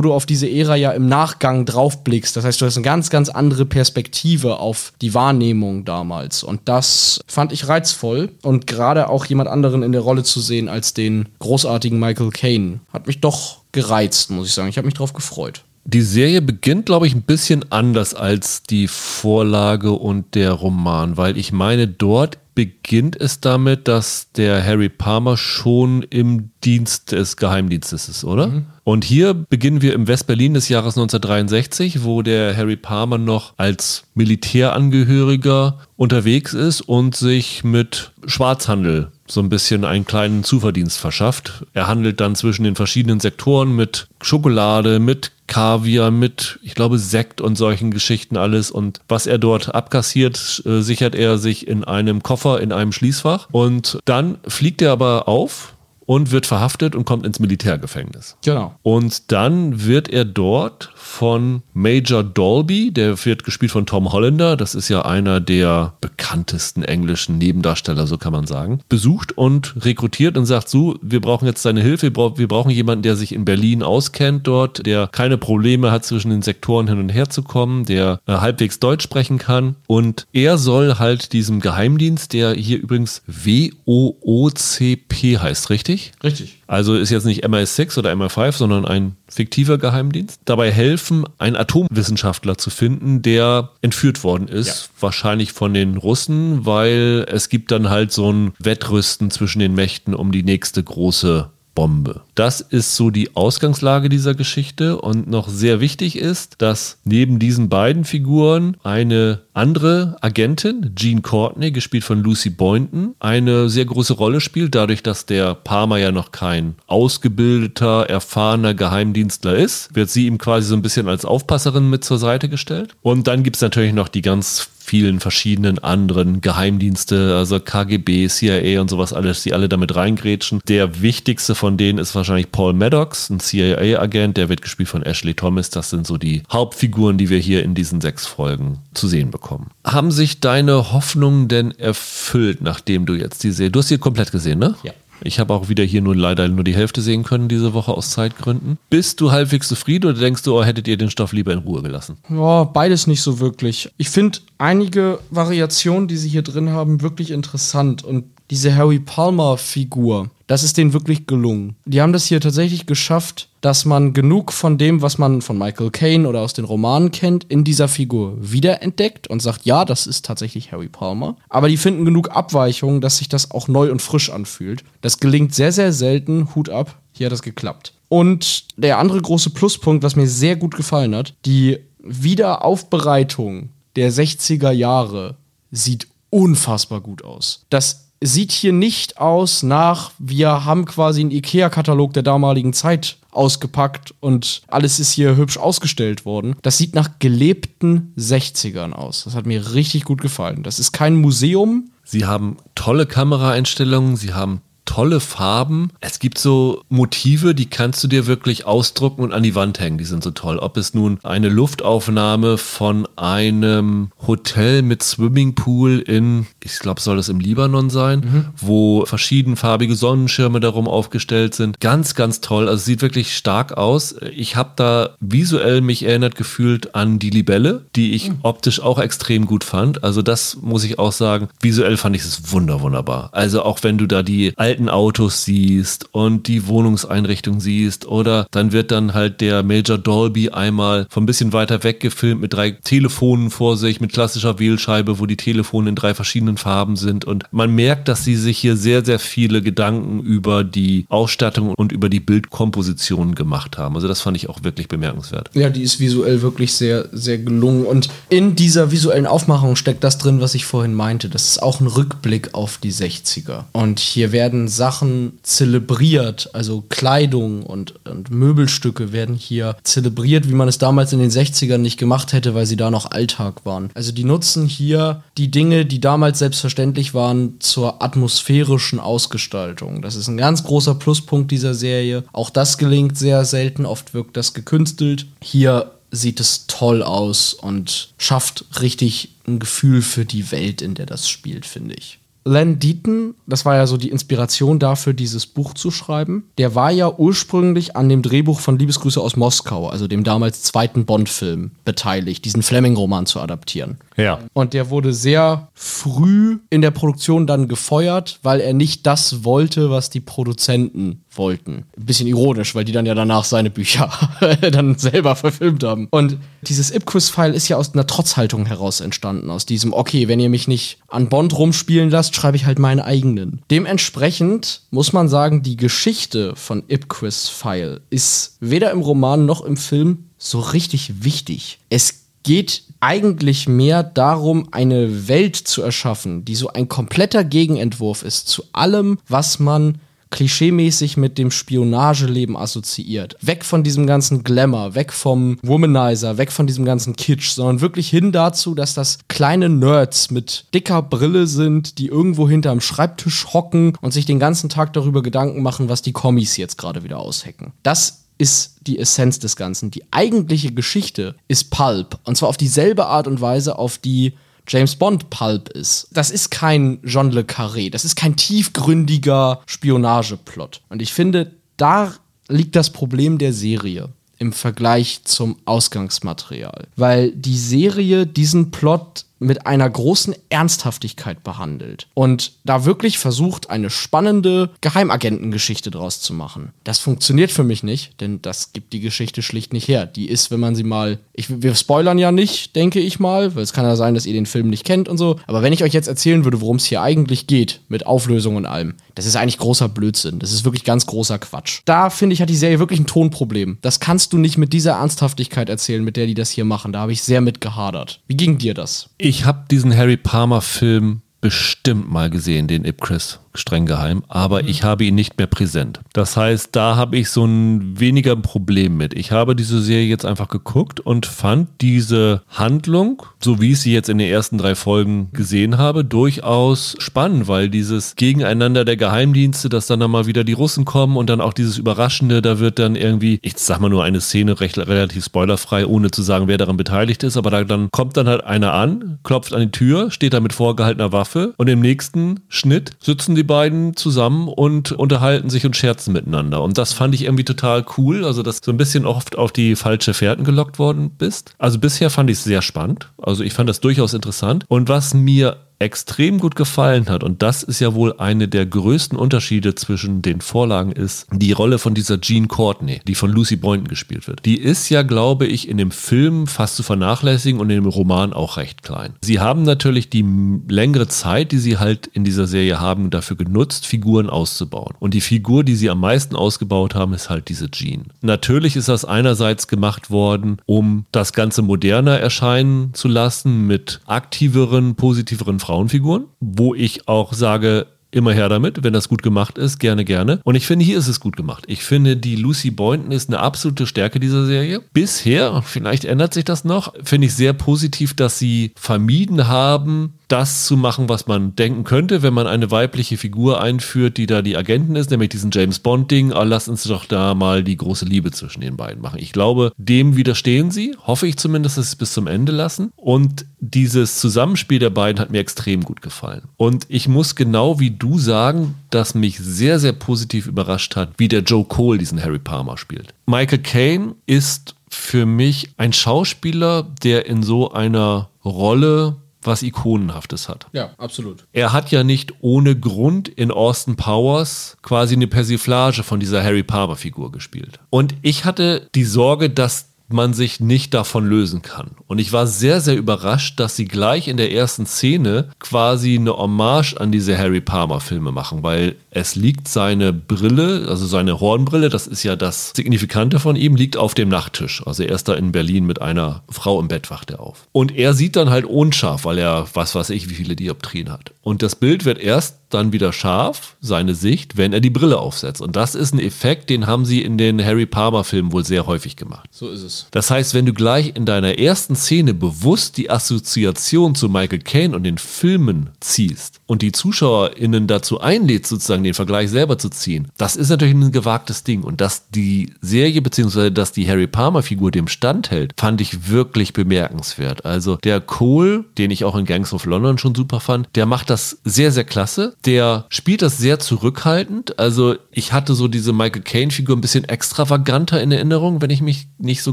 du 0.00 0.12
auf 0.12 0.26
diese 0.26 0.50
Ära 0.50 0.76
ja 0.76 0.92
im 0.92 1.08
Nachgang 1.08 1.66
draufblickst. 1.66 2.36
Das 2.36 2.44
heißt, 2.44 2.60
du 2.60 2.66
hast 2.66 2.76
eine 2.76 2.84
ganz, 2.84 3.10
ganz 3.10 3.28
andere 3.28 3.66
Perspektive 3.66 4.58
auf 4.58 4.92
die 5.00 5.14
Wahrnehmung 5.14 5.84
damals 5.84 6.42
und 6.42 6.62
das 6.64 7.20
fand 7.26 7.52
ich 7.52 7.68
reizvoll 7.68 8.30
und 8.42 8.66
gerade 8.66 9.08
auch 9.08 9.26
jemand 9.26 9.48
anderen 9.48 9.82
in 9.82 9.92
der 9.92 10.00
Rolle 10.00 10.22
zu 10.22 10.40
sehen 10.40 10.68
als 10.68 10.94
den 10.94 11.28
großartigen 11.38 11.98
Michael 11.98 12.30
Caine 12.30 12.80
hat 12.92 13.06
mich 13.06 13.20
doch 13.20 13.58
gereizt, 13.72 14.30
muss 14.30 14.48
ich 14.48 14.54
sagen. 14.54 14.68
Ich 14.68 14.78
habe 14.78 14.86
mich 14.86 14.94
drauf 14.94 15.12
gefreut. 15.12 15.62
Die 15.88 16.02
Serie 16.02 16.42
beginnt, 16.42 16.86
glaube 16.86 17.06
ich, 17.06 17.14
ein 17.14 17.22
bisschen 17.22 17.70
anders 17.70 18.12
als 18.12 18.64
die 18.64 18.88
Vorlage 18.88 19.92
und 19.92 20.34
der 20.34 20.50
Roman, 20.50 21.16
weil 21.16 21.38
ich 21.38 21.52
meine, 21.52 21.86
dort 21.86 22.38
beginnt 22.56 23.20
es 23.20 23.38
damit, 23.40 23.86
dass 23.86 24.32
der 24.32 24.64
Harry 24.64 24.88
Palmer 24.88 25.36
schon 25.36 26.02
im 26.02 26.50
Dienst 26.64 27.12
des 27.12 27.36
Geheimdienstes 27.36 28.08
ist, 28.08 28.24
oder? 28.24 28.48
Mhm. 28.48 28.66
Und 28.82 29.04
hier 29.04 29.34
beginnen 29.34 29.82
wir 29.82 29.92
im 29.92 30.08
West-Berlin 30.08 30.54
des 30.54 30.68
Jahres 30.68 30.96
1963, 30.96 32.02
wo 32.02 32.22
der 32.22 32.56
Harry 32.56 32.76
Palmer 32.76 33.18
noch 33.18 33.54
als 33.56 34.04
Militärangehöriger 34.14 35.78
unterwegs 35.96 36.54
ist 36.54 36.80
und 36.80 37.14
sich 37.14 37.62
mit 37.62 38.12
Schwarzhandel 38.26 39.12
so 39.28 39.40
ein 39.40 39.48
bisschen 39.48 39.84
einen 39.84 40.06
kleinen 40.06 40.42
Zuverdienst 40.42 40.98
verschafft. 40.98 41.64
Er 41.74 41.86
handelt 41.86 42.20
dann 42.20 42.34
zwischen 42.36 42.64
den 42.64 42.76
verschiedenen 42.76 43.20
Sektoren 43.20 43.76
mit 43.76 44.08
Schokolade, 44.22 44.98
mit 44.98 45.32
Kaviar, 45.46 46.10
mit, 46.10 46.58
ich 46.62 46.74
glaube, 46.74 46.98
Sekt 46.98 47.40
und 47.40 47.56
solchen 47.56 47.90
Geschichten 47.90 48.36
alles. 48.36 48.70
Und 48.70 49.00
was 49.08 49.26
er 49.26 49.38
dort 49.38 49.74
abkassiert, 49.74 50.62
äh, 50.66 50.80
sichert 50.80 51.14
er 51.14 51.38
sich 51.38 51.66
in 51.66 51.84
einem 51.84 52.22
Koffer, 52.22 52.60
in 52.60 52.72
einem 52.72 52.92
Schließfach. 52.92 53.48
Und 53.52 53.98
dann 54.04 54.38
fliegt 54.46 54.82
er 54.82 54.92
aber 54.92 55.28
auf 55.28 55.75
und 56.06 56.30
wird 56.30 56.46
verhaftet 56.46 56.94
und 56.94 57.04
kommt 57.04 57.26
ins 57.26 57.40
Militärgefängnis. 57.40 58.36
Genau. 58.44 58.76
Und 58.82 59.32
dann 59.32 59.84
wird 59.84 60.08
er 60.08 60.24
dort 60.24 60.92
von 60.94 61.62
Major 61.74 62.22
Dolby, 62.22 62.92
der 62.92 63.24
wird 63.24 63.44
gespielt 63.44 63.72
von 63.72 63.86
Tom 63.86 64.12
Hollander, 64.12 64.56
das 64.56 64.74
ist 64.74 64.88
ja 64.88 65.02
einer 65.02 65.40
der 65.40 65.94
bekanntesten 66.00 66.82
englischen 66.82 67.38
Nebendarsteller, 67.38 68.06
so 68.06 68.18
kann 68.18 68.32
man 68.32 68.46
sagen, 68.46 68.80
besucht 68.88 69.36
und 69.36 69.74
rekrutiert 69.84 70.38
und 70.38 70.46
sagt, 70.46 70.68
so, 70.68 70.96
wir 71.02 71.20
brauchen 71.20 71.46
jetzt 71.46 71.64
deine 71.64 71.82
Hilfe, 71.82 72.12
wir 72.14 72.48
brauchen 72.48 72.70
jemanden, 72.70 73.02
der 73.02 73.16
sich 73.16 73.32
in 73.32 73.44
Berlin 73.44 73.82
auskennt 73.82 74.46
dort, 74.46 74.86
der 74.86 75.08
keine 75.08 75.38
Probleme 75.38 75.90
hat, 75.90 76.04
zwischen 76.04 76.30
den 76.30 76.42
Sektoren 76.42 76.88
hin 76.88 76.98
und 76.98 77.08
her 77.08 77.28
zu 77.28 77.42
kommen, 77.42 77.84
der 77.84 78.20
äh, 78.26 78.34
halbwegs 78.34 78.78
Deutsch 78.78 79.04
sprechen 79.04 79.38
kann. 79.38 79.76
Und 79.86 80.26
er 80.32 80.58
soll 80.58 80.98
halt 80.98 81.32
diesem 81.32 81.60
Geheimdienst, 81.60 82.32
der 82.32 82.54
hier 82.54 82.78
übrigens 82.78 83.22
WOOCP 83.26 85.40
heißt, 85.40 85.70
richtig? 85.70 85.95
Richtig? 85.96 86.36
Richtig. 86.36 86.62
Also 86.66 86.94
ist 86.94 87.10
jetzt 87.10 87.24
nicht 87.24 87.46
MI6 87.46 87.98
oder 87.98 88.12
MI5, 88.12 88.52
sondern 88.52 88.84
ein 88.84 89.16
fiktiver 89.28 89.78
Geheimdienst. 89.78 90.40
Dabei 90.44 90.70
helfen, 90.70 91.24
einen 91.38 91.56
Atomwissenschaftler 91.56 92.58
zu 92.58 92.70
finden, 92.70 93.22
der 93.22 93.70
entführt 93.82 94.22
worden 94.24 94.48
ist. 94.48 94.66
Ja. 94.66 95.00
Wahrscheinlich 95.00 95.52
von 95.52 95.74
den 95.74 95.96
Russen, 95.96 96.66
weil 96.66 97.26
es 97.28 97.48
gibt 97.48 97.70
dann 97.70 97.90
halt 97.90 98.12
so 98.12 98.32
ein 98.32 98.52
Wettrüsten 98.58 99.30
zwischen 99.30 99.60
den 99.60 99.74
Mächten 99.74 100.14
um 100.14 100.32
die 100.32 100.42
nächste 100.42 100.82
große 100.82 101.50
Bombe. 101.76 102.22
Das 102.34 102.60
ist 102.60 102.96
so 102.96 103.10
die 103.10 103.36
Ausgangslage 103.36 104.08
dieser 104.08 104.34
Geschichte 104.34 105.00
und 105.00 105.28
noch 105.28 105.48
sehr 105.48 105.78
wichtig 105.78 106.18
ist, 106.18 106.56
dass 106.58 106.98
neben 107.04 107.38
diesen 107.38 107.68
beiden 107.68 108.04
Figuren 108.04 108.76
eine 108.82 109.42
andere 109.52 110.16
Agentin, 110.22 110.92
Jean 110.96 111.22
Courtney, 111.22 111.70
gespielt 111.70 112.02
von 112.02 112.22
Lucy 112.22 112.50
Boynton, 112.50 113.14
eine 113.20 113.68
sehr 113.68 113.84
große 113.84 114.14
Rolle 114.14 114.40
spielt, 114.40 114.74
dadurch, 114.74 115.02
dass 115.02 115.26
der 115.26 115.54
Palmer 115.54 115.98
ja 115.98 116.10
noch 116.10 116.32
kein 116.32 116.74
ausgebildeter, 116.86 118.08
erfahrener 118.08 118.74
Geheimdienstler 118.74 119.54
ist, 119.54 119.94
wird 119.94 120.10
sie 120.10 120.26
ihm 120.26 120.38
quasi 120.38 120.68
so 120.68 120.74
ein 120.74 120.82
bisschen 120.82 121.08
als 121.08 121.24
Aufpasserin 121.24 121.88
mit 121.90 122.04
zur 122.04 122.18
Seite 122.18 122.48
gestellt. 122.48 122.96
Und 123.02 123.28
dann 123.28 123.42
gibt 123.42 123.56
es 123.56 123.62
natürlich 123.62 123.92
noch 123.92 124.08
die 124.08 124.22
ganz 124.22 124.70
vielen 124.86 125.18
verschiedenen 125.18 125.80
anderen 125.80 126.40
Geheimdienste, 126.40 127.34
also 127.36 127.58
KGB, 127.58 128.28
CIA 128.28 128.80
und 128.80 128.88
sowas 128.88 129.12
alles, 129.12 129.42
die 129.42 129.52
alle 129.52 129.68
damit 129.68 129.96
reingrätschen. 129.96 130.60
Der 130.68 131.02
wichtigste 131.02 131.56
von 131.56 131.76
denen 131.76 131.98
ist 131.98 132.14
wahrscheinlich 132.14 132.52
Paul 132.52 132.72
Maddox, 132.72 133.28
ein 133.28 133.40
CIA-Agent, 133.40 134.36
der 134.36 134.48
wird 134.48 134.62
gespielt 134.62 134.88
von 134.88 135.02
Ashley 135.02 135.34
Thomas. 135.34 135.70
Das 135.70 135.90
sind 135.90 136.06
so 136.06 136.18
die 136.18 136.44
Hauptfiguren, 136.52 137.18
die 137.18 137.30
wir 137.30 137.38
hier 137.38 137.64
in 137.64 137.74
diesen 137.74 138.00
sechs 138.00 138.26
Folgen 138.26 138.78
zu 138.94 139.08
sehen 139.08 139.32
bekommen. 139.32 139.70
Haben 139.84 140.12
sich 140.12 140.38
deine 140.38 140.92
Hoffnungen 140.92 141.48
denn 141.48 141.72
erfüllt, 141.72 142.60
nachdem 142.60 143.06
du 143.06 143.14
jetzt 143.14 143.42
die 143.42 143.50
Serie, 143.50 143.72
du 143.72 143.80
hast 143.80 143.88
sie 143.88 143.98
komplett 143.98 144.30
gesehen, 144.30 144.60
ne? 144.60 144.76
Ja. 144.84 144.92
Ich 145.22 145.38
habe 145.40 145.54
auch 145.54 145.68
wieder 145.68 145.84
hier 145.84 146.02
nur 146.02 146.14
leider 146.14 146.48
nur 146.48 146.64
die 146.64 146.74
Hälfte 146.74 147.00
sehen 147.00 147.22
können 147.22 147.48
diese 147.48 147.72
Woche 147.74 147.92
aus 147.92 148.10
Zeitgründen. 148.10 148.78
Bist 148.90 149.20
du 149.20 149.32
halbwegs 149.32 149.68
zufrieden 149.68 150.10
oder 150.10 150.20
denkst 150.20 150.42
du, 150.42 150.58
oh, 150.58 150.64
hättet 150.64 150.88
ihr 150.88 150.96
den 150.96 151.10
Stoff 151.10 151.32
lieber 151.32 151.52
in 151.52 151.60
Ruhe 151.60 151.82
gelassen? 151.82 152.16
Ja, 152.28 152.64
beides 152.64 153.06
nicht 153.06 153.22
so 153.22 153.40
wirklich. 153.40 153.90
Ich 153.96 154.10
finde 154.10 154.38
einige 154.58 155.18
Variationen, 155.30 156.08
die 156.08 156.16
sie 156.16 156.28
hier 156.28 156.42
drin 156.42 156.70
haben, 156.70 157.02
wirklich 157.02 157.30
interessant 157.30 158.04
und 158.04 158.24
diese 158.50 158.74
Harry 158.76 158.98
Palmer-Figur, 158.98 160.30
das 160.46 160.62
ist 160.62 160.76
denen 160.76 160.92
wirklich 160.92 161.26
gelungen. 161.26 161.76
Die 161.84 162.00
haben 162.00 162.12
das 162.12 162.26
hier 162.26 162.40
tatsächlich 162.40 162.86
geschafft, 162.86 163.48
dass 163.60 163.84
man 163.84 164.12
genug 164.12 164.52
von 164.52 164.78
dem, 164.78 165.02
was 165.02 165.18
man 165.18 165.42
von 165.42 165.58
Michael 165.58 165.90
Caine 165.90 166.28
oder 166.28 166.40
aus 166.40 166.52
den 166.52 166.64
Romanen 166.64 167.10
kennt, 167.10 167.44
in 167.44 167.64
dieser 167.64 167.88
Figur 167.88 168.36
wiederentdeckt 168.40 169.26
und 169.26 169.42
sagt, 169.42 169.64
ja, 169.64 169.84
das 169.84 170.06
ist 170.06 170.24
tatsächlich 170.24 170.70
Harry 170.70 170.88
Palmer. 170.88 171.36
Aber 171.48 171.68
die 171.68 171.76
finden 171.76 172.04
genug 172.04 172.30
Abweichungen, 172.30 173.00
dass 173.00 173.18
sich 173.18 173.28
das 173.28 173.50
auch 173.50 173.66
neu 173.66 173.90
und 173.90 174.02
frisch 174.02 174.30
anfühlt. 174.30 174.84
Das 175.00 175.18
gelingt 175.18 175.54
sehr, 175.54 175.72
sehr 175.72 175.92
selten. 175.92 176.54
Hut 176.54 176.68
ab. 176.68 176.96
Hier 177.12 177.26
hat 177.26 177.32
das 177.32 177.42
geklappt. 177.42 177.92
Und 178.08 178.66
der 178.76 178.98
andere 178.98 179.20
große 179.20 179.50
Pluspunkt, 179.50 180.04
was 180.04 180.14
mir 180.14 180.28
sehr 180.28 180.54
gut 180.54 180.76
gefallen 180.76 181.14
hat, 181.14 181.34
die 181.44 181.78
Wiederaufbereitung 181.98 183.70
der 183.96 184.12
60er 184.12 184.70
Jahre 184.70 185.36
sieht 185.72 186.06
unfassbar 186.30 187.00
gut 187.00 187.24
aus. 187.24 187.64
Das 187.70 188.05
sieht 188.22 188.52
hier 188.52 188.72
nicht 188.72 189.18
aus 189.18 189.62
nach, 189.62 190.12
wir 190.18 190.64
haben 190.64 190.84
quasi 190.84 191.20
einen 191.20 191.30
IKEA-Katalog 191.30 192.14
der 192.14 192.22
damaligen 192.22 192.72
Zeit 192.72 193.18
ausgepackt 193.30 194.14
und 194.20 194.62
alles 194.68 194.98
ist 194.98 195.12
hier 195.12 195.36
hübsch 195.36 195.58
ausgestellt 195.58 196.24
worden. 196.24 196.56
Das 196.62 196.78
sieht 196.78 196.94
nach 196.94 197.18
gelebten 197.18 198.12
60ern 198.16 198.92
aus. 198.92 199.24
Das 199.24 199.34
hat 199.34 199.46
mir 199.46 199.74
richtig 199.74 200.04
gut 200.04 200.22
gefallen. 200.22 200.62
Das 200.62 200.78
ist 200.78 200.92
kein 200.92 201.16
Museum. 201.16 201.90
Sie 202.04 202.24
haben 202.24 202.56
tolle 202.74 203.06
Kameraeinstellungen, 203.06 204.16
sie 204.16 204.32
haben 204.32 204.62
tolle 204.86 205.20
Farben. 205.20 205.90
Es 206.00 206.18
gibt 206.18 206.38
so 206.38 206.82
Motive, 206.88 207.54
die 207.54 207.66
kannst 207.66 208.02
du 208.02 208.08
dir 208.08 208.26
wirklich 208.26 208.64
ausdrucken 208.66 209.22
und 209.22 209.32
an 209.32 209.42
die 209.42 209.54
Wand 209.54 209.78
hängen. 209.78 209.98
Die 209.98 210.04
sind 210.04 210.24
so 210.24 210.30
toll. 210.30 210.58
Ob 210.58 210.78
es 210.78 210.94
nun 210.94 211.18
eine 211.22 211.50
Luftaufnahme 211.50 212.56
von 212.56 213.06
einem 213.16 214.10
Hotel 214.26 214.80
mit 214.80 215.02
Swimmingpool 215.02 215.98
in, 215.98 216.46
ich 216.64 216.78
glaube, 216.78 217.00
soll 217.00 217.16
das 217.16 217.28
im 217.28 217.40
Libanon 217.40 217.90
sein, 217.90 218.20
mhm. 218.20 218.44
wo 218.56 219.04
verschiedenfarbige 219.04 219.94
Sonnenschirme 219.94 220.60
darum 220.60 220.88
aufgestellt 220.88 221.54
sind. 221.54 221.78
Ganz, 221.80 222.14
ganz 222.14 222.40
toll. 222.40 222.68
Also 222.68 222.84
sieht 222.84 223.02
wirklich 223.02 223.36
stark 223.36 223.76
aus. 223.76 224.14
Ich 224.34 224.56
habe 224.56 224.70
da 224.76 225.10
visuell 225.20 225.80
mich 225.80 226.04
erinnert 226.04 226.36
gefühlt 226.36 226.94
an 226.94 227.18
die 227.18 227.30
Libelle, 227.30 227.84
die 227.96 228.14
ich 228.14 228.30
mhm. 228.30 228.38
optisch 228.42 228.80
auch 228.80 228.98
extrem 228.98 229.46
gut 229.46 229.64
fand. 229.64 230.04
Also 230.04 230.22
das 230.22 230.56
muss 230.62 230.84
ich 230.84 230.98
auch 230.98 231.12
sagen. 231.12 231.48
Visuell 231.60 231.96
fand 231.96 232.16
ich 232.16 232.22
es 232.22 232.52
wunder, 232.52 232.80
wunderbar. 232.80 233.30
Also 233.32 233.62
auch 233.62 233.82
wenn 233.82 233.98
du 233.98 234.06
da 234.06 234.22
die 234.22 234.52
alten 234.56 234.75
alten 234.76 234.90
Autos 234.90 235.44
siehst 235.44 236.08
und 236.12 236.48
die 236.48 236.66
Wohnungseinrichtung 236.66 237.60
siehst 237.60 238.06
oder 238.06 238.46
dann 238.50 238.72
wird 238.72 238.90
dann 238.90 239.14
halt 239.14 239.40
der 239.40 239.62
Major 239.62 239.96
Dolby 239.96 240.50
einmal 240.50 241.06
von 241.08 241.22
ein 241.22 241.26
bisschen 241.26 241.54
weiter 241.54 241.82
weg 241.82 242.00
gefilmt 242.00 242.42
mit 242.42 242.52
drei 242.52 242.72
Telefonen 242.72 243.50
vor 243.50 243.78
sich, 243.78 244.02
mit 244.02 244.12
klassischer 244.12 244.58
Wählscheibe, 244.58 245.18
wo 245.18 245.24
die 245.24 245.38
Telefone 245.38 245.88
in 245.88 245.94
drei 245.94 246.12
verschiedenen 246.12 246.58
Farben 246.58 246.96
sind 246.96 247.24
und 247.24 247.44
man 247.52 247.74
merkt, 247.74 248.08
dass 248.08 248.22
sie 248.22 248.36
sich 248.36 248.58
hier 248.58 248.76
sehr, 248.76 249.02
sehr 249.02 249.18
viele 249.18 249.62
Gedanken 249.62 250.20
über 250.20 250.62
die 250.62 251.06
Ausstattung 251.08 251.72
und 251.74 251.90
über 251.90 252.10
die 252.10 252.20
Bildkomposition 252.20 253.34
gemacht 253.34 253.78
haben. 253.78 253.94
Also 253.94 254.08
das 254.08 254.20
fand 254.20 254.36
ich 254.36 254.50
auch 254.50 254.62
wirklich 254.62 254.88
bemerkenswert. 254.88 255.48
Ja, 255.54 255.70
die 255.70 255.82
ist 255.82 256.00
visuell 256.00 256.42
wirklich 256.42 256.74
sehr, 256.74 257.08
sehr 257.12 257.38
gelungen 257.38 257.86
und 257.86 258.10
in 258.28 258.56
dieser 258.56 258.90
visuellen 258.90 259.26
Aufmachung 259.26 259.74
steckt 259.74 260.04
das 260.04 260.18
drin, 260.18 260.42
was 260.42 260.54
ich 260.54 260.66
vorhin 260.66 260.92
meinte. 260.92 261.30
Das 261.30 261.48
ist 261.48 261.62
auch 261.62 261.80
ein 261.80 261.86
Rückblick 261.86 262.52
auf 262.52 262.76
die 262.76 262.92
60er. 262.92 263.64
Und 263.72 264.00
hier 264.00 264.32
werden 264.32 264.65
Sachen 264.68 265.38
zelebriert, 265.42 266.50
also 266.52 266.84
Kleidung 266.88 267.64
und, 267.64 267.94
und 268.06 268.30
Möbelstücke 268.30 269.12
werden 269.12 269.34
hier 269.34 269.76
zelebriert, 269.82 270.48
wie 270.48 270.54
man 270.54 270.68
es 270.68 270.78
damals 270.78 271.12
in 271.12 271.18
den 271.18 271.30
60ern 271.30 271.78
nicht 271.78 271.98
gemacht 271.98 272.32
hätte, 272.32 272.54
weil 272.54 272.66
sie 272.66 272.76
da 272.76 272.90
noch 272.90 273.10
Alltag 273.10 273.64
waren. 273.64 273.90
Also 273.94 274.12
die 274.12 274.24
nutzen 274.24 274.66
hier 274.66 275.22
die 275.38 275.50
Dinge, 275.50 275.86
die 275.86 276.00
damals 276.00 276.38
selbstverständlich 276.38 277.14
waren, 277.14 277.56
zur 277.60 278.02
atmosphärischen 278.02 279.00
Ausgestaltung. 279.00 280.02
Das 280.02 280.16
ist 280.16 280.28
ein 280.28 280.36
ganz 280.36 280.64
großer 280.64 280.94
Pluspunkt 280.94 281.50
dieser 281.50 281.74
Serie. 281.74 282.24
Auch 282.32 282.50
das 282.50 282.78
gelingt 282.78 283.18
sehr 283.18 283.44
selten, 283.44 283.86
oft 283.86 284.14
wirkt 284.14 284.36
das 284.36 284.54
gekünstelt. 284.54 285.26
Hier 285.42 285.92
sieht 286.10 286.40
es 286.40 286.66
toll 286.66 287.02
aus 287.02 287.52
und 287.54 288.10
schafft 288.18 288.64
richtig 288.80 289.30
ein 289.46 289.58
Gefühl 289.58 290.02
für 290.02 290.24
die 290.24 290.50
Welt, 290.50 290.82
in 290.82 290.94
der 290.94 291.06
das 291.06 291.28
spielt, 291.28 291.66
finde 291.66 291.94
ich. 291.94 292.18
Len 292.46 292.78
Deaton, 292.78 293.34
das 293.46 293.64
war 293.64 293.74
ja 293.74 293.88
so 293.88 293.96
die 293.96 294.08
Inspiration 294.08 294.78
dafür, 294.78 295.14
dieses 295.14 295.46
Buch 295.46 295.74
zu 295.74 295.90
schreiben, 295.90 296.44
der 296.58 296.76
war 296.76 296.92
ja 296.92 297.12
ursprünglich 297.12 297.96
an 297.96 298.08
dem 298.08 298.22
Drehbuch 298.22 298.60
von 298.60 298.78
Liebesgrüße 298.78 299.20
aus 299.20 299.36
Moskau, 299.36 299.88
also 299.88 300.06
dem 300.06 300.22
damals 300.22 300.62
zweiten 300.62 301.06
Bond-Film, 301.06 301.72
beteiligt, 301.84 302.44
diesen 302.44 302.62
Fleming-Roman 302.62 303.26
zu 303.26 303.40
adaptieren. 303.40 303.98
Ja. 304.16 304.38
Und 304.52 304.74
der 304.74 304.90
wurde 304.90 305.12
sehr 305.12 305.68
früh 305.74 306.58
in 306.70 306.82
der 306.82 306.92
Produktion 306.92 307.48
dann 307.48 307.66
gefeuert, 307.66 308.38
weil 308.44 308.60
er 308.60 308.74
nicht 308.74 309.06
das 309.06 309.42
wollte, 309.44 309.90
was 309.90 310.08
die 310.10 310.20
Produzenten 310.20 311.24
wollten. 311.38 311.84
Ein 311.96 312.06
bisschen 312.06 312.26
ironisch, 312.26 312.74
weil 312.74 312.84
die 312.84 312.92
dann 312.92 313.06
ja 313.06 313.14
danach 313.14 313.44
seine 313.44 313.70
Bücher 313.70 314.10
dann 314.70 314.96
selber 314.96 315.36
verfilmt 315.36 315.84
haben. 315.84 316.08
Und 316.10 316.38
dieses 316.62 316.94
Ipquiz-File 316.94 317.54
ist 317.54 317.68
ja 317.68 317.76
aus 317.76 317.94
einer 317.94 318.06
Trotzhaltung 318.06 318.66
heraus 318.66 319.00
entstanden, 319.00 319.50
aus 319.50 319.66
diesem, 319.66 319.92
okay, 319.92 320.28
wenn 320.28 320.40
ihr 320.40 320.50
mich 320.50 320.68
nicht 320.68 320.98
an 321.08 321.28
Bond 321.28 321.56
rumspielen 321.56 322.10
lasst, 322.10 322.34
schreibe 322.34 322.56
ich 322.56 322.66
halt 322.66 322.78
meinen 322.78 323.00
eigenen. 323.00 323.62
Dementsprechend 323.70 324.82
muss 324.90 325.12
man 325.12 325.28
sagen, 325.28 325.62
die 325.62 325.76
Geschichte 325.76 326.54
von 326.56 326.82
Ipquiz-File 326.88 328.00
ist 328.10 328.56
weder 328.60 328.90
im 328.90 329.00
Roman 329.00 329.46
noch 329.46 329.64
im 329.64 329.76
Film 329.76 330.26
so 330.38 330.60
richtig 330.60 331.24
wichtig. 331.24 331.78
Es 331.88 332.26
geht 332.42 332.84
eigentlich 333.00 333.68
mehr 333.68 334.02
darum, 334.02 334.68
eine 334.70 335.28
Welt 335.28 335.56
zu 335.56 335.82
erschaffen, 335.82 336.44
die 336.44 336.54
so 336.54 336.68
ein 336.68 336.88
kompletter 336.88 337.44
Gegenentwurf 337.44 338.22
ist 338.22 338.48
zu 338.48 338.62
allem, 338.72 339.18
was 339.28 339.58
man 339.58 339.98
klischeemäßig 340.36 341.16
mit 341.16 341.38
dem 341.38 341.50
Spionageleben 341.50 342.58
assoziiert. 342.58 343.38
Weg 343.40 343.64
von 343.64 343.82
diesem 343.82 344.06
ganzen 344.06 344.44
Glamour, 344.44 344.94
weg 344.94 345.14
vom 345.14 345.58
Womanizer, 345.62 346.36
weg 346.36 346.52
von 346.52 346.66
diesem 346.66 346.84
ganzen 346.84 347.16
Kitsch, 347.16 347.52
sondern 347.52 347.80
wirklich 347.80 348.10
hin 348.10 348.32
dazu, 348.32 348.74
dass 348.74 348.92
das 348.92 349.18
kleine 349.28 349.70
Nerds 349.70 350.30
mit 350.30 350.66
dicker 350.74 351.00
Brille 351.00 351.46
sind, 351.46 351.96
die 351.96 352.08
irgendwo 352.08 352.46
hinterm 352.50 352.82
Schreibtisch 352.82 353.46
hocken 353.54 353.94
und 354.02 354.12
sich 354.12 354.26
den 354.26 354.38
ganzen 354.38 354.68
Tag 354.68 354.92
darüber 354.92 355.22
Gedanken 355.22 355.62
machen, 355.62 355.88
was 355.88 356.02
die 356.02 356.12
Kommis 356.12 356.58
jetzt 356.58 356.76
gerade 356.76 357.02
wieder 357.02 357.18
aushacken. 357.18 357.72
Das 357.82 358.26
ist 358.36 358.76
die 358.86 358.98
Essenz 358.98 359.38
des 359.38 359.56
Ganzen. 359.56 359.90
Die 359.90 360.04
eigentliche 360.10 360.70
Geschichte 360.70 361.34
ist 361.48 361.70
Pulp. 361.70 362.18
Und 362.24 362.36
zwar 362.36 362.50
auf 362.50 362.58
dieselbe 362.58 363.06
Art 363.06 363.26
und 363.26 363.40
Weise, 363.40 363.78
auf 363.78 363.96
die 363.96 364.34
James 364.68 364.96
Bond 364.96 365.30
Pulp 365.30 365.68
ist. 365.70 366.08
Das 366.12 366.30
ist 366.30 366.50
kein 366.50 367.00
Jean 367.04 367.30
Le 367.30 367.42
Carré, 367.42 367.90
das 367.90 368.04
ist 368.04 368.16
kein 368.16 368.36
tiefgründiger 368.36 369.60
Spionageplot. 369.66 370.80
Und 370.88 371.02
ich 371.02 371.12
finde, 371.12 371.52
da 371.76 372.14
liegt 372.48 372.76
das 372.76 372.90
Problem 372.90 373.38
der 373.38 373.52
Serie 373.52 374.08
im 374.38 374.52
Vergleich 374.52 375.20
zum 375.24 375.56
Ausgangsmaterial. 375.64 376.88
Weil 376.96 377.32
die 377.32 377.56
Serie 377.56 378.26
diesen 378.26 378.70
Plot 378.70 379.24
mit 379.38 379.66
einer 379.66 379.88
großen 379.88 380.34
Ernsthaftigkeit 380.48 381.44
behandelt 381.44 382.08
und 382.14 382.52
da 382.64 382.84
wirklich 382.84 383.18
versucht, 383.18 383.70
eine 383.70 383.90
spannende 383.90 384.70
Geheimagentengeschichte 384.80 385.90
draus 385.90 386.20
zu 386.20 386.32
machen. 386.32 386.72
Das 386.84 386.98
funktioniert 386.98 387.50
für 387.50 387.64
mich 387.64 387.82
nicht, 387.82 388.20
denn 388.20 388.40
das 388.42 388.72
gibt 388.72 388.92
die 388.92 389.00
Geschichte 389.00 389.42
schlicht 389.42 389.72
nicht 389.72 389.88
her. 389.88 390.06
Die 390.06 390.28
ist, 390.28 390.50
wenn 390.50 390.60
man 390.60 390.74
sie 390.74 390.84
mal. 390.84 391.18
Ich, 391.34 391.62
wir 391.62 391.74
spoilern 391.74 392.18
ja 392.18 392.32
nicht, 392.32 392.76
denke 392.76 393.00
ich 393.00 393.20
mal, 393.20 393.54
weil 393.54 393.62
es 393.62 393.72
kann 393.72 393.84
ja 393.84 393.96
sein, 393.96 394.14
dass 394.14 394.26
ihr 394.26 394.32
den 394.32 394.46
Film 394.46 394.70
nicht 394.70 394.84
kennt 394.84 395.08
und 395.08 395.18
so. 395.18 395.38
Aber 395.46 395.62
wenn 395.62 395.72
ich 395.72 395.84
euch 395.84 395.92
jetzt 395.92 396.08
erzählen 396.08 396.44
würde, 396.44 396.60
worum 396.60 396.76
es 396.76 396.86
hier 396.86 397.02
eigentlich 397.02 397.46
geht, 397.46 397.80
mit 397.88 398.06
Auflösung 398.06 398.56
und 398.56 398.66
allem, 398.66 398.94
das 399.14 399.26
ist 399.26 399.36
eigentlich 399.36 399.58
großer 399.58 399.88
Blödsinn. 399.88 400.38
Das 400.38 400.52
ist 400.52 400.64
wirklich 400.64 400.84
ganz 400.84 401.06
großer 401.06 401.38
Quatsch. 401.38 401.80
Da 401.84 402.10
finde 402.10 402.34
ich, 402.34 402.42
hat 402.42 402.48
die 402.48 402.56
Serie 402.56 402.78
wirklich 402.78 403.00
ein 403.00 403.06
Tonproblem. 403.06 403.78
Das 403.82 404.00
kannst 404.00 404.32
du 404.32 404.38
nicht 404.38 404.56
mit 404.56 404.72
dieser 404.72 404.92
Ernsthaftigkeit 404.92 405.68
erzählen, 405.68 406.04
mit 406.04 406.16
der 406.16 406.26
die 406.26 406.34
das 406.34 406.50
hier 406.50 406.64
machen. 406.64 406.92
Da 406.92 407.00
habe 407.00 407.12
ich 407.12 407.22
sehr 407.22 407.40
mit 407.40 407.60
gehadert. 407.60 408.20
Wie 408.28 408.36
ging 408.36 408.58
dir 408.58 408.74
das? 408.74 409.10
Ich 409.18 409.25
habe 409.32 409.64
diesen 409.70 409.96
Harry 409.96 410.16
Palmer-Film 410.16 411.22
bestimmt 411.40 412.10
mal 412.10 412.30
gesehen, 412.30 412.68
den 412.68 412.84
Ipcris 412.84 413.40
streng 413.58 413.86
geheim, 413.86 414.22
aber 414.28 414.62
mhm. 414.62 414.68
ich 414.68 414.84
habe 414.84 415.04
ihn 415.04 415.14
nicht 415.14 415.38
mehr 415.38 415.46
präsent. 415.46 416.00
Das 416.12 416.36
heißt, 416.36 416.70
da 416.72 416.96
habe 416.96 417.16
ich 417.16 417.30
so 417.30 417.44
ein 417.44 417.98
weniger 417.98 418.36
Problem 418.36 418.96
mit. 418.96 419.14
Ich 419.14 419.32
habe 419.32 419.56
diese 419.56 419.80
Serie 419.80 420.06
jetzt 420.06 420.24
einfach 420.24 420.48
geguckt 420.48 421.00
und 421.00 421.26
fand 421.26 421.68
diese 421.80 422.42
Handlung, 422.48 423.22
so 423.40 423.60
wie 423.60 423.72
ich 423.72 423.80
sie 423.80 423.92
jetzt 423.92 424.08
in 424.08 424.18
den 424.18 424.28
ersten 424.28 424.58
drei 424.58 424.74
Folgen 424.74 425.30
gesehen 425.32 425.78
habe, 425.78 426.04
durchaus 426.04 426.96
spannend, 426.98 427.48
weil 427.48 427.68
dieses 427.68 428.16
Gegeneinander 428.16 428.84
der 428.84 428.96
Geheimdienste, 428.96 429.68
dass 429.68 429.86
dann, 429.86 430.00
dann 430.00 430.10
mal 430.10 430.26
wieder 430.26 430.44
die 430.44 430.52
Russen 430.52 430.84
kommen 430.84 431.16
und 431.16 431.30
dann 431.30 431.40
auch 431.40 431.52
dieses 431.52 431.78
Überraschende, 431.78 432.42
da 432.42 432.58
wird 432.58 432.78
dann 432.78 432.96
irgendwie, 432.96 433.38
ich 433.42 433.56
sag 433.56 433.80
mal 433.80 433.88
nur 433.88 434.04
eine 434.04 434.20
Szene 434.20 434.60
recht, 434.60 434.78
relativ 434.78 435.24
spoilerfrei, 435.24 435.86
ohne 435.86 436.10
zu 436.10 436.22
sagen, 436.22 436.48
wer 436.48 436.58
daran 436.58 436.76
beteiligt 436.76 437.22
ist, 437.22 437.36
aber 437.36 437.50
da, 437.50 437.64
dann 437.64 437.90
kommt 437.90 438.16
dann 438.16 438.28
halt 438.28 438.44
einer 438.44 438.72
an, 438.72 439.18
klopft 439.22 439.52
an 439.52 439.60
die 439.60 439.70
Tür, 439.70 440.10
steht 440.10 440.32
da 440.32 440.40
mit 440.40 440.52
vorgehaltener 440.52 441.12
Waffe 441.12 441.54
und 441.56 441.68
im 441.68 441.80
nächsten 441.80 442.40
Schnitt 442.48 442.92
sitzen 443.00 443.34
die 443.34 443.44
beiden 443.46 443.96
zusammen 443.96 444.48
und 444.48 444.92
unterhalten 444.92 445.50
sich 445.50 445.64
und 445.64 445.76
scherzen 445.76 446.12
miteinander. 446.12 446.62
Und 446.62 446.78
das 446.78 446.92
fand 446.92 447.14
ich 447.14 447.24
irgendwie 447.24 447.44
total 447.44 447.84
cool. 447.96 448.24
Also, 448.24 448.42
dass 448.42 448.60
du 448.60 448.66
so 448.66 448.72
ein 448.72 448.76
bisschen 448.76 449.06
oft 449.06 449.36
auf 449.38 449.52
die 449.52 449.76
falsche 449.76 450.14
Fährten 450.14 450.44
gelockt 450.44 450.78
worden 450.78 451.10
bist. 451.10 451.54
Also 451.58 451.78
bisher 451.78 452.10
fand 452.10 452.30
ich 452.30 452.38
es 452.38 452.44
sehr 452.44 452.62
spannend. 452.62 453.10
Also 453.18 453.44
ich 453.44 453.52
fand 453.52 453.68
das 453.68 453.80
durchaus 453.80 454.14
interessant. 454.14 454.64
Und 454.68 454.88
was 454.88 455.14
mir 455.14 455.56
extrem 455.78 456.38
gut 456.38 456.56
gefallen 456.56 457.08
hat, 457.08 457.22
und 457.22 457.42
das 457.42 457.62
ist 457.62 457.80
ja 457.80 457.94
wohl 457.94 458.14
eine 458.18 458.48
der 458.48 458.66
größten 458.66 459.18
Unterschiede 459.18 459.74
zwischen 459.74 460.22
den 460.22 460.40
Vorlagen, 460.40 460.92
ist 460.92 461.26
die 461.32 461.52
Rolle 461.52 461.78
von 461.78 461.94
dieser 461.94 462.20
Jean 462.20 462.48
Courtney, 462.48 463.00
die 463.06 463.14
von 463.14 463.30
Lucy 463.30 463.56
Boynton 463.56 463.88
gespielt 463.88 464.26
wird. 464.26 464.44
Die 464.44 464.58
ist 464.58 464.88
ja, 464.88 465.02
glaube 465.02 465.46
ich, 465.46 465.68
in 465.68 465.76
dem 465.76 465.90
Film 465.90 466.46
fast 466.46 466.76
zu 466.76 466.82
vernachlässigen 466.82 467.60
und 467.60 467.70
in 467.70 467.82
dem 467.82 467.86
Roman 467.86 468.32
auch 468.32 468.56
recht 468.56 468.82
klein. 468.82 469.14
Sie 469.20 469.40
haben 469.40 469.62
natürlich 469.64 470.08
die 470.08 470.24
längere 470.68 471.08
Zeit, 471.08 471.52
die 471.52 471.58
sie 471.58 471.78
halt 471.78 472.06
in 472.06 472.24
dieser 472.24 472.46
Serie 472.46 472.80
haben, 472.80 473.10
dafür 473.10 473.36
genutzt, 473.36 473.86
Figuren 473.86 474.30
auszubauen. 474.30 474.94
Und 474.98 475.14
die 475.14 475.20
Figur, 475.20 475.64
die 475.64 475.76
sie 475.76 475.90
am 475.90 476.00
meisten 476.00 476.36
ausgebaut 476.36 476.94
haben, 476.94 477.12
ist 477.12 477.28
halt 477.28 477.48
diese 477.48 477.70
Jean. 477.70 478.06
Natürlich 478.22 478.76
ist 478.76 478.88
das 478.88 479.04
einerseits 479.04 479.68
gemacht 479.68 480.10
worden, 480.10 480.58
um 480.66 481.06
das 481.12 481.32
Ganze 481.32 481.62
moderner 481.62 482.18
erscheinen 482.18 482.94
zu 482.94 483.08
lassen, 483.08 483.66
mit 483.66 484.00
aktiveren, 484.06 484.94
positiveren 484.94 485.58
Frauenfiguren, 485.66 486.26
wo 486.40 486.74
ich 486.74 487.08
auch 487.08 487.32
sage, 487.32 487.86
immer 488.12 488.32
her 488.32 488.48
damit, 488.48 488.82
wenn 488.84 488.92
das 488.92 489.08
gut 489.08 489.22
gemacht 489.22 489.58
ist, 489.58 489.78
gerne, 489.78 490.04
gerne. 490.04 490.40
Und 490.44 490.54
ich 490.54 490.66
finde, 490.66 490.84
hier 490.84 490.96
ist 490.96 491.08
es 491.08 491.20
gut 491.20 491.36
gemacht. 491.36 491.64
Ich 491.66 491.82
finde, 491.82 492.16
die 492.16 492.36
Lucy 492.36 492.70
Boynton 492.70 493.10
ist 493.10 493.28
eine 493.28 493.40
absolute 493.40 493.86
Stärke 493.86 494.20
dieser 494.20 494.46
Serie. 494.46 494.80
Bisher, 494.92 495.62
vielleicht 495.62 496.04
ändert 496.04 496.32
sich 496.32 496.44
das 496.44 496.64
noch, 496.64 496.94
finde 497.02 497.26
ich 497.26 497.34
sehr 497.34 497.52
positiv, 497.52 498.14
dass 498.14 498.38
sie 498.38 498.72
vermieden 498.76 499.48
haben, 499.48 500.14
das 500.28 500.66
zu 500.66 500.76
machen, 500.76 501.08
was 501.08 501.26
man 501.26 501.54
denken 501.54 501.84
könnte, 501.84 502.22
wenn 502.22 502.34
man 502.34 502.46
eine 502.46 502.70
weibliche 502.70 503.16
Figur 503.16 503.60
einführt, 503.60 504.16
die 504.16 504.26
da 504.26 504.42
die 504.42 504.56
Agentin 504.56 504.96
ist, 504.96 505.10
nämlich 505.10 505.28
diesen 505.28 505.50
James 505.52 505.78
Bond-Ding. 505.78 506.32
Ah, 506.32 506.42
lass 506.42 506.68
uns 506.68 506.84
doch 506.84 507.04
da 507.04 507.34
mal 507.34 507.62
die 507.62 507.76
große 507.76 508.04
Liebe 508.04 508.32
zwischen 508.32 508.60
den 508.60 508.76
beiden 508.76 509.02
machen. 509.02 509.20
Ich 509.20 509.32
glaube, 509.32 509.72
dem 509.76 510.16
widerstehen 510.16 510.70
sie, 510.70 510.96
hoffe 511.06 511.26
ich 511.26 511.36
zumindest, 511.36 511.78
dass 511.78 511.84
sie 511.84 511.92
es 511.92 511.96
bis 511.96 512.12
zum 512.12 512.26
Ende 512.26 512.52
lassen. 512.52 512.90
Und 512.96 513.46
dieses 513.60 514.18
Zusammenspiel 514.18 514.78
der 514.78 514.90
beiden 514.90 515.20
hat 515.20 515.30
mir 515.30 515.38
extrem 515.38 515.82
gut 515.82 516.02
gefallen. 516.02 516.42
Und 516.56 516.86
ich 516.88 517.08
muss 517.08 517.36
genau 517.36 517.78
wie 517.78 517.90
du 517.90 518.18
sagen, 518.18 518.74
dass 518.90 519.14
mich 519.14 519.38
sehr, 519.38 519.78
sehr 519.78 519.92
positiv 519.92 520.46
überrascht 520.46 520.96
hat, 520.96 521.10
wie 521.18 521.28
der 521.28 521.40
Joe 521.40 521.64
Cole 521.64 521.98
diesen 521.98 522.22
Harry 522.22 522.38
Palmer 522.38 522.78
spielt. 522.78 523.14
Michael 523.26 523.58
Caine 523.58 524.14
ist 524.26 524.74
für 524.88 525.26
mich 525.26 525.70
ein 525.76 525.92
Schauspieler, 525.92 526.82
der 527.02 527.26
in 527.26 527.42
so 527.42 527.72
einer 527.72 528.30
Rolle 528.44 529.16
was 529.46 529.62
Ikonenhaftes 529.62 530.48
hat. 530.48 530.66
Ja, 530.72 530.90
absolut. 530.98 531.46
Er 531.52 531.72
hat 531.72 531.90
ja 531.90 532.04
nicht 532.04 532.34
ohne 532.40 532.78
Grund 532.78 533.28
in 533.28 533.50
Austin 533.50 533.96
Powers 533.96 534.76
quasi 534.82 535.14
eine 535.14 535.26
Persiflage 535.26 536.02
von 536.02 536.20
dieser 536.20 536.42
Harry 536.42 536.62
Palmer-Figur 536.62 537.32
gespielt. 537.32 537.78
Und 537.90 538.14
ich 538.22 538.44
hatte 538.44 538.88
die 538.94 539.04
Sorge, 539.04 539.50
dass 539.50 539.95
man 540.08 540.34
sich 540.34 540.60
nicht 540.60 540.94
davon 540.94 541.26
lösen 541.26 541.62
kann. 541.62 541.92
Und 542.06 542.18
ich 542.18 542.32
war 542.32 542.46
sehr, 542.46 542.80
sehr 542.80 542.96
überrascht, 542.96 543.58
dass 543.58 543.76
sie 543.76 543.86
gleich 543.86 544.28
in 544.28 544.36
der 544.36 544.52
ersten 544.52 544.86
Szene 544.86 545.48
quasi 545.58 546.16
eine 546.16 546.36
Hommage 546.36 546.94
an 546.96 547.10
diese 547.10 547.36
Harry 547.36 547.60
Palmer-Filme 547.60 548.32
machen, 548.32 548.62
weil 548.62 548.96
es 549.10 549.34
liegt 549.34 549.68
seine 549.68 550.12
Brille, 550.12 550.86
also 550.88 551.06
seine 551.06 551.40
Hornbrille, 551.40 551.88
das 551.88 552.06
ist 552.06 552.22
ja 552.22 552.36
das 552.36 552.72
Signifikante 552.76 553.40
von 553.40 553.56
ihm, 553.56 553.74
liegt 553.74 553.96
auf 553.96 554.14
dem 554.14 554.28
Nachttisch. 554.28 554.82
Also 554.86 555.02
er 555.02 555.14
ist 555.14 555.28
da 555.28 555.34
in 555.34 555.52
Berlin 555.52 555.86
mit 555.86 556.00
einer 556.00 556.42
Frau 556.48 556.78
im 556.80 556.88
Bett, 556.88 557.10
wacht 557.10 557.30
er 557.30 557.40
auf. 557.40 557.66
Und 557.72 557.96
er 557.96 558.14
sieht 558.14 558.36
dann 558.36 558.50
halt 558.50 558.64
unscharf, 558.64 559.24
weil 559.24 559.38
er, 559.38 559.66
was 559.74 559.94
weiß 559.94 560.10
ich, 560.10 560.30
wie 560.30 560.34
viele 560.34 560.54
Dioptrien 560.54 561.10
hat. 561.10 561.32
Und 561.42 561.62
das 561.62 561.74
Bild 561.76 562.04
wird 562.04 562.18
erst 562.18 562.56
dann 562.70 562.92
wieder 562.92 563.12
scharf, 563.12 563.76
seine 563.80 564.14
Sicht, 564.14 564.56
wenn 564.56 564.72
er 564.72 564.80
die 564.80 564.90
Brille 564.90 565.18
aufsetzt. 565.18 565.60
Und 565.60 565.76
das 565.76 565.94
ist 565.94 566.14
ein 566.14 566.18
Effekt, 566.18 566.70
den 566.70 566.86
haben 566.86 567.04
sie 567.04 567.22
in 567.22 567.38
den 567.38 567.64
Harry 567.64 567.86
Palmer-Filmen 567.86 568.52
wohl 568.52 568.64
sehr 568.64 568.86
häufig 568.86 569.16
gemacht. 569.16 569.48
So 569.52 569.68
ist 569.68 569.82
es. 569.82 570.06
Das 570.10 570.30
heißt, 570.30 570.54
wenn 570.54 570.66
du 570.66 570.72
gleich 570.72 571.12
in 571.14 571.26
deiner 571.26 571.58
ersten 571.58 571.94
Szene 571.94 572.34
bewusst 572.34 572.96
die 572.96 573.10
Assoziation 573.10 574.14
zu 574.14 574.28
Michael 574.28 574.60
Caine 574.60 574.96
und 574.96 575.04
den 575.04 575.18
Filmen 575.18 575.90
ziehst 576.00 576.60
und 576.66 576.82
die 576.82 576.92
ZuschauerInnen 576.92 577.86
dazu 577.86 578.20
einlädst, 578.20 578.70
sozusagen 578.70 579.04
den 579.04 579.14
Vergleich 579.14 579.50
selber 579.50 579.78
zu 579.78 579.88
ziehen, 579.88 580.28
das 580.36 580.56
ist 580.56 580.68
natürlich 580.68 580.94
ein 580.94 581.12
gewagtes 581.12 581.62
Ding. 581.62 581.82
Und 581.82 582.00
dass 582.00 582.28
die 582.30 582.74
Serie 582.80 583.22
beziehungsweise 583.22 583.70
dass 583.70 583.92
die 583.92 584.08
Harry 584.08 584.26
Palmer-Figur 584.26 584.90
dem 584.90 585.08
standhält, 585.08 585.72
fand 585.78 586.00
ich 586.00 586.28
wirklich 586.28 586.72
bemerkenswert. 586.72 587.64
Also 587.64 587.96
der 587.96 588.20
Cole, 588.20 588.84
den 588.98 589.10
ich 589.10 589.24
auch 589.24 589.36
in 589.36 589.44
Gangs 589.44 589.72
of 589.72 589.84
London 589.84 590.18
schon 590.18 590.34
super 590.34 590.60
fand, 590.60 590.88
der 590.94 591.06
macht 591.06 591.30
das 591.30 591.58
sehr, 591.64 591.92
sehr 591.92 592.04
klasse 592.04 592.56
der 592.66 593.06
spielt 593.08 593.42
das 593.42 593.58
sehr 593.58 593.78
zurückhaltend. 593.78 594.78
Also 594.78 595.16
ich 595.30 595.52
hatte 595.52 595.74
so 595.74 595.88
diese 595.88 596.12
Michael 596.12 596.42
Caine-Figur 596.42 596.96
ein 596.96 597.00
bisschen 597.00 597.24
extravaganter 597.24 598.20
in 598.20 598.32
Erinnerung, 598.32 598.82
wenn 598.82 598.90
ich 598.90 599.00
mich 599.00 599.28
nicht 599.38 599.62
so 599.62 599.72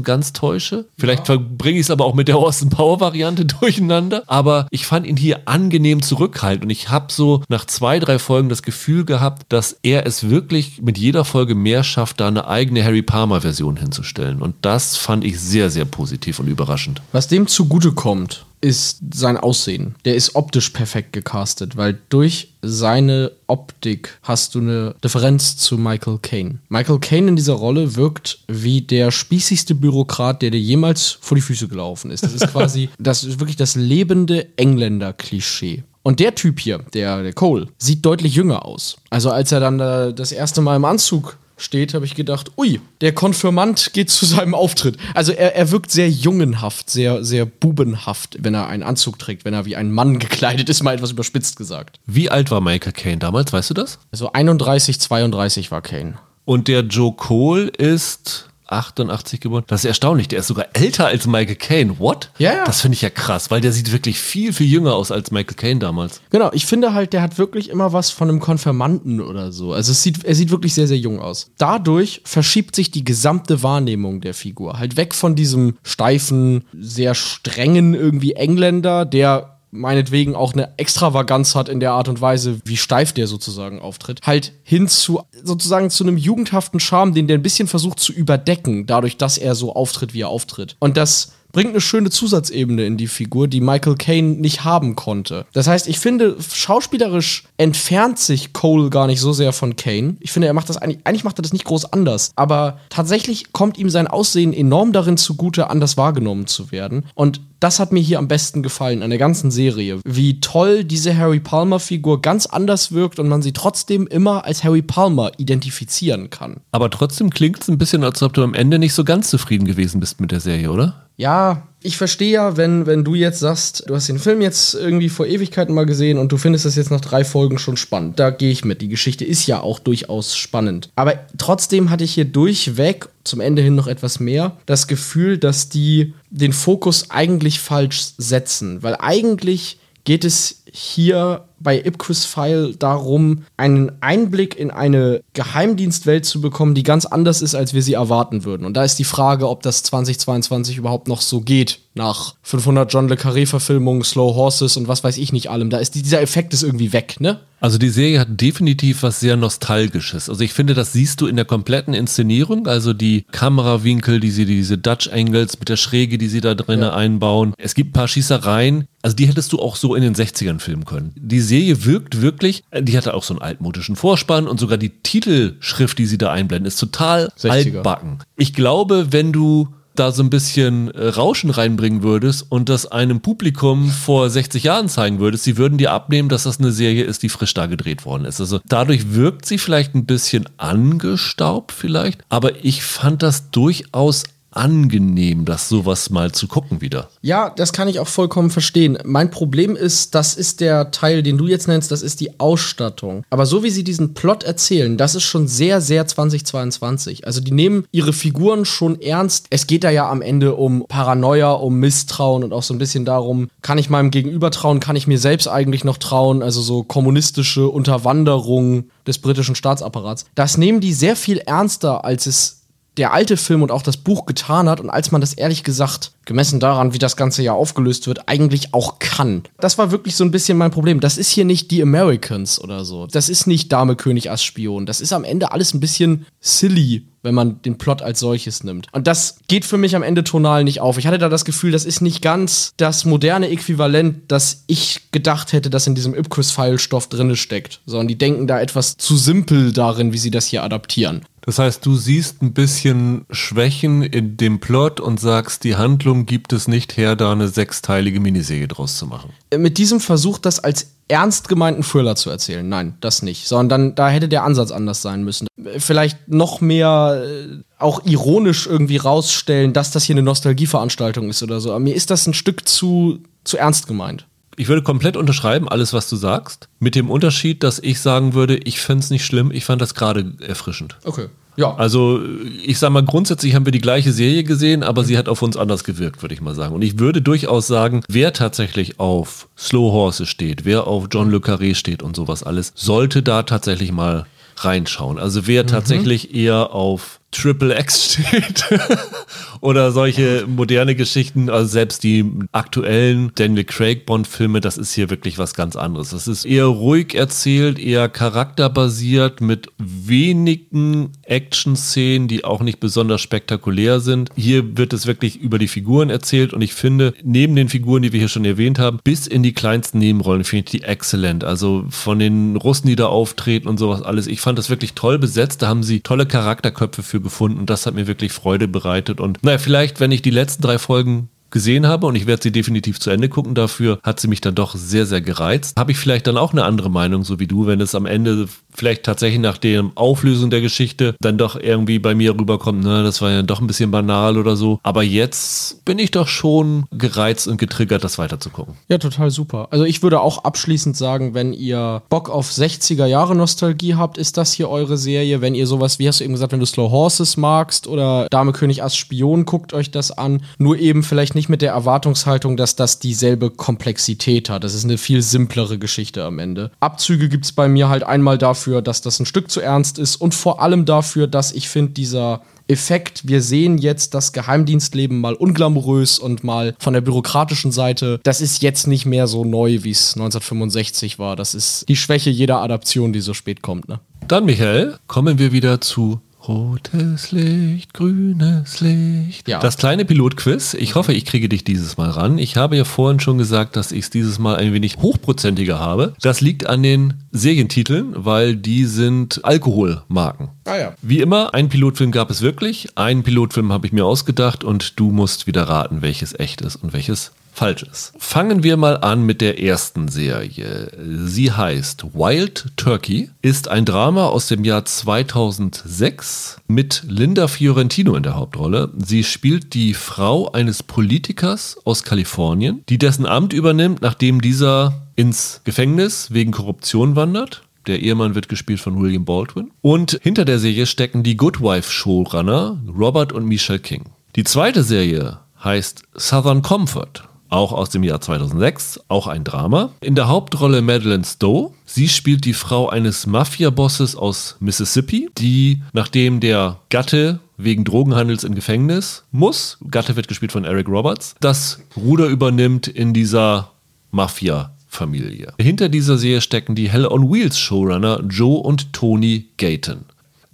ganz 0.00 0.32
täusche. 0.32 0.86
Vielleicht 0.96 1.20
ja. 1.20 1.36
verbringe 1.36 1.78
ich 1.78 1.86
es 1.86 1.90
aber 1.90 2.04
auch 2.04 2.14
mit 2.14 2.28
der 2.28 2.36
Austin 2.36 2.70
Power-Variante 2.70 3.44
durcheinander. 3.60 4.22
Aber 4.26 4.66
ich 4.70 4.86
fand 4.86 5.06
ihn 5.06 5.16
hier 5.16 5.48
angenehm 5.48 6.02
zurückhaltend 6.02 6.64
und 6.64 6.70
ich 6.70 6.88
habe 6.88 7.12
so 7.12 7.42
nach 7.48 7.64
zwei, 7.64 7.98
drei 7.98 8.18
Folgen 8.18 8.48
das 8.48 8.62
Gefühl 8.62 9.04
gehabt, 9.04 9.46
dass 9.48 9.78
er 9.82 10.06
es 10.06 10.30
wirklich 10.30 10.80
mit 10.82 10.98
jeder 10.98 11.24
Folge 11.24 11.54
mehr 11.54 11.84
schafft, 11.84 12.20
da 12.20 12.28
eine 12.28 12.46
eigene 12.46 12.84
Harry 12.84 13.02
Palmer-Version 13.02 13.76
hinzustellen. 13.76 14.40
Und 14.40 14.54
das 14.62 14.96
fand 14.96 15.24
ich 15.24 15.40
sehr, 15.40 15.70
sehr 15.70 15.84
positiv 15.84 16.38
und 16.38 16.48
überraschend. 16.48 17.02
Was 17.12 17.28
dem 17.28 17.46
zugute 17.46 17.92
kommt, 17.92 18.46
ist 18.64 19.00
sein 19.12 19.36
Aussehen. 19.36 19.94
Der 20.06 20.14
ist 20.14 20.34
optisch 20.34 20.70
perfekt 20.70 21.12
gecastet, 21.12 21.76
weil 21.76 21.98
durch 22.08 22.54
seine 22.62 23.32
Optik 23.46 24.18
hast 24.22 24.54
du 24.54 24.60
eine 24.60 24.94
Differenz 25.04 25.58
zu 25.58 25.76
Michael 25.76 26.18
Caine. 26.22 26.60
Michael 26.70 26.98
Caine 26.98 27.28
in 27.28 27.36
dieser 27.36 27.52
Rolle 27.52 27.94
wirkt 27.94 28.38
wie 28.48 28.80
der 28.80 29.10
spießigste 29.10 29.74
Bürokrat, 29.74 30.40
der 30.40 30.50
dir 30.50 30.60
jemals 30.60 31.18
vor 31.20 31.34
die 31.34 31.42
Füße 31.42 31.68
gelaufen 31.68 32.10
ist. 32.10 32.24
Das 32.24 32.32
ist 32.32 32.50
quasi, 32.50 32.88
das 32.98 33.22
ist 33.22 33.38
wirklich 33.38 33.56
das 33.56 33.76
lebende 33.76 34.56
Engländer-Klischee. 34.56 35.84
Und 36.02 36.20
der 36.20 36.34
Typ 36.34 36.58
hier, 36.58 36.78
der, 36.94 37.22
der 37.22 37.34
Cole, 37.34 37.68
sieht 37.76 38.04
deutlich 38.04 38.34
jünger 38.34 38.64
aus. 38.64 38.96
Also 39.10 39.30
als 39.30 39.52
er 39.52 39.60
dann 39.60 39.78
äh, 39.78 40.14
das 40.14 40.32
erste 40.32 40.62
Mal 40.62 40.76
im 40.76 40.86
Anzug 40.86 41.36
steht, 41.56 41.94
habe 41.94 42.04
ich 42.04 42.14
gedacht, 42.14 42.52
ui, 42.56 42.80
der 43.00 43.12
Konfirmand 43.12 43.92
geht 43.92 44.10
zu 44.10 44.26
seinem 44.26 44.54
Auftritt. 44.54 44.96
Also 45.14 45.32
er, 45.32 45.54
er 45.54 45.70
wirkt 45.70 45.90
sehr 45.90 46.10
jungenhaft, 46.10 46.90
sehr, 46.90 47.24
sehr 47.24 47.46
bubenhaft, 47.46 48.38
wenn 48.40 48.54
er 48.54 48.68
einen 48.68 48.82
Anzug 48.82 49.18
trägt, 49.18 49.44
wenn 49.44 49.54
er 49.54 49.64
wie 49.64 49.76
ein 49.76 49.92
Mann 49.92 50.18
gekleidet 50.18 50.68
ist, 50.68 50.82
mal 50.82 50.94
etwas 50.94 51.12
überspitzt 51.12 51.56
gesagt. 51.56 52.00
Wie 52.06 52.30
alt 52.30 52.50
war 52.50 52.60
Michael 52.60 52.92
Caine 52.92 53.18
damals, 53.18 53.52
weißt 53.52 53.70
du 53.70 53.74
das? 53.74 53.98
Also 54.10 54.32
31, 54.32 55.00
32 55.00 55.70
war 55.70 55.82
Kane. 55.82 56.14
Und 56.44 56.68
der 56.68 56.80
Joe 56.80 57.12
Cole 57.12 57.68
ist 57.68 58.50
88 58.74 59.40
geboren. 59.40 59.64
Das 59.66 59.80
ist 59.80 59.86
erstaunlich. 59.86 60.28
Der 60.28 60.40
ist 60.40 60.46
sogar 60.46 60.66
älter 60.72 61.06
als 61.06 61.26
Michael 61.26 61.56
Caine. 61.56 61.98
What? 61.98 62.30
Ja, 62.38 62.54
ja. 62.54 62.64
Das 62.64 62.80
finde 62.80 62.96
ich 62.96 63.02
ja 63.02 63.10
krass, 63.10 63.50
weil 63.50 63.60
der 63.60 63.72
sieht 63.72 63.92
wirklich 63.92 64.18
viel, 64.18 64.52
viel 64.52 64.66
jünger 64.66 64.94
aus 64.94 65.10
als 65.10 65.30
Michael 65.30 65.56
Caine 65.56 65.80
damals. 65.80 66.20
Genau, 66.30 66.50
ich 66.52 66.66
finde 66.66 66.94
halt, 66.94 67.12
der 67.12 67.22
hat 67.22 67.38
wirklich 67.38 67.68
immer 67.70 67.92
was 67.92 68.10
von 68.10 68.28
einem 68.28 68.40
Konfirmanden 68.40 69.20
oder 69.20 69.52
so. 69.52 69.72
Also 69.72 69.92
es 69.92 70.02
sieht, 70.02 70.24
er 70.24 70.34
sieht 70.34 70.50
wirklich 70.50 70.74
sehr, 70.74 70.86
sehr 70.86 70.98
jung 70.98 71.20
aus. 71.20 71.50
Dadurch 71.58 72.22
verschiebt 72.24 72.74
sich 72.76 72.90
die 72.90 73.04
gesamte 73.04 73.62
Wahrnehmung 73.62 74.20
der 74.20 74.34
Figur. 74.34 74.78
Halt 74.78 74.96
weg 74.96 75.14
von 75.14 75.34
diesem 75.34 75.76
steifen, 75.82 76.64
sehr 76.72 77.14
strengen 77.14 77.94
irgendwie 77.94 78.32
Engländer, 78.32 79.04
der 79.04 79.53
meinetwegen 79.74 80.36
auch 80.36 80.52
eine 80.52 80.70
Extravaganz 80.76 81.54
hat 81.54 81.68
in 81.68 81.80
der 81.80 81.92
Art 81.92 82.08
und 82.08 82.20
Weise, 82.20 82.60
wie 82.64 82.76
steif 82.76 83.12
der 83.12 83.26
sozusagen 83.26 83.80
auftritt, 83.80 84.20
halt 84.22 84.52
hin 84.62 84.86
zu 84.86 85.22
sozusagen 85.42 85.90
zu 85.90 86.04
einem 86.04 86.16
jugendhaften 86.16 86.78
Charme, 86.78 87.12
den 87.12 87.26
der 87.26 87.38
ein 87.38 87.42
bisschen 87.42 87.66
versucht 87.66 87.98
zu 87.98 88.12
überdecken, 88.12 88.86
dadurch, 88.86 89.16
dass 89.16 89.36
er 89.36 89.54
so 89.54 89.74
auftritt, 89.74 90.14
wie 90.14 90.22
er 90.22 90.28
auftritt. 90.28 90.76
Und 90.78 90.96
das 90.96 91.32
bringt 91.54 91.70
eine 91.70 91.80
schöne 91.80 92.10
Zusatzebene 92.10 92.84
in 92.84 92.98
die 92.98 93.06
Figur, 93.06 93.48
die 93.48 93.62
Michael 93.62 93.94
Caine 93.94 94.34
nicht 94.34 94.64
haben 94.64 94.96
konnte. 94.96 95.46
Das 95.52 95.66
heißt, 95.66 95.88
ich 95.88 95.98
finde, 95.98 96.36
schauspielerisch 96.52 97.44
entfernt 97.56 98.18
sich 98.18 98.52
Cole 98.52 98.90
gar 98.90 99.06
nicht 99.06 99.20
so 99.20 99.32
sehr 99.32 99.52
von 99.52 99.76
Caine. 99.76 100.16
Ich 100.20 100.32
finde, 100.32 100.48
er 100.48 100.52
macht 100.52 100.68
das 100.68 100.76
eigentlich, 100.76 100.98
eigentlich 101.04 101.24
macht 101.24 101.38
er 101.38 101.42
das 101.42 101.52
nicht 101.52 101.64
groß 101.64 101.92
anders. 101.92 102.32
Aber 102.36 102.78
tatsächlich 102.90 103.52
kommt 103.52 103.78
ihm 103.78 103.88
sein 103.88 104.08
Aussehen 104.08 104.52
enorm 104.52 104.92
darin 104.92 105.16
zugute, 105.16 105.70
anders 105.70 105.96
wahrgenommen 105.96 106.46
zu 106.46 106.72
werden. 106.72 107.06
Und 107.14 107.40
das 107.60 107.78
hat 107.78 107.92
mir 107.92 108.00
hier 108.00 108.18
am 108.18 108.28
besten 108.28 108.62
gefallen 108.62 109.02
an 109.02 109.10
der 109.10 109.18
ganzen 109.18 109.50
Serie. 109.50 110.00
Wie 110.04 110.40
toll 110.40 110.84
diese 110.84 111.16
Harry 111.16 111.40
Palmer-Figur 111.40 112.20
ganz 112.20 112.46
anders 112.46 112.92
wirkt 112.92 113.18
und 113.18 113.28
man 113.28 113.42
sie 113.42 113.52
trotzdem 113.52 114.06
immer 114.08 114.44
als 114.44 114.64
Harry 114.64 114.82
Palmer 114.82 115.30
identifizieren 115.38 116.30
kann. 116.30 116.56
Aber 116.72 116.90
trotzdem 116.90 117.30
klingt 117.30 117.62
es 117.62 117.68
ein 117.68 117.78
bisschen, 117.78 118.04
als 118.04 118.22
ob 118.22 118.34
du 118.34 118.42
am 118.42 118.54
Ende 118.54 118.78
nicht 118.80 118.92
so 118.92 119.04
ganz 119.04 119.30
zufrieden 119.30 119.66
gewesen 119.66 120.00
bist 120.00 120.20
mit 120.20 120.32
der 120.32 120.40
Serie, 120.40 120.70
oder? 120.72 121.03
Ja, 121.16 121.68
ich 121.82 121.96
verstehe 121.96 122.32
ja, 122.32 122.56
wenn, 122.56 122.86
wenn 122.86 123.04
du 123.04 123.14
jetzt 123.14 123.40
sagst, 123.40 123.84
du 123.86 123.94
hast 123.94 124.08
den 124.08 124.18
Film 124.18 124.40
jetzt 124.40 124.74
irgendwie 124.74 125.10
vor 125.10 125.26
Ewigkeiten 125.26 125.74
mal 125.74 125.86
gesehen 125.86 126.18
und 126.18 126.32
du 126.32 126.38
findest 126.38 126.64
das 126.64 126.76
jetzt 126.76 126.90
nach 126.90 127.00
drei 127.00 127.24
Folgen 127.24 127.58
schon 127.58 127.76
spannend. 127.76 128.18
Da 128.18 128.30
gehe 128.30 128.50
ich 128.50 128.64
mit. 128.64 128.80
Die 128.80 128.88
Geschichte 128.88 129.24
ist 129.24 129.46
ja 129.46 129.60
auch 129.60 129.78
durchaus 129.78 130.34
spannend. 130.34 130.90
Aber 130.96 131.20
trotzdem 131.36 131.90
hatte 131.90 132.04
ich 132.04 132.14
hier 132.14 132.24
durchweg, 132.24 133.08
zum 133.22 133.40
Ende 133.40 133.62
hin 133.62 133.74
noch 133.74 133.86
etwas 133.86 134.18
mehr, 134.18 134.56
das 134.66 134.86
Gefühl, 134.86 135.38
dass 135.38 135.68
die 135.68 136.14
den 136.30 136.52
Fokus 136.52 137.10
eigentlich 137.10 137.60
falsch 137.60 138.14
setzen. 138.16 138.82
Weil 138.82 138.96
eigentlich 138.98 139.78
geht 140.04 140.24
es 140.24 140.62
hier 140.72 141.44
bei 141.64 141.80
Ipcris 141.80 142.24
File 142.24 142.76
darum, 142.76 143.44
einen 143.56 143.90
Einblick 144.00 144.56
in 144.56 144.70
eine 144.70 145.22
Geheimdienstwelt 145.32 146.24
zu 146.24 146.40
bekommen, 146.40 146.76
die 146.76 146.84
ganz 146.84 147.06
anders 147.06 147.42
ist, 147.42 147.56
als 147.56 147.74
wir 147.74 147.82
sie 147.82 147.94
erwarten 147.94 148.44
würden. 148.44 148.64
Und 148.64 148.76
da 148.76 148.84
ist 148.84 149.00
die 149.00 149.04
Frage, 149.04 149.48
ob 149.48 149.62
das 149.62 149.82
2022 149.82 150.76
überhaupt 150.76 151.08
noch 151.08 151.20
so 151.20 151.40
geht. 151.40 151.80
Nach 151.94 152.34
500 152.42 152.92
John 152.92 153.08
Le 153.08 153.16
Carré-Verfilmungen, 153.16 154.04
Slow 154.04 154.34
Horses 154.34 154.76
und 154.76 154.88
was 154.88 155.02
weiß 155.02 155.16
ich 155.16 155.32
nicht 155.32 155.50
allem. 155.50 155.70
Da 155.70 155.78
ist 155.78 155.94
dieser 155.94 156.20
Effekt 156.20 156.52
ist 156.52 156.62
irgendwie 156.62 156.92
weg, 156.92 157.16
ne? 157.20 157.40
Also 157.64 157.78
die 157.78 157.88
Serie 157.88 158.20
hat 158.20 158.28
definitiv 158.42 159.02
was 159.04 159.20
sehr 159.20 159.36
Nostalgisches. 159.36 160.28
Also 160.28 160.44
ich 160.44 160.52
finde, 160.52 160.74
das 160.74 160.92
siehst 160.92 161.22
du 161.22 161.26
in 161.26 161.36
der 161.36 161.46
kompletten 161.46 161.94
Inszenierung. 161.94 162.66
Also 162.66 162.92
die 162.92 163.24
Kamerawinkel, 163.32 164.20
die 164.20 164.30
sie, 164.30 164.44
diese 164.44 164.76
Dutch 164.76 165.08
Angles 165.10 165.58
mit 165.58 165.70
der 165.70 165.78
Schräge, 165.78 166.18
die 166.18 166.28
sie 166.28 166.42
da 166.42 166.54
drinnen 166.54 166.82
ja. 166.82 166.92
einbauen. 166.92 167.54
Es 167.56 167.74
gibt 167.74 167.90
ein 167.90 167.92
paar 167.94 168.08
Schießereien. 168.08 168.86
Also 169.00 169.16
die 169.16 169.26
hättest 169.26 169.52
du 169.54 169.60
auch 169.60 169.76
so 169.76 169.94
in 169.94 170.02
den 170.02 170.14
60ern 170.14 170.58
filmen 170.60 170.84
können. 170.84 171.12
Die 171.16 171.40
Serie 171.40 171.53
wirkt 171.84 172.20
wirklich, 172.20 172.64
die 172.78 172.96
hatte 172.96 173.14
auch 173.14 173.22
so 173.22 173.34
einen 173.34 173.42
altmodischen 173.42 173.96
Vorspann 173.96 174.46
und 174.46 174.58
sogar 174.58 174.78
die 174.78 174.90
Titelschrift, 174.90 175.98
die 175.98 176.06
sie 176.06 176.18
da 176.18 176.30
einblenden, 176.30 176.66
ist 176.66 176.78
total 176.78 177.30
60er. 177.38 177.76
altbacken. 177.76 178.18
Ich 178.36 178.54
glaube, 178.54 179.12
wenn 179.12 179.32
du 179.32 179.68
da 179.94 180.10
so 180.10 180.22
ein 180.22 180.30
bisschen 180.30 180.90
äh, 180.90 181.08
Rauschen 181.08 181.50
reinbringen 181.50 182.02
würdest 182.02 182.46
und 182.48 182.68
das 182.68 182.86
einem 182.86 183.20
Publikum 183.20 183.90
vor 183.90 184.28
60 184.28 184.64
Jahren 184.64 184.88
zeigen 184.88 185.20
würdest, 185.20 185.44
sie 185.44 185.56
würden 185.56 185.78
dir 185.78 185.92
abnehmen, 185.92 186.28
dass 186.28 186.44
das 186.44 186.58
eine 186.58 186.72
Serie 186.72 187.04
ist, 187.04 187.22
die 187.22 187.28
frisch 187.28 187.54
da 187.54 187.66
gedreht 187.66 188.04
worden 188.04 188.24
ist. 188.24 188.40
Also 188.40 188.60
dadurch 188.66 189.14
wirkt 189.14 189.46
sie 189.46 189.58
vielleicht 189.58 189.94
ein 189.94 190.06
bisschen 190.06 190.46
angestaubt 190.56 191.72
vielleicht, 191.72 192.22
aber 192.28 192.64
ich 192.64 192.82
fand 192.82 193.22
das 193.22 193.50
durchaus 193.50 194.24
angenehm, 194.56 195.44
das 195.44 195.68
sowas 195.68 196.10
mal 196.10 196.32
zu 196.32 196.48
gucken 196.48 196.80
wieder. 196.80 197.08
Ja, 197.22 197.50
das 197.50 197.72
kann 197.72 197.88
ich 197.88 197.98
auch 197.98 198.08
vollkommen 198.08 198.50
verstehen. 198.50 198.98
Mein 199.04 199.30
Problem 199.30 199.76
ist, 199.76 200.14
das 200.14 200.34
ist 200.34 200.60
der 200.60 200.90
Teil, 200.90 201.22
den 201.22 201.38
du 201.38 201.46
jetzt 201.46 201.68
nennst, 201.68 201.90
das 201.90 202.02
ist 202.02 202.20
die 202.20 202.38
Ausstattung. 202.38 203.24
Aber 203.30 203.46
so 203.46 203.62
wie 203.62 203.70
sie 203.70 203.84
diesen 203.84 204.14
Plot 204.14 204.44
erzählen, 204.44 204.96
das 204.96 205.14
ist 205.14 205.24
schon 205.24 205.48
sehr, 205.48 205.80
sehr 205.80 206.06
2022. 206.06 207.26
Also 207.26 207.40
die 207.40 207.52
nehmen 207.52 207.86
ihre 207.92 208.12
Figuren 208.12 208.64
schon 208.64 209.00
ernst. 209.00 209.46
Es 209.50 209.66
geht 209.66 209.84
da 209.84 209.90
ja 209.90 210.10
am 210.10 210.22
Ende 210.22 210.54
um 210.54 210.86
Paranoia, 210.88 211.52
um 211.52 211.78
Misstrauen 211.78 212.44
und 212.44 212.52
auch 212.52 212.62
so 212.62 212.74
ein 212.74 212.78
bisschen 212.78 213.04
darum, 213.04 213.48
kann 213.62 213.78
ich 213.78 213.90
meinem 213.90 214.10
Gegenüber 214.10 214.50
trauen, 214.50 214.80
kann 214.80 214.96
ich 214.96 215.06
mir 215.06 215.18
selbst 215.18 215.48
eigentlich 215.48 215.84
noch 215.84 215.98
trauen? 215.98 216.42
Also 216.42 216.60
so 216.60 216.82
kommunistische 216.82 217.68
Unterwanderung 217.68 218.84
des 219.06 219.18
britischen 219.18 219.54
Staatsapparats. 219.54 220.26
Das 220.34 220.56
nehmen 220.56 220.80
die 220.80 220.92
sehr 220.92 221.16
viel 221.16 221.38
ernster, 221.38 222.04
als 222.04 222.26
es 222.26 222.63
der 222.96 223.12
alte 223.12 223.36
Film 223.36 223.62
und 223.62 223.70
auch 223.70 223.82
das 223.82 223.96
Buch 223.96 224.26
getan 224.26 224.68
hat 224.68 224.80
und 224.80 224.90
als 224.90 225.10
man 225.10 225.20
das 225.20 225.34
ehrlich 225.34 225.64
gesagt, 225.64 226.12
gemessen 226.24 226.60
daran, 226.60 226.94
wie 226.94 226.98
das 226.98 227.16
Ganze 227.16 227.42
ja 227.42 227.52
aufgelöst 227.52 228.06
wird, 228.06 228.28
eigentlich 228.28 228.72
auch 228.72 228.98
kann. 228.98 229.42
Das 229.58 229.78
war 229.78 229.90
wirklich 229.90 230.16
so 230.16 230.24
ein 230.24 230.30
bisschen 230.30 230.56
mein 230.58 230.70
Problem. 230.70 231.00
Das 231.00 231.18
ist 231.18 231.30
hier 231.30 231.44
nicht 231.44 231.70
die 231.70 231.82
Americans 231.82 232.60
oder 232.60 232.84
so. 232.84 233.06
Das 233.06 233.28
ist 233.28 233.46
nicht 233.46 233.72
Dame 233.72 233.96
König 233.96 234.30
als 234.30 234.42
Spion. 234.42 234.86
Das 234.86 235.00
ist 235.00 235.12
am 235.12 235.24
Ende 235.24 235.52
alles 235.52 235.74
ein 235.74 235.80
bisschen 235.80 236.26
silly, 236.40 237.06
wenn 237.22 237.34
man 237.34 237.60
den 237.62 237.78
Plot 237.78 238.02
als 238.02 238.20
solches 238.20 238.64
nimmt. 238.64 238.86
Und 238.92 239.06
das 239.06 239.38
geht 239.48 239.64
für 239.64 239.76
mich 239.76 239.96
am 239.96 240.02
Ende 240.02 240.24
tonal 240.24 240.64
nicht 240.64 240.80
auf. 240.80 240.98
Ich 240.98 241.06
hatte 241.06 241.18
da 241.18 241.28
das 241.28 241.44
Gefühl, 241.44 241.72
das 241.72 241.84
ist 241.84 242.00
nicht 242.00 242.22
ganz 242.22 242.72
das 242.76 243.04
moderne 243.04 243.48
Äquivalent, 243.48 244.22
das 244.28 244.64
ich 244.66 245.10
gedacht 245.10 245.52
hätte, 245.52 245.70
das 245.70 245.86
in 245.86 245.94
diesem 245.94 246.14
Ipcris-File-Stoff 246.14 247.08
drinne 247.08 247.36
steckt. 247.36 247.80
Sondern 247.86 248.08
die 248.08 248.18
denken 248.18 248.46
da 248.46 248.60
etwas 248.60 248.96
zu 248.96 249.16
simpel 249.16 249.72
darin, 249.72 250.12
wie 250.12 250.18
sie 250.18 250.30
das 250.30 250.46
hier 250.46 250.62
adaptieren. 250.62 251.24
Das 251.46 251.58
heißt, 251.58 251.84
du 251.84 251.94
siehst 251.94 252.42
ein 252.42 252.52
bisschen 252.52 253.26
Schwächen 253.30 254.02
in 254.02 254.36
dem 254.36 254.60
Plot 254.60 255.00
und 255.00 255.20
sagst, 255.20 255.64
die 255.64 255.76
Handlung 255.76 256.26
gibt 256.26 256.52
es 256.52 256.68
nicht 256.68 256.96
her, 256.96 257.16
da 257.16 257.32
eine 257.32 257.48
sechsteilige 257.48 258.20
Miniserie 258.20 258.68
draus 258.68 258.96
zu 258.96 259.06
machen. 259.06 259.30
Mit 259.56 259.78
diesem 259.78 260.00
Versuch, 260.00 260.38
das 260.38 260.58
als 260.58 260.94
ernst 261.08 261.48
gemeinten 261.48 261.82
Thriller 261.82 262.16
zu 262.16 262.30
erzählen. 262.30 262.66
Nein, 262.66 262.96
das 263.00 263.22
nicht. 263.22 263.46
Sondern 263.46 263.94
da 263.94 264.08
hätte 264.08 264.28
der 264.28 264.44
Ansatz 264.44 264.70
anders 264.70 265.02
sein 265.02 265.22
müssen. 265.22 265.46
Vielleicht 265.78 266.28
noch 266.28 266.60
mehr 266.60 267.22
äh, 267.26 267.62
auch 267.78 268.04
ironisch 268.06 268.66
irgendwie 268.66 268.96
rausstellen, 268.96 269.72
dass 269.74 269.90
das 269.90 270.04
hier 270.04 270.14
eine 270.14 270.22
Nostalgieveranstaltung 270.22 271.28
ist 271.28 271.42
oder 271.42 271.60
so. 271.60 271.70
Aber 271.70 271.80
mir 271.80 271.94
ist 271.94 272.10
das 272.10 272.26
ein 272.26 272.34
Stück 272.34 272.66
zu, 272.66 273.18
zu 273.44 273.58
ernst 273.58 273.86
gemeint. 273.86 274.26
Ich 274.56 274.68
würde 274.68 274.82
komplett 274.82 275.16
unterschreiben, 275.16 275.68
alles, 275.68 275.92
was 275.92 276.08
du 276.08 276.16
sagst. 276.16 276.68
Mit 276.78 276.94
dem 276.94 277.10
Unterschied, 277.10 277.62
dass 277.62 277.78
ich 277.78 278.00
sagen 278.00 278.34
würde, 278.34 278.56
ich 278.56 278.80
fände 278.80 279.02
es 279.04 279.10
nicht 279.10 279.24
schlimm, 279.24 279.50
ich 279.50 279.64
fand 279.64 279.82
das 279.82 279.94
gerade 279.94 280.32
erfrischend. 280.40 280.96
Okay. 281.04 281.26
Ja. 281.56 281.74
Also, 281.76 282.20
ich 282.64 282.78
sag 282.78 282.90
mal, 282.90 283.04
grundsätzlich 283.04 283.54
haben 283.54 283.64
wir 283.64 283.72
die 283.72 283.80
gleiche 283.80 284.12
Serie 284.12 284.42
gesehen, 284.42 284.82
aber 284.82 285.02
mhm. 285.02 285.06
sie 285.06 285.18
hat 285.18 285.28
auf 285.28 285.42
uns 285.42 285.56
anders 285.56 285.84
gewirkt, 285.84 286.22
würde 286.22 286.34
ich 286.34 286.40
mal 286.40 286.54
sagen. 286.54 286.74
Und 286.74 286.82
ich 286.82 286.98
würde 286.98 287.22
durchaus 287.22 287.66
sagen, 287.66 288.02
wer 288.08 288.32
tatsächlich 288.32 288.98
auf 288.98 289.48
Slow 289.56 289.92
Horses 289.92 290.28
steht, 290.28 290.64
wer 290.64 290.86
auf 290.86 291.06
John 291.10 291.30
Le 291.30 291.38
Carré 291.38 291.74
steht 291.74 292.02
und 292.02 292.16
sowas 292.16 292.42
alles, 292.42 292.72
sollte 292.74 293.22
da 293.22 293.44
tatsächlich 293.44 293.92
mal 293.92 294.26
reinschauen. 294.56 295.18
Also 295.18 295.46
wer 295.46 295.62
mhm. 295.62 295.68
tatsächlich 295.68 296.34
eher 296.34 296.72
auf 296.72 297.20
Triple 297.34 297.78
X 297.78 298.14
steht. 298.14 298.64
Oder 299.60 299.92
solche 299.92 300.46
moderne 300.46 300.94
Geschichten, 300.94 301.50
also 301.50 301.66
selbst 301.66 302.04
die 302.04 302.30
aktuellen 302.52 303.32
Daniel 303.34 303.64
Craig 303.64 304.06
Bond-Filme, 304.06 304.60
das 304.60 304.78
ist 304.78 304.92
hier 304.92 305.10
wirklich 305.10 305.38
was 305.38 305.54
ganz 305.54 305.74
anderes. 305.74 306.10
Das 306.10 306.28
ist 306.28 306.44
eher 306.44 306.66
ruhig 306.66 307.14
erzählt, 307.14 307.78
eher 307.78 308.08
charakterbasiert 308.08 309.40
mit 309.40 309.68
wenigen 309.78 311.10
Action-Szenen, 311.22 312.28
die 312.28 312.44
auch 312.44 312.62
nicht 312.62 312.78
besonders 312.78 313.20
spektakulär 313.20 314.00
sind. 314.00 314.30
Hier 314.36 314.76
wird 314.76 314.92
es 314.92 315.06
wirklich 315.06 315.40
über 315.40 315.58
die 315.58 315.68
Figuren 315.68 316.10
erzählt 316.10 316.52
und 316.52 316.62
ich 316.62 316.74
finde, 316.74 317.14
neben 317.22 317.56
den 317.56 317.68
Figuren, 317.68 318.02
die 318.02 318.12
wir 318.12 318.20
hier 318.20 318.28
schon 318.28 318.44
erwähnt 318.44 318.78
haben, 318.78 319.00
bis 319.02 319.26
in 319.26 319.42
die 319.42 319.54
kleinsten 319.54 319.98
Nebenrollen 319.98 320.44
finde 320.44 320.66
ich 320.66 320.70
die 320.70 320.82
exzellent. 320.82 321.42
Also 321.42 321.84
von 321.88 322.18
den 322.18 322.56
Russen, 322.56 322.86
die 322.86 322.96
da 322.96 323.06
auftreten 323.06 323.66
und 323.68 323.78
sowas 323.78 324.02
alles. 324.02 324.26
Ich 324.26 324.40
fand 324.40 324.58
das 324.58 324.70
wirklich 324.70 324.92
toll 324.92 325.18
besetzt. 325.18 325.62
Da 325.62 325.68
haben 325.68 325.82
sie 325.82 326.00
tolle 326.00 326.26
Charakterköpfe 326.26 327.02
für 327.02 327.23
gefunden 327.24 327.58
und 327.58 327.70
das 327.70 327.86
hat 327.86 327.94
mir 327.94 328.06
wirklich 328.06 328.32
Freude 328.32 328.68
bereitet. 328.68 329.20
Und 329.20 329.42
naja, 329.42 329.58
vielleicht, 329.58 329.98
wenn 329.98 330.12
ich 330.12 330.22
die 330.22 330.30
letzten 330.30 330.62
drei 330.62 330.78
Folgen 330.78 331.28
gesehen 331.54 331.86
habe 331.86 332.06
und 332.08 332.16
ich 332.16 332.26
werde 332.26 332.42
sie 332.42 332.52
definitiv 332.52 332.98
zu 332.98 333.10
Ende 333.10 333.28
gucken. 333.28 333.54
Dafür 333.54 334.00
hat 334.02 334.18
sie 334.18 334.26
mich 334.26 334.40
dann 334.40 334.56
doch 334.56 334.74
sehr, 334.74 335.06
sehr 335.06 335.20
gereizt. 335.20 335.78
Habe 335.78 335.92
ich 335.92 335.98
vielleicht 335.98 336.26
dann 336.26 336.36
auch 336.36 336.52
eine 336.52 336.64
andere 336.64 336.90
Meinung, 336.90 337.22
so 337.22 337.38
wie 337.38 337.46
du, 337.46 337.66
wenn 337.66 337.80
es 337.80 337.94
am 337.94 338.06
Ende 338.06 338.48
vielleicht 338.74 339.04
tatsächlich 339.04 339.40
nach 339.40 339.58
der 339.58 339.84
Auflösung 339.94 340.50
der 340.50 340.60
Geschichte 340.60 341.14
dann 341.20 341.38
doch 341.38 341.56
irgendwie 341.56 341.98
bei 341.98 342.14
mir 342.14 342.38
rüberkommt, 342.38 342.84
ne, 342.84 343.02
das 343.02 343.22
war 343.22 343.30
ja 343.30 343.42
doch 343.42 343.60
ein 343.60 343.66
bisschen 343.66 343.90
banal 343.90 344.38
oder 344.38 344.56
so. 344.56 344.78
Aber 344.82 345.02
jetzt 345.02 345.84
bin 345.84 345.98
ich 345.98 346.10
doch 346.10 346.28
schon 346.28 346.84
gereizt 346.90 347.48
und 347.48 347.58
getriggert, 347.58 348.04
das 348.04 348.18
weiterzugucken. 348.18 348.74
Ja, 348.88 348.98
total 348.98 349.30
super. 349.30 349.68
Also 349.70 349.84
ich 349.84 350.02
würde 350.02 350.20
auch 350.20 350.44
abschließend 350.44 350.96
sagen, 350.96 351.34
wenn 351.34 351.52
ihr 351.52 352.02
Bock 352.08 352.30
auf 352.30 352.50
60er 352.50 353.06
Jahre 353.06 353.34
Nostalgie 353.34 353.94
habt, 353.94 354.18
ist 354.18 354.36
das 354.36 354.52
hier 354.52 354.68
eure 354.68 354.96
Serie. 354.96 355.40
Wenn 355.40 355.54
ihr 355.54 355.66
sowas, 355.66 355.98
wie 355.98 356.08
hast 356.08 356.20
du 356.20 356.24
eben 356.24 356.34
gesagt, 356.34 356.52
wenn 356.52 356.60
du 356.60 356.66
Slow 356.66 356.90
Horses 356.90 357.36
magst 357.36 357.86
oder 357.86 358.26
Dame 358.30 358.52
König 358.52 358.82
Ass 358.82 358.96
Spion, 358.96 359.44
guckt 359.44 359.72
euch 359.72 359.90
das 359.90 360.10
an. 360.10 360.42
Nur 360.58 360.78
eben 360.78 361.02
vielleicht 361.02 361.34
nicht 361.34 361.48
mit 361.48 361.62
der 361.62 361.72
Erwartungshaltung, 361.72 362.56
dass 362.56 362.76
das 362.76 362.98
dieselbe 362.98 363.50
Komplexität 363.50 364.50
hat. 364.50 364.64
Das 364.64 364.74
ist 364.74 364.84
eine 364.84 364.98
viel 364.98 365.22
simplere 365.22 365.78
Geschichte 365.78 366.24
am 366.24 366.38
Ende. 366.38 366.70
Abzüge 366.80 367.28
gibt 367.28 367.44
es 367.44 367.52
bei 367.52 367.68
mir 367.68 367.88
halt 367.88 368.02
einmal 368.02 368.38
dafür, 368.38 368.63
dass 368.82 369.00
das 369.02 369.20
ein 369.20 369.26
Stück 369.26 369.50
zu 369.50 369.60
ernst 369.60 369.98
ist 369.98 370.16
und 370.16 370.34
vor 370.34 370.60
allem 370.60 370.84
dafür, 370.84 371.26
dass 371.26 371.52
ich 371.52 371.68
finde, 371.68 371.92
dieser 371.92 372.42
Effekt, 372.66 373.28
wir 373.28 373.42
sehen 373.42 373.78
jetzt 373.78 374.14
das 374.14 374.32
Geheimdienstleben 374.32 375.20
mal 375.20 375.34
unglamourös 375.34 376.18
und 376.18 376.44
mal 376.44 376.74
von 376.78 376.94
der 376.94 377.02
bürokratischen 377.02 377.72
Seite. 377.72 378.20
Das 378.22 378.40
ist 378.40 378.62
jetzt 378.62 378.86
nicht 378.86 379.04
mehr 379.04 379.26
so 379.26 379.44
neu, 379.44 379.80
wie 379.82 379.90
es 379.90 380.14
1965 380.14 381.18
war. 381.18 381.36
Das 381.36 381.54
ist 381.54 381.86
die 381.88 381.96
Schwäche 381.96 382.30
jeder 382.30 382.60
Adaption, 382.60 383.12
die 383.12 383.20
so 383.20 383.34
spät 383.34 383.60
kommt. 383.60 383.88
Ne? 383.88 384.00
Dann, 384.26 384.46
Michael, 384.46 384.98
kommen 385.06 385.38
wir 385.38 385.52
wieder 385.52 385.80
zu 385.80 386.20
Rotes 386.46 387.32
Licht, 387.32 387.94
grünes 387.94 388.80
Licht. 388.80 389.48
Ja. 389.48 389.60
Das 389.60 389.78
kleine 389.78 390.04
Pilotquiz. 390.04 390.74
Ich 390.74 390.94
hoffe, 390.94 391.14
ich 391.14 391.24
kriege 391.24 391.48
dich 391.48 391.64
dieses 391.64 391.96
Mal 391.96 392.10
ran. 392.10 392.36
Ich 392.36 392.56
habe 392.56 392.76
ja 392.76 392.84
vorhin 392.84 393.18
schon 393.18 393.38
gesagt, 393.38 393.76
dass 393.76 393.92
ich 393.92 394.04
es 394.04 394.10
dieses 394.10 394.38
Mal 394.38 394.56
ein 394.56 394.74
wenig 394.74 394.98
hochprozentiger 394.98 395.78
habe. 395.78 396.12
Das 396.20 396.42
liegt 396.42 396.66
an 396.66 396.82
den 396.82 397.14
Serientiteln, 397.32 398.12
weil 398.14 398.56
die 398.56 398.84
sind 398.84 399.42
Alkoholmarken. 399.42 400.50
Ah 400.64 400.76
ja. 400.76 400.94
Wie 401.02 401.20
immer, 401.20 401.54
einen 401.54 401.68
Pilotfilm 401.68 402.10
gab 402.10 402.30
es 402.30 402.40
wirklich. 402.40 402.88
Einen 402.96 403.22
Pilotfilm 403.22 403.72
habe 403.72 403.86
ich 403.86 403.92
mir 403.92 404.06
ausgedacht 404.06 404.64
und 404.64 404.98
du 404.98 405.10
musst 405.10 405.46
wieder 405.46 405.64
raten, 405.64 406.02
welches 406.02 406.38
echt 406.38 406.62
ist 406.62 406.76
und 406.76 406.92
welches 406.92 407.32
falsch 407.54 407.84
ist. 407.84 408.12
Fangen 408.18 408.62
wir 408.62 408.76
mal 408.76 408.96
an 408.98 409.22
mit 409.24 409.40
der 409.40 409.62
ersten 409.62 410.08
Serie. 410.08 410.90
Sie 411.26 411.52
heißt 411.52 412.14
Wild 412.14 412.72
Turkey, 412.76 413.30
ist 413.42 413.68
ein 413.68 413.84
Drama 413.84 414.26
aus 414.26 414.48
dem 414.48 414.64
Jahr 414.64 414.84
2006 414.84 416.58
mit 416.66 417.04
Linda 417.06 417.46
Fiorentino 417.46 418.16
in 418.16 418.24
der 418.24 418.34
Hauptrolle. 418.34 418.90
Sie 418.98 419.22
spielt 419.22 419.74
die 419.74 419.94
Frau 419.94 420.50
eines 420.50 420.82
Politikers 420.82 421.78
aus 421.84 422.02
Kalifornien, 422.02 422.82
die 422.88 422.98
dessen 422.98 423.26
Amt 423.26 423.52
übernimmt, 423.52 424.02
nachdem 424.02 424.40
dieser 424.40 425.00
ins 425.14 425.60
Gefängnis 425.64 426.32
wegen 426.32 426.50
Korruption 426.50 427.14
wandert. 427.14 427.62
Der 427.86 428.00
Ehemann 428.00 428.34
wird 428.34 428.48
gespielt 428.48 428.80
von 428.80 429.00
William 429.00 429.24
Baldwin. 429.24 429.70
Und 429.80 430.18
hinter 430.22 430.44
der 430.44 430.58
Serie 430.58 430.86
stecken 430.86 431.22
die 431.22 431.36
Good 431.36 431.60
Wife 431.60 431.90
Showrunner 431.90 432.80
Robert 432.88 433.32
und 433.32 433.46
Michelle 433.46 433.78
King. 433.78 434.04
Die 434.36 434.44
zweite 434.44 434.82
Serie 434.82 435.38
heißt 435.62 436.02
Southern 436.16 436.62
Comfort 436.62 437.28
auch 437.54 437.72
aus 437.72 437.90
dem 437.90 438.02
Jahr 438.02 438.20
2006, 438.20 439.00
auch 439.08 439.28
ein 439.28 439.44
Drama. 439.44 439.90
In 440.00 440.16
der 440.16 440.28
Hauptrolle 440.28 440.82
Madeleine 440.82 441.24
Stowe. 441.24 441.72
Sie 441.86 442.08
spielt 442.08 442.44
die 442.44 442.52
Frau 442.52 442.88
eines 442.88 443.26
Mafia-Bosses 443.26 444.16
aus 444.16 444.56
Mississippi, 444.58 445.30
die, 445.38 445.82
nachdem 445.92 446.40
der 446.40 446.80
Gatte 446.90 447.38
wegen 447.56 447.84
Drogenhandels 447.84 448.42
in 448.42 448.56
Gefängnis 448.56 449.24
muss, 449.30 449.78
Gatte 449.88 450.16
wird 450.16 450.26
gespielt 450.26 450.50
von 450.50 450.64
Eric 450.64 450.88
Roberts, 450.88 451.36
das 451.40 451.80
Ruder 451.96 452.26
übernimmt 452.26 452.88
in 452.88 453.12
dieser 453.12 453.70
Mafia. 454.10 454.74
Familie. 454.94 455.52
Hinter 455.60 455.88
dieser 455.88 456.16
Serie 456.18 456.40
stecken 456.40 456.74
die 456.74 456.88
Hell 456.88 457.06
on 457.06 457.32
Wheels 457.32 457.58
Showrunner 457.58 458.22
Joe 458.28 458.60
und 458.60 458.92
Tony 458.92 459.48
Gayton. 459.56 460.04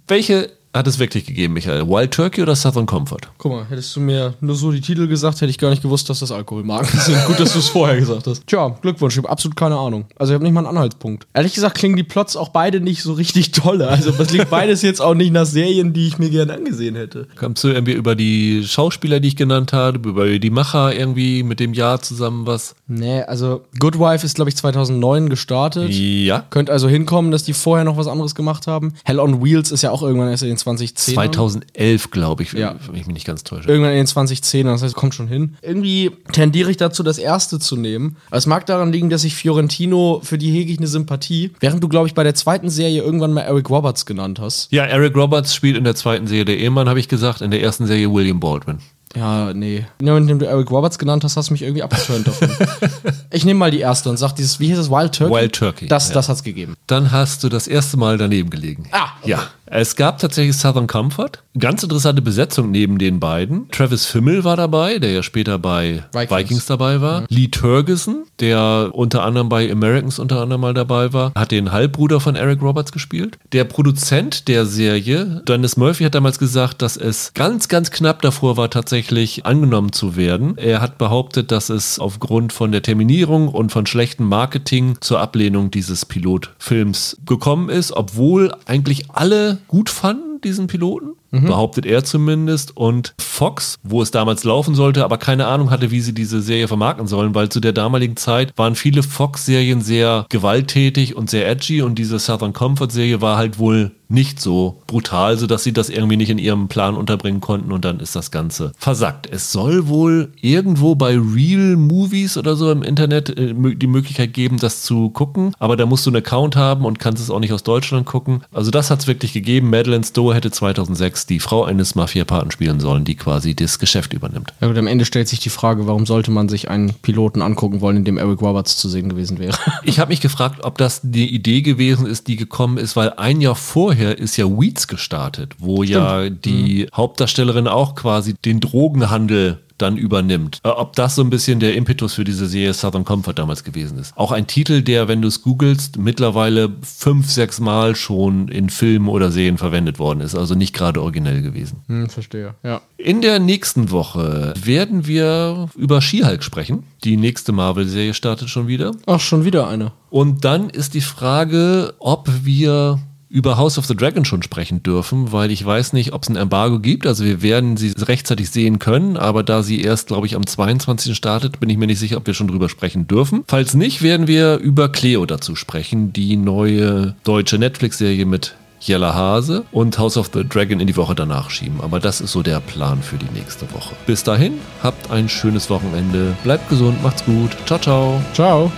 Welche 0.07 0.51
hat 0.73 0.87
es 0.87 0.99
wirklich 0.99 1.25
gegeben, 1.25 1.53
Michael? 1.53 1.87
Wild 1.87 2.11
Turkey 2.11 2.41
oder 2.41 2.55
Southern 2.55 2.85
Comfort? 2.85 3.19
Guck 3.37 3.51
mal, 3.51 3.65
hättest 3.69 3.95
du 3.95 3.99
mir 3.99 4.33
nur 4.39 4.55
so 4.55 4.71
die 4.71 4.81
Titel 4.81 5.07
gesagt, 5.07 5.41
hätte 5.41 5.49
ich 5.49 5.57
gar 5.57 5.69
nicht 5.69 5.81
gewusst, 5.81 6.09
dass 6.09 6.19
das 6.19 6.31
Alkoholmarken 6.31 6.99
sind. 6.99 7.25
Gut, 7.25 7.39
dass 7.39 7.53
du 7.53 7.59
es 7.59 7.67
vorher 7.67 7.97
gesagt 7.97 8.27
hast. 8.27 8.47
Tja, 8.47 8.69
Glückwunsch, 8.81 9.15
ich 9.15 9.17
habe 9.17 9.29
absolut 9.29 9.57
keine 9.57 9.77
Ahnung. 9.77 10.05
Also 10.15 10.31
ich 10.31 10.35
habe 10.35 10.43
nicht 10.43 10.53
mal 10.53 10.61
einen 10.61 10.69
Anhaltspunkt. 10.75 11.27
Ehrlich 11.33 11.53
gesagt 11.53 11.77
klingen 11.77 11.97
die 11.97 12.03
Plots 12.03 12.37
auch 12.37 12.49
beide 12.49 12.79
nicht 12.79 13.03
so 13.03 13.13
richtig 13.13 13.51
tolle. 13.51 13.87
Also 13.87 14.11
das 14.11 14.31
liegt 14.31 14.49
beides 14.49 14.81
jetzt 14.81 15.01
auch 15.01 15.13
nicht 15.13 15.33
nach 15.33 15.45
Serien, 15.45 15.93
die 15.93 16.07
ich 16.07 16.19
mir 16.19 16.29
gerne 16.29 16.53
angesehen 16.53 16.95
hätte. 16.95 17.27
Kommst 17.37 17.63
du 17.63 17.69
irgendwie 17.69 17.93
über 17.93 18.15
die 18.15 18.63
Schauspieler, 18.65 19.19
die 19.19 19.29
ich 19.29 19.35
genannt 19.35 19.73
habe, 19.73 20.07
über 20.07 20.39
die 20.39 20.49
Macher 20.49 20.95
irgendwie 20.95 21.43
mit 21.43 21.59
dem 21.59 21.73
Jahr 21.73 22.01
zusammen 22.01 22.45
was? 22.45 22.75
Nee, 22.87 23.23
also 23.23 23.61
Good 23.79 23.99
Wife 23.99 24.25
ist, 24.25 24.35
glaube 24.35 24.49
ich, 24.49 24.55
2009 24.55 25.29
gestartet. 25.29 25.89
Ja. 25.91 26.45
Könnte 26.49 26.71
also 26.71 26.87
hinkommen, 26.87 27.31
dass 27.31 27.43
die 27.43 27.53
vorher 27.53 27.83
noch 27.83 27.97
was 27.97 28.07
anderes 28.07 28.35
gemacht 28.35 28.67
haben. 28.67 28.93
Hell 29.03 29.19
on 29.19 29.43
Wheels 29.43 29.71
ist 29.71 29.81
ja 29.81 29.91
auch 29.91 30.01
irgendwann 30.01 30.29
erst 30.29 30.43
in 30.43 30.60
2010. 30.61 31.15
2011, 31.15 32.11
glaube 32.11 32.43
ich, 32.43 32.53
ja. 32.53 32.75
wenn 32.87 32.95
ich 32.95 33.07
mich 33.07 33.13
nicht 33.13 33.27
ganz 33.27 33.43
täusche. 33.43 33.67
Irgendwann 33.67 33.91
in 33.91 33.97
den 33.97 34.07
2010 34.07 34.65
das 34.67 34.81
heißt, 34.81 34.95
kommt 34.95 35.13
schon 35.13 35.27
hin. 35.27 35.55
Irgendwie 35.61 36.11
tendiere 36.31 36.71
ich 36.71 36.77
dazu, 36.77 37.03
das 37.03 37.17
erste 37.17 37.59
zu 37.59 37.75
nehmen. 37.75 38.17
Aber 38.27 38.37
es 38.37 38.45
mag 38.45 38.65
daran 38.65 38.91
liegen, 38.91 39.09
dass 39.09 39.23
ich 39.23 39.35
Fiorentino, 39.35 40.21
für 40.23 40.37
die 40.37 40.51
hege 40.51 40.71
ich 40.71 40.77
eine 40.77 40.87
Sympathie. 40.87 41.51
Während 41.59 41.83
du, 41.83 41.87
glaube 41.87 42.07
ich, 42.07 42.13
bei 42.13 42.23
der 42.23 42.35
zweiten 42.35 42.69
Serie 42.69 43.01
irgendwann 43.01 43.33
mal 43.33 43.41
Eric 43.41 43.69
Roberts 43.69 44.05
genannt 44.05 44.39
hast. 44.39 44.71
Ja, 44.71 44.85
Eric 44.85 45.15
Roberts 45.15 45.53
spielt 45.55 45.77
in 45.77 45.83
der 45.83 45.95
zweiten 45.95 46.27
Serie 46.27 46.45
der 46.45 46.57
Ehemann, 46.57 46.89
habe 46.89 46.99
ich 46.99 47.07
gesagt, 47.07 47.41
in 47.41 47.51
der 47.51 47.61
ersten 47.61 47.85
Serie 47.85 48.11
William 48.11 48.39
Baldwin. 48.39 48.79
Ja, 49.15 49.53
nee. 49.53 49.85
Ja, 50.01 50.15
wenn 50.15 50.39
du 50.39 50.45
Eric 50.45 50.71
Roberts 50.71 50.97
genannt 50.97 51.23
hast, 51.23 51.35
hast 51.35 51.49
du 51.49 51.53
mich 51.53 51.63
irgendwie 51.63 51.83
abgeturnt 51.83 52.27
davon. 52.27 52.49
ich 53.31 53.43
nehme 53.43 53.59
mal 53.59 53.71
die 53.71 53.79
erste 53.79 54.09
und 54.09 54.17
sag 54.17 54.33
dieses, 54.33 54.59
wie 54.59 54.67
hieß 54.67 54.77
es, 54.77 54.89
Wild 54.89 55.13
Turkey? 55.13 55.33
Wild 55.33 55.53
Turkey. 55.53 55.87
Das, 55.87 56.09
ja. 56.09 56.13
das 56.13 56.29
hat's 56.29 56.43
gegeben. 56.43 56.75
Dann 56.87 57.11
hast 57.11 57.43
du 57.43 57.49
das 57.49 57.67
erste 57.67 57.97
Mal 57.97 58.17
daneben 58.17 58.49
gelegen. 58.49 58.87
Ah, 58.91 59.09
okay. 59.21 59.31
ja. 59.31 59.43
Es 59.73 59.95
gab 59.95 60.17
tatsächlich 60.17 60.57
Southern 60.57 60.85
Comfort. 60.85 61.31
Ganz 61.57 61.81
interessante 61.81 62.21
Besetzung 62.21 62.71
neben 62.71 62.97
den 62.97 63.21
beiden. 63.21 63.69
Travis 63.71 64.05
Fimmel 64.05 64.43
war 64.43 64.57
dabei, 64.57 64.99
der 64.99 65.11
ja 65.11 65.23
später 65.23 65.59
bei 65.59 66.03
Vikings, 66.11 66.31
Vikings 66.31 66.65
dabei 66.65 66.99
war. 66.99 67.21
Mhm. 67.21 67.27
Lee 67.29 67.47
Turgeson, 67.47 68.25
der 68.41 68.89
unter 68.91 69.23
anderem 69.23 69.47
bei 69.47 69.71
Americans 69.71 70.19
unter 70.19 70.41
anderem 70.41 70.59
mal 70.59 70.73
dabei 70.73 71.13
war, 71.13 71.31
hat 71.35 71.51
den 71.51 71.71
Halbbruder 71.71 72.19
von 72.19 72.35
Eric 72.35 72.61
Roberts 72.61 72.91
gespielt. 72.91 73.37
Der 73.53 73.63
Produzent 73.63 74.49
der 74.49 74.65
Serie, 74.65 75.41
Dennis 75.47 75.77
Murphy, 75.77 76.03
hat 76.03 76.15
damals 76.15 76.37
gesagt, 76.37 76.81
dass 76.81 76.97
es 76.97 77.33
ganz, 77.33 77.69
ganz 77.69 77.91
knapp 77.91 78.21
davor 78.21 78.57
war, 78.57 78.69
tatsächlich 78.69 79.45
angenommen 79.45 79.93
zu 79.93 80.17
werden. 80.17 80.57
Er 80.57 80.81
hat 80.81 80.97
behauptet, 80.97 81.49
dass 81.49 81.69
es 81.69 81.97
aufgrund 81.97 82.51
von 82.51 82.73
der 82.73 82.81
Terminierung 82.81 83.47
und 83.47 83.71
von 83.71 83.85
schlechtem 83.85 84.27
Marketing 84.27 84.97
zur 84.99 85.21
Ablehnung 85.21 85.71
dieses 85.71 86.05
Pilotfilms 86.05 87.17
gekommen 87.25 87.69
ist, 87.69 87.93
obwohl 87.93 88.53
eigentlich 88.65 89.09
alle 89.11 89.60
gut 89.67 89.89
fanden, 89.89 90.41
diesen 90.41 90.67
Piloten 90.67 91.15
mhm. 91.31 91.45
behauptet 91.45 91.85
er 91.85 92.03
zumindest. 92.03 92.77
Und 92.77 93.13
Fox, 93.19 93.75
wo 93.83 94.01
es 94.01 94.11
damals 94.11 94.43
laufen 94.43 94.75
sollte, 94.75 95.03
aber 95.03 95.17
keine 95.17 95.47
Ahnung 95.47 95.71
hatte, 95.71 95.91
wie 95.91 96.01
sie 96.01 96.13
diese 96.13 96.41
Serie 96.41 96.67
vermarkten 96.67 97.07
sollen, 97.07 97.33
weil 97.33 97.49
zu 97.49 97.59
der 97.59 97.73
damaligen 97.73 98.17
Zeit 98.17 98.53
waren 98.57 98.75
viele 98.75 99.03
Fox-Serien 99.03 99.81
sehr 99.81 100.25
gewalttätig 100.29 101.15
und 101.15 101.29
sehr 101.29 101.49
edgy 101.49 101.81
und 101.81 101.95
diese 101.95 102.19
Southern 102.19 102.53
Comfort-Serie 102.53 103.21
war 103.21 103.37
halt 103.37 103.57
wohl 103.57 103.91
nicht 104.11 104.41
so 104.41 104.81
brutal, 104.87 105.37
sodass 105.37 105.63
sie 105.63 105.73
das 105.73 105.89
irgendwie 105.89 106.17
nicht 106.17 106.29
in 106.29 106.37
ihrem 106.37 106.67
Plan 106.67 106.95
unterbringen 106.95 107.39
konnten 107.39 107.71
und 107.71 107.85
dann 107.85 107.99
ist 107.99 108.15
das 108.15 108.29
Ganze 108.29 108.73
versackt. 108.77 109.27
Es 109.31 109.51
soll 109.51 109.87
wohl 109.87 110.33
irgendwo 110.41 110.95
bei 110.95 111.17
Real 111.17 111.77
Movies 111.77 112.37
oder 112.37 112.55
so 112.55 112.71
im 112.71 112.83
Internet 112.83 113.29
äh, 113.29 113.53
die 113.55 113.87
Möglichkeit 113.87 114.33
geben, 114.33 114.57
das 114.57 114.83
zu 114.83 115.09
gucken, 115.09 115.53
aber 115.59 115.77
da 115.77 115.85
musst 115.85 116.05
du 116.05 116.09
einen 116.09 116.17
Account 116.17 116.55
haben 116.55 116.85
und 116.85 116.99
kannst 116.99 117.23
es 117.23 117.29
auch 117.29 117.39
nicht 117.39 117.53
aus 117.53 117.63
Deutschland 117.63 118.05
gucken. 118.05 118.43
Also 118.51 118.69
das 118.69 118.91
hat 118.91 118.99
es 118.99 119.07
wirklich 119.07 119.33
gegeben. 119.33 119.69
Madeleine 119.69 120.03
Stowe 120.03 120.35
hätte 120.35 120.51
2006 120.51 121.20
Alex 121.21 121.25
die 121.25 121.39
Frau 121.39 121.63
eines 121.63 121.95
Mafia-Paten 121.95 122.51
spielen 122.51 122.79
sollen, 122.79 123.03
die 123.03 123.15
quasi 123.15 123.55
das 123.55 123.79
Geschäft 123.79 124.13
übernimmt. 124.13 124.53
Ja, 124.61 124.67
gut, 124.67 124.77
am 124.77 124.87
Ende 124.87 125.05
stellt 125.05 125.27
sich 125.27 125.39
die 125.39 125.49
Frage, 125.49 125.87
warum 125.87 126.05
sollte 126.05 126.31
man 126.31 126.49
sich 126.49 126.69
einen 126.69 126.93
Piloten 127.01 127.41
angucken 127.41 127.81
wollen, 127.81 127.97
in 127.97 128.05
dem 128.05 128.17
Eric 128.17 128.41
Roberts 128.41 128.77
zu 128.77 128.89
sehen 128.89 129.09
gewesen 129.09 129.39
wäre? 129.39 129.57
Ich 129.83 129.99
habe 129.99 130.09
mich 130.09 130.21
gefragt, 130.21 130.63
ob 130.63 130.77
das 130.77 131.01
die 131.03 131.33
Idee 131.33 131.61
gewesen 131.61 132.05
ist, 132.05 132.27
die 132.27 132.35
gekommen 132.35 132.77
ist, 132.77 132.95
weil 132.95 133.13
ein 133.13 133.41
Jahr 133.41 133.55
vorher 133.55 134.17
ist 134.17 134.37
ja 134.37 134.45
Weeds 134.45 134.87
gestartet, 134.87 135.55
wo 135.57 135.83
ja 135.83 136.29
die 136.29 136.87
Hauptdarstellerin 136.93 137.67
auch 137.67 137.95
quasi 137.95 138.35
den 138.45 138.59
Drogenhandel 138.59 139.59
dann 139.81 139.97
übernimmt. 139.97 140.59
Äh, 140.63 140.69
Ob 140.69 140.95
das 140.95 141.15
so 141.15 141.23
ein 141.23 141.29
bisschen 141.29 141.59
der 141.59 141.75
Impetus 141.75 142.13
für 142.13 142.23
diese 142.23 142.47
Serie 142.47 142.73
Southern 142.73 143.05
Comfort 143.05 143.33
damals 143.33 143.63
gewesen 143.63 143.97
ist. 143.97 144.13
Auch 144.15 144.31
ein 144.31 144.47
Titel, 144.47 144.81
der, 144.81 145.07
wenn 145.07 145.21
du 145.21 145.27
es 145.27 145.41
googelst, 145.41 145.97
mittlerweile 145.97 146.71
fünf, 146.81 147.29
sechs 147.29 147.59
Mal 147.59 147.95
schon 147.95 148.47
in 148.47 148.69
Filmen 148.69 149.07
oder 149.07 149.31
Serien 149.31 149.57
verwendet 149.57 149.99
worden 149.99 150.21
ist. 150.21 150.35
Also 150.35 150.55
nicht 150.55 150.73
gerade 150.73 151.01
originell 151.01 151.41
gewesen. 151.41 151.81
Hm, 151.87 152.09
verstehe, 152.09 152.55
ja. 152.63 152.81
In 152.97 153.21
der 153.21 153.39
nächsten 153.39 153.91
Woche 153.91 154.53
werden 154.61 155.07
wir 155.07 155.69
über 155.75 156.01
She-Hulk 156.01 156.43
sprechen. 156.43 156.83
Die 157.03 157.17
nächste 157.17 157.51
Marvel-Serie 157.51 158.13
startet 158.13 158.49
schon 158.49 158.67
wieder. 158.67 158.91
Ach, 159.07 159.19
schon 159.19 159.43
wieder 159.43 159.67
eine. 159.67 159.91
Und 160.09 160.45
dann 160.45 160.69
ist 160.69 160.93
die 160.93 161.01
Frage, 161.01 161.93
ob 161.99 162.29
wir 162.43 162.99
über 163.31 163.57
House 163.57 163.77
of 163.77 163.85
the 163.85 163.95
Dragon 163.95 164.25
schon 164.25 164.43
sprechen 164.43 164.83
dürfen, 164.83 165.31
weil 165.31 165.51
ich 165.51 165.65
weiß 165.65 165.93
nicht, 165.93 166.11
ob 166.13 166.23
es 166.23 166.29
ein 166.29 166.35
Embargo 166.35 166.79
gibt. 166.79 167.07
Also 167.07 167.23
wir 167.23 167.41
werden 167.41 167.77
sie 167.77 167.93
rechtzeitig 167.97 168.49
sehen 168.49 168.77
können, 168.77 169.15
aber 169.15 169.41
da 169.43 169.63
sie 169.63 169.81
erst, 169.81 170.07
glaube 170.07 170.27
ich, 170.27 170.35
am 170.35 170.45
22. 170.45 171.15
startet, 171.15 171.59
bin 171.59 171.69
ich 171.69 171.77
mir 171.77 171.87
nicht 171.87 171.99
sicher, 171.99 172.17
ob 172.17 172.27
wir 172.27 172.33
schon 172.33 172.49
drüber 172.49 172.67
sprechen 172.67 173.07
dürfen. 173.07 173.43
Falls 173.47 173.73
nicht, 173.73 174.01
werden 174.01 174.27
wir 174.27 174.57
über 174.57 174.89
Cleo 174.89 175.25
dazu 175.25 175.55
sprechen, 175.55 176.11
die 176.11 176.35
neue 176.35 177.15
deutsche 177.23 177.57
Netflix-Serie 177.57 178.25
mit 178.25 178.55
Jella 178.81 179.13
Hase 179.13 179.63
und 179.71 179.97
House 179.97 180.17
of 180.17 180.31
the 180.33 180.43
Dragon 180.43 180.79
in 180.79 180.87
die 180.87 180.97
Woche 180.97 181.15
danach 181.15 181.49
schieben. 181.51 181.79
Aber 181.81 181.99
das 181.99 182.19
ist 182.19 182.31
so 182.31 182.41
der 182.41 182.59
Plan 182.59 183.01
für 183.01 183.17
die 183.17 183.29
nächste 183.33 183.71
Woche. 183.73 183.95
Bis 184.07 184.23
dahin, 184.23 184.53
habt 184.83 185.09
ein 185.09 185.29
schönes 185.29 185.69
Wochenende, 185.69 186.35
bleibt 186.43 186.67
gesund, 186.67 187.01
macht's 187.01 187.23
gut. 187.23 187.51
Ciao, 187.65 187.79
ciao. 187.79 188.21
Ciao. 188.33 188.71